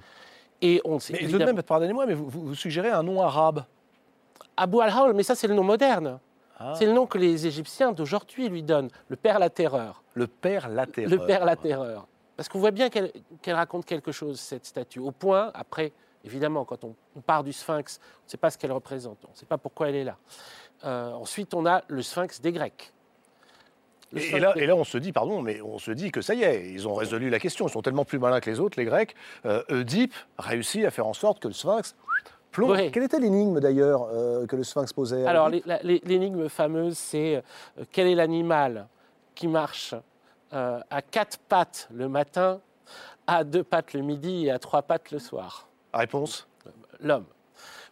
Et 0.62 0.82
on 0.86 1.00
sait. 1.00 1.14
Mais 1.14 1.24
évidemment... 1.24 1.54
même, 1.54 1.64
pardonnez-moi, 1.64 2.06
mais 2.06 2.14
vous, 2.14 2.54
suggérez 2.54 2.90
un 2.90 3.04
nom 3.04 3.22
arabe. 3.22 3.66
Abou 4.58 4.82
al-Hawl, 4.82 5.14
mais 5.14 5.24
ça, 5.24 5.36
c'est 5.36 5.48
le 5.48 5.56
nom 5.56 5.64
moderne. 5.64 6.20
Ah. 6.60 6.74
C'est 6.78 6.86
le 6.86 6.92
nom 6.92 7.08
que 7.08 7.18
les 7.18 7.48
Égyptiens 7.48 7.94
d'aujourd'hui 7.94 8.50
lui 8.50 8.62
donnent, 8.62 8.90
le 9.08 9.16
Père 9.16 9.40
la 9.40 9.50
Terreur. 9.50 10.04
Le 10.14 10.28
Père 10.28 10.68
la 10.68 10.86
Terreur. 10.86 11.10
Le 11.10 11.26
Père 11.26 11.46
la 11.46 11.56
Terreur. 11.56 12.08
Parce 12.40 12.48
qu'on 12.48 12.60
voit 12.60 12.72
bien 12.72 12.90
qu'elle 12.90 13.12
raconte 13.54 13.84
quelque 13.84 14.14
chose, 14.14 14.40
cette 14.40 14.66
statue. 14.66 15.00
Au 15.00 15.12
point, 15.12 15.52
après, 15.54 15.92
évidemment, 16.24 16.64
quand 16.64 16.86
on, 16.86 16.96
part 17.20 17.44
du 17.44 17.52
sphinx, 17.52 18.00
on 18.00 18.28
ne 18.28 18.30
sait 18.30 18.38
pas 18.38 18.50
ce 18.50 18.58
qu'elle 18.58 18.72
représente, 18.72 19.18
on 19.28 19.32
ne 19.32 19.36
sait 19.36 19.46
pas 19.46 19.58
pourquoi 19.58 19.90
elle 19.90 19.96
est 19.96 20.04
là. 20.06 20.16
Euh, 20.86 21.12
ensuite, 21.12 21.54
on 21.54 21.66
a 21.66 21.84
le 21.90 22.02
sphinx 22.02 22.40
des 22.40 22.54
Grecs. 22.54 22.94
Et, 24.16 24.40
là, 24.40 24.54
et, 24.56 24.68
là, 24.68 24.78
on 24.78 24.86
se 24.86 24.98
dit, 24.98 25.12
pardon, 25.12 25.42
mais 25.42 25.62
on 25.62 25.80
se 25.80 25.92
dit 25.92 26.12
que 26.12 26.22
ça 26.22 26.34
y 26.34 26.44
est, 26.44 26.72
ils 26.72 26.88
ont 26.88 26.94
résolu 26.94 27.30
la 27.30 27.40
question. 27.40 27.68
Ils 27.68 27.72
sont 27.72 27.82
tellement 27.82 28.06
plus 28.06 28.20
malins 28.20 28.40
que 28.40 28.50
les 28.50 28.62
autres, 28.62 28.80
les 28.80 28.86
Grecs. 28.86 29.16
Euh, 29.46 29.62
Oedipe 29.70 30.16
réussit 30.38 30.86
à 30.86 30.92
faire 30.92 31.08
en 31.08 31.14
sorte 31.14 31.42
que 31.42 31.50
le 31.50 31.54
sphinx 31.54 31.94
plombe. 32.52 32.78
Quelle 32.94 33.04
était 33.04 33.20
l'énigme 33.20 33.60
d'ailleurs 33.60 34.08
euh, 34.14 34.46
que 34.46 34.56
le 34.56 34.64
sphinx 34.64 34.94
posait 34.94 35.26
Alors, 35.26 35.50
l'énigme 35.84 36.48
fameuse, 36.48 36.98
c'est 36.98 37.36
euh, 37.36 37.84
quel 37.92 38.08
est 38.08 38.16
l'animal 38.16 38.88
qui 39.36 39.50
marche 39.50 39.94
euh, 40.52 40.80
à 40.90 41.04
quatre 41.04 41.38
pattes 41.38 41.88
le 41.94 42.10
matin, 42.10 42.60
à 43.28 43.44
deux 43.44 43.64
pattes 43.64 43.94
le 43.94 44.02
midi 44.02 44.48
et 44.48 44.52
à 44.52 44.58
trois 44.58 44.82
pattes 44.82 45.12
le 45.12 45.20
soir 45.20 45.68
Réponse 45.94 46.48
L'homme. 47.00 47.26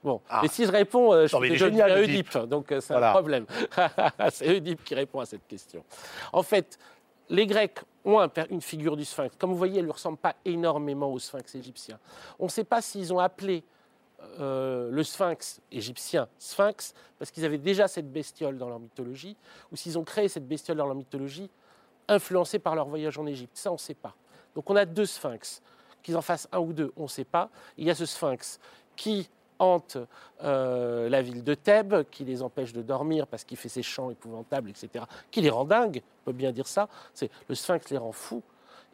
Bon, 0.03 0.22
ah. 0.28 0.39
mais 0.41 0.47
si 0.47 0.66
je 0.66 0.72
réponds, 0.72 1.14
euh, 1.14 1.28
je 1.28 1.38
suis 1.38 1.55
génial, 1.55 1.91
Oedipe, 1.99 2.36
donc 2.47 2.72
euh, 2.72 2.82
c'est 2.82 2.95
un 2.95 3.12
problème. 3.12 3.45
c'est 4.32 4.49
Oedipe 4.49 4.84
qui 4.84 4.95
répond 4.95 5.20
à 5.20 5.26
cette 5.26 5.45
question. 5.47 5.84
En 6.34 6.41
fait, 6.41 6.80
les 7.30 7.45
Grecs 7.45 7.80
ont 8.03 8.20
une 8.49 8.62
figure 8.62 8.97
du 8.97 9.05
sphinx. 9.05 9.36
Comme 9.38 9.51
vous 9.51 9.58
voyez, 9.58 9.80
elle 9.80 9.86
ne 9.86 9.91
ressemble 9.91 10.18
pas 10.18 10.36
énormément 10.43 11.12
au 11.12 11.20
sphinx 11.20 11.53
égyptien. 11.55 11.99
On 12.39 12.45
ne 12.45 12.49
sait 12.49 12.64
pas 12.64 12.82
s'ils 12.82 13.14
ont 13.14 13.20
appelé 13.20 13.64
le 14.39 15.01
sphinx 15.03 15.62
égyptien 15.72 16.28
sphinx 16.38 16.93
parce 17.20 17.30
qu'ils 17.32 17.45
avaient 17.45 17.58
déjà 17.58 17.88
cette 17.88 18.12
bestiole 18.12 18.58
dans 18.58 18.70
leur 18.70 18.80
mythologie, 18.80 19.36
ou 19.72 19.76
s'ils 19.76 19.97
ont 19.97 20.03
créé 20.03 20.28
cette 20.28 20.47
bestiole 20.47 20.78
dans 20.78 20.86
leur 20.86 20.95
mythologie 20.95 21.49
influencés 22.08 22.60
par 22.60 22.76
leur 22.76 22.88
voyage 22.88 23.18
en 23.18 23.26
Égypte. 23.26 23.55
Ça, 23.55 23.70
on 23.70 23.76
ne 23.76 23.80
sait 23.80 23.93
pas. 23.93 24.16
Donc 24.55 24.70
on 24.70 24.76
a 24.76 24.86
deux 24.86 25.05
sphinx. 25.05 25.62
Qu'ils 26.03 26.16
en 26.16 26.22
fassent 26.22 26.47
un 26.51 26.60
ou 26.60 26.74
deux, 26.74 26.93
on 26.95 27.03
ne 27.03 27.08
sait 27.08 27.26
pas. 27.26 27.49
Il 27.78 27.86
y 27.86 27.91
a 27.91 27.95
ce 27.95 28.05
sphinx 28.05 28.60
qui 28.95 29.30
hante 29.60 29.97
euh, 30.43 31.10
la 31.10 31.22
ville 31.22 31.43
de 31.43 31.53
Thèbes, 31.53 32.03
qui 32.12 32.24
les 32.24 32.41
empêche 32.41 32.74
de 32.74 32.82
dormir 32.82 33.28
parce 33.28 33.43
qu'il 33.43 33.58
fait 33.58 33.70
ses 33.70 33.84
chants 33.84 34.10
épouvantables, 34.10 34.70
etc., 34.70 35.05
qui 35.32 35.41
les 35.41 35.49
rend 35.49 35.66
dingues, 35.66 36.01
on 36.22 36.26
peut 36.26 36.38
bien 36.38 36.51
dire 36.51 36.68
ça. 36.68 36.88
C'est 37.14 37.30
le 37.49 37.55
sphinx 37.55 37.89
les 37.89 37.97
rend 37.97 38.12
fous. 38.12 38.43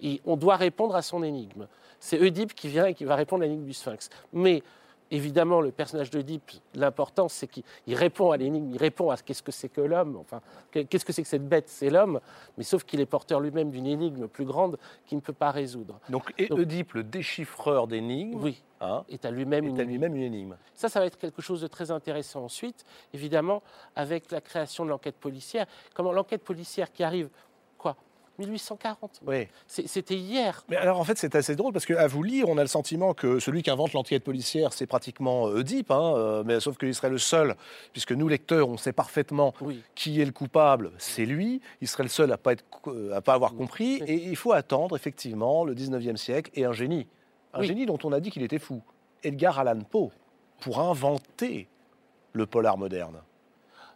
Et 0.01 0.21
on 0.25 0.35
doit 0.35 0.55
répondre 0.55 0.95
à 0.95 1.01
son 1.01 1.23
énigme. 1.23 1.67
C'est 1.99 2.19
Oedipe 2.19 2.53
qui 2.53 2.67
vient 2.67 2.87
et 2.87 2.93
qui 2.93 3.05
va 3.05 3.15
répondre 3.15 3.43
à 3.43 3.45
l'énigme 3.45 3.65
du 3.65 3.73
sphinx. 3.73 4.09
Mais 4.33 4.63
évidemment, 5.13 5.61
le 5.61 5.71
personnage 5.71 6.09
d'Oedipe, 6.09 6.51
l'important, 6.73 7.29
c'est 7.29 7.47
qu'il 7.47 7.63
répond 7.87 8.31
à 8.31 8.37
l'énigme, 8.37 8.71
il 8.71 8.77
répond 8.77 9.11
à 9.11 9.17
qu'est-ce 9.17 9.43
que 9.43 9.51
c'est 9.51 9.69
que 9.69 9.79
l'homme, 9.79 10.17
enfin, 10.17 10.41
qu'est-ce 10.71 11.05
que 11.05 11.13
c'est 11.13 11.21
que 11.21 11.27
cette 11.27 11.47
bête, 11.47 11.69
c'est 11.69 11.89
l'homme, 11.89 12.19
mais 12.57 12.63
sauf 12.63 12.83
qu'il 12.83 12.99
est 12.99 13.05
porteur 13.05 13.39
lui-même 13.39 13.69
d'une 13.69 13.85
énigme 13.85 14.27
plus 14.27 14.45
grande 14.45 14.77
qu'il 15.05 15.17
ne 15.17 15.21
peut 15.21 15.33
pas 15.33 15.51
résoudre. 15.51 15.99
Donc, 16.09 16.33
et 16.37 16.51
Oedipe, 16.51 16.93
le 16.93 17.03
déchiffreur 17.03 17.87
d'énigmes, 17.87 18.41
oui, 18.41 18.63
hein, 18.81 19.05
est 19.07 19.23
à 19.23 19.31
lui-même 19.31 19.65
une, 19.65 19.81
lui 19.81 19.95
une, 19.95 20.15
énigme. 20.15 20.57
Ça, 20.73 20.89
ça 20.89 20.99
va 20.99 21.05
être 21.05 21.17
quelque 21.17 21.41
chose 21.41 21.61
de 21.61 21.67
très 21.67 21.91
intéressant 21.91 22.43
ensuite, 22.43 22.83
évidemment, 23.13 23.61
avec 23.95 24.31
la 24.31 24.41
création 24.41 24.83
de 24.83 24.89
l'enquête 24.89 25.15
policière. 25.15 25.67
Comment 25.93 26.11
l'enquête 26.11 26.43
policière 26.43 26.91
qui 26.91 27.03
arrive 27.03 27.29
1840. 28.39 29.21
Oui. 29.25 29.47
C'était 29.67 30.15
hier. 30.15 30.63
Mais 30.69 30.77
alors 30.77 30.99
en 30.99 31.03
fait 31.03 31.17
c'est 31.17 31.35
assez 31.35 31.55
drôle 31.55 31.73
parce 31.73 31.85
qu'à 31.85 32.07
vous 32.07 32.23
lire, 32.23 32.49
on 32.49 32.57
a 32.57 32.61
le 32.61 32.67
sentiment 32.67 33.13
que 33.13 33.39
celui 33.39 33.63
qui 33.63 33.69
invente 33.69 33.93
l'enquête 33.93 34.23
policière, 34.23 34.73
c'est 34.73 34.87
pratiquement 34.87 35.43
Oedipe, 35.43 35.91
hein, 35.91 36.13
euh, 36.15 36.43
mais 36.45 36.59
sauf 36.59 36.77
qu'il 36.77 36.93
serait 36.95 37.09
le 37.09 37.17
seul, 37.17 37.55
puisque 37.91 38.11
nous 38.11 38.27
lecteurs, 38.27 38.69
on 38.69 38.77
sait 38.77 38.93
parfaitement 38.93 39.53
qui 39.95 40.21
est 40.21 40.25
le 40.25 40.31
coupable, 40.31 40.91
c'est 40.97 41.25
lui. 41.25 41.61
Il 41.81 41.87
serait 41.87 42.03
le 42.03 42.09
seul 42.09 42.31
à 42.31 42.37
pas 42.37 42.53
être, 42.53 42.63
à 43.13 43.21
pas 43.21 43.33
avoir 43.33 43.53
compris. 43.53 44.01
Et 44.07 44.15
il 44.15 44.35
faut 44.35 44.53
attendre 44.53 44.95
effectivement 44.95 45.65
le 45.65 45.75
19e 45.75 46.17
siècle 46.17 46.51
et 46.55 46.65
un 46.65 46.73
génie, 46.73 47.07
un 47.53 47.61
génie 47.61 47.85
dont 47.85 47.99
on 48.03 48.11
a 48.11 48.19
dit 48.19 48.31
qu'il 48.31 48.43
était 48.43 48.59
fou, 48.59 48.81
Edgar 49.23 49.59
Allan 49.59 49.81
Poe, 49.81 50.11
pour 50.59 50.79
inventer 50.79 51.67
le 52.33 52.45
polar 52.45 52.77
moderne. 52.77 53.21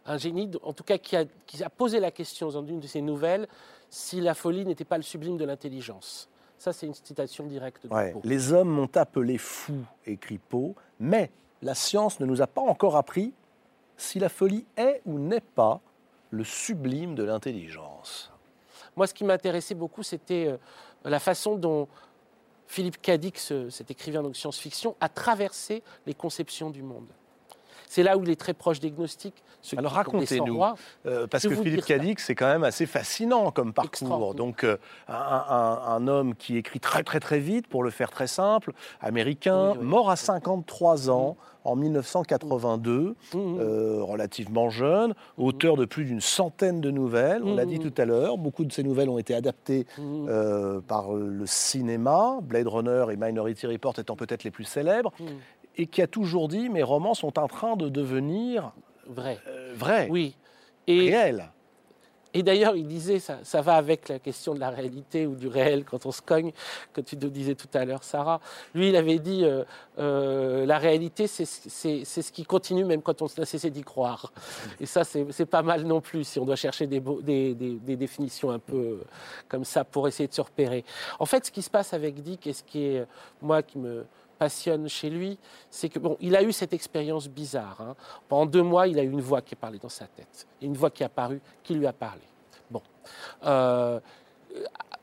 Un 0.06 0.16
génie, 0.16 0.50
en 0.62 0.72
tout 0.72 0.84
cas, 0.84 0.96
qui 0.96 1.16
a, 1.16 1.24
qui 1.46 1.62
a 1.62 1.68
posé 1.68 2.00
la 2.00 2.10
question 2.10 2.48
dans 2.48 2.64
une 2.64 2.80
de 2.80 2.86
ses 2.86 3.02
nouvelles 3.02 3.46
si 3.90 4.20
la 4.20 4.34
folie 4.34 4.64
n'était 4.64 4.84
pas 4.84 4.96
le 4.96 5.02
sublime 5.02 5.36
de 5.36 5.44
l'intelligence. 5.44 6.28
Ça, 6.58 6.72
c'est 6.72 6.86
une 6.86 6.94
citation 6.94 7.44
directe 7.46 7.86
de 7.86 7.92
ouais. 7.94 8.14
Les 8.24 8.52
hommes 8.52 8.68
m'ont 8.70 8.90
appelé 8.96 9.38
fou, 9.38 9.84
écrit 10.06 10.38
Poe, 10.38 10.74
mais 10.98 11.30
la 11.62 11.74
science 11.74 12.18
ne 12.20 12.26
nous 12.26 12.42
a 12.42 12.46
pas 12.46 12.60
encore 12.62 12.96
appris 12.96 13.32
si 13.96 14.18
la 14.18 14.28
folie 14.28 14.66
est 14.76 15.00
ou 15.06 15.18
n'est 15.18 15.40
pas 15.40 15.80
le 16.30 16.44
sublime 16.44 17.14
de 17.14 17.22
l'intelligence. 17.24 18.30
Moi, 18.96 19.06
ce 19.06 19.14
qui 19.14 19.24
m'intéressait 19.24 19.74
beaucoup, 19.74 20.02
c'était 20.02 20.48
euh, 20.48 20.56
la 21.04 21.20
façon 21.20 21.56
dont 21.56 21.88
Philippe 22.66 23.00
Cadic, 23.00 23.38
ce- 23.38 23.70
cet 23.70 23.90
écrivain 23.90 24.22
de 24.22 24.32
science-fiction, 24.34 24.96
a 25.00 25.08
traversé 25.08 25.82
les 26.06 26.14
conceptions 26.14 26.70
du 26.70 26.82
monde. 26.82 27.06
C'est 27.88 28.02
là 28.02 28.16
où 28.18 28.22
il 28.22 28.30
est 28.30 28.36
très 28.40 28.54
proche 28.54 28.80
des 28.80 28.90
gnostiques. 28.90 29.42
Alors, 29.76 29.92
racontez-nous. 29.92 30.62
Euh, 31.06 31.26
parce 31.26 31.46
que 31.48 31.54
Philippe. 31.54 31.84
Cadic, 31.84 32.20
c'est 32.20 32.34
quand 32.34 32.46
même 32.46 32.64
assez 32.64 32.86
fascinant 32.86 33.50
comme 33.50 33.72
parcours. 33.72 34.34
Donc, 34.34 34.62
euh, 34.64 34.76
un, 35.08 35.14
un- 35.14 35.80
un 35.94 36.06
homme 36.08 36.34
qui 36.34 36.56
écrit 36.56 36.80
très 36.80 37.02
très 37.02 37.18
très 37.20 37.38
vite, 37.40 37.66
pour 37.66 37.82
le 37.82 37.90
faire 37.90 38.10
très 38.10 38.26
simple, 38.26 38.72
américain, 39.00 39.72
Oui, 39.72 39.78
oui. 39.80 39.86
mort 39.86 40.10
à 40.10 40.16
53 40.16 41.10
ans 41.10 41.36
en 41.64 41.76
1982, 41.76 43.14
Mhm. 43.34 43.58
euh, 43.60 43.98
relativement 44.02 44.70
jeune, 44.70 45.14
auteur 45.36 45.76
de 45.76 45.84
plus 45.84 46.04
d'une 46.04 46.20
centaine 46.20 46.80
de 46.80 46.90
nouvelles, 46.90 47.42
on 47.44 47.54
l'a 47.56 47.66
dit 47.66 47.78
tout 47.78 47.92
à 47.98 48.04
l'heure. 48.04 48.38
Beaucoup 48.38 48.64
de 48.64 48.72
ces 48.72 48.82
nouvelles 48.82 49.08
ont 49.10 49.18
été 49.18 49.34
adaptées 49.34 49.86
euh, 49.98 50.80
par 50.80 51.12
le 51.12 51.46
cinéma, 51.46 52.38
Blade 52.42 52.68
Runner 52.68 53.06
et 53.10 53.16
Minority 53.16 53.66
Report 53.66 53.94
étant 53.98 54.16
peut-être 54.16 54.44
les 54.44 54.50
plus 54.50 54.64
célèbres. 54.64 55.12
Et 55.78 55.86
qui 55.86 56.02
a 56.02 56.06
toujours 56.06 56.48
dit 56.48 56.68
mes 56.68 56.82
romans 56.82 57.14
sont 57.14 57.38
en 57.38 57.48
train 57.48 57.76
de 57.76 57.88
devenir 57.88 58.72
Vrai. 59.06 59.38
euh, 59.46 59.72
vrais, 59.74 60.08
Oui. 60.10 60.36
Et, 60.86 60.98
réels. 61.10 61.50
Et 62.34 62.42
d'ailleurs, 62.42 62.76
il 62.76 62.86
disait, 62.86 63.20
ça, 63.20 63.38
ça 63.42 63.62
va 63.62 63.76
avec 63.76 64.08
la 64.10 64.18
question 64.18 64.54
de 64.54 64.60
la 64.60 64.68
réalité 64.68 65.26
ou 65.26 65.34
du 65.34 65.48
réel 65.48 65.84
quand 65.84 66.04
on 66.04 66.12
se 66.12 66.20
cogne, 66.20 66.52
que 66.92 67.00
tu 67.00 67.16
te 67.16 67.24
disais 67.26 67.54
tout 67.54 67.68
à 67.72 67.86
l'heure, 67.86 68.04
Sarah. 68.04 68.40
Lui, 68.74 68.90
il 68.90 68.96
avait 68.96 69.18
dit, 69.18 69.44
euh, 69.44 69.64
euh, 69.98 70.66
la 70.66 70.76
réalité, 70.78 71.26
c'est 71.26 71.46
ce 71.46 72.32
qui 72.32 72.44
continue 72.44 72.84
même 72.84 73.00
quand 73.00 73.22
on 73.22 73.26
a 73.26 73.44
cessé 73.46 73.70
d'y 73.70 73.82
croire. 73.82 74.30
Et 74.78 74.84
ça, 74.86 75.04
c'est 75.04 75.46
pas 75.46 75.62
mal 75.62 75.84
non 75.84 76.02
plus, 76.02 76.24
si 76.24 76.38
on 76.38 76.44
doit 76.44 76.56
chercher 76.56 76.86
des, 76.86 77.00
des- 77.22 77.54
des- 77.54 77.76
des 77.76 77.96
définitions 77.96 78.50
un 78.50 78.58
peu 78.58 78.76
euh, 78.76 79.04
comme 79.48 79.64
ça 79.64 79.84
pour 79.84 80.06
essayer 80.06 80.28
de 80.28 80.34
se 80.34 80.42
repérer. 80.42 80.84
En 81.18 81.24
fait, 81.26 81.46
ce 81.46 81.50
qui 81.50 81.62
se 81.62 81.70
passe 81.70 81.94
avec 81.94 82.22
Dick, 82.22 82.46
et 82.46 82.52
ce 82.52 82.62
qui 82.62 82.84
est, 82.84 83.06
moi, 83.40 83.62
qui 83.62 83.78
me 83.78 84.04
passionne 84.38 84.88
chez 84.88 85.10
lui, 85.10 85.38
c'est 85.70 85.88
que 85.88 85.98
bon, 85.98 86.16
il 86.20 86.36
a 86.36 86.42
eu 86.42 86.52
cette 86.52 86.72
expérience 86.72 87.28
bizarre. 87.28 87.80
hein. 87.80 87.94
Pendant 88.28 88.46
deux 88.46 88.62
mois, 88.62 88.86
il 88.88 88.98
a 88.98 89.02
eu 89.02 89.10
une 89.10 89.20
voix 89.20 89.42
qui 89.42 89.54
est 89.54 89.58
parlée 89.58 89.78
dans 89.78 89.88
sa 89.88 90.06
tête, 90.06 90.46
et 90.62 90.66
une 90.66 90.74
voix 90.76 90.90
qui 90.90 91.02
est 91.02 91.06
apparue, 91.06 91.40
qui 91.62 91.74
lui 91.74 91.86
a 91.86 91.92
parlé. 91.92 92.22
Bon, 92.70 92.82
Euh, 93.44 94.00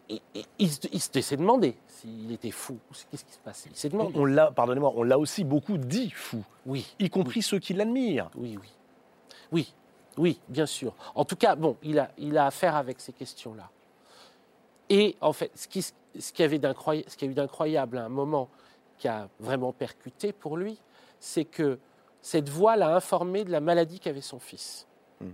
il, 0.10 0.22
il- 0.36 0.46
il 0.60 0.72
se- 0.72 0.88
il 0.92 1.02
se- 1.02 1.22
s'est 1.22 1.38
demandé 1.38 1.76
s'il 1.88 2.32
était 2.32 2.52
fou, 2.52 2.74
ou 2.74 2.94
qu'est-ce 3.12 3.26
qui 3.26 3.34
se 3.34 3.40
passait? 3.40 3.70
Il 3.72 3.76
s'est 3.76 3.90
demandé. 3.90 4.14
On 4.18 4.26
l'a, 4.26 4.52
pardonnez-moi, 4.52 4.94
on 4.96 5.04
l'a 5.04 5.18
aussi 5.18 5.44
beaucoup 5.44 5.78
dit 5.78 6.10
fou, 6.12 6.44
Oui, 6.66 6.94
y 7.00 7.10
compris 7.10 7.42
ceux 7.42 7.60
qui 7.60 7.74
l'admirent. 7.74 8.30
oui, 8.36 8.58
oui, 8.62 8.70
oui, 9.52 9.74
oui, 10.18 10.40
bien 10.48 10.66
sûr. 10.68 10.94
En 11.16 11.26
tout 11.26 11.36
cas, 11.36 11.56
bon, 11.56 11.78
il 11.84 11.98
a, 12.00 12.12
il 12.18 12.38
a 12.38 12.46
affaire 12.46 12.76
avec 12.76 13.00
ces 13.00 13.12
questions-là. 13.14 13.70
Et 14.90 15.16
en 15.22 15.34
fait, 15.34 15.52
ce 15.56 15.68
qui, 15.68 15.82
ce 15.82 16.32
qui 16.32 16.44
avait 16.44 16.60
d'incroyable, 16.60 17.10
ce 17.10 17.18
qui 17.18 17.26
a 17.26 17.28
eu 17.28 17.34
d'incroyable 17.34 17.98
à 17.98 18.06
un 18.06 18.10
moment 18.10 18.50
qui 18.98 19.08
a 19.08 19.30
vraiment 19.40 19.74
percuté 19.74 20.32
pour 20.34 20.58
lui, 20.58 20.80
c'est 21.20 21.46
que 21.46 21.80
cette 22.22 22.50
voix 22.50 22.76
l'a 22.76 22.96
informé 22.96 23.44
de 23.44 23.52
la 23.52 23.60
maladie 23.60 24.00
qu'avait 24.00 24.22
son 24.22 24.40
fils. 24.40 24.88
Hmm. 25.22 25.32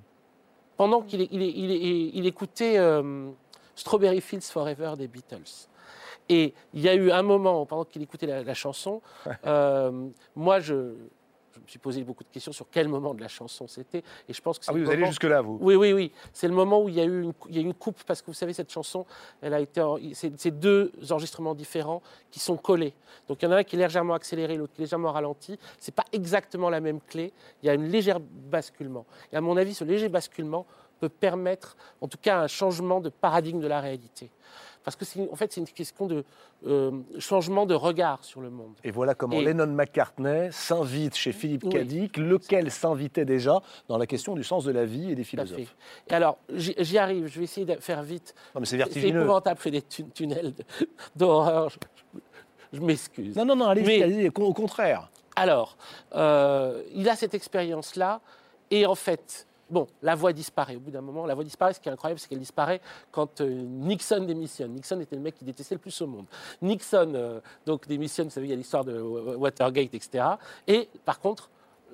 Pendant 0.78 1.02
qu'il 1.02 1.22
il, 1.22 2.26
écoutait 2.26 2.78
euh, 2.78 3.30
Strawberry 3.76 4.22
Fields 4.22 4.42
Forever 4.42 4.94
des 4.98 5.08
Beatles. 5.08 5.68
Et 6.30 6.54
il 6.74 6.82
y 6.82 6.90
a 6.90 6.94
eu 6.94 7.12
un 7.12 7.24
moment, 7.24 7.66
pendant 7.66 7.86
qu'il 7.86 8.02
écoutait 8.02 8.28
la, 8.28 8.44
la 8.44 8.54
chanson, 8.54 9.02
euh, 9.46 10.10
moi, 10.36 10.60
je, 10.60 10.94
je 11.56 11.60
me 11.60 11.68
suis 11.68 11.80
posé 11.80 12.04
beaucoup 12.04 12.24
de 12.24 12.30
questions 12.30 12.52
sur 12.52 12.68
quel 12.72 12.88
moment 12.88 13.14
de 13.14 13.22
la 13.22 13.28
chanson 13.28 13.68
c'était. 13.68 14.04
Et 14.30 14.34
je 14.34 14.42
pense 14.42 14.60
que 14.60 14.66
Ah 14.68 14.74
oui, 14.74 14.82
vous 14.84 14.90
allez 14.90 14.98
moment- 15.00 15.12
jusque-là, 15.12 15.42
vous. 15.42 15.58
oui, 15.62 15.76
oui, 15.76 15.94
oui. 15.94 16.12
C'est 16.34 16.48
le 16.48 16.54
moment 16.54 16.82
où 16.82 16.90
il 16.90 16.96
y 16.96 17.00
a 17.02 17.04
eu 17.04 17.22
une, 17.24 17.34
il 17.50 17.56
y 17.56 17.60
a 17.60 17.62
eu 17.62 17.66
une 17.66 17.74
coupe, 17.74 18.04
parce 18.06 18.22
que 18.22 18.28
vous 18.28 18.34
savez, 18.34 18.54
cette 18.54 18.72
chanson, 18.72 19.06
elle 19.42 19.54
a 19.54 19.60
été, 19.60 19.82
en- 19.82 19.98
c'est 20.14 20.32
c'est 20.40 20.52
deux 20.52 20.92
enregistrements 21.10 21.54
différents 21.56 22.02
qui 22.32 22.40
sont 22.40 22.58
collés. 22.58 22.94
Donc 23.28 23.42
il 23.42 23.46
y 23.46 23.48
en 23.48 23.52
a 23.52 23.58
un 23.58 23.64
qui 23.64 23.76
est 23.76 23.80
légèrement 23.80 24.14
accéléré, 24.14 24.56
l'autre 24.58 24.74
qui 24.74 24.82
est 24.82 24.86
légèrement 24.86 25.12
ralenti. 25.12 25.58
C'est 25.80 25.94
pas 25.96 26.06
exactement 26.12 26.70
la 26.70 26.80
même 26.82 27.00
clé. 27.02 27.34
Il 27.64 27.68
y 27.68 27.70
a 27.70 27.74
une 27.74 27.88
légère 27.88 28.20
basculement. 28.20 29.06
Et 29.32 29.36
à 29.38 29.42
mon 29.42 29.58
avis, 29.58 29.74
ce 29.74 29.84
léger 29.84 30.10
basculement 30.10 30.66
peut 31.00 31.10
permettre, 31.10 31.76
en 32.00 32.08
tout 32.08 32.20
cas, 32.22 32.40
un 32.42 32.48
changement 32.48 33.00
de 33.00 33.10
paradigme 33.10 33.60
de 33.60 33.68
la 33.68 33.80
réalité. 33.82 34.30
Parce 34.84 34.96
que 34.96 35.06
c'est, 35.06 35.30
en 35.32 35.36
fait, 35.36 35.52
c'est 35.54 35.62
une 35.62 35.68
question 35.68 36.08
de 36.08 36.24
euh, 36.66 36.92
changement 37.20 37.66
de 37.66 37.76
regard 37.76 38.24
sur 38.24 38.42
le 38.42 38.50
monde. 38.50 38.74
Et 38.84 38.90
voilà 38.92 39.14
comment 39.14 39.38
Et- 39.38 39.44
Lennon 39.46 39.68
McCartney 39.68 40.50
s'invite 40.52 41.16
chez 41.16 41.32
Philippe 41.32 41.64
Oui. 41.66 41.70
Cadic, 41.72 42.18
lequel 42.18 42.72
s'invitait 42.72 43.26
déjà 43.26 43.60
dans 43.88 43.98
la 43.98 44.08
question 44.08 44.34
du 44.36 44.44
sens 44.44 44.64
de 44.64 44.72
la 44.72 44.86
vie 44.86 45.12
et 45.12 45.16
des 45.16 45.24
philosophes. 45.24 45.76
Et 46.10 46.14
alors, 46.14 46.38
j'y 46.54 46.98
arrive. 46.98 47.28
Je 47.28 47.38
vais 47.40 47.44
essayer 47.46 47.66
de 47.66 47.76
faire 47.80 48.02
vite. 48.02 48.34
Non, 48.56 48.62
mais 48.62 48.66
c'est 48.66 48.72
C'est 48.72 48.78
vertigineux. 48.78 49.20
épouvantable, 49.22 49.58
je 49.60 49.64
fais 49.64 49.72
des 49.72 49.82
tu- 49.84 50.06
tunnels 50.10 50.54
d'horreur. 51.16 51.70
Je, 51.70 51.78
je- 52.16 52.20
je 52.74 52.82
m'excuse. 52.82 53.36
Non, 53.36 53.46
non, 53.46 53.56
non, 53.56 53.66
allez-y, 53.68 53.86
Mais- 53.86 54.04
allez-y, 54.04 54.30
au 54.30 54.54
contraire. 54.54 55.10
Alors, 55.36 55.78
euh, 56.16 56.82
il 56.94 57.08
a 57.08 57.16
cette 57.16 57.34
expérience-là, 57.34 58.20
et 58.70 58.86
en 58.86 58.96
fait, 58.96 59.48
bon, 59.72 59.88
la 60.04 60.14
voix 60.16 60.34
disparaît. 60.34 60.76
Au 60.76 60.80
bout 60.80 60.92
d'un 60.92 61.02
moment, 61.02 61.26
la 61.26 61.34
voix 61.34 61.44
disparaît. 61.44 61.74
Ce 61.74 61.80
qui 61.80 61.90
est 61.90 61.92
incroyable, 61.92 62.20
c'est 62.20 62.28
qu'elle 62.28 62.40
disparaît 62.40 62.82
quand 63.12 63.42
euh, 63.42 63.50
Nixon 63.50 64.24
démissionne. 64.26 64.74
Nixon 64.74 65.00
était 65.00 65.16
le 65.16 65.22
mec 65.22 65.36
qui 65.36 65.46
détestait 65.46 65.76
le 65.76 65.80
plus 65.82 66.00
au 66.02 66.08
monde. 66.08 66.26
Nixon, 66.62 67.14
euh, 67.16 67.40
donc, 67.66 67.88
démissionne, 67.88 68.28
vous 68.28 68.34
savez, 68.34 68.48
il 68.48 68.52
y 68.52 68.54
a 68.54 68.58
l'histoire 68.58 68.86
de 68.86 69.02
Wa- 69.02 69.38
Watergate, 69.38 69.94
etc. 69.94 70.26
Et 70.68 70.90
par 71.06 71.20
contre, 71.20 71.50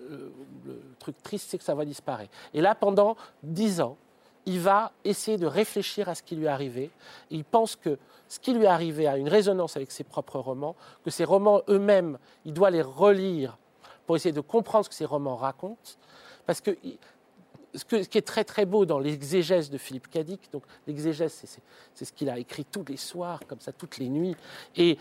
le, 0.10 0.32
le 0.66 0.82
truc 1.00 1.22
triste, 1.24 1.50
c'est 1.50 1.58
que 1.58 1.64
sa 1.64 1.74
voix 1.74 1.86
disparaît. 1.86 2.30
Et 2.54 2.62
là, 2.62 2.76
pendant 2.76 3.16
dix 3.44 3.80
ans, 3.82 3.98
il 4.46 4.60
va 4.62 4.94
essayer 5.04 5.38
de 5.38 5.46
réfléchir 5.46 6.08
à 6.08 6.16
ce 6.16 6.24
qui 6.24 6.36
lui 6.36 6.46
est 6.46 6.50
arrivé. 6.50 6.90
Il 7.30 7.44
pense 7.44 7.76
que 7.76 7.98
ce 8.30 8.40
qui 8.40 8.54
lui 8.54 8.64
est 8.64 8.68
arrivé 8.68 9.06
a 9.06 9.18
une 9.18 9.28
résonance 9.28 9.76
avec 9.76 9.92
ses 9.92 10.06
propres 10.06 10.40
romans, 10.40 10.76
que 11.04 11.10
ces 11.12 11.26
romans 11.26 11.62
eux-mêmes, 11.68 12.18
il 12.46 12.54
doit 12.54 12.70
les 12.70 12.82
relire 12.82 13.58
pour 14.06 14.16
essayer 14.16 14.32
de 14.32 14.40
comprendre 14.40 14.86
ce 14.86 14.90
que 14.90 14.96
ces 14.96 15.04
romans 15.06 15.36
racontent. 15.36 15.92
Parce 16.46 16.62
que 16.62 16.72
ce, 17.78 17.86
qui 17.86 18.18
est 18.18 18.28
très 18.28 18.44
très 18.44 18.66
beau 18.66 18.86
dans 18.86 19.00
l'exégèse 19.00 19.70
de 19.70 19.78
Philippe 19.78 20.10
Cadic, 20.10 20.52
donc 20.52 20.64
l'exégèse, 20.88 21.32
c'est- 21.34 22.06
ce 22.06 22.12
qu'il 22.12 22.30
a 22.30 22.38
écrit 22.38 22.66
tous 22.66 22.84
les 22.88 22.98
soirs, 22.98 23.40
comme 23.48 23.60
ça, 23.62 23.72
toutes 23.72 23.98
les 23.98 24.10
nuits, 24.10 24.36
et 24.76 24.98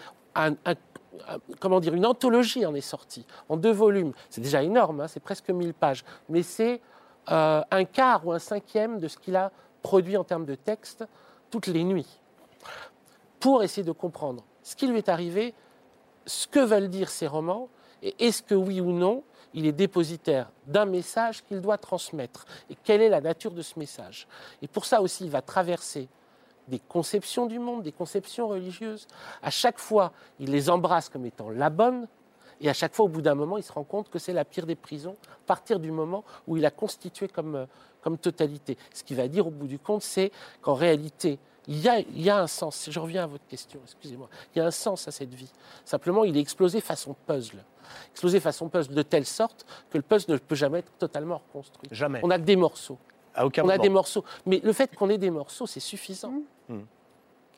comment 1.60 1.80
dire, 1.80 1.94
une 1.94 2.06
anthologie 2.06 2.66
en 2.66 2.74
est 2.74 2.80
sortie, 2.80 3.26
en 3.48 3.56
deux 3.56 3.72
volumes. 3.72 4.12
C'est 4.28 4.40
déjà 4.40 4.62
énorme, 4.62 5.00
hein, 5.00 5.08
c'est 5.08 5.20
presque 5.20 5.48
1000 5.50 5.74
pages, 5.74 6.04
mais 6.28 6.42
c'est 6.42 6.80
euh, 7.32 7.62
un 7.70 7.84
quart 7.84 8.24
ou 8.26 8.32
un 8.32 8.38
cinquième 8.38 9.00
de 9.00 9.08
ce 9.08 9.18
qu'il 9.18 9.34
a 9.34 9.50
produit 9.82 10.16
en 10.16 10.24
termes 10.24 10.44
de 10.44 10.54
texte 10.54 11.04
toutes 11.50 11.66
les 11.66 11.82
nuits, 11.84 12.20
pour 13.40 13.62
essayer 13.64 13.82
de 13.84 13.92
comprendre 13.92 14.44
ce 14.62 14.76
qui 14.76 14.86
lui 14.86 14.98
est 14.98 15.08
arrivé, 15.08 15.54
ce 16.26 16.46
que 16.46 16.60
veulent 16.60 16.88
dire 16.88 17.08
ces 17.08 17.26
romans, 17.26 17.68
et 18.02 18.14
est-ce 18.18 18.42
que 18.42 18.54
oui 18.54 18.80
ou 18.80 18.92
non, 18.92 19.22
il 19.56 19.66
est 19.66 19.72
dépositaire 19.72 20.50
d'un 20.66 20.84
message 20.84 21.42
qu'il 21.42 21.60
doit 21.60 21.78
transmettre, 21.78 22.44
et 22.70 22.76
quelle 22.84 23.00
est 23.00 23.08
la 23.08 23.20
nature 23.20 23.50
de 23.50 23.62
ce 23.62 23.78
message? 23.78 24.28
Et 24.62 24.68
pour 24.68 24.84
ça 24.84 25.00
aussi, 25.00 25.24
il 25.24 25.30
va 25.30 25.42
traverser 25.42 26.08
des 26.68 26.78
conceptions 26.78 27.46
du 27.46 27.58
monde, 27.58 27.82
des 27.82 27.92
conceptions 27.92 28.48
religieuses. 28.48 29.06
À 29.42 29.50
chaque 29.50 29.78
fois, 29.78 30.12
il 30.38 30.50
les 30.50 30.68
embrasse 30.68 31.08
comme 31.08 31.24
étant 31.24 31.48
la 31.50 31.70
bonne, 31.70 32.06
et 32.60 32.68
à 32.68 32.74
chaque 32.74 32.94
fois, 32.94 33.06
au 33.06 33.08
bout 33.08 33.22
d'un 33.22 33.34
moment, 33.34 33.56
il 33.56 33.62
se 33.62 33.72
rend 33.72 33.84
compte 33.84 34.10
que 34.10 34.18
c'est 34.18 34.32
la 34.32 34.44
pire 34.44 34.66
des 34.66 34.76
prisons, 34.76 35.16
à 35.24 35.46
partir 35.46 35.78
du 35.78 35.90
moment 35.90 36.24
où 36.46 36.56
il 36.56 36.64
a 36.64 36.70
constitué 36.70 37.28
comme, 37.28 37.54
euh, 37.54 37.66
comme 38.02 38.18
totalité. 38.18 38.76
Ce 38.94 39.04
qui 39.04 39.14
va 39.14 39.28
dire, 39.28 39.46
au 39.46 39.50
bout 39.50 39.66
du 39.66 39.78
compte, 39.78 40.02
c'est 40.02 40.32
qu'en 40.60 40.74
réalité, 40.74 41.38
il 41.68 41.80
y, 41.80 41.88
a, 41.88 41.98
il 41.98 42.22
y 42.22 42.30
a 42.30 42.38
un 42.38 42.46
sens. 42.46 42.88
Je 42.90 43.00
reviens 43.00 43.24
à 43.24 43.26
votre 43.26 43.46
question, 43.46 43.80
excusez-moi. 43.84 44.28
Il 44.54 44.58
y 44.58 44.62
a 44.62 44.66
un 44.66 44.70
sens 44.70 45.08
à 45.08 45.10
cette 45.10 45.34
vie. 45.34 45.50
Simplement, 45.84 46.24
il 46.24 46.36
est 46.36 46.40
explosé 46.40 46.80
façon 46.80 47.16
puzzle. 47.26 47.64
Explosé 48.12 48.40
façon 48.40 48.68
puzzle 48.68 48.94
de 48.94 49.02
telle 49.02 49.26
sorte 49.26 49.66
que 49.90 49.98
le 49.98 50.02
puzzle 50.02 50.32
ne 50.32 50.36
peut 50.38 50.54
jamais 50.54 50.80
être 50.80 50.92
totalement 50.98 51.42
reconstruit. 51.48 51.88
Jamais. 51.90 52.20
On 52.22 52.28
n'a 52.28 52.38
que 52.38 52.44
des 52.44 52.56
morceaux. 52.56 52.98
À 53.34 53.46
aucun 53.46 53.64
On 53.64 53.68
a 53.68 53.78
des 53.78 53.88
morceaux. 53.88 54.24
Mais 54.46 54.60
le 54.62 54.72
fait 54.72 54.94
qu'on 54.94 55.10
ait 55.10 55.18
des 55.18 55.30
morceaux, 55.30 55.66
c'est 55.66 55.80
suffisant. 55.80 56.34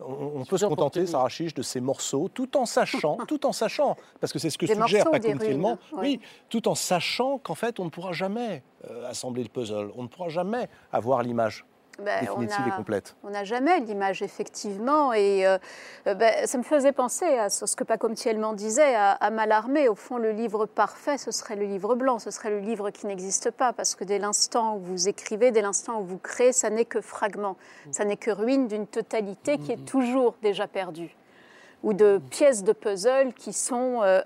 On, 0.01 0.41
on 0.41 0.45
peut 0.45 0.59
se 0.59 0.67
contenter, 0.67 1.01
tenir. 1.01 1.11
Sarah 1.11 1.29
Chiche, 1.29 1.55
de 1.55 1.63
ces 1.63 1.81
morceaux, 1.81 2.29
tout 2.33 2.57
en 2.57 2.67
sachant, 2.67 3.17
tout 3.29 3.45
en 3.47 3.53
sachant, 3.53 3.97
parce 4.21 4.33
que 4.33 4.39
c'est 4.39 4.49
ce 4.49 4.57
que 4.57 4.67
Des 4.67 4.75
suggère 4.75 5.07
morceaux 5.07 5.09
ou 5.09 5.13
Paco 5.13 5.39
des 5.39 5.47
Tillman, 5.47 5.79
ruines, 5.93 6.01
oui, 6.01 6.21
tout 6.49 6.68
en 6.68 6.76
sachant 6.76 7.39
qu'en 7.39 7.57
fait, 7.57 7.80
on 7.80 7.87
ne 7.87 7.91
pourra 7.91 8.13
jamais 8.13 8.63
euh, 8.89 9.09
assembler 9.11 9.43
le 9.43 9.49
puzzle, 9.49 9.91
on 9.97 10.05
ne 10.05 10.09
pourra 10.09 10.29
jamais 10.29 10.68
avoir 10.93 11.22
l'image 11.22 11.64
Ben, 12.04 12.29
on 12.30 12.38
définitive 12.41 12.68
et 12.68 12.76
complète. 12.76 13.16
On 13.25 13.30
n'a 13.30 13.42
jamais 13.42 13.80
l'image, 13.80 14.22
effectivement. 14.22 15.12
Et 15.12 15.45
euh, 15.46 15.58
ben, 16.04 16.46
ça 16.46 16.57
me 16.57 16.62
faisait 16.62 16.92
penser 16.92 17.26
à 17.26 17.50
ce 17.50 17.75
que 17.75 17.83
Pacom-Thielman 17.83 18.54
disait, 18.54 18.95
à, 18.95 19.12
à 19.12 19.30
Mallarmé. 19.30 19.88
Au 19.88 19.96
fond, 19.96 20.16
le 20.16 20.30
livre 20.30 20.66
parfait, 20.66 21.18
ce 21.18 21.33
serait 21.33 21.57
le 21.57 21.64
livre 21.64 21.96
blanc, 21.96 22.20
ce 22.20 22.30
serait 22.30 22.50
le 22.50 22.61
livre 22.61 22.91
qui 22.91 23.07
n'existe 23.07 23.50
pas. 23.50 23.72
Parce 23.72 23.96
que 23.96 24.04
dès 24.04 24.20
l'instant 24.20 24.76
où 24.76 24.80
vous 24.80 25.08
écrivez, 25.08 25.50
dès 25.50 25.62
l'instant 25.62 26.00
où 26.00 26.04
vous 26.04 26.18
créez, 26.18 26.53
ça 26.53 26.70
n'est 26.70 26.84
que 26.84 27.00
fragment. 27.00 27.57
Ça 27.91 28.04
n'est 28.04 28.16
que 28.16 28.30
ruine 28.30 28.68
d'une 28.68 28.87
totalité 28.87 29.58
qui 29.58 29.72
est 29.72 29.84
toujours 29.84 30.37
déjà 30.41 30.68
perdue. 30.68 31.16
Ou 31.83 31.95
de 31.95 32.20
pièces 32.30 32.62
de 32.62 32.72
puzzle 32.72 33.33
qui 33.34 33.53
sont, 33.53 34.03
euh, 34.03 34.20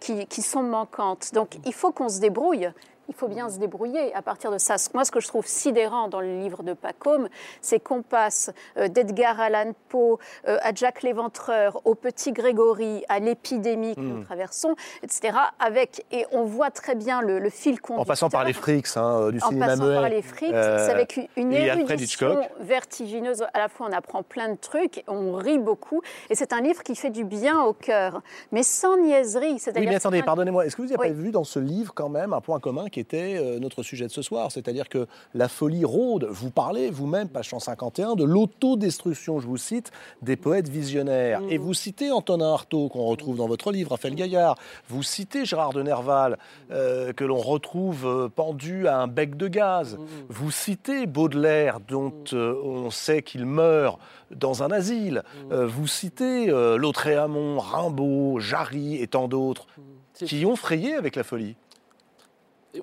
qui, 0.00 0.26
qui 0.26 0.42
sont 0.42 0.62
manquantes. 0.62 1.32
Donc 1.34 1.58
il 1.64 1.72
faut 1.72 1.92
qu'on 1.92 2.08
se 2.08 2.18
débrouille. 2.20 2.70
Il 3.08 3.14
faut 3.14 3.28
bien 3.28 3.48
se 3.48 3.58
débrouiller 3.58 4.14
à 4.14 4.22
partir 4.22 4.50
de 4.50 4.58
ça. 4.58 4.76
Moi, 4.94 5.04
ce 5.04 5.10
que 5.10 5.20
je 5.20 5.28
trouve 5.28 5.46
sidérant 5.46 6.08
dans 6.08 6.20
le 6.20 6.38
livre 6.40 6.62
de 6.62 6.72
Pacôme, 6.72 7.28
c'est 7.60 7.80
qu'on 7.80 8.02
passe 8.02 8.50
euh, 8.76 8.88
d'Edgar 8.88 9.38
Allan 9.40 9.72
Poe 9.88 10.18
euh, 10.48 10.58
à 10.62 10.72
Jack 10.74 11.02
l'Éventreur, 11.02 11.80
au 11.84 11.94
petit 11.94 12.32
Grégory, 12.32 13.04
à 13.08 13.18
l'épidémie 13.18 13.94
que 13.94 14.00
nous 14.00 14.12
Hmm. 14.18 14.24
traversons, 14.24 14.74
etc. 15.02 15.36
Avec, 15.58 16.04
et 16.12 16.26
on 16.32 16.44
voit 16.44 16.70
très 16.70 16.94
bien 16.94 17.20
le, 17.22 17.38
le 17.38 17.50
fil 17.50 17.80
conducteur. 17.80 18.00
En 18.00 18.04
passant 18.04 18.28
par 18.30 18.44
les 18.44 18.52
frics 18.52 18.86
hein, 18.96 19.30
du 19.30 19.38
En 19.42 19.48
cinéma 19.48 19.66
passant 19.68 19.84
muet. 19.86 19.94
par 19.94 20.08
les 20.08 20.22
frics, 20.22 20.52
Euh, 20.52 20.86
c'est 20.86 20.92
avec 20.92 21.16
une- 21.16 21.28
une 21.36 21.52
érudition 21.52 22.38
vertigineuse. 22.60 23.44
À 23.54 23.58
la 23.58 23.68
fois, 23.68 23.86
on 23.90 23.92
apprend 23.92 24.22
plein 24.22 24.48
de 24.50 24.56
trucs, 24.56 25.04
on 25.08 25.34
rit 25.34 25.58
beaucoup, 25.58 26.02
et 26.30 26.34
c'est 26.34 26.52
un 26.52 26.60
livre 26.60 26.82
qui 26.82 26.94
fait 26.96 27.10
du 27.10 27.24
bien 27.24 27.62
au 27.62 27.72
cœur, 27.72 28.22
mais 28.52 28.62
sans 28.62 28.96
niaiserie. 28.96 29.58
Oui, 29.74 29.86
mais 29.86 29.94
attendez, 29.96 30.20
un- 30.20 30.22
pardonnez-moi. 30.22 30.66
Est-ce 30.66 30.76
que 30.76 30.82
vous 30.82 30.88
n'avez 30.88 31.00
Oui. 31.00 31.08
pas 31.08 31.14
vu 31.14 31.30
dans 31.30 31.44
ce 31.44 31.58
livre 31.58 31.92
quand 31.94 32.08
même 32.08 32.32
un 32.32 32.40
point 32.40 32.60
commun 32.60 32.86
qui 32.92 33.00
était 33.00 33.36
euh, 33.36 33.58
notre 33.58 33.82
sujet 33.82 34.06
de 34.06 34.12
ce 34.12 34.22
soir 34.22 34.52
C'est-à-dire 34.52 34.88
que 34.88 35.08
la 35.34 35.48
folie 35.48 35.84
rôde. 35.84 36.28
Vous 36.30 36.50
parlez 36.50 36.90
vous-même, 36.90 37.28
page 37.28 37.48
151, 37.50 38.14
de 38.14 38.24
l'autodestruction, 38.24 39.40
je 39.40 39.46
vous 39.48 39.56
cite, 39.56 39.90
des 40.22 40.36
poètes 40.36 40.68
visionnaires. 40.68 41.40
Et 41.48 41.58
vous 41.58 41.74
citez 41.74 42.12
Antonin 42.12 42.52
Artaud, 42.52 42.88
qu'on 42.88 43.06
retrouve 43.06 43.36
dans 43.36 43.48
votre 43.48 43.72
livre, 43.72 43.90
Raphaël 43.90 44.14
Gaillard. 44.14 44.56
Vous 44.88 45.02
citez 45.02 45.44
Gérard 45.44 45.72
de 45.72 45.82
Nerval, 45.82 46.38
euh, 46.70 47.12
que 47.12 47.24
l'on 47.24 47.38
retrouve 47.38 48.06
euh, 48.06 48.28
pendu 48.28 48.86
à 48.86 48.98
un 48.98 49.06
bec 49.06 49.36
de 49.36 49.48
gaz. 49.48 49.98
Vous 50.28 50.50
citez 50.50 51.06
Baudelaire, 51.06 51.80
dont 51.80 52.12
euh, 52.32 52.54
on 52.62 52.90
sait 52.90 53.22
qu'il 53.22 53.46
meurt 53.46 53.98
dans 54.30 54.62
un 54.62 54.70
asile. 54.70 55.22
Euh, 55.50 55.66
vous 55.66 55.86
citez 55.86 56.46
Lautréamont, 56.46 57.58
Rimbaud, 57.58 58.40
Jarry 58.40 58.96
et 58.96 59.06
tant 59.06 59.28
d'autres 59.28 59.66
qui 60.14 60.44
ont 60.46 60.56
frayé 60.56 60.94
avec 60.94 61.16
la 61.16 61.24
folie. 61.24 61.56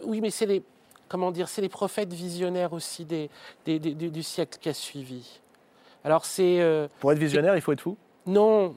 Oui, 0.03 0.21
mais 0.21 0.29
c'est 0.29 0.45
les, 0.45 0.63
comment 1.07 1.31
dire, 1.31 1.49
c'est 1.49 1.61
les 1.61 1.69
prophètes 1.69 2.13
visionnaires 2.13 2.73
aussi 2.73 3.05
des, 3.05 3.29
des- 3.65 3.79
des- 3.79 3.93
du, 3.93 4.23
siècle 4.23 4.57
qui 4.61 4.69
a 4.69 4.73
suivi. 4.73 5.39
Alors 6.03 6.25
c'est 6.25 6.61
euh, 6.61 6.87
Pour 6.99 7.11
être 7.11 7.17
visionnaire, 7.19 7.55
il 7.55 7.61
faut 7.61 7.71
être 7.73 7.81
fou? 7.81 7.97
non, 8.25 8.75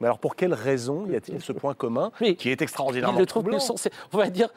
Mais 0.00 0.06
alors 0.06 0.18
pour 0.18 0.36
quelle 0.36 0.54
raison 0.54 1.06
y 1.06 1.16
a-t-il 1.16 1.40
ce 1.42 1.52
point 1.52 1.74
commun 1.74 2.10
Mais 2.20 2.34
qui 2.36 2.50
est 2.50 2.62
extraordinairement 2.62 3.18
le 3.18 3.26
trouve 3.26 3.42
troublant? 3.42 3.58
que 3.58 3.62
son- 3.64 3.76
c'est- 3.76 3.92
on 4.12 4.18
va 4.18 4.30
dire, 4.30 4.48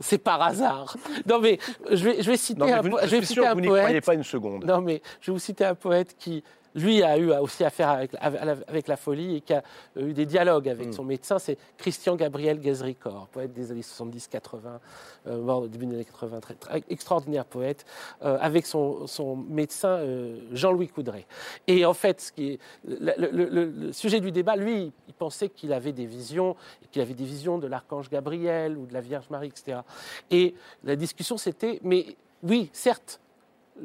c'est 0.00 0.18
par 0.18 0.40
hasard. 0.42 0.96
Non 1.26 1.38
mais 1.40 1.58
je 1.90 2.04
vais, 2.04 2.22
je 2.22 2.30
vais 2.30 2.36
citer 2.36 2.60
Non, 2.60 2.72
un, 2.72 2.80
vous- 2.82 2.90
po- 2.90 2.98
je 3.02 3.06
je 3.06 3.10
vais 3.10 3.16
suis 3.18 3.26
citer 3.28 3.34
sûr 3.34 3.42
que 3.44 3.48
un 3.48 3.54
vous 3.54 3.60
n'y 3.60 3.66
croyez 3.68 3.86
poète. 3.86 4.04
pas 4.04 4.14
une 4.14 4.24
seconde. 4.24 4.64
Non, 4.64 4.80
mais 4.80 5.00
je 5.20 5.30
vais 5.30 5.32
vous 5.34 5.38
citer 5.40 5.64
un 5.64 5.74
poète 5.74 6.14
qui, 6.18 6.42
lui, 6.78 7.02
a 7.02 7.18
eu 7.18 7.32
aussi 7.32 7.64
affaire 7.64 7.88
avec, 7.90 8.88
la 8.88 8.96
folie 8.96 9.36
et 9.36 9.40
qui 9.40 9.52
a 9.54 9.62
eu 9.96 10.12
des 10.12 10.26
dialogues 10.26 10.68
avec 10.68 10.88
Mm. 10.88 10.92
son 10.92 11.04
médecin. 11.04 11.38
C'est 11.38 11.58
Christian 11.76 12.16
Gabriel 12.16 12.60
Gazricor, 12.60 13.28
poète 13.28 13.52
des 13.52 13.70
années 13.70 13.82
70-80, 13.82 14.80
euh, 15.26 15.40
mort 15.42 15.62
au 15.62 15.68
début 15.68 15.86
des 15.86 15.94
années 15.96 16.04
80, 16.04 16.40
très, 16.40 16.54
très- 16.54 16.84
extraordinaire 16.88 17.44
poète, 17.44 17.84
euh, 18.22 18.38
avec 18.40 18.66
son, 18.66 19.06
son 19.06 19.36
médecin 19.36 19.88
euh, 19.88 20.38
Jean-Louis 20.52 20.88
Coudray. 20.88 21.26
Et 21.66 21.84
en 21.84 21.94
fait, 21.94 22.20
ce 22.20 22.32
qui 22.32 22.52
est, 22.52 22.58
le, 22.86 23.12
le- 23.18 23.48
le- 23.50 23.64
le 23.66 23.92
sujet 23.92 24.20
du 24.20 24.30
débat, 24.32 24.56
lui, 24.56 24.92
il 25.08 25.14
pensait 25.14 25.48
qu'il 25.48 25.72
avait 25.72 25.92
des 25.92 26.06
visions, 26.06 26.56
qu'il 26.92 27.02
avait 27.02 27.14
des 27.14 27.24
visions 27.24 27.58
de 27.58 27.66
l'archange 27.66 28.08
Gabriel 28.10 28.76
ou 28.76 28.86
de 28.86 28.92
la 28.94 29.00
Vierge 29.00 29.28
Marie, 29.30 29.48
etc. 29.48 29.80
Et 30.30 30.54
la 30.84 30.96
discussion, 30.96 31.36
c'était, 31.36 31.80
mais 31.82 32.16
oui, 32.42 32.70
certes, 32.72 33.20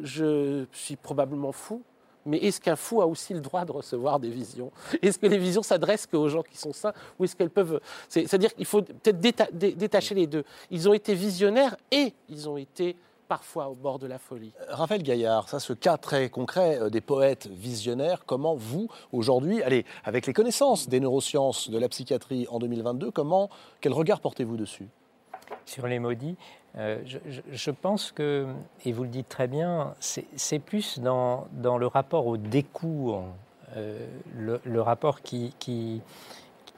je 0.02 0.65
suis 0.72 0.95
probablement 0.95 1.52
fou, 1.52 1.82
mais 2.25 2.37
est-ce 2.37 2.61
qu'un 2.61 2.75
fou 2.75 3.01
a 3.01 3.07
aussi 3.07 3.33
le 3.33 3.41
droit 3.41 3.65
de 3.65 3.71
recevoir 3.71 4.19
des 4.19 4.29
visions? 4.29 4.71
Est-ce 5.01 5.17
que 5.19 5.27
les 5.27 5.37
visions 5.37 5.63
s'adressent 5.63 6.07
qu'aux 6.07 6.29
gens 6.29 6.43
qui 6.43 6.57
sont 6.57 6.73
saints 6.73 6.93
ou 7.19 7.25
est-ce 7.25 7.35
qu'elles 7.35 7.49
peuvent... 7.49 7.79
c'est- 8.09 8.21
C'est-à-dire 8.27 8.53
qu'il 8.55 8.65
faut 8.65 8.81
peut-être 8.81 9.19
déta- 9.19 9.51
dé- 9.51 9.73
détacher 9.73 10.15
les 10.15 10.27
deux. 10.27 10.43
Ils 10.71 10.87
ont 10.87 10.93
été 10.93 11.13
visionnaires 11.15 11.75
et 11.91 12.13
ils 12.29 12.47
ont 12.49 12.57
été 12.57 12.95
parfois 13.27 13.67
au 13.69 13.73
bord 13.73 13.99
de 13.99 14.05
la 14.05 14.19
folie. 14.19 14.51
Raphaël 14.69 15.01
Gaillard, 15.01 15.49
ça, 15.49 15.59
ce 15.59 15.73
cas 15.73 15.97
très 15.97 16.29
concret 16.29 16.77
euh, 16.79 16.89
des 16.89 17.01
poètes 17.01 17.47
visionnaires, 17.47 18.23
comment 18.25 18.53
vous, 18.53 18.89
aujourd'hui, 19.11 19.63
allez, 19.63 19.85
avec 20.03 20.27
les 20.27 20.33
connaissances 20.33 20.87
des 20.87 20.99
neurosciences, 20.99 21.69
de 21.69 21.77
la 21.79 21.89
psychiatrie 21.89 22.45
en 22.51 22.59
2022, 22.59 23.11
comment, 23.11 23.49
quel 23.81 23.93
regard 23.93 24.19
portez-vous 24.19 24.57
dessus? 24.57 24.87
Sur 25.65 25.87
les 25.87 25.99
maudits, 25.99 26.35
euh, 26.77 26.97
je, 27.51 27.71
pense 27.71 28.11
que, 28.11 28.47
et 28.83 28.91
vous 28.91 29.03
le 29.03 29.09
dites 29.09 29.29
très 29.29 29.47
bien, 29.47 29.93
c'est 29.99 30.59
plus 30.59 30.99
dans, 30.99 31.47
le 31.53 31.87
rapport 31.87 32.25
au 32.25 32.37
décours, 32.37 33.25
euh, 33.77 34.07
le, 34.35 34.81
rapport 34.81 35.21
qui- 35.21 36.01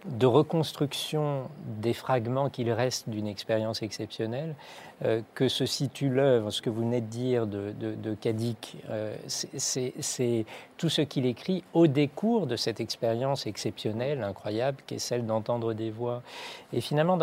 de 0.05 0.25
reconstruction 0.25 1.49
des 1.81 1.93
fragments 1.93 2.49
qu'il 2.49 2.71
reste 2.71 3.09
d'une 3.09 3.27
expérience 3.27 3.81
exceptionnelle, 3.81 4.55
euh, 5.03 5.21
que 5.33 5.49
se 5.49 5.65
situe 5.65 6.09
l'œuvre, 6.09 6.51
ce 6.51 6.61
que 6.61 6.69
vous 6.69 6.81
venez 6.81 7.01
de 7.01 7.07
dire 7.07 7.47
de, 7.47 7.73
de, 7.73 8.13
Cadic, 8.13 8.77
euh, 8.89 9.15
c'est- 9.27 10.45
tout 10.77 10.89
ce 10.89 11.01
qu'il 11.01 11.25
écrit 11.25 11.63
au 11.73 11.87
décours 11.87 12.47
de 12.47 12.55
cette 12.55 12.79
expérience 12.79 13.47
exceptionnelle, 13.47 14.23
incroyable, 14.23 14.77
qui 14.87 14.95
est 14.95 14.99
celle 14.99 15.25
d'entendre 15.25 15.73
des 15.73 15.89
voix. 15.89 16.21
Et 16.71 16.81
finalement, 16.81 17.17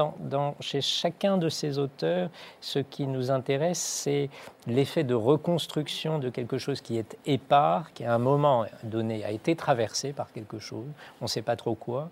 chez 0.61 0.81
chacun 0.81 1.39
de 1.39 1.49
ces 1.49 1.79
auteurs, 1.79 2.31
ce 2.61 2.79
qui 2.79 3.07
nous 3.07 3.31
intéresse, 3.31 3.79
c'est 3.79 4.29
l'effet 4.67 5.05
de 5.05 5.15
reconstruction 5.15 6.19
de 6.19 6.31
quelque 6.31 6.59
chose 6.59 6.81
qui 6.81 6.99
est 6.99 7.17
épars, 7.27 7.93
qui 7.93 8.05
à 8.05 8.15
un 8.15 8.19
moment 8.19 8.65
donné 8.85 9.25
a 9.25 9.31
été 9.31 9.57
traversé 9.57 10.13
par 10.13 10.33
quelque 10.33 10.59
chose, 10.59 10.87
on 11.21 11.25
ne 11.25 11.29
sait 11.29 11.43
pas 11.43 11.57
trop 11.57 11.75
quoi, 11.75 12.11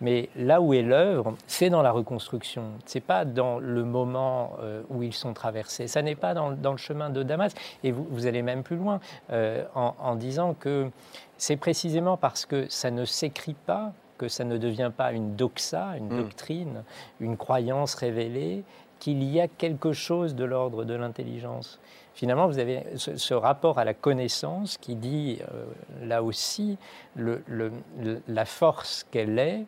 mais 0.00 0.28
là 0.36 0.60
où 0.60 0.72
est 0.74 0.82
l'œuvre, 0.82 1.34
c'est 1.46 1.70
dans 1.70 1.82
la 1.82 1.90
reconstruction. 1.92 2.62
C'est 2.86 3.00
pas 3.00 3.24
dans 3.24 3.58
le 3.58 3.84
moment 3.84 4.52
euh, 4.62 4.82
où 4.88 5.02
ils 5.02 5.12
sont 5.12 5.34
traversés. 5.34 5.86
Ça 5.88 6.02
n'est 6.02 6.14
pas 6.16 6.32
dans, 6.34 6.52
dans 6.52 6.72
le 6.72 6.78
chemin 6.78 7.10
de 7.10 7.22
Damas. 7.22 7.52
Et 7.84 7.92
vous, 7.92 8.06
vous 8.10 8.26
allez 8.26 8.42
même 8.42 8.62
plus 8.62 8.76
loin 8.76 9.00
euh, 9.30 9.64
en, 9.74 9.94
en 9.98 10.14
disant 10.16 10.54
que 10.54 10.90
c'est 11.36 11.56
précisément 11.56 12.16
parce 12.16 12.46
que 12.46 12.66
ça 12.68 12.90
ne 12.90 13.04
s'écrit 13.04 13.54
pas 13.66 13.92
que 14.18 14.28
ça 14.28 14.44
ne 14.44 14.58
devient 14.58 14.90
pas 14.94 15.12
une 15.12 15.34
doxa, 15.36 15.96
une 15.96 16.08
Mm. 16.12 16.16
doctrine, 16.22 16.82
une 17.20 17.36
croyance 17.36 17.94
révélée, 17.94 18.64
qu'il 18.98 19.22
y 19.24 19.40
a 19.40 19.48
quelque 19.48 19.92
chose 19.94 20.34
de 20.34 20.44
l'ordre 20.44 20.84
de 20.84 20.92
l'intelligence. 20.92 21.80
Finalement, 22.12 22.46
vous 22.48 22.58
avez 22.58 22.84
ce, 22.96 23.16
ce 23.16 23.32
rapport 23.32 23.78
à 23.78 23.84
la 23.86 23.94
connaissance 23.94 24.76
qui 24.76 24.94
dit, 24.94 25.38
euh, 25.54 25.64
là 26.06 26.22
aussi, 26.22 26.76
le- 27.16 27.42
le- 27.46 27.72
le- 27.98 28.20
la 28.28 28.44
force 28.44 29.06
qu'elle 29.10 29.38
est, 29.38 29.64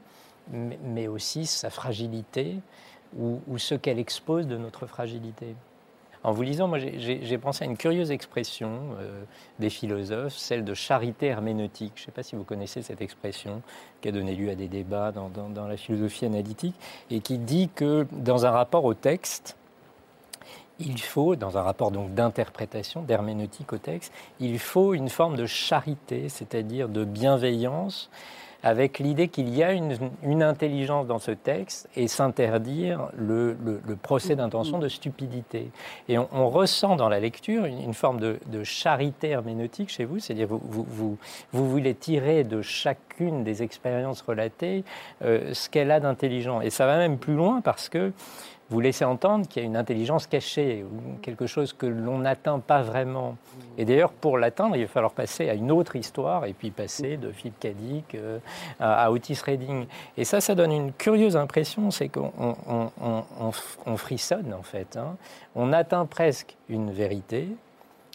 mais, 0.51 1.09
aussi 1.09 1.47
sa 1.47 1.71
fragilité 1.71 2.57
ou, 3.19 3.41
ce 3.59 3.75
qu'elle 3.75 3.99
expose 3.99 4.47
de 4.47 4.57
notre 4.57 4.87
fragilité. 4.87 5.55
En 6.25 6.33
vous 6.33 6.43
lisant, 6.43 6.69
moi, 6.69 6.79
j'ai- 6.79 7.39
pensé 7.39 7.65
à 7.65 7.67
une 7.67 7.77
curieuse 7.77 8.13
expression 8.13 8.97
euh, 9.01 9.25
des 9.59 9.71
philosophes, 9.71 10.37
celle 10.37 10.65
de 10.65 10.73
charité 10.73 11.27
herméneutique. 11.27 11.93
Je 11.97 12.03
ne 12.03 12.07
sais 12.07 12.13
pas 12.13 12.23
si 12.23 12.37
vous 12.37 12.45
connaissez 12.45 12.81
cette 12.81 13.03
expression, 13.03 13.61
qui 14.01 14.09
a 14.09 14.13
donné 14.13 14.37
lieu 14.37 14.49
à 14.49 14.55
des 14.55 14.69
débats 14.69 15.13
dans 15.13 15.67
la 15.67 15.77
philosophie 15.77 16.25
analytique, 16.25 16.77
et 17.11 17.21
qui 17.21 17.39
dit 17.39 17.69
que 17.75 18.07
dans 18.13 18.47
un 18.47 18.51
rapport 18.53 18.85
au 18.85 18.95
texte, 18.95 19.57
il 20.79 21.01
faut, 21.01 21.37
dans 21.37 21.59
un 21.59 21.63
rapport 21.63 21.91
donc 21.91 22.15
d'interprétation, 22.15 23.03
d'herméneutique 23.03 23.73
au 23.73 23.79
texte, 23.79 24.13
il 24.41 24.59
faut 24.59 24.95
une 24.95 25.09
forme 25.09 25.37
de 25.37 25.47
charité, 25.47 26.29
c'est-à-dire 26.29 26.89
de 26.89 27.05
bienveillance, 27.05 28.11
avec 28.63 28.99
l'idée 28.99 29.29
qu'il 29.29 29.55
y 29.55 29.63
a 29.63 29.73
une, 29.73 30.43
intelligence 30.43 31.07
dans 31.07 31.19
ce 31.19 31.31
texte 31.31 31.89
et 31.97 32.09
s'interdire 32.09 33.09
le, 33.17 33.57
procès 34.03 34.37
d'intention 34.37 34.79
de 34.79 34.89
stupidité. 34.89 35.71
Et 36.09 36.19
on, 36.19 36.49
ressent 36.49 36.97
dans 36.97 37.09
la 37.09 37.21
lecture 37.21 37.65
une, 37.65 37.95
forme 37.95 38.21
de, 38.21 38.65
charité 38.65 39.31
herméneutique 39.31 39.91
chez 39.91 40.05
vous, 40.05 40.19
c'est-à-dire 40.19 40.49
vous, 40.49 41.17
vous 41.53 41.71
voulez 41.71 41.95
tirer 41.95 42.45
de 42.45 42.63
chacune 42.63 43.45
des 43.45 43.63
expériences 43.63 44.23
relatées 44.23 44.85
euh, 45.23 45.53
ce 45.55 45.69
qu'elle 45.69 45.91
a 45.91 46.01
d'intelligent. 46.01 46.61
Et 46.61 46.71
ça 46.71 46.87
va 46.87 46.97
même 46.97 47.19
plus 47.19 47.35
loin 47.35 47.61
parce 47.61 47.89
que 47.89 48.13
vous 48.73 48.81
laissez 48.81 49.05
entendre 49.05 49.47
qu'il 49.47 49.63
y 49.63 49.65
a 49.65 49.67
une 49.67 49.77
intelligence 49.77 50.27
cachée 50.27 50.85
quelque 51.21 51.47
chose 51.47 51.75
que 51.75 51.85
l'on 51.85 52.19
n'atteint 52.19 52.59
pas 52.59 52.81
vraiment. 52.81 53.37
Et 53.77 53.85
d'ailleurs, 53.85 54.13
pour 54.13 54.39
l'atteindre, 54.39 54.77
il 54.77 54.83
va 54.83 54.89
falloir 54.89 55.13
passer 55.13 55.51
à 55.51 55.55
une 55.55 55.71
autre 55.71 55.95
histoire 55.95 56.47
et 56.47 56.55
puis 56.55 56.71
passer 56.71 57.19
de 57.19 57.31
Philippe 57.33 57.61
Cadic 57.61 58.15
euh, 58.15 58.39
à, 58.81 59.13
Otis 59.13 59.39
Redding. 59.45 59.87
Et 60.17 60.25
ça, 60.25 60.41
ça 60.41 60.55
donne 60.55 60.73
une 60.73 60.93
curieuse 60.93 61.37
impression, 61.37 61.91
c'est 61.91 62.09
qu'on 62.09 62.33
on 63.87 63.97
frissonne 63.97 64.55
en 64.55 64.63
fait. 64.63 64.97
hein. 64.97 65.17
On 65.55 65.75
atteint 65.75 66.07
presque 66.07 66.57
une 66.71 66.91
vérité. 66.91 67.49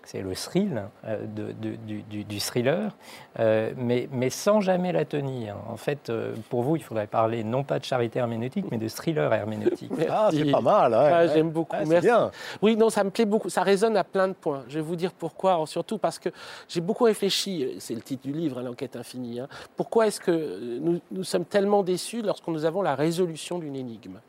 C'est 0.10 0.22
le 0.22 0.34
thrill 0.34 0.84
euh, 1.06 1.18
de- 1.36 1.52
de- 1.52 1.76
du, 1.76 2.02
du- 2.04 2.24
du 2.24 2.40
thriller, 2.40 2.96
euh, 3.42 3.74
mais, 3.76 4.08
mais 4.14 4.30
sans 4.30 4.62
jamais 4.62 4.94
la 4.94 5.04
tenir. 5.04 5.58
En 5.70 5.76
fait, 5.76 6.10
euh, 6.10 6.34
pour 6.50 6.62
vous, 6.64 6.78
il 6.78 6.82
faudrait 6.82 7.08
parler 7.08 7.44
non 7.44 7.66
pas 7.66 7.78
de 7.78 7.84
charité 7.84 8.20
herméneutique, 8.20 8.68
mais 8.72 8.78
de 8.78 8.88
thriller 8.88 9.34
herméneutique. 9.34 9.92
Ah, 10.10 10.30
c'est 10.32 10.50
pas 10.50 10.62
mal. 10.62 10.94
ouais, 10.94 10.98
Ah, 11.12 11.20
ouais. 11.26 11.28
J'aime 11.34 11.50
beaucoup. 11.50 11.76
Ah, 11.76 11.84
c'est 11.84 11.90
Merci. 11.90 12.08
bien. 12.08 12.32
Oui, 12.62 12.78
non, 12.78 12.90
ça 12.90 13.04
me 13.04 13.10
plaît 13.10 13.26
beaucoup. 13.26 13.50
Ça 13.50 13.64
résonne 13.64 13.98
à 13.98 14.06
plein 14.06 14.30
de 14.30 14.34
points. 14.34 14.64
Je 14.70 14.76
vais 14.76 14.82
vous 14.86 14.96
dire 14.96 15.12
pourquoi. 15.12 15.52
Alors, 15.56 15.68
surtout 15.68 15.98
parce 15.98 16.20
que 16.20 16.30
j'ai 16.70 16.80
beaucoup 16.80 17.04
réfléchi. 17.04 17.76
C'est 17.80 17.94
le 17.94 18.02
titre 18.02 18.24
du 18.24 18.32
livre, 18.32 18.60
hein, 18.60 18.64
L'enquête 18.64 18.96
infinie. 18.96 19.42
hein. 19.42 19.50
Pourquoi 19.76 20.08
est-ce 20.08 20.22
que 20.22 20.80
nous, 20.80 21.02
nous 21.12 21.24
sommes 21.26 21.44
tellement 21.44 21.84
déçus 21.84 22.22
lorsque 22.22 22.48
nous 22.48 22.64
avons 22.64 22.82
la 22.82 22.96
résolution 22.96 23.60
d'une 23.60 23.76
énigme? 23.76 24.22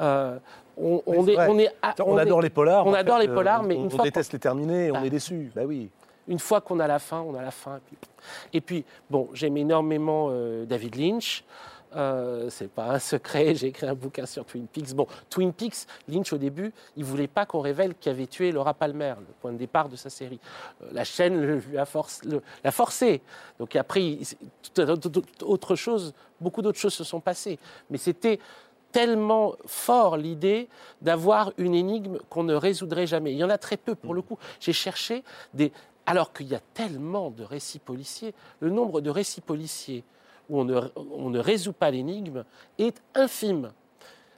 Euh, 0.00 0.38
on, 0.76 1.02
on 1.06 1.26
est, 1.26 1.38
on 1.48 1.58
est, 1.58 1.70
On, 2.00 2.12
on 2.14 2.16
adore 2.18 2.40
les 2.42 2.50
polars. 2.50 2.86
on 2.86 2.92
adore 2.94 3.18
fait, 3.18 3.26
les 3.26 3.34
polars, 3.34 3.62
euh, 3.62 3.66
mais 3.66 3.74
on, 3.76 3.80
une 3.80 3.86
on 3.86 3.90
fois 3.90 4.04
déteste 4.04 4.32
les 4.32 4.38
terminés, 4.38 4.90
on 4.90 4.96
Ah. 4.96 5.06
est 5.06 5.10
déçu. 5.10 5.50
Bah 5.54 5.62
oui. 5.64 5.90
une 6.28 6.38
fois 6.38 6.60
qu'on 6.60 6.80
a 6.80 6.86
la 6.86 6.98
fin, 6.98 7.20
on 7.20 7.34
a 7.34 7.42
la 7.42 7.50
fin. 7.50 7.80
Et 8.52 8.60
puis, 8.60 8.84
bon, 9.08 9.28
j'aime 9.32 9.56
énormément 9.56 10.28
euh, 10.30 10.64
David 10.64 10.96
Lynch. 10.96 11.44
Euh, 11.94 12.50
c'est 12.50 12.68
pas 12.68 12.88
un 12.90 12.98
secret, 12.98 13.54
j'ai 13.54 13.68
écrit 13.68 13.86
un 13.86 13.94
bouquin 13.94 14.26
sur 14.26 14.44
Twin 14.44 14.66
Peaks. 14.66 14.92
Bon, 14.92 15.06
Twin 15.30 15.52
Peaks, 15.52 15.86
Lynch 16.08 16.30
au 16.32 16.36
début, 16.36 16.72
il 16.96 17.04
voulait 17.04 17.28
pas 17.28 17.46
qu'on 17.46 17.60
révèle 17.60 17.94
qui 17.94 18.08
avait 18.10 18.26
tué 18.26 18.50
Laura 18.52 18.74
Palmer, 18.74 19.14
le 19.18 19.32
point 19.40 19.52
de 19.52 19.56
départ 19.56 19.88
de 19.88 19.96
sa 19.96 20.10
série. 20.10 20.40
Euh, 20.82 20.88
la 20.92 21.04
chaîne 21.04 21.40
le- 21.40 21.56
lui 21.58 21.78
a 21.78 21.86
force- 21.86 22.22
le- 22.24 22.42
l'a 22.64 22.72
forcé. 22.72 23.22
Donc 23.58 23.76
après, 23.76 24.02
il- 24.02 24.24
c'est- 24.26 24.36
tout- 24.74 24.96
tout- 24.96 25.08
tout- 25.20 25.46
autre 25.46 25.74
chose, 25.76 26.12
beaucoup 26.40 26.60
d'autres 26.60 26.78
choses 26.80 26.92
se 26.94 27.04
sont 27.04 27.20
passées. 27.20 27.58
Mais 27.88 27.98
c'était 27.98 28.40
tellement 28.96 29.56
fort 29.66 30.16
l'idée 30.16 30.70
d'avoir 31.02 31.52
une 31.58 31.74
énigme 31.74 32.16
qu'on 32.30 32.44
ne 32.44 32.54
résoudrait 32.54 33.06
jamais. 33.06 33.32
Il 33.32 33.36
y 33.36 33.44
en 33.44 33.50
a 33.50 33.58
très 33.58 33.76
peu 33.76 33.94
pour 33.94 34.14
le 34.14 34.22
coup. 34.22 34.38
J'ai 34.58 34.72
cherché 34.72 35.22
des... 35.52 35.70
Alors 36.06 36.32
qu'il 36.32 36.46
y 36.46 36.54
a 36.54 36.60
tellement 36.72 37.30
de 37.30 37.44
récits 37.44 37.78
policiers, 37.78 38.32
le 38.60 38.70
nombre 38.70 39.02
de 39.02 39.10
récits 39.10 39.42
policiers 39.42 40.02
où 40.48 40.58
on 40.58 40.64
ne, 40.64 40.80
on 40.96 41.28
ne 41.28 41.38
résout 41.38 41.74
pas 41.74 41.90
l'énigme 41.90 42.44
est 42.78 43.02
infime. 43.14 43.70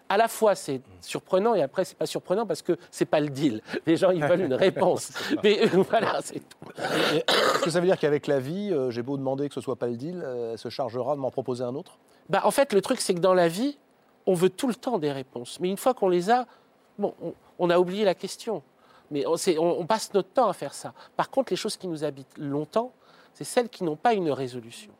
À 0.09 0.17
la 0.17 0.27
fois, 0.27 0.57
c'est 0.57 0.81
surprenant 1.03 1.55
et 1.55 1.63
après, 1.63 1.85
c'est 1.85 1.97
pas 1.97 2.07
surprenant 2.07 2.45
parce 2.45 2.63
que 2.63 2.77
c'est 2.91 3.05
pas 3.05 3.21
le 3.21 3.29
deal. 3.29 3.61
Les 3.87 3.97
gens, 3.97 4.11
ils 4.11 4.25
veulent 4.25 4.41
une 4.41 4.55
réponse. 4.67 5.13
Mais 5.45 5.63
euh, 5.63 5.85
voilà, 5.89 6.19
c'est 6.25 6.41
tout. 6.41 6.59
Est-ce 6.79 7.63
que 7.63 7.71
ça 7.71 7.79
veut 7.79 7.87
dire 7.87 7.99
qu'avec 7.99 8.27
la 8.27 8.41
vie, 8.41 8.73
euh, 8.73 8.91
j'ai 8.91 9.03
beau 9.03 9.19
demander 9.19 9.49
que 9.49 9.55
ce 9.55 9.61
soit 9.61 9.77
pas 9.77 9.87
le 9.87 9.97
deal, 9.97 10.21
euh, 10.25 10.53
elle 10.53 10.59
se 10.59 10.69
chargera 10.69 11.15
de 11.15 11.21
m'en 11.21 11.31
proposer 11.31 11.63
un 11.63 11.77
autre? 11.77 11.99
Bah, 12.29 12.41
en 12.43 12.51
fait, 12.51 12.73
le 12.73 12.81
truc, 12.81 13.01
c'est 13.01 13.15
que 13.15 13.21
dans 13.21 13.35
la 13.35 13.47
vie, 13.47 13.79
on 14.29 14.35
veut 14.35 14.51
tout 14.51 14.69
le 14.69 14.75
temps 14.75 14.99
des 14.99 15.11
réponses. 15.11 15.59
Mais 15.61 15.69
une 15.71 15.77
fois 15.77 15.95
qu'on 15.95 16.09
les 16.09 16.31
a, 16.31 16.47
bon, 16.99 17.15
on, 17.23 17.33
on 17.59 17.71
a 17.71 17.79
oublié 17.79 18.05
la 18.05 18.15
question. 18.15 18.63
Mais 19.11 19.27
on, 19.27 19.37
c'est- 19.37 19.57
on- 19.59 19.81
on 19.81 19.87
passe 19.87 20.13
notre 20.15 20.29
temps 20.29 20.49
à 20.49 20.53
faire 20.53 20.75
ça. 20.75 20.93
Par 21.17 21.31
contre, 21.31 21.51
les 21.53 21.57
choses 21.57 21.77
qui 21.77 21.89
nous 21.89 22.05
habitent 22.05 22.37
longtemps, 22.37 22.93
c'est 23.33 23.45
celles 23.45 23.69
qui 23.69 23.85
n'ont 23.85 23.97
pas 23.97 24.13
une 24.15 24.31
résolution. 24.31 24.91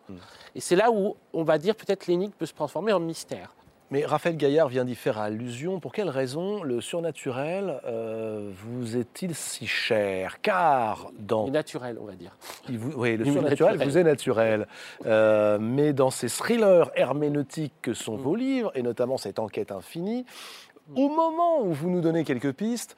Et 0.55 0.61
c'est 0.61 0.77
là 0.77 0.91
où 0.91 1.15
on 1.33 1.43
va 1.45 1.59
dire 1.59 1.75
peut-être 1.77 2.07
l'énigme 2.07 2.33
peut 2.33 2.47
se 2.47 2.55
transformer 2.55 2.93
en 2.93 3.01
mystère. 3.01 3.53
Mais 3.91 4.05
Raphaël 4.05 4.37
Gaillard 4.37 4.69
vient 4.69 4.85
d'y 4.85 4.95
faire 4.95 5.19
allusion. 5.19 5.81
Pour 5.81 5.93
quelle 5.93 6.11
raison 6.11 6.63
le 6.63 6.81
surnaturel 6.83 7.81
euh, 7.87 8.51
vous 8.53 8.97
est-il 8.99 9.35
si 9.35 9.67
cher? 9.67 10.43
Car 10.43 11.11
dans 11.19 11.47
Et 11.47 11.51
naturel, 11.51 11.97
on 12.01 12.05
va 12.05 12.13
dire. 12.13 12.37
Il 12.69 12.79
vous- 12.79 12.93
oui, 13.01 13.17
le 13.17 13.25
Il 13.27 13.33
surnaturel 13.33 13.73
naturel. 13.79 13.89
vous 13.89 13.99
est 13.99 14.05
naturel. 14.05 14.67
Euh, 15.07 15.59
mais 15.59 15.95
dans 15.95 16.11
ces 16.11 16.29
thrillers 16.29 16.91
herméneutiques 16.97 17.73
que 17.81 17.95
sont 17.95 18.19
Mm. 18.19 18.21
vos 18.21 18.37
livres, 18.37 18.73
et 18.75 18.83
notamment 18.83 19.17
cette 19.17 19.39
enquête 19.39 19.73
infinie, 19.73 20.27
au 20.95 21.09
moment 21.09 21.63
où 21.63 21.73
vous 21.73 21.89
nous 21.89 22.01
donnez 22.03 22.25
quelques 22.25 22.53
pistes, 22.53 22.95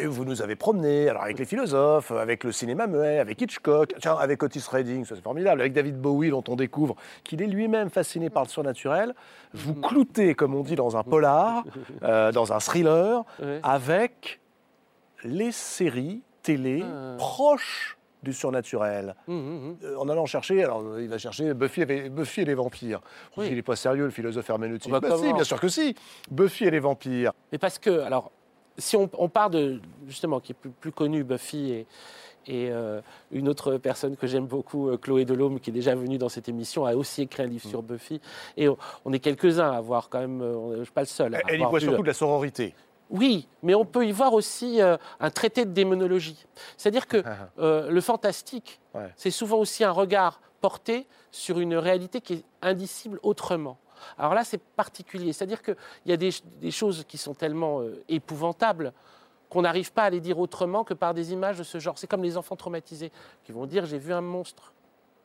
et 0.00 0.06
vous 0.06 0.24
nous 0.24 0.42
avez 0.42 0.56
promené, 0.56 1.08
alors 1.08 1.22
avec 1.22 1.38
les 1.38 1.44
philosophes, 1.44 2.10
avec 2.10 2.44
le 2.44 2.52
cinéma 2.52 2.86
muet, 2.86 3.18
avec 3.18 3.40
Hitchcock, 3.40 3.94
tiens, 4.00 4.16
avec 4.16 4.42
Otis 4.42 4.64
Redding, 4.70 5.04
ça 5.04 5.14
c'est 5.14 5.22
formidable, 5.22 5.60
avec 5.60 5.72
David 5.72 6.00
Bowie 6.00 6.30
dont 6.30 6.44
on 6.48 6.56
découvre 6.56 6.96
qu'il 7.24 7.42
est 7.42 7.46
lui-même 7.46 7.90
fasciné 7.90 8.30
par 8.30 8.42
le 8.44 8.48
surnaturel, 8.48 9.14
vous 9.54 9.74
Mm. 9.74 9.80
cloutez, 9.80 10.34
comme 10.34 10.54
on 10.54 10.62
dit, 10.62 10.74
dans 10.74 10.96
un 10.96 11.02
polar, 11.02 11.64
euh, 12.02 12.32
dans 12.32 12.52
un 12.52 12.58
thriller, 12.60 13.24
Ouais. 13.40 13.60
avec 13.62 14.40
les 15.24 15.52
séries 15.52 16.22
télé 16.42 16.82
Ah. 16.84 17.14
proches 17.18 17.96
du 18.22 18.32
surnaturel. 18.32 19.14
Hum, 19.28 19.36
hum. 19.36 19.76
Euh, 19.84 19.96
en 19.96 20.08
allant 20.08 20.26
chercher, 20.26 20.64
alors 20.64 20.98
il 20.98 21.08
va 21.08 21.18
chercher 21.18 21.54
Buffy, 21.54 21.82
et- 21.82 22.08
Buffy 22.08 22.40
et 22.40 22.44
les 22.44 22.54
vampires. 22.54 23.00
Oui. 23.36 23.46
Il 23.48 23.54
n'est 23.54 23.62
pas 23.62 23.76
sérieux, 23.76 24.04
le 24.04 24.10
philosophe 24.10 24.50
herméneutique. 24.50 24.90
Bah, 24.90 24.98
Bah, 25.00 25.16
si, 25.16 25.32
bien 25.32 25.44
sûr 25.44 25.60
que 25.60 25.68
si. 25.68 25.94
Buffy 26.30 26.64
et 26.64 26.70
les 26.72 26.80
vampires. 26.80 27.32
Mais 27.52 27.58
parce 27.58 27.78
que, 27.78 28.00
alors, 28.00 28.32
si 28.78 28.96
on, 28.96 29.10
on 29.18 29.28
part 29.28 29.50
de, 29.50 29.80
justement, 30.06 30.40
qui 30.40 30.52
est 30.52 30.54
plus, 30.54 30.70
plus 30.70 30.92
connu, 30.92 31.24
Buffy 31.24 31.72
et, 31.72 31.86
et 32.46 32.70
euh, 32.70 33.00
une 33.30 33.48
autre 33.48 33.76
personne 33.76 34.16
que 34.16 34.26
j'aime 34.26 34.46
beaucoup, 34.46 34.88
euh, 34.88 34.96
Chloé 34.96 35.24
Delhomme, 35.24 35.60
qui 35.60 35.70
est 35.70 35.72
déjà 35.72 35.94
venue 35.94 36.16
dans 36.18 36.28
cette 36.28 36.48
émission, 36.48 36.86
a 36.86 36.94
aussi 36.94 37.22
écrit 37.22 37.42
un 37.42 37.46
livre 37.46 37.66
Mm. 37.66 37.70
sur 37.70 37.82
Buffy. 37.82 38.20
Et 38.56 38.68
on, 38.68 38.78
on 39.04 39.12
est 39.12 39.18
quelques-uns 39.18 39.70
à 39.72 39.76
avoir 39.76 40.08
quand 40.08 40.20
même, 40.20 40.40
euh, 40.40 40.56
on- 40.56 40.72
je 40.74 40.78
ne 40.78 40.84
suis 40.84 40.92
pas 40.92 41.02
le 41.02 41.06
seul. 41.06 41.34
à 41.34 41.40
Elle 41.48 41.60
y 41.60 41.64
voit 41.64 41.80
surtout 41.80 42.02
de 42.02 42.06
la 42.08 42.14
sororité. 42.14 42.74
Oui, 43.10 43.48
mais 43.62 43.74
on 43.74 43.86
peut 43.86 44.06
y 44.06 44.12
voir 44.12 44.34
aussi 44.34 44.82
euh, 44.82 44.96
un 45.18 45.30
traité 45.30 45.64
de 45.64 45.70
démonologie. 45.70 46.44
C'est-à-dire 46.76 47.06
que 47.06 47.22
euh, 47.58 47.90
le 47.90 48.00
fantastique, 48.00 48.80
Ouais. 48.94 49.08
c'est 49.16 49.30
souvent 49.30 49.58
aussi 49.58 49.82
un 49.84 49.90
regard 49.92 50.40
porté 50.60 51.06
sur 51.30 51.58
une 51.60 51.74
réalité 51.76 52.20
qui 52.20 52.32
est 52.34 52.44
indicible 52.62 53.18
autrement. 53.22 53.78
Alors 54.18 54.34
là, 54.34 54.44
c'est 54.44 54.58
particulier. 54.62 55.32
C'est-à-dire 55.32 55.62
qu'il 55.62 55.76
y 56.06 56.12
a 56.12 56.16
des, 56.16 56.30
des 56.60 56.70
choses 56.70 57.04
qui 57.06 57.18
sont 57.18 57.34
tellement 57.34 57.80
euh, 57.80 58.02
épouvantables 58.08 58.92
qu'on 59.48 59.62
n'arrive 59.62 59.92
pas 59.92 60.04
à 60.04 60.10
les 60.10 60.20
dire 60.20 60.38
autrement 60.38 60.84
que 60.84 60.92
par 60.94 61.14
des 61.14 61.32
images 61.32 61.58
de 61.58 61.62
ce 61.62 61.78
genre. 61.78 61.96
C'est 61.98 62.06
comme 62.06 62.22
les 62.22 62.36
enfants 62.36 62.56
traumatisés 62.56 63.10
qui 63.44 63.52
vont 63.52 63.66
dire 63.66 63.86
j'ai 63.86 63.98
vu 63.98 64.12
un 64.12 64.20
monstre. 64.20 64.72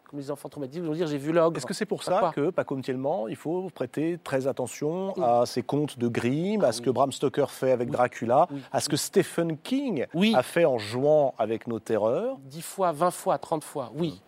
Comme 0.10 0.20
les 0.20 0.32
enfants 0.32 0.48
traumatisés 0.48 0.80
vont 0.80 0.94
dire 0.94 1.08
j'ai 1.08 1.18
vu 1.18 1.34
l'ogre. 1.34 1.58
Est-ce 1.58 1.66
que 1.66 1.74
c'est 1.74 1.86
pour 1.86 2.04
ça 2.04 2.32
que, 2.34 2.50
pas 2.52 2.64
comme 2.64 2.82
tellement, 2.82 3.28
il 3.28 3.36
faut 3.36 3.70
prêter 3.74 4.18
très 4.24 4.48
attention 4.48 5.14
Oui. 5.18 5.24
à 5.26 5.46
ces 5.46 5.62
contes 5.64 5.98
de 6.00 6.08
Grimm, 6.08 6.64
à 6.64 6.72
ce 6.72 6.80
oui. 6.80 6.86
que 6.86 6.90
Bram 6.92 7.12
Stoker 7.12 7.50
fait 7.50 7.72
avec 7.72 7.90
Oui. 7.90 7.94
Dracula, 7.94 8.48
à 8.72 8.80
ce 8.80 8.88
que 8.88 8.96
Stephen 8.96 9.58
King 9.58 10.06
Oui. 10.14 10.34
a 10.38 10.44
fait 10.44 10.64
en 10.66 10.78
jouant 10.78 11.34
avec 11.38 11.68
nos 11.68 11.80
terreurs 11.80 12.38
10 12.46 12.62
fois, 12.62 12.92
20 12.94 13.12
fois, 13.12 13.38
30 13.40 13.64
fois, 13.64 13.92
oui. 13.96 14.22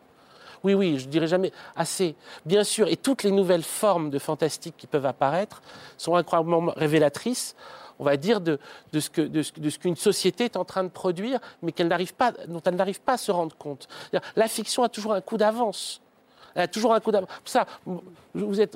Oui, 0.65 0.73
oui, 0.73 0.97
je 0.97 1.07
dirais 1.07 1.27
jamais 1.27 1.51
assez. 1.75 2.15
Bien 2.43 2.63
sûr, 2.63 2.87
et 2.87 2.97
toutes 2.97 3.21
les 3.21 3.29
nouvelles 3.29 3.61
formes 3.61 4.09
de 4.09 4.17
fantastique 4.17 4.73
qui 4.75 4.87
peuvent 4.87 5.05
apparaître 5.05 5.61
sont 5.95 6.15
incroyablement 6.15 6.73
révélatrices, 6.75 7.55
on 7.99 8.03
va 8.03 8.17
dire, 8.17 8.41
de, 8.41 8.57
ce 8.91 9.77
qu'une 9.77 9.95
société 9.95 10.45
est 10.45 10.57
en 10.57 10.65
train 10.65 10.83
de 10.83 10.89
produire, 10.89 11.39
mais 11.61 11.71
qu'elle 11.71 11.87
n'arrive 11.87 12.15
pas, 12.15 12.31
dont 12.47 12.63
elle 12.65 12.73
n'arrive 12.73 12.99
pas 12.99 13.13
à 13.13 13.17
se 13.17 13.31
rendre 13.31 13.55
compte. 13.55 13.87
La 14.35 14.47
fiction 14.47 14.81
a 14.81 14.89
toujours 14.89 15.13
un 15.13 15.21
coup 15.21 15.37
d'avance. 15.37 16.01
Elle 16.55 16.63
a 16.63 16.67
toujours 16.67 16.95
un 16.95 16.99
coup 16.99 17.11
d'avance. 17.11 17.29
Ça, 17.43 17.67
vous 18.33 18.59
êtes, 18.59 18.75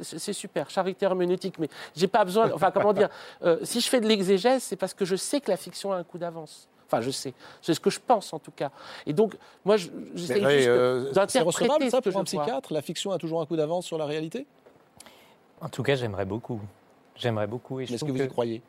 c'est 0.00 0.32
super, 0.32 0.70
charité 0.70 1.04
herméneutique, 1.04 1.58
mais 1.58 1.68
j'ai 1.94 2.08
pas 2.08 2.24
besoin. 2.24 2.50
Enfin, 2.54 2.70
comment 2.70 2.94
dire 2.94 3.10
euh, 3.42 3.58
Si 3.64 3.82
je 3.82 3.88
fais 3.90 4.00
de 4.00 4.06
l'exégèse, 4.06 4.62
c'est 4.62 4.76
parce 4.76 4.94
que 4.94 5.04
je 5.04 5.16
sais 5.16 5.42
que 5.42 5.50
la 5.50 5.58
fiction 5.58 5.92
a 5.92 5.96
un 5.96 6.04
coup 6.04 6.16
d'avance. 6.16 6.68
Enfin, 6.90 7.02
je 7.02 7.10
sais. 7.10 7.34
C'est 7.60 7.74
ce 7.74 7.80
que 7.80 7.90
je 7.90 8.00
pense, 8.04 8.32
en 8.32 8.38
tout 8.38 8.50
cas. 8.50 8.70
Et 9.04 9.12
donc, 9.12 9.36
moi, 9.64 9.76
je- 9.76 9.88
j'essaie 10.14 10.40
juste 10.40 10.68
euh, 10.68 11.08
C'est 11.08 11.14
d'interpréter 11.14 11.90
ça 11.90 11.98
que 12.00 12.04
pour 12.08 12.20
un 12.20 12.24
vois. 12.24 12.24
psychiatre? 12.24 12.72
La 12.72 12.80
fiction 12.82 13.12
a 13.12 13.18
toujours 13.18 13.42
un 13.42 13.46
coup 13.46 13.56
d'avance 13.56 13.84
sur 13.84 13.98
la 13.98 14.06
réalité? 14.06 14.46
En 15.60 15.68
tout 15.68 15.82
cas, 15.82 15.96
j'aimerais 15.96 16.24
beaucoup. 16.24 16.60
J'aimerais 17.14 17.46
beaucoup. 17.46 17.80
Et 17.80 17.86
je 17.86 17.92
Est-ce 17.94 18.04
que 18.04 18.10
trouve 18.10 18.18
vous 18.18 18.24
y 18.24 18.28
croyez? 18.28 18.62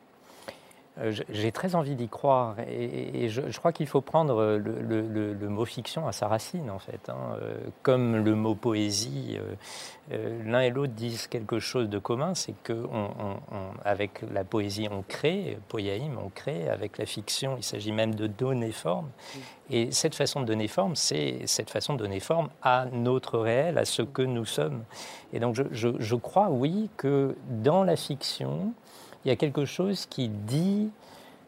J'ai 1.30 1.50
très 1.52 1.74
envie 1.74 1.94
d'y 1.94 2.08
croire 2.08 2.56
et, 2.68 3.28
je, 3.28 3.40
crois 3.58 3.72
qu'il 3.72 3.86
faut 3.86 4.00
prendre 4.02 4.42
le, 4.58 4.80
le- 4.80 5.48
mot 5.48 5.64
fiction 5.64 6.06
à 6.06 6.12
sa 6.12 6.28
racine 6.28 6.70
en 6.70 6.78
fait. 6.78 7.08
hein. 7.08 7.36
Euh, 7.42 7.54
Comme 7.82 8.16
le 8.16 8.34
mot 8.34 8.54
poésie, 8.54 9.38
euh, 9.38 9.54
euh, 10.12 10.42
l'un 10.44 10.60
et 10.60 10.70
l'autre 10.70 10.92
disent 10.92 11.26
quelque 11.26 11.58
chose 11.58 11.88
de 11.88 11.98
commun, 11.98 12.34
c'est 12.34 12.54
que 12.62 12.72
on- 12.72 13.10
on- 13.18 13.54
on- 13.56 13.70
avec 13.84 14.20
la 14.32 14.44
poésie 14.44 14.88
on 14.90 15.02
crée, 15.02 15.58
poéaïm 15.68 16.18
on 16.22 16.28
crée, 16.28 16.68
avec 16.68 16.98
la 16.98 17.06
fiction 17.06 17.54
il 17.56 17.62
s'agit 17.64 17.92
même 17.92 18.14
de 18.14 18.26
donner 18.26 18.72
forme. 18.72 19.08
Et 19.70 19.92
cette 19.92 20.14
façon 20.16 20.40
de 20.40 20.46
donner 20.46 20.66
forme, 20.68 20.96
c'est 20.96 21.46
cette 21.46 21.70
façon 21.70 21.94
de 21.94 21.98
donner 21.98 22.20
forme 22.20 22.48
à 22.62 22.86
notre 22.92 23.38
réel, 23.38 23.78
à 23.78 23.84
ce 23.84 24.02
que 24.02 24.22
nous 24.22 24.44
sommes. 24.44 24.82
Et 25.32 25.38
donc 25.40 25.54
je, 25.54 25.62
je- 25.70 25.96
je 25.98 26.14
crois, 26.16 26.48
oui, 26.50 26.90
que 26.96 27.36
dans 27.48 27.84
la 27.84 27.96
fiction, 27.96 28.72
il 29.24 29.28
y 29.28 29.30
a 29.30 29.36
quelque 29.36 29.64
chose 29.64 30.06
qui 30.06 30.28
dit 30.28 30.90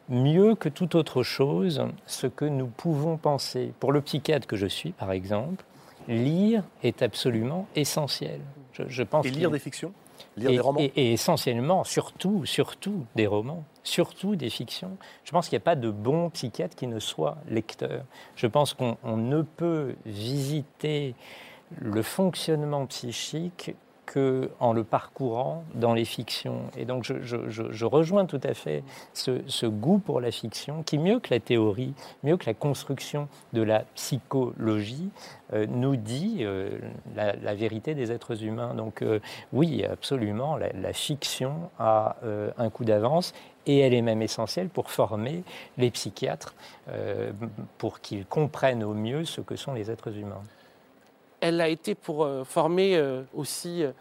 mieux 0.09 0.55
que 0.55 0.69
toute 0.69 0.94
autre 0.94 1.23
chose 1.23 1.82
ce 2.07 2.27
que 2.27 2.44
nous 2.44 2.66
pouvons 2.66 3.16
penser. 3.16 3.73
Pour 3.81 3.93
le 3.93 4.01
psychiatre 4.01 4.47
que 4.47 4.57
je 4.57 4.66
suis, 4.66 4.90
par 4.93 5.12
exemple, 5.12 5.65
lire 6.09 6.65
est 6.82 7.03
absolument 7.03 7.66
essentiel. 7.77 8.40
Je, 8.73 8.82
je 8.89 9.03
pense 9.03 9.27
Et 9.27 9.31
lire 9.31 9.51
des 9.51 9.59
fictions? 9.59 9.93
Lire 10.36 10.51
et, 10.51 10.53
des 10.55 10.61
romans? 10.61 10.81
et- 10.81 10.93
et 10.97 11.12
essentiellement, 11.12 11.85
surtout, 11.85 12.44
surtout 12.47 13.05
des 13.15 13.27
romans, 13.27 13.65
surtout 13.85 14.35
des 14.36 14.51
fictions. 14.51 14.97
Je 15.24 15.31
pense 15.31 15.49
qu'il 15.49 15.57
n'y 15.57 15.62
a 15.62 15.65
pas 15.65 15.77
de 15.77 15.90
bon 15.90 16.31
psychiatre 16.31 16.74
qui 16.77 16.86
ne 16.86 16.99
soit 16.99 17.36
lecteur. 17.49 18.05
Je 18.36 18.47
pense 18.47 18.74
qu'on 18.74 18.97
on 19.05 19.16
ne 19.16 19.43
peut 19.43 19.94
visiter 20.07 21.15
le 21.81 22.03
fonctionnement 22.03 22.85
psychique 22.86 23.74
que 24.06 24.50
en 24.60 24.72
le 24.72 24.84
parcourant 24.84 25.64
dans 25.74 25.94
les 25.94 26.04
fictions. 26.04 26.62
Et 26.76 26.84
donc 26.84 27.04
je, 27.04 27.84
rejoins 27.84 28.26
tout 28.26 28.40
à 28.42 28.54
fait 28.54 28.82
ce, 29.14 29.66
goût 29.66 29.98
pour 29.98 30.20
la 30.20 30.30
fiction 30.30 30.82
qui, 30.82 30.98
mieux 30.98 31.20
que 31.20 31.32
la 31.32 31.40
théorie, 31.40 31.94
mieux 32.22 32.36
que 32.36 32.46
la 32.46 32.54
construction 32.54 33.28
de 33.52 33.62
la 33.62 33.80
psychologie, 33.94 35.10
euh, 35.52 35.66
nous 35.68 35.96
dit 35.96 36.38
euh, 36.40 36.78
la, 37.14 37.54
vérité 37.54 37.94
des 37.94 38.12
êtres 38.12 38.42
humains. 38.42 38.74
Donc 38.74 39.02
euh, 39.02 39.20
oui, 39.52 39.84
absolument, 39.84 40.56
la, 40.56 40.92
fiction 40.92 41.70
a 41.78 42.16
un 42.58 42.70
coup 42.70 42.84
d'avance 42.84 43.32
et 43.66 43.78
elle 43.78 43.94
est 43.94 44.02
même 44.02 44.20
essentielle 44.20 44.68
pour 44.68 44.90
former 44.90 45.42
les 45.78 45.90
psychiatres, 45.90 46.54
pour 47.78 48.00
qu'ils 48.00 48.26
comprennent 48.26 48.84
au 48.84 48.92
mieux 48.92 49.24
ce 49.24 49.40
que 49.40 49.56
sont 49.56 49.72
les 49.72 49.90
êtres 49.90 50.16
humains. 50.16 50.42
Elle 51.43 51.60
a 51.60 51.69
été 51.69 51.94
pour 51.94 52.24
euh, 52.24 52.44
former 52.44 52.97
euh, 52.97 53.23
aussi 53.35 53.82
euh, 53.82 53.93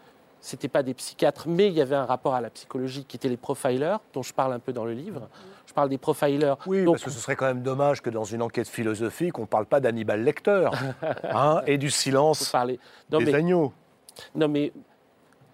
c'était 0.42 0.68
pas 0.68 0.82
des 0.82 0.92
psychiatres, 0.94 1.44
mais 1.46 1.68
il 1.68 1.74
y 1.74 1.80
avait 1.80 1.94
un 1.94 2.04
rapport 2.04 2.34
à 2.34 2.40
la 2.40 2.50
psychologie 2.50 3.04
qui 3.04 3.16
était 3.16 3.28
les 3.28 3.36
profilers, 3.36 3.98
dont 4.12 4.22
je 4.22 4.32
parle 4.34 4.52
un 4.52 4.58
peu 4.58 4.72
dans 4.72 4.84
le 4.84 4.92
livre. 4.92 5.28
Je 5.66 5.72
parle 5.72 5.88
des 5.88 5.98
profilers. 5.98 6.54
Oui, 6.66 6.84
Donc, 6.84 6.94
parce 6.94 7.04
que 7.04 7.10
ce 7.10 7.20
serait 7.20 7.36
quand 7.36 7.46
même 7.46 7.62
dommage 7.62 8.02
que 8.02 8.10
dans 8.10 8.24
une 8.24 8.42
enquête 8.42 8.68
philosophique, 8.68 9.38
on 9.38 9.42
ne 9.42 9.46
parle 9.46 9.66
pas 9.66 9.78
d'Hannibal 9.78 10.20
Lecter 10.22 10.68
hein, 11.32 11.62
et 11.66 11.78
du 11.78 11.90
silence 11.90 12.48
parler. 12.50 12.80
Non, 13.10 13.18
des 13.18 13.26
mais, 13.26 13.34
agneaux. 13.34 13.72
non, 14.34 14.48
mais 14.48 14.72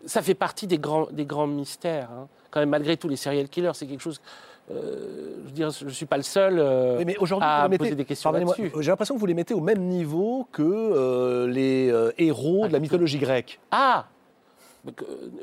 ça 0.06 0.22
fait 0.22 0.34
partie 0.34 0.66
des 0.66 0.78
grands, 0.78 1.06
des 1.10 1.26
grands 1.26 1.46
mystères. 1.46 2.10
hein. 2.10 2.28
Quand 2.50 2.60
même, 2.60 2.70
malgré 2.70 2.96
tout, 2.96 3.08
les 3.08 3.16
serial 3.16 3.48
killers, 3.50 3.72
c'est 3.74 3.86
quelque 3.86 4.00
chose. 4.00 4.22
Euh, 4.70 5.36
je 5.56 5.84
ne 5.84 5.90
suis 5.90 6.06
pas 6.06 6.16
le 6.16 6.22
seul 6.22 6.58
euh, 6.58 6.98
Oui, 6.98 7.04
mais 7.04 7.16
aujourd'hui, 7.18 7.48
à 7.48 7.62
vous 7.64 7.70
mettez- 7.70 7.78
poser 7.84 7.94
des 7.96 8.04
questions 8.04 8.30
là-dessus. 8.32 8.70
J'ai 8.80 8.90
l'impression 8.90 9.14
que 9.14 9.20
vous 9.20 9.26
les 9.26 9.34
mettez 9.34 9.54
au 9.54 9.60
même 9.60 9.80
niveau 9.80 10.46
que 10.52 10.62
euh, 10.62 11.46
les 11.48 11.92
héros 12.18 12.66
de 12.68 12.72
la 12.72 12.78
mythologie 12.78 13.18
grecque. 13.18 13.58
Ah 13.70 14.06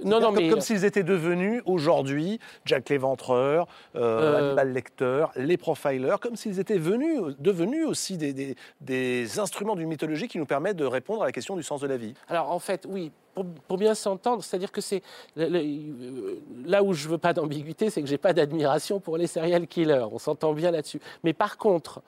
Non, 0.03 0.19
non, 0.19 0.27
comme, 0.27 0.35
mais. 0.35 0.49
comme 0.49 0.61
s'ils 0.61 0.85
étaient 0.85 1.03
devenus 1.03 1.61
aujourd'hui 1.65 2.39
Jack 2.65 2.89
l'Éventreur, 2.89 3.67
euh, 3.95 3.99
Euh, 4.05 4.37
Hannibal 4.47 4.73
Lecter, 4.73 5.25
les 5.35 5.57
profilers, 5.57 6.15
comme 6.21 6.35
s'ils 6.35 6.59
étaient 6.59 6.77
venus, 6.77 7.21
devenus 7.39 7.85
aussi 7.85 8.17
des, 8.17 8.33
des- 8.33 8.55
des 8.81 9.39
instruments 9.39 9.75
d'une 9.75 9.89
mythologie 9.89 10.27
qui 10.27 10.37
nous 10.37 10.45
permettent 10.45 10.77
de 10.77 10.85
répondre 10.85 11.21
à 11.23 11.25
la 11.25 11.31
question 11.31 11.55
du 11.55 11.63
sens 11.63 11.81
de 11.81 11.87
la 11.87 11.97
vie. 11.97 12.13
Alors 12.27 12.51
en 12.51 12.59
fait, 12.59 12.85
oui, 12.89 13.11
pour, 13.33 13.45
pour 13.67 13.77
bien 13.77 13.93
s'entendre, 13.95 14.43
c'est-à-dire 14.43 14.71
que 14.71 14.81
c'est 14.81 15.01
euh, 15.37 16.35
là 16.65 16.81
où 16.83 16.93
je 16.93 17.07
veux 17.09 17.17
pas 17.17 17.33
d'ambiguïté, 17.33 17.89
c'est 17.89 18.01
que 18.01 18.07
j'ai 18.07 18.17
pas 18.17 18.33
d'admiration 18.33 18.99
pour 18.99 19.17
les 19.17 19.27
serial 19.27 19.67
killers. 19.67 20.05
On 20.11 20.19
s'entend 20.19 20.53
bien 20.53 20.71
là-dessus. 20.71 20.99
Mais 21.23 21.33
par 21.33 21.57
contre, 21.57 22.01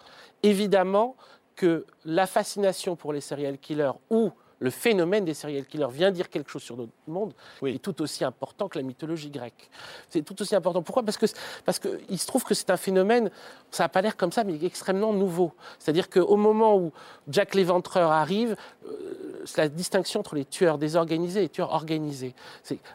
évidemment 0.43 1.15
que 1.55 1.85
la 2.05 2.27
fascination 2.27 2.95
pour 2.95 3.13
les 3.13 3.21
serial 3.21 3.57
killers 3.57 3.91
ou 4.09 4.31
le 4.59 4.69
phénomène 4.71 5.23
des 5.25 5.33
serial 5.35 5.65
killers 5.65 5.87
vient 5.91 6.09
dire 6.11 6.29
quelque 6.29 6.49
chose 6.49 6.63
sur 6.63 6.77
notre 6.77 6.91
monde 7.07 7.33
Oui. 7.61 7.75
est 7.75 7.79
tout 7.79 8.01
aussi 8.01 8.23
important 8.23 8.67
que 8.67 8.79
la 8.79 8.83
mythologie 8.83 9.29
grecque. 9.29 9.69
C'est 10.09 10.23
tout 10.23 10.41
aussi 10.41 10.55
important. 10.55 10.81
Pourquoi? 10.81 11.03
Parce 11.03 11.17
que 11.17 11.27
parce 11.63 11.77
que 11.79 11.99
il 12.09 12.17
se 12.17 12.25
trouve 12.25 12.43
que 12.43 12.53
c'est 12.55 12.69
un 12.71 12.77
phénomène, 12.77 13.29
ça 13.71 13.83
n'a 13.83 13.89
pas 13.89 14.01
l'air 14.01 14.17
comme 14.17 14.31
ça, 14.31 14.43
mais 14.43 14.57
extrêmement 14.63 15.13
nouveau. 15.13 15.51
C'est-à-dire 15.77 16.09
qu'au 16.09 16.37
moment 16.37 16.75
où 16.77 16.91
Jack 17.29 17.53
l'Éventreur 17.53 18.11
arrive, 18.11 18.55
euh, 18.87 19.43
c'est 19.45 19.59
la 19.61 19.69
distinction 19.69 20.21
entre 20.21 20.35
les 20.35 20.45
tueurs 20.45 20.77
désorganisés 20.77 21.39
et 21.39 21.43
les 21.43 21.49
tueurs 21.49 21.71
organisés. 21.73 22.33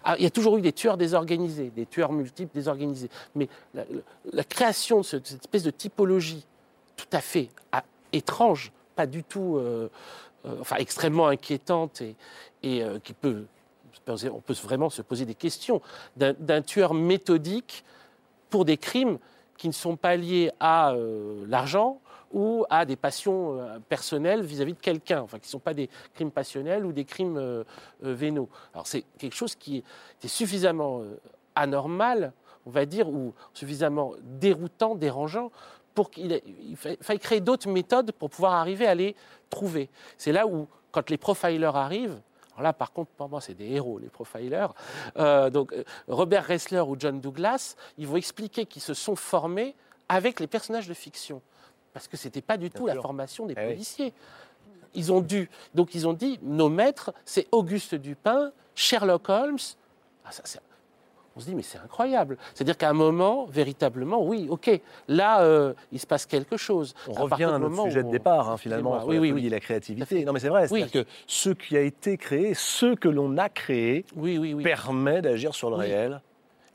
Ah, 0.05 0.17
il 0.19 0.25
y 0.25 0.27
a 0.27 0.31
toujours 0.31 0.57
eu 0.59 0.61
des 0.63 0.73
tueurs 0.73 0.97
désorganisés, 0.97 1.71
des 1.71 1.87
tueurs 1.87 2.13
multiples 2.13 2.53
désorganisés. 2.55 3.09
Mais 3.37 3.49
la, 4.33 4.45
création 4.45 4.99
de 4.99 5.05
ce- 5.05 5.17
de 5.17 5.27
cette 5.27 5.43
espèce 5.43 5.63
de 5.63 5.71
typologie 5.71 6.45
tout 6.97 7.07
à 7.13 7.21
fait 7.21 7.49
ah, 7.71 7.85
étrange, 8.13 8.73
pas 8.97 9.07
du 9.07 9.23
tout, 9.25 9.57
euh, 9.57 9.89
enfin 10.61 10.77
extrêmement 10.77 11.29
inquiétante 11.29 12.03
et, 12.03 12.17
euh, 12.65 12.99
qui 12.99 13.13
peut, 13.13 13.45
on 14.07 14.41
peut 14.41 14.55
vraiment 14.55 14.91
se 14.91 15.03
poser 15.03 15.25
des 15.25 15.35
questions 15.35 15.81
d'un 16.17 16.63
tueur 16.63 16.95
méthodique 16.95 17.85
pour 18.51 18.65
des 18.65 18.77
crimes 18.77 19.19
qui 19.57 19.69
ne 19.69 19.73
sont 19.73 19.97
pas 19.97 20.17
liés 20.17 20.51
à 20.61 20.93
euh, 20.93 21.45
l'argent 21.49 22.01
ou 22.33 22.65
à 22.71 22.85
des 22.85 22.97
passions 22.97 23.59
euh, 23.59 23.79
personnelles 23.89 24.43
vis-à-vis 24.43 24.73
de 24.73 24.81
quelqu'un, 24.81 25.21
enfin 25.21 25.39
qui 25.39 25.47
ne 25.47 25.51
sont 25.51 25.59
pas 25.59 25.75
des 25.75 25.89
crimes 26.15 26.31
passionnels 26.31 26.85
ou 26.85 26.93
des 26.93 27.05
crimes 27.05 27.37
euh, 27.37 27.63
euh, 28.05 28.15
vénaux. 28.15 28.49
Alors 28.75 28.87
c'est 28.87 29.05
quelque 29.19 29.37
chose 29.37 29.55
qui 29.55 29.85
était 30.19 30.29
suffisamment 30.29 31.01
euh, 31.01 31.21
anormal, 31.55 32.33
on 32.67 32.71
va 32.71 32.87
dire, 32.87 33.09
ou 33.09 33.35
suffisamment 33.53 34.15
déroutant, 34.23 34.95
dérangeant, 34.95 35.51
pour 35.95 36.11
qu'il 36.11 36.41
faille 36.77 37.19
créer 37.19 37.41
d'autres 37.41 37.69
méthodes 37.69 38.13
pour 38.13 38.31
pouvoir 38.31 38.55
arriver 38.55 38.87
à 38.87 38.95
les 38.95 39.15
trouver. 39.53 39.89
C'est 40.19 40.33
là 40.33 40.47
où, 40.47 40.67
quand 40.91 41.09
les 41.11 41.19
profilers 41.19 41.77
arrivent, 41.77 42.21
alors 42.55 42.65
là, 42.65 42.73
par 42.73 42.93
contre, 42.93 43.11
pour 43.13 43.29
moi, 43.29 43.41
c'est 43.41 43.55
des 43.55 43.71
héros, 43.71 43.99
les 43.99 44.09
profilers. 44.09 44.75
Euh, 45.17 45.49
donc, 45.51 45.73
euh, 45.73 45.85
Robert 46.09 46.47
Ressler 46.47 46.81
ou 46.81 46.97
John 46.99 47.21
Douglas, 47.21 47.77
ils 47.97 48.07
vont 48.07 48.17
expliquer 48.17 48.67
qu'ils 48.67 48.83
se 48.83 48.93
sont 48.95 49.17
formés 49.17 49.75
avec 50.09 50.39
les 50.41 50.47
personnages 50.47 50.89
de 50.89 50.95
fiction. 50.95 51.41
Parce 51.95 52.09
que 52.09 52.17
ce 52.17 52.27
n'était 52.29 52.43
pas 52.43 52.57
du 52.59 52.71
tout 52.71 52.87
la 52.87 52.95
formation 52.97 53.47
des 53.47 53.55
Eh 53.57 53.61
oui. 53.61 53.73
policiers. 53.73 54.13
Ils 54.95 55.11
ont 55.13 55.21
dû. 55.23 55.49
Donc, 55.75 55.95
ils 55.95 56.07
ont 56.07 56.13
dit 56.13 56.39
nos 56.43 56.69
maîtres, 56.69 57.13
c'est 57.25 57.47
Auguste 57.53 57.95
Dupin, 57.95 58.53
Sherlock 58.75 59.29
Holmes. 59.31 59.59
Ah, 60.25 60.33
ça, 60.33 60.43
on 61.37 61.41
se 61.41 61.47
dit, 61.47 61.55
mais 61.55 61.63
c'est 61.63 61.79
incroyable. 61.79 62.37
C'est-à-dire 62.55 62.77
qu'à 62.77 62.91
un 62.91 62.95
moment, 62.95 63.47
véritablement, 63.47 64.23
oui, 64.23 64.47
ok, 64.51 64.81
là, 65.09 65.43
euh, 65.43 65.73
il 65.91 65.99
se 66.01 66.07
passe 66.07 66.27
quelque 66.27 66.57
chose. 66.57 66.95
On 67.09 67.15
À 67.17 67.21
revient 67.23 67.45
à 67.45 67.59
notre 67.59 67.69
moment 67.71 67.85
sujet 67.85 68.03
de 68.03 68.09
on- 68.09 68.11
départ, 68.11 68.51
hein, 68.51 68.57
finalement, 68.57 69.01
Oui, 69.07 69.19
oui, 69.19 69.33
oui. 69.33 69.49
la 69.49 69.61
créativité. 69.61 70.25
Non, 70.25 70.33
mais 70.33 70.41
c'est 70.41 70.49
vrai, 70.49 70.67
Oui. 70.71 70.81
c'est-à-dire 70.81 71.05
que 71.05 71.09
ce 71.27 71.51
qui 71.51 71.77
a 71.77 71.81
été 71.81 72.17
créé, 72.19 72.55
ce 72.55 72.95
que 72.95 73.09
l'on 73.09 73.39
a 73.39 73.49
créé, 73.49 74.05
Oui, 74.17 74.37
oui, 74.39 74.53
oui. 74.55 74.63
permet 74.63 75.23
d'agir 75.23 75.55
sur 75.55 75.71
le 75.71 75.77
Oui. 75.77 75.87
réel. 75.87 76.21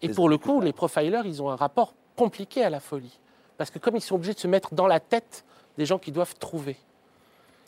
Et 0.02 0.10
pour 0.10 0.30
le 0.30 0.38
coup, 0.38 0.62
les 0.62 0.74
profilers, 0.74 1.22
ils 1.26 1.42
ont 1.42 1.50
un 1.50 1.56
rapport 1.56 1.94
compliqué 2.16 2.64
à 2.64 2.70
la 2.70 2.80
folie. 2.80 3.20
Parce 3.58 3.72
que 3.72 3.80
comme 3.80 3.96
ils 3.96 4.02
sont 4.02 4.16
obligés 4.16 4.34
de 4.34 4.40
se 4.40 4.48
mettre 4.48 4.74
dans 4.76 4.88
la 4.88 5.00
tête 5.00 5.44
des 5.78 5.86
gens 5.86 5.98
qu'ils 6.00 6.14
doivent 6.14 6.36
trouver. 6.40 6.76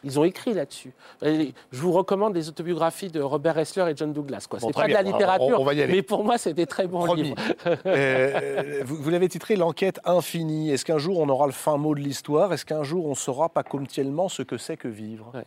Ils 0.03 0.19
ont 0.19 0.23
écrit 0.23 0.53
là-dessus. 0.53 0.93
Je 1.21 1.51
vous 1.73 1.91
recommande 1.91 2.33
les 2.35 2.47
autobiographies 2.49 3.09
de 3.09 3.21
Robert 3.21 3.55
Ressler 3.55 3.91
et 3.91 3.93
John 3.97 4.13
Douglas. 4.13 4.45
Quoi. 4.49 4.59
Bon, 4.59 4.67
C'est 4.67 4.73
pas 4.81 4.87
de 4.87 4.93
la 4.93 5.01
littérature, 5.01 5.57
On- 5.59 5.61
on 5.61 5.65
va 5.65 5.73
y 5.73 5.81
aller. 5.81 5.93
mais 5.93 6.01
pour 6.01 6.23
moi, 6.23 6.37
c'est 6.37 6.53
des 6.53 6.65
très 6.65 6.87
bons 6.87 7.03
Promis. 7.03 7.23
livres. 7.23 7.41
Euh, 7.85 8.81
vous 8.85 8.95
vous 8.95 9.09
l'avez 9.09 9.27
titré 9.29 9.55
L'enquête 9.55 9.99
infinie. 10.05 10.71
Est-ce 10.71 10.85
qu'un 10.85 10.97
jour 10.97 11.19
on 11.19 11.27
aura 11.29 11.45
le 11.47 11.51
fin 11.51 11.77
mot 11.77 11.95
de 11.95 11.99
l'histoire? 11.99 12.53
Est-ce 12.53 12.65
qu'un 12.65 12.83
jour 12.83 13.05
on 13.07 13.15
saura 13.15 13.49
pas 13.49 13.63
comtiellement 13.63 14.29
ce 14.29 14.41
que 14.41 14.57
c'est 14.57 14.77
que 14.77 14.87
vivre? 14.87 15.31
Ouais. 15.33 15.43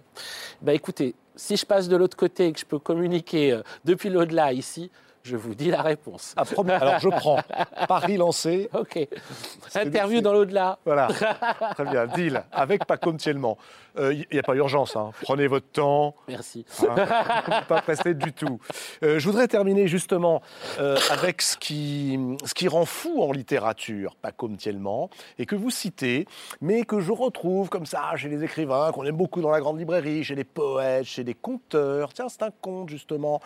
Bah, 0.60 0.74
écoutez, 0.74 1.14
si 1.36 1.56
je 1.56 1.64
passe 1.64 1.88
de 1.88 1.96
l'autre 1.96 2.16
côté 2.16 2.48
et 2.48 2.52
que 2.52 2.60
je 2.60 2.66
peux 2.66 2.78
communiquer 2.78 3.52
euh, 3.52 3.62
depuis 3.84 4.10
l'au-delà 4.10 4.52
ici, 4.52 4.90
je 5.24 5.36
vous 5.36 5.54
dis 5.54 5.70
la 5.70 5.82
réponse. 5.82 6.34
Ah. 6.36 6.42
Alors 6.80 6.98
je 6.98 7.08
prends. 7.08 7.38
Pari 7.88 8.16
lancé. 8.16 8.68
Ok. 8.74 9.06
Interview 9.74 10.20
dans 10.20 10.32
l'au-delà. 10.32 10.78
Voilà. 10.84 11.06
Très 11.74 11.84
bien. 11.84 12.06
Deal. 12.08 12.42
Avec 12.50 12.84
pas 12.86 12.96
comtiellement. 12.96 13.56
Il 13.98 14.26
n'y 14.32 14.38
a 14.38 14.42
pas 14.42 14.54
urgence. 14.54 14.96
hein. 14.96 15.10
Prenez 15.22 15.46
votre 15.46 15.68
temps. 15.68 16.14
Merci. 16.28 16.64
Hein, 16.88 16.94
pas 17.68 17.82
pressé 17.82 18.14
du 18.14 18.32
tout. 18.32 18.58
Euh, 19.02 19.18
je 19.18 19.26
voudrais 19.26 19.48
terminer 19.48 19.86
justement 19.88 20.42
euh, 20.78 20.96
avec 21.10 21.42
ce 21.42 21.56
qui, 21.56 22.18
ce 22.44 22.54
qui 22.54 22.68
rend 22.68 22.84
fou 22.86 23.22
en 23.22 23.32
littérature, 23.32 24.16
pas 24.16 24.32
comme 24.32 24.56
tellement, 24.56 25.10
et 25.38 25.46
que 25.46 25.54
vous 25.56 25.70
citez, 25.70 26.26
mais 26.60 26.84
que 26.84 27.00
je 27.00 27.12
retrouve 27.12 27.68
comme 27.68 27.86
ça 27.86 28.16
chez 28.16 28.28
les 28.28 28.42
écrivains, 28.44 28.92
qu'on 28.92 29.04
aime 29.04 29.16
beaucoup 29.16 29.40
dans 29.42 29.50
la 29.50 29.60
grande 29.60 29.78
librairie, 29.78 30.24
chez 30.24 30.34
les 30.34 30.44
poètes, 30.44 31.04
chez 31.04 31.24
les 31.24 31.34
conteurs. 31.34 32.12
Tiens, 32.12 32.28
c'est 32.28 32.42
un 32.42 32.50
conte 32.50 32.88
justement. 32.88 33.40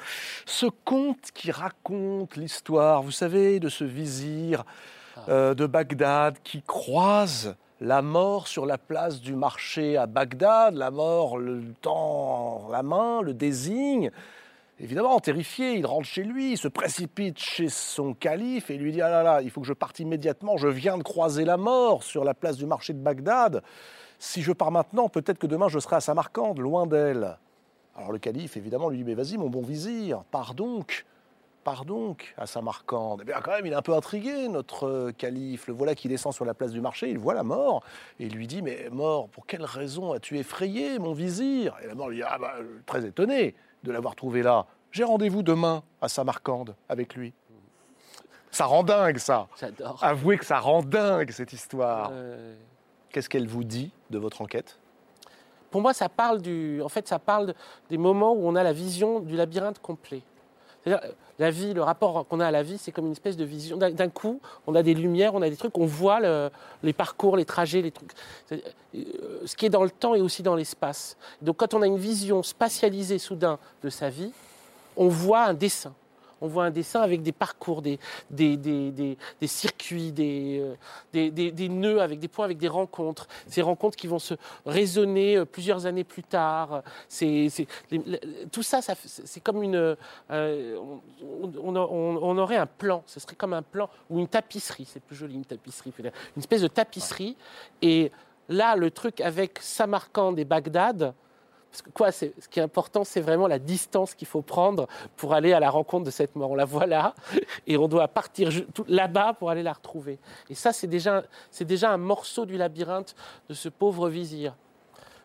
Ce 0.45 0.67
conte 0.85 1.33
qui 1.35 1.51
raconte 1.51 2.37
l'histoire, 2.37 3.03
vous 3.03 3.11
savez, 3.11 3.59
de 3.61 3.69
ce 3.69 3.85
vizir 3.85 4.65
euh, 5.29 5.55
de 5.55 5.67
Bagdad 5.67 6.37
qui 6.45 6.63
croise 6.63 7.57
la 7.81 8.03
mort 8.03 8.49
sur 8.49 8.67
la 8.67 8.79
place 8.79 9.21
du 9.21 9.35
marché 9.35 9.97
à 9.97 10.07
Bagdad, 10.07 10.75
la 10.75 10.91
mort 10.91 11.39
le 11.39 11.63
tend 11.83 12.69
la 12.71 12.83
main, 12.83 13.21
le 13.23 13.35
désigne. 13.35 14.11
Évidemment, 14.79 15.19
terrifié, 15.21 15.75
il 15.75 15.87
rentre 15.87 16.07
chez 16.07 16.23
lui, 16.23 16.53
il 16.53 16.59
se 16.59 16.69
précipite 16.69 17.39
chez 17.39 17.69
son 17.69 18.13
calife 18.13 18.71
et 18.71 18.77
lui 18.77 18.93
dit 18.93 19.01
Ah 19.01 19.11
là 19.11 19.23
là, 19.23 19.43
il 19.43 19.51
faut 19.51 19.63
que 19.63 19.67
je 19.67 19.73
parte 19.73 20.01
immédiatement, 20.01 20.57
je 20.57 20.69
viens 20.69 20.99
de 20.99 21.03
croiser 21.03 21.45
la 21.45 21.57
mort 21.57 22.03
sur 22.03 22.25
la 22.25 22.35
place 22.35 22.57
du 22.57 22.67
marché 22.67 22.93
de 22.93 22.99
Bagdad. 22.99 23.63
Si 24.19 24.43
je 24.43 24.53
pars 24.53 24.71
maintenant, 24.71 25.09
peut-être 25.09 25.39
que 25.39 25.47
demain 25.47 25.69
je 25.69 25.79
serai 25.79 25.97
à 25.97 26.01
Samarcande, 26.01 26.59
loin 26.59 26.87
d'elle. 26.87 27.39
Alors 27.95 28.13
le 28.13 28.19
calife, 28.19 28.57
évidemment, 28.57 28.89
lui 28.91 28.99
dit 28.99 29.05
Mais 29.05 29.15
vas-y, 29.15 29.39
mon 29.39 29.49
bon 29.49 29.63
vizir, 29.63 30.25
pars 30.31 30.55
donc 30.55 31.07
Pars 31.67 31.85
donc 31.85 32.33
à 32.39 32.47
Samarcande. 32.47 33.23
Eh 33.23 33.25
bien, 33.25 33.41
quand 33.43 33.51
même, 33.51 33.67
il 33.67 33.73
est 33.73 33.77
un 33.77 33.83
peu 33.83 33.93
intrigué, 33.93 34.47
notre 34.47 34.87
euh, 34.87 35.11
calife. 35.11 35.67
Le 35.67 35.75
voilà 35.75 35.97
qui 35.97 36.07
descend 36.07 36.33
sur 36.33 36.45
la 36.45 36.55
place 36.55 36.71
du 36.71 36.81
marché, 36.81 37.11
il 37.11 37.19
voit 37.19 37.35
la 37.35 37.43
mort, 37.43 37.83
et 38.21 38.27
il 38.27 38.35
lui 38.37 38.47
dit 38.47 38.63
Mais 38.63 38.89
mort, 38.93 39.27
pour 39.31 39.47
quelle 39.47 39.65
raison 39.65 40.13
as-tu 40.13 40.39
effrayé 40.39 41.01
mon 41.01 41.13
vizir? 41.13 41.75
Et 41.83 41.89
la 41.89 41.97
mort 41.97 42.09
lui 42.09 42.19
dit 42.19 42.23
Ah, 42.25 42.39
bah, 42.39 42.53
euh, 42.61 42.79
très 42.87 43.05
étonné 43.05 43.57
de 43.83 43.91
l'avoir 43.91 44.15
trouvé 44.15 44.43
là. 44.45 44.67
J'ai 44.93 45.03
rendez-vous 45.03 45.43
demain 45.43 45.83
à 46.01 46.07
Samarcande 46.09 46.77
avec 46.89 47.17
lui. 47.17 47.33
Ça 48.53 48.67
rend 48.67 48.85
dingue, 48.85 49.19
ça. 49.19 49.49
J'adore. 49.61 49.99
Avouez 50.03 50.39
que 50.39 50.45
ça 50.47 50.61
rend 50.61 50.83
dingue, 50.85 51.33
cette 51.33 51.53
histoire. 51.53 52.11
Euh, 52.13 52.55
Qu'est-ce 53.11 53.29
qu'elle 53.29 53.49
vous 53.49 53.65
dit 53.65 53.91
de 54.11 54.19
votre 54.19 54.41
enquête? 54.41 54.79
Pour 55.73 55.81
moi, 55.81 55.93
ça 55.93 56.09
parle 56.09 56.41
du, 56.41 56.81
en 56.81 56.89
fait, 56.89 57.09
ça 57.09 57.19
parle 57.19 57.47
de- 57.49 57.55
des 57.91 57.99
moments 57.99 58.35
où 58.35 58.47
on 58.47 58.55
a 58.55 58.63
la 58.63 58.73
vision 58.73 59.19
du 59.19 59.35
labyrinthe 59.35 59.81
complet. 59.81 60.23
C'est-à-dire, 60.85 61.11
la 61.39 61.51
vie, 61.51 61.75
le 61.75 61.83
rapport 61.83 62.27
qu'on 62.27 62.41
a 62.41 62.47
à 62.47 62.51
la 62.51 62.63
vie, 62.63 62.79
c'est 62.79 62.93
comme 62.93 63.07
une 63.07 63.13
espèce 63.13 63.37
de 63.37 63.45
vision. 63.45 63.77
D'un 63.77 64.09
coup, 64.09 64.41
on 64.67 64.75
a 64.75 64.83
des 64.83 64.95
lumières, 64.95 65.35
on 65.35 65.43
a 65.43 65.51
des 65.51 65.57
trucs, 65.57 65.77
on 65.77 65.85
voit 65.87 66.21
le- 66.21 66.51
les 66.83 66.93
parcours, 66.93 67.37
les 67.37 67.45
trajets, 67.45 67.83
les 67.83 67.91
trucs. 67.91 68.13
Euh, 68.53 68.59
Ce 69.45 69.55
qui 69.57 69.67
est 69.67 69.71
dans 69.71 69.85
le 69.85 69.91
temps 69.91 70.15
et 70.15 70.21
aussi 70.23 70.43
dans 70.43 70.55
l'espace. 70.55 71.17
Donc, 71.43 71.59
quand 71.59 71.75
on 71.75 71.83
a 71.83 71.87
une 71.87 71.99
vision 71.99 72.43
spatialisée 72.43 73.19
soudain 73.19 73.59
de 73.83 73.91
sa 73.91 74.09
vie, 74.09 74.33
on 74.97 75.09
voit 75.09 75.45
un 75.45 75.55
dessin. 75.55 75.93
On 76.41 76.49
voit 76.49 76.65
un 76.65 76.71
dessin 76.71 77.01
avec 77.01 77.23
des 77.23 77.33
parcours, 77.33 77.83
des, 77.83 77.99
circuits, 79.47 80.13
des, 80.13 80.61
euh, 81.15 81.31
des, 81.31 81.69
nœuds 81.69 82.01
avec 82.03 82.19
des 82.19 82.29
points, 82.29 82.45
avec 82.45 82.59
des 82.59 82.69
rencontres. 82.69 83.27
Ces 83.47 83.63
rencontres 83.63 83.97
qui 83.97 84.07
vont 84.07 84.19
se 84.19 84.35
résonner 84.65 85.37
euh, 85.37 85.45
plusieurs 85.45 85.87
années 85.87 86.05
plus 86.05 86.23
tard. 86.23 86.83
C'est, 87.09 87.49
tout 88.53 88.63
ça, 88.63 88.81
c'est 88.83 89.41
comme 89.41 89.63
une. 89.63 89.97
euh, 90.31 90.77
on, 91.63 91.77
on- 91.77 92.37
aurait 92.39 92.57
un 92.57 92.67
plan, 92.67 93.03
ce 93.07 93.19
serait 93.19 93.35
comme 93.35 93.55
un 93.55 93.63
plan 93.63 93.89
ou 94.11 94.19
une 94.19 94.29
tapisserie, 94.29 94.85
c'est 94.87 95.03
plus 95.03 95.17
joli 95.17 95.35
une 95.37 95.45
tapisserie, 95.45 95.93
une 95.99 96.11
espèce 96.37 96.61
de 96.61 96.69
tapisserie. 96.69 97.37
Et 97.81 98.13
là, 98.49 98.77
le 98.77 98.91
truc 98.91 99.21
avec 99.23 99.59
Samarcande 99.61 100.39
et 100.39 100.45
Bagdad, 100.45 101.15
ce 101.77 102.49
qui 102.49 102.61
est 102.61 102.63
important, 102.63 103.05
c'est 103.05 103.21
vraiment 103.21 103.47
la 103.47 103.59
distance 103.59 104.15
qu'il 104.15 104.27
faut 104.27 104.43
prendre 104.43 104.87
pour 105.17 105.35
aller 105.35 105.53
à 105.53 105.61
la 105.61 105.71
rencontre 105.71 106.05
de 106.05 106.11
cette 106.11 106.37
mort. 106.37 106.51
On 106.51 106.55
la 106.55 106.65
voit 106.65 106.87
là, 106.87 107.15
et 107.67 107.77
on 107.77 107.89
doit 107.89 108.09
partir 108.09 108.51
là-bas 108.89 109.35
pour 109.35 109.51
aller 109.51 109.63
la 109.63 109.73
retrouver. 109.73 110.19
Et 110.51 110.55
ça, 110.55 110.73
c'est 110.73 110.87
déjà, 110.87 111.23
un 111.91 111.97
morceau 111.97 112.47
du 112.47 112.57
labyrinthe 112.57 113.15
de 113.49 113.55
ce 113.55 113.69
pauvre 113.69 114.09
vizir. 114.09 114.55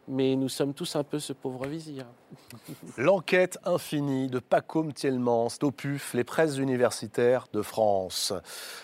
Mais 0.07 0.35
nous 0.35 0.49
sommes 0.49 0.73
tous 0.73 0.95
un 0.95 1.03
peu 1.03 1.19
ce 1.19 1.31
pauvre 1.31 1.67
vizir. 1.67 2.05
L'enquête 2.97 3.59
infinie 3.63 4.27
de 4.27 4.39
Pacôme 4.39 4.93
Thielmans, 4.93 5.49
Opuf, 5.61 6.13
les 6.15 6.23
presses 6.23 6.57
universitaires 6.57 7.47
de 7.53 7.61
France. 7.61 8.33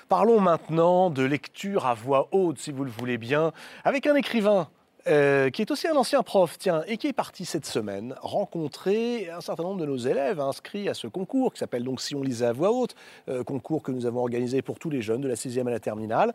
Parlons 0.09 0.39
maintenant 0.39 1.09
de 1.09 1.23
lecture 1.23 1.87
à 1.87 1.95
voix 1.95 2.29
haute, 2.31 2.59
si 2.59 2.71
vous 2.71 2.83
le 2.83 2.91
voulez 2.91 3.17
bien, 3.17 3.51
avec 3.83 4.05
un 4.05 4.15
écrivain. 4.15 4.69
Euh, 5.09 5.49
qui 5.49 5.61
est 5.61 5.71
aussi 5.71 5.87
un 5.87 5.95
ancien 5.95 6.23
prof, 6.23 6.57
tiens, 6.57 6.83
et 6.87 6.97
qui 6.97 7.07
est 7.07 7.13
parti 7.13 7.45
cette 7.45 7.65
semaine 7.65 8.15
rencontrer 8.21 9.29
un 9.29 9.41
certain 9.41 9.63
nombre 9.63 9.79
de 9.79 9.85
nos 9.85 9.97
élèves 9.97 10.39
inscrits 10.39 10.89
à 10.89 10.93
ce 10.93 11.07
concours 11.07 11.53
qui 11.53 11.59
s'appelle 11.59 11.83
donc 11.83 12.01
Si 12.01 12.15
on 12.15 12.21
lisait 12.21 12.45
à 12.45 12.53
voix 12.53 12.71
haute, 12.71 12.95
euh, 13.29 13.43
concours 13.43 13.83
que 13.83 13.91
nous 13.91 14.05
avons 14.05 14.19
organisé 14.19 14.61
pour 14.61 14.79
tous 14.79 14.89
les 14.89 15.01
jeunes 15.01 15.21
de 15.21 15.27
la 15.27 15.35
6e 15.35 15.67
à 15.67 15.71
la 15.71 15.79
terminale. 15.79 16.33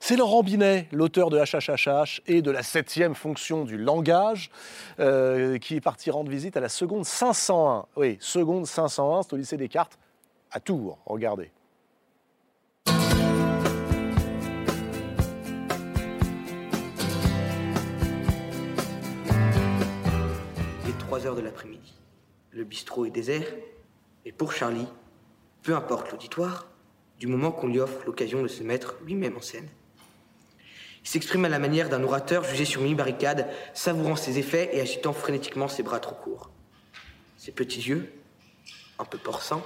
C'est 0.00 0.16
Laurent 0.16 0.42
Binet, 0.42 0.88
l'auteur 0.92 1.30
de 1.30 1.38
HHHH 1.38 2.22
et 2.26 2.42
de 2.42 2.50
la 2.50 2.62
septième 2.62 3.14
fonction 3.14 3.64
du 3.64 3.76
langage, 3.76 4.50
euh, 5.00 5.58
qui 5.58 5.76
est 5.76 5.80
parti 5.80 6.10
rendre 6.10 6.30
visite 6.30 6.56
à 6.56 6.60
la 6.60 6.68
seconde 6.68 7.04
501. 7.04 7.86
Oui, 7.96 8.18
seconde 8.20 8.66
501, 8.66 9.22
c'est 9.22 9.32
au 9.32 9.36
lycée 9.36 9.56
Descartes, 9.56 9.98
à 10.50 10.60
Tours. 10.60 10.98
Regardez. 11.06 11.50
3 21.22 21.30
heures 21.30 21.36
de 21.36 21.42
l'après-midi. 21.42 21.94
Le 22.50 22.64
bistrot 22.64 23.06
est 23.06 23.10
désert. 23.10 23.46
Et 24.24 24.32
pour 24.32 24.52
Charlie, 24.52 24.88
peu 25.62 25.76
importe 25.76 26.10
l'auditoire, 26.10 26.66
du 27.20 27.28
moment 27.28 27.52
qu'on 27.52 27.68
lui 27.68 27.78
offre 27.78 28.04
l'occasion 28.06 28.42
de 28.42 28.48
se 28.48 28.64
mettre 28.64 28.96
lui-même 29.04 29.36
en 29.36 29.40
scène. 29.40 29.68
Il 31.04 31.08
s'exprime 31.08 31.44
à 31.44 31.48
la 31.48 31.60
manière 31.60 31.88
d'un 31.88 32.02
orateur 32.02 32.42
jugé 32.42 32.64
sur 32.64 32.82
mini-barricade, 32.82 33.48
savourant 33.72 34.16
ses 34.16 34.40
effets 34.40 34.70
et 34.72 34.80
agitant 34.80 35.12
frénétiquement 35.12 35.68
ses 35.68 35.84
bras 35.84 36.00
trop 36.00 36.16
courts. 36.16 36.50
Ses 37.36 37.52
petits 37.52 37.82
yeux, 37.82 38.12
un 38.98 39.04
peu 39.04 39.18
porcins, 39.18 39.62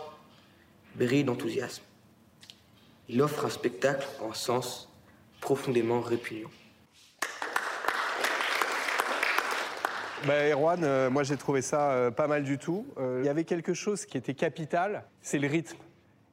brillent 0.94 1.24
d'enthousiasme. 1.24 1.84
Il 3.08 3.22
offre 3.22 3.46
un 3.46 3.50
spectacle 3.50 4.06
en 4.20 4.34
sens 4.34 4.90
profondément 5.40 6.02
répugnant. 6.02 6.50
Bah, 10.26 10.48
Erwan, 10.48 10.82
euh, 10.82 11.08
moi 11.08 11.22
j'ai 11.22 11.36
trouvé 11.36 11.62
ça 11.62 11.92
euh, 11.92 12.10
pas 12.10 12.26
mal 12.26 12.42
du 12.42 12.58
tout. 12.58 12.84
Euh, 12.98 13.20
Il 13.22 13.26
y 13.26 13.28
avait 13.28 13.44
quelque 13.44 13.74
chose 13.74 14.06
qui 14.06 14.18
était 14.18 14.34
capital, 14.34 15.04
c'est 15.20 15.38
le 15.38 15.46
rythme. 15.46 15.78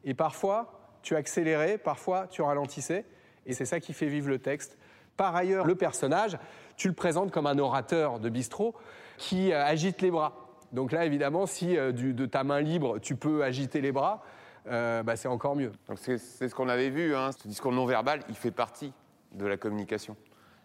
Et 0.04 0.16
parfois, 0.16 0.98
tu 1.04 1.16
accélérais, 1.16 1.78
parfois 1.78 2.26
tu 2.28 2.42
ralentissais, 2.42 3.06
et 3.46 3.54
c'est 3.54 3.66
ça 3.66 3.80
qui 3.80 3.94
fait 3.94 4.08
vivre 4.08 4.30
le 4.30 4.40
texte. 4.40 4.80
Par 5.16 5.36
ailleurs, 5.36 5.68
le 5.68 5.76
personnage, 5.76 6.40
tu 6.76 6.88
le 6.88 6.96
présentes 6.96 7.30
comme 7.30 7.46
un 7.46 7.60
orateur 7.60 8.20
de 8.20 8.30
bistrot 8.30 8.74
qui 9.18 9.54
agite 9.54 10.02
les 10.02 10.10
bras. 10.10 10.48
Donc 10.72 10.92
là, 10.92 11.06
évidemment, 11.06 11.46
si 11.46 11.76
de 11.76 12.26
ta 12.26 12.44
main 12.44 12.62
libre, 12.62 12.98
tu 12.98 13.16
peux 13.16 13.44
agiter 13.44 13.80
les 13.80 13.92
bras, 13.92 14.24
bah, 14.66 15.16
c'est 15.16 15.28
encore 15.28 15.56
mieux. 15.56 15.72
C'est 15.98 16.18
ce 16.18 16.56
qu'on 16.56 16.68
avait 16.68 16.90
vu, 16.90 17.16
hein. 17.16 17.30
ce 17.32 17.48
discours 17.48 17.72
non 17.72 17.86
verbal, 17.86 18.22
il 18.28 18.36
fait 18.36 18.50
partie 18.50 18.92
de 19.34 19.46
la 19.46 19.56
communication. 19.56 20.18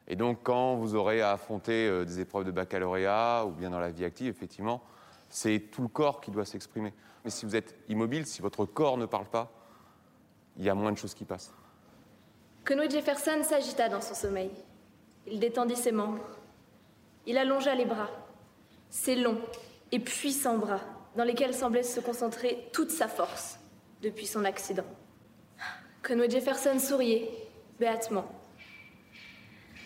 Et 0.08 0.16
donc 0.16 0.38
quand 0.42 0.76
vous 0.76 0.94
aurez 0.94 1.20
à 1.20 1.32
affronter 1.32 1.86
euh, 1.86 2.04
des 2.04 2.20
épreuves 2.20 2.44
de 2.44 2.50
baccalauréat 2.50 3.44
ou 3.46 3.50
bien 3.50 3.70
dans 3.70 3.78
la 3.78 3.90
vie 3.90 4.04
active, 4.04 4.28
effectivement, 4.28 4.82
c'est 5.28 5.70
tout 5.70 5.82
le 5.82 5.88
corps 5.88 6.20
qui 6.22 6.30
doit 6.30 6.46
s'exprimer. 6.46 6.94
Mais 7.24 7.30
si 7.30 7.44
vous 7.44 7.54
êtes 7.54 7.76
immobile, 7.88 8.26
si 8.26 8.40
votre 8.40 8.64
corps 8.64 8.96
ne 8.96 9.04
parle 9.04 9.26
pas, 9.26 9.52
il 10.56 10.64
y 10.64 10.70
a 10.70 10.74
moins 10.74 10.92
de 10.92 10.96
choses 10.96 11.14
qui 11.14 11.26
passent. 11.26 11.52
Conway 12.64 12.88
Jefferson 12.88 13.42
s'agita 13.42 13.88
dans 13.90 14.00
son 14.00 14.14
sommeil. 14.14 14.50
Il 15.26 15.38
détendit 15.38 15.76
ses 15.76 15.92
membres. 15.92 16.26
Il 17.26 17.36
allongea 17.36 17.74
les 17.74 17.84
bras, 17.84 18.08
ses 18.88 19.14
longs 19.14 19.40
et 19.92 19.98
puissants 19.98 20.56
bras, 20.56 20.80
dans 21.16 21.24
lesquels 21.24 21.54
semblait 21.54 21.82
se 21.82 22.00
concentrer 22.00 22.68
toute 22.72 22.90
sa 22.90 23.08
force 23.08 23.58
depuis 24.00 24.26
son 24.26 24.44
accident. 24.44 24.84
Conway 26.02 26.30
Jefferson 26.30 26.78
souriait, 26.78 27.30
béatement. 27.78 28.24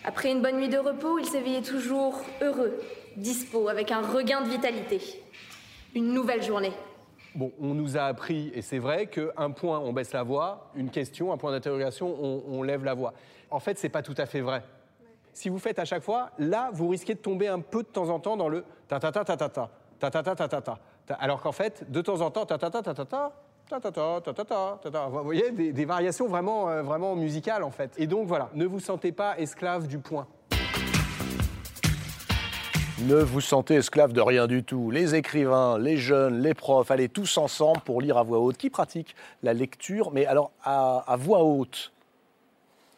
Après 0.05 0.31
une 0.31 0.41
bonne 0.41 0.57
nuit 0.57 0.69
de 0.69 0.77
repos, 0.77 1.17
il 1.19 1.25
s'éveillait 1.25 1.61
toujours 1.61 2.21
heureux, 2.41 2.77
dispo, 3.15 3.69
avec 3.69 3.91
un 3.91 4.01
regain 4.01 4.41
de 4.41 4.49
vitalité. 4.49 4.99
Une 5.95 6.13
nouvelle 6.13 6.43
journée. 6.43 6.73
Bon, 7.35 7.51
on 7.59 7.73
nous 7.73 7.97
a 7.97 8.03
appris, 8.03 8.51
et 8.53 8.61
c'est 8.61 8.79
vrai, 8.79 9.07
qu'un 9.07 9.51
point, 9.51 9.79
on 9.79 9.93
baisse 9.93 10.11
la 10.11 10.23
voix, 10.23 10.69
une 10.75 10.89
question, 10.89 11.31
un 11.31 11.37
point 11.37 11.51
d'interrogation, 11.51 12.15
on, 12.21 12.43
on 12.47 12.63
lève 12.63 12.83
la 12.83 12.93
voix. 12.93 13.13
En 13.49 13.59
fait, 13.59 13.77
c'est 13.77 13.89
pas 13.89 14.01
tout 14.01 14.15
à 14.17 14.25
fait 14.25 14.41
vrai. 14.41 14.63
Si 15.31 15.49
vous 15.49 15.57
faites 15.57 15.79
à 15.79 15.85
chaque 15.85 16.03
fois, 16.03 16.31
là, 16.37 16.69
vous 16.73 16.89
risquez 16.89 17.15
de 17.15 17.19
tomber 17.19 17.47
un 17.47 17.59
peu 17.59 17.81
de 17.81 17.87
temps 17.87 18.09
en 18.09 18.19
temps 18.19 18.37
dans 18.37 18.49
le 18.49 18.63
ta 18.87 18.99
ta 18.99 19.11
ta 19.11 19.23
ta 19.23 19.35
ta 19.35 19.49
ta 19.49 19.69
ta 19.99 20.11
ta 20.11 20.23
ta 20.23 20.35
ta 20.35 20.47
ta 20.47 20.61
ta. 20.61 21.15
Alors 21.15 21.41
qu'en 21.41 21.51
fait, 21.51 21.89
de 21.89 22.01
temps 22.01 22.21
en 22.21 22.29
temps, 22.29 22.45
ta 22.45 22.57
ta 22.57 22.69
ta 22.69 22.83
ta 22.83 22.93
ta 22.93 23.05
ta 23.05 23.31
ta 23.69 23.79
ta 23.79 24.45
ta. 24.45 25.07
Vous 25.07 25.23
voyez, 25.23 25.51
des, 25.51 25.85
variations 25.85 26.27
vraiment, 26.27 26.69
euh, 26.69 26.81
vraiment 26.81 27.15
musicales 27.15 27.63
en 27.63 27.71
fait. 27.71 27.91
Et 27.97 28.07
donc 28.07 28.27
voilà, 28.27 28.49
ne 28.53 28.65
vous 28.65 28.79
sentez 28.79 29.11
pas 29.11 29.37
esclave 29.37 29.87
du 29.87 29.99
point. 29.99 30.27
Ne 33.01 33.15
vous 33.15 33.41
sentez 33.41 33.75
esclave 33.75 34.13
de 34.13 34.21
rien 34.21 34.47
du 34.47 34.63
tout. 34.63 34.91
Les 34.91 35.15
écrivains, 35.15 35.77
les 35.77 35.97
jeunes, 35.97 36.39
les 36.41 36.53
profs, 36.53 36.91
allez 36.91 37.09
tous 37.09 37.37
ensemble 37.37 37.81
pour 37.81 38.01
lire 38.01 38.17
à 38.17 38.23
voix 38.23 38.39
haute. 38.39 38.57
Qui 38.57 38.69
pratique 38.69 39.15
la 39.41 39.53
lecture, 39.53 40.11
mais 40.11 40.25
alors 40.25 40.51
à, 40.63 41.03
à 41.07 41.15
voix 41.17 41.43
haute? 41.43 41.91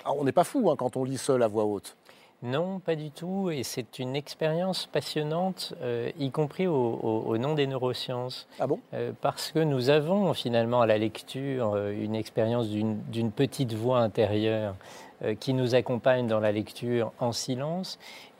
Ah, 0.03 0.11
On 0.15 0.23
n'est 0.23 0.31
pas 0.31 0.43
fou 0.43 0.69
hein, 0.69 0.75
quand 0.77 0.97
on 0.97 1.03
lit 1.03 1.17
seul 1.17 1.41
à 1.41 1.47
voix 1.47 1.63
haute. 1.63 1.95
Non, 2.43 2.79
pas 2.79 2.95
du 2.95 3.09
tout. 3.11 3.49
Et 3.49 3.63
c'est 3.63 3.97
une 3.99 4.15
expérience 4.15 4.85
passionnante, 4.87 5.73
euh, 5.81 6.11
y 6.19 6.29
compris 6.31 6.67
au, 6.67 6.73
au- 6.75 7.23
au 7.27 7.37
nom 7.37 7.53
des 7.55 7.65
neurosciences. 7.67 8.47
Ah 8.59 8.67
bon? 8.67 8.79
Euh, 8.93 9.11
Parce 9.21 9.51
que 9.51 9.59
nous 9.59 9.89
avons 9.89 10.33
finalement 10.33 10.81
à 10.81 10.85
la 10.85 10.97
lecture 10.97 11.73
euh, 11.73 11.91
une 11.91 12.13
expérience 12.15 12.67
d'une 12.69 13.31
petite 13.31 13.73
voix 13.73 13.99
intérieure 13.99 14.75
qui 15.39 15.53
nous 15.53 15.75
accompagne 15.75 16.27
dans 16.27 16.41
la 16.41 16.51
lecture 16.51 17.13
en 17.19 17.31
silence. 17.31 17.97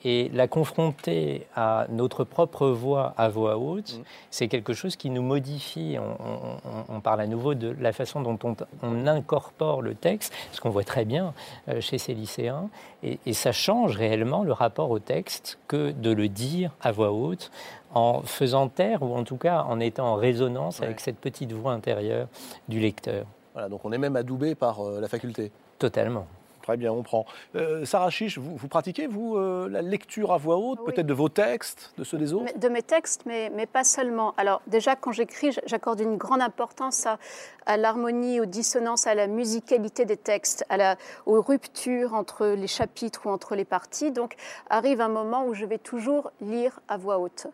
Et 0.07 0.29
la 0.33 0.47
confronter 0.47 1.47
à 1.55 1.87
notre 1.89 2.23
propre 2.23 2.67
voix 2.67 3.15
à 3.17 3.27
voix 3.27 3.57
haute, 3.57 3.99
c'est 4.29 4.47
quelque 4.47 4.73
chose 4.73 4.95
qui 4.95 5.09
nous 5.09 5.23
modifie. 5.23 5.97
On, 5.99 6.03
on- 6.23 6.69
on- 6.91 6.95
on 6.97 7.01
parle 7.01 7.21
à 7.21 7.27
nouveau 7.27 7.55
de 7.55 7.75
la 7.79 7.91
façon 7.91 8.21
dont 8.21 8.37
on, 8.43 8.55
on 8.83 9.07
incorpore 9.07 9.81
le 9.81 9.95
texte, 9.95 10.31
ce 10.51 10.61
qu'on 10.61 10.69
voit 10.69 10.83
très 10.83 11.05
bien 11.05 11.33
euh, 11.69 11.81
chez 11.81 11.97
ces 11.97 12.13
lycéens. 12.13 12.69
Et, 13.01 13.17
et 13.25 13.33
ça 13.33 13.51
change 13.51 13.97
réellement 13.97 14.43
le 14.43 14.53
rapport 14.53 14.91
au 14.91 14.99
texte 14.99 15.57
que 15.67 15.89
de 15.91 16.11
le 16.11 16.29
dire 16.29 16.69
à 16.81 16.91
voix 16.91 17.11
haute 17.11 17.49
en 17.95 18.21
faisant 18.21 18.67
taire 18.69 19.01
ou 19.01 19.15
en 19.15 19.23
tout 19.23 19.37
cas 19.37 19.63
en 19.63 19.79
étant 19.79 20.07
en 20.13 20.15
résonance 20.15 20.81
avec 20.83 20.99
cette 20.99 21.17
petite 21.17 21.51
voix 21.51 21.71
intérieure 21.73 22.27
du 22.69 22.79
lecteur. 22.79 23.25
Voilà, 23.53 23.69
donc 23.69 23.81
on 23.85 23.91
est 23.91 23.97
même 23.97 24.15
adoubé 24.17 24.53
par 24.53 24.81
euh, 24.85 24.99
la 25.01 25.07
faculté. 25.07 25.51
Totalement. 25.79 26.27
Très 26.65 26.77
bien, 26.77 26.91
on 26.91 27.03
prend. 27.03 27.27
Euh, 27.55 27.85
Sarah 27.85 28.09
Chiche, 28.09 28.39
vous, 28.39 28.55
vous 28.55 28.67
pratiquez, 28.67 29.05
vous, 29.05 29.37
euh, 29.37 29.69
la 29.69 29.83
lecture 29.83 30.33
à 30.33 30.37
voix 30.39 30.57
haute, 30.57 30.79
Oui. 30.81 30.91
peut-être 30.91 31.05
de 31.05 31.13
vos 31.13 31.29
textes, 31.29 31.93
de 31.99 32.03
ceux 32.03 32.17
des 32.17 32.33
autres? 32.33 32.57
De 32.57 32.69
mes 32.69 32.81
textes, 32.81 33.21
mais, 33.27 33.51
mais 33.53 33.67
pas 33.67 33.83
seulement. 33.83 34.33
Alors 34.35 34.63
déjà, 34.65 34.95
quand 34.95 35.11
j'écris, 35.11 35.55
j'accorde 35.67 35.99
une 35.99 36.17
grande 36.17 36.41
importance 36.41 37.05
à, 37.05 37.19
à 37.67 37.77
l'harmonie, 37.77 38.39
aux 38.39 38.47
dissonances, 38.47 39.05
à 39.05 39.13
la 39.13 39.27
musicalité 39.27 40.05
des 40.05 40.17
textes, 40.17 40.65
à 40.69 40.77
la, 40.77 40.95
aux 41.27 41.39
ruptures 41.39 42.15
entre 42.15 42.47
les 42.47 42.65
chapitres 42.65 43.27
ou 43.27 43.29
entre 43.29 43.53
les 43.55 43.65
parties. 43.65 44.11
Donc 44.11 44.35
arrive 44.67 45.01
un 45.01 45.07
moment 45.09 45.45
où 45.45 45.53
je 45.53 45.65
vais 45.65 45.77
toujours 45.77 46.31
lire 46.41 46.79
à 46.87 46.97
voix 46.97 47.19
haute. 47.19 47.45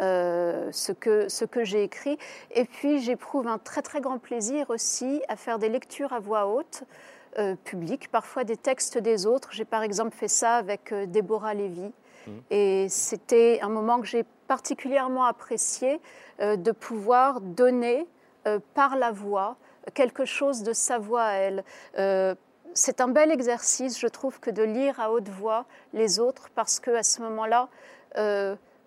euh, 0.00 0.68
ce 0.72 0.92
que, 0.92 1.28
ce 1.28 1.44
que 1.46 1.64
j'ai 1.64 1.82
écrit. 1.82 2.18
Et 2.54 2.64
puis 2.64 3.00
j'éprouve 3.00 3.46
un 3.46 3.58
très 3.58 3.80
très 3.80 4.00
grand 4.00 4.18
plaisir 4.18 4.68
aussi 4.70 5.22
à 5.28 5.36
faire 5.36 5.58
des 5.58 5.68
lectures 5.70 6.12
à 6.12 6.18
voix 6.20 6.46
haute 6.48 6.82
euh, 7.38 7.54
parfois 8.10 8.44
des 8.44 8.56
textes 8.56 8.98
des 8.98 9.26
autres. 9.26 9.50
J'ai 9.52 9.64
par 9.64 9.82
exemple 9.82 10.14
fait 10.14 10.28
ça 10.28 10.56
avec 10.56 10.92
euh, 10.92 11.06
Déborah 11.06 11.54
Lévy. 11.54 11.92
Et 12.50 12.88
c'était 12.88 13.60
un 13.62 13.68
moment 13.68 14.00
que 14.00 14.06
j'ai 14.06 14.24
particulièrement 14.48 15.26
apprécié 15.26 16.00
euh, 16.40 16.56
de 16.56 16.72
pouvoir 16.72 17.40
donner 17.40 18.04
euh, 18.48 18.58
par 18.74 18.96
la 18.96 19.12
voix 19.12 19.56
quelque 19.94 20.24
chose 20.24 20.64
de 20.64 20.72
sa 20.72 20.98
voix 20.98 21.22
à 21.22 21.34
elle. 21.34 21.64
C'est 22.74 23.00
un 23.00 23.06
bel 23.06 23.30
exercice, 23.30 24.00
je 24.00 24.08
trouve, 24.08 24.40
que 24.40 24.50
de 24.50 24.64
lire 24.64 24.98
à 24.98 25.12
haute 25.12 25.28
voix 25.28 25.64
les 25.92 26.18
autres, 26.18 26.48
parce 26.56 26.80
qu'à 26.80 27.04
ce 27.04 27.22
moment-là, 27.22 27.68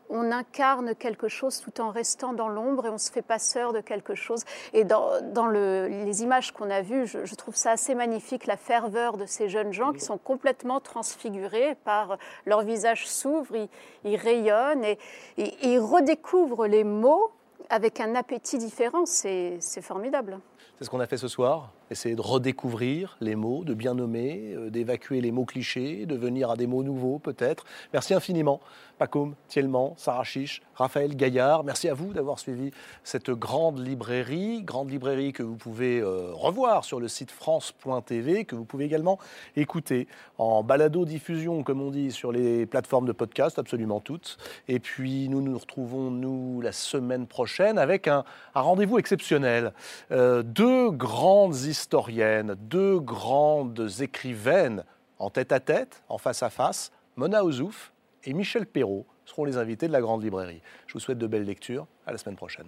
on 0.09 0.31
incarne 0.31 0.95
quelque 0.95 1.27
chose 1.27 1.61
tout 1.61 1.81
en 1.81 1.91
restant 1.91 2.33
dans 2.33 2.47
l'ombre 2.49 2.87
et 2.87 2.89
on 2.89 2.97
se 2.97 3.11
fait 3.11 3.21
passeur 3.21 3.73
de 3.73 3.79
quelque 3.81 4.15
chose. 4.15 4.43
Et 4.73 4.83
dans, 4.83 5.21
dans 5.33 5.45
le- 5.47 5.87
les 5.87 6.23
images 6.23 6.51
qu'on 6.51 6.69
a 6.69 6.81
vues, 6.81 7.05
je, 7.07 7.25
je 7.25 7.35
trouve 7.35 7.55
ça 7.55 7.71
assez 7.71 7.93
magnifique, 7.95 8.47
la 8.47 8.57
ferveur 8.57 9.17
de 9.17 9.25
ces 9.25 9.49
jeunes 9.49 9.71
gens 9.71 9.93
qui 9.93 9.99
sont 10.01 10.17
complètement 10.17 10.79
transfigurés 10.79 11.75
par 11.85 12.17
leur 12.45 12.61
visage 12.61 13.07
s'ouvre, 13.07 13.55
ils, 13.55 13.69
ils 14.03 14.15
rayonnent 14.17 14.83
et, 14.83 14.97
et- 15.37 15.43
et 15.67 15.73
ils 15.73 15.79
redécouvrent 15.79 16.67
les 16.67 16.83
mots 16.83 17.31
avec 17.69 17.99
un 17.99 18.15
appétit 18.15 18.57
différent. 18.57 19.05
C'est 19.05 19.57
c'est 19.59 19.81
formidable. 19.81 20.39
C'est 20.79 20.85
ce 20.85 20.89
qu'on 20.89 20.99
a 20.99 21.07
fait 21.07 21.17
ce 21.17 21.27
soir, 21.27 21.69
essayer 21.89 22.15
de 22.15 22.21
redécouvrir 22.21 23.17
les 23.21 23.35
mots, 23.35 23.63
de 23.63 23.73
bien 23.73 23.93
nommer, 23.93 24.53
euh, 24.55 24.69
d'évacuer 24.69 25.21
les 25.21 25.31
mots 25.31 25.45
clichés, 25.45 26.05
de 26.05 26.15
venir 26.15 26.51
à 26.51 26.55
des 26.55 26.67
mots 26.67 26.83
nouveaux 26.83 27.19
peut-être. 27.19 27.65
Merci 27.93 28.13
infiniment, 28.13 28.59
Pacôme, 28.97 29.35
Thielman, 29.47 29.93
Sarah 29.97 30.23
Chiche, 30.23 30.61
Raphaël 30.75 31.15
Gaillard. 31.15 31.63
Merci 31.63 31.87
à 31.89 31.93
vous 31.93 32.13
d'avoir 32.13 32.37
suivi 32.37 32.71
cette 33.03 33.31
grande 33.31 33.79
librairie, 33.79 34.61
grande 34.61 34.91
librairie 34.91 35.33
que 35.33 35.41
vous 35.41 35.55
pouvez 35.55 35.99
euh, 35.99 36.31
revoir 36.33 36.83
sur 36.83 36.99
le 36.99 37.07
site 37.07 37.31
france.tv, 37.31 38.45
que 38.45 38.55
vous 38.55 38.65
pouvez 38.65 38.85
également 38.85 39.17
écouter 39.55 40.07
en 40.37 40.63
balado-diffusion, 40.63 41.63
comme 41.63 41.81
on 41.81 41.91
dit, 41.91 42.11
sur 42.11 42.31
les 42.31 42.65
plateformes 42.65 43.05
de 43.05 43.11
podcast, 43.13 43.57
absolument 43.57 43.99
toutes. 43.99 44.37
Et 44.67 44.79
puis 44.79 45.29
nous 45.29 45.41
nous 45.41 45.57
retrouvons, 45.57 46.11
nous, 46.11 46.61
la 46.61 46.71
semaine 46.71 47.25
prochaine 47.25 47.77
avec 47.77 48.07
un, 48.07 48.23
rendez-vous 48.53 48.99
exceptionnel. 48.99 49.73
Euh, 50.11 50.43
deux 50.43 50.91
grandes 50.91 51.55
historiennes, 51.79 52.55
deux 52.59 52.99
grandes 52.99 53.89
écrivaines 54.01 54.83
en 55.17 55.29
tête 55.29 55.51
à 55.51 55.59
tête, 55.59 56.03
en 56.09 56.17
face 56.17 56.43
à 56.43 56.49
face, 56.49 56.91
Mona 57.15 57.43
Ozouf 57.43 57.93
et 58.25 58.33
Michel 58.33 58.65
Perrault 58.65 59.05
seront 59.25 59.45
les 59.45 59.57
invités 59.57 59.87
de 59.87 59.93
la 59.93 60.01
Grande 60.01 60.23
Librairie. 60.23 60.61
Je 60.87 60.93
vous 60.93 60.99
souhaite 60.99 61.17
de 61.17 61.27
belles 61.27 61.45
lectures. 61.45 61.87
À 62.05 62.11
la 62.11 62.17
semaine 62.17 62.35
prochaine. 62.35 62.67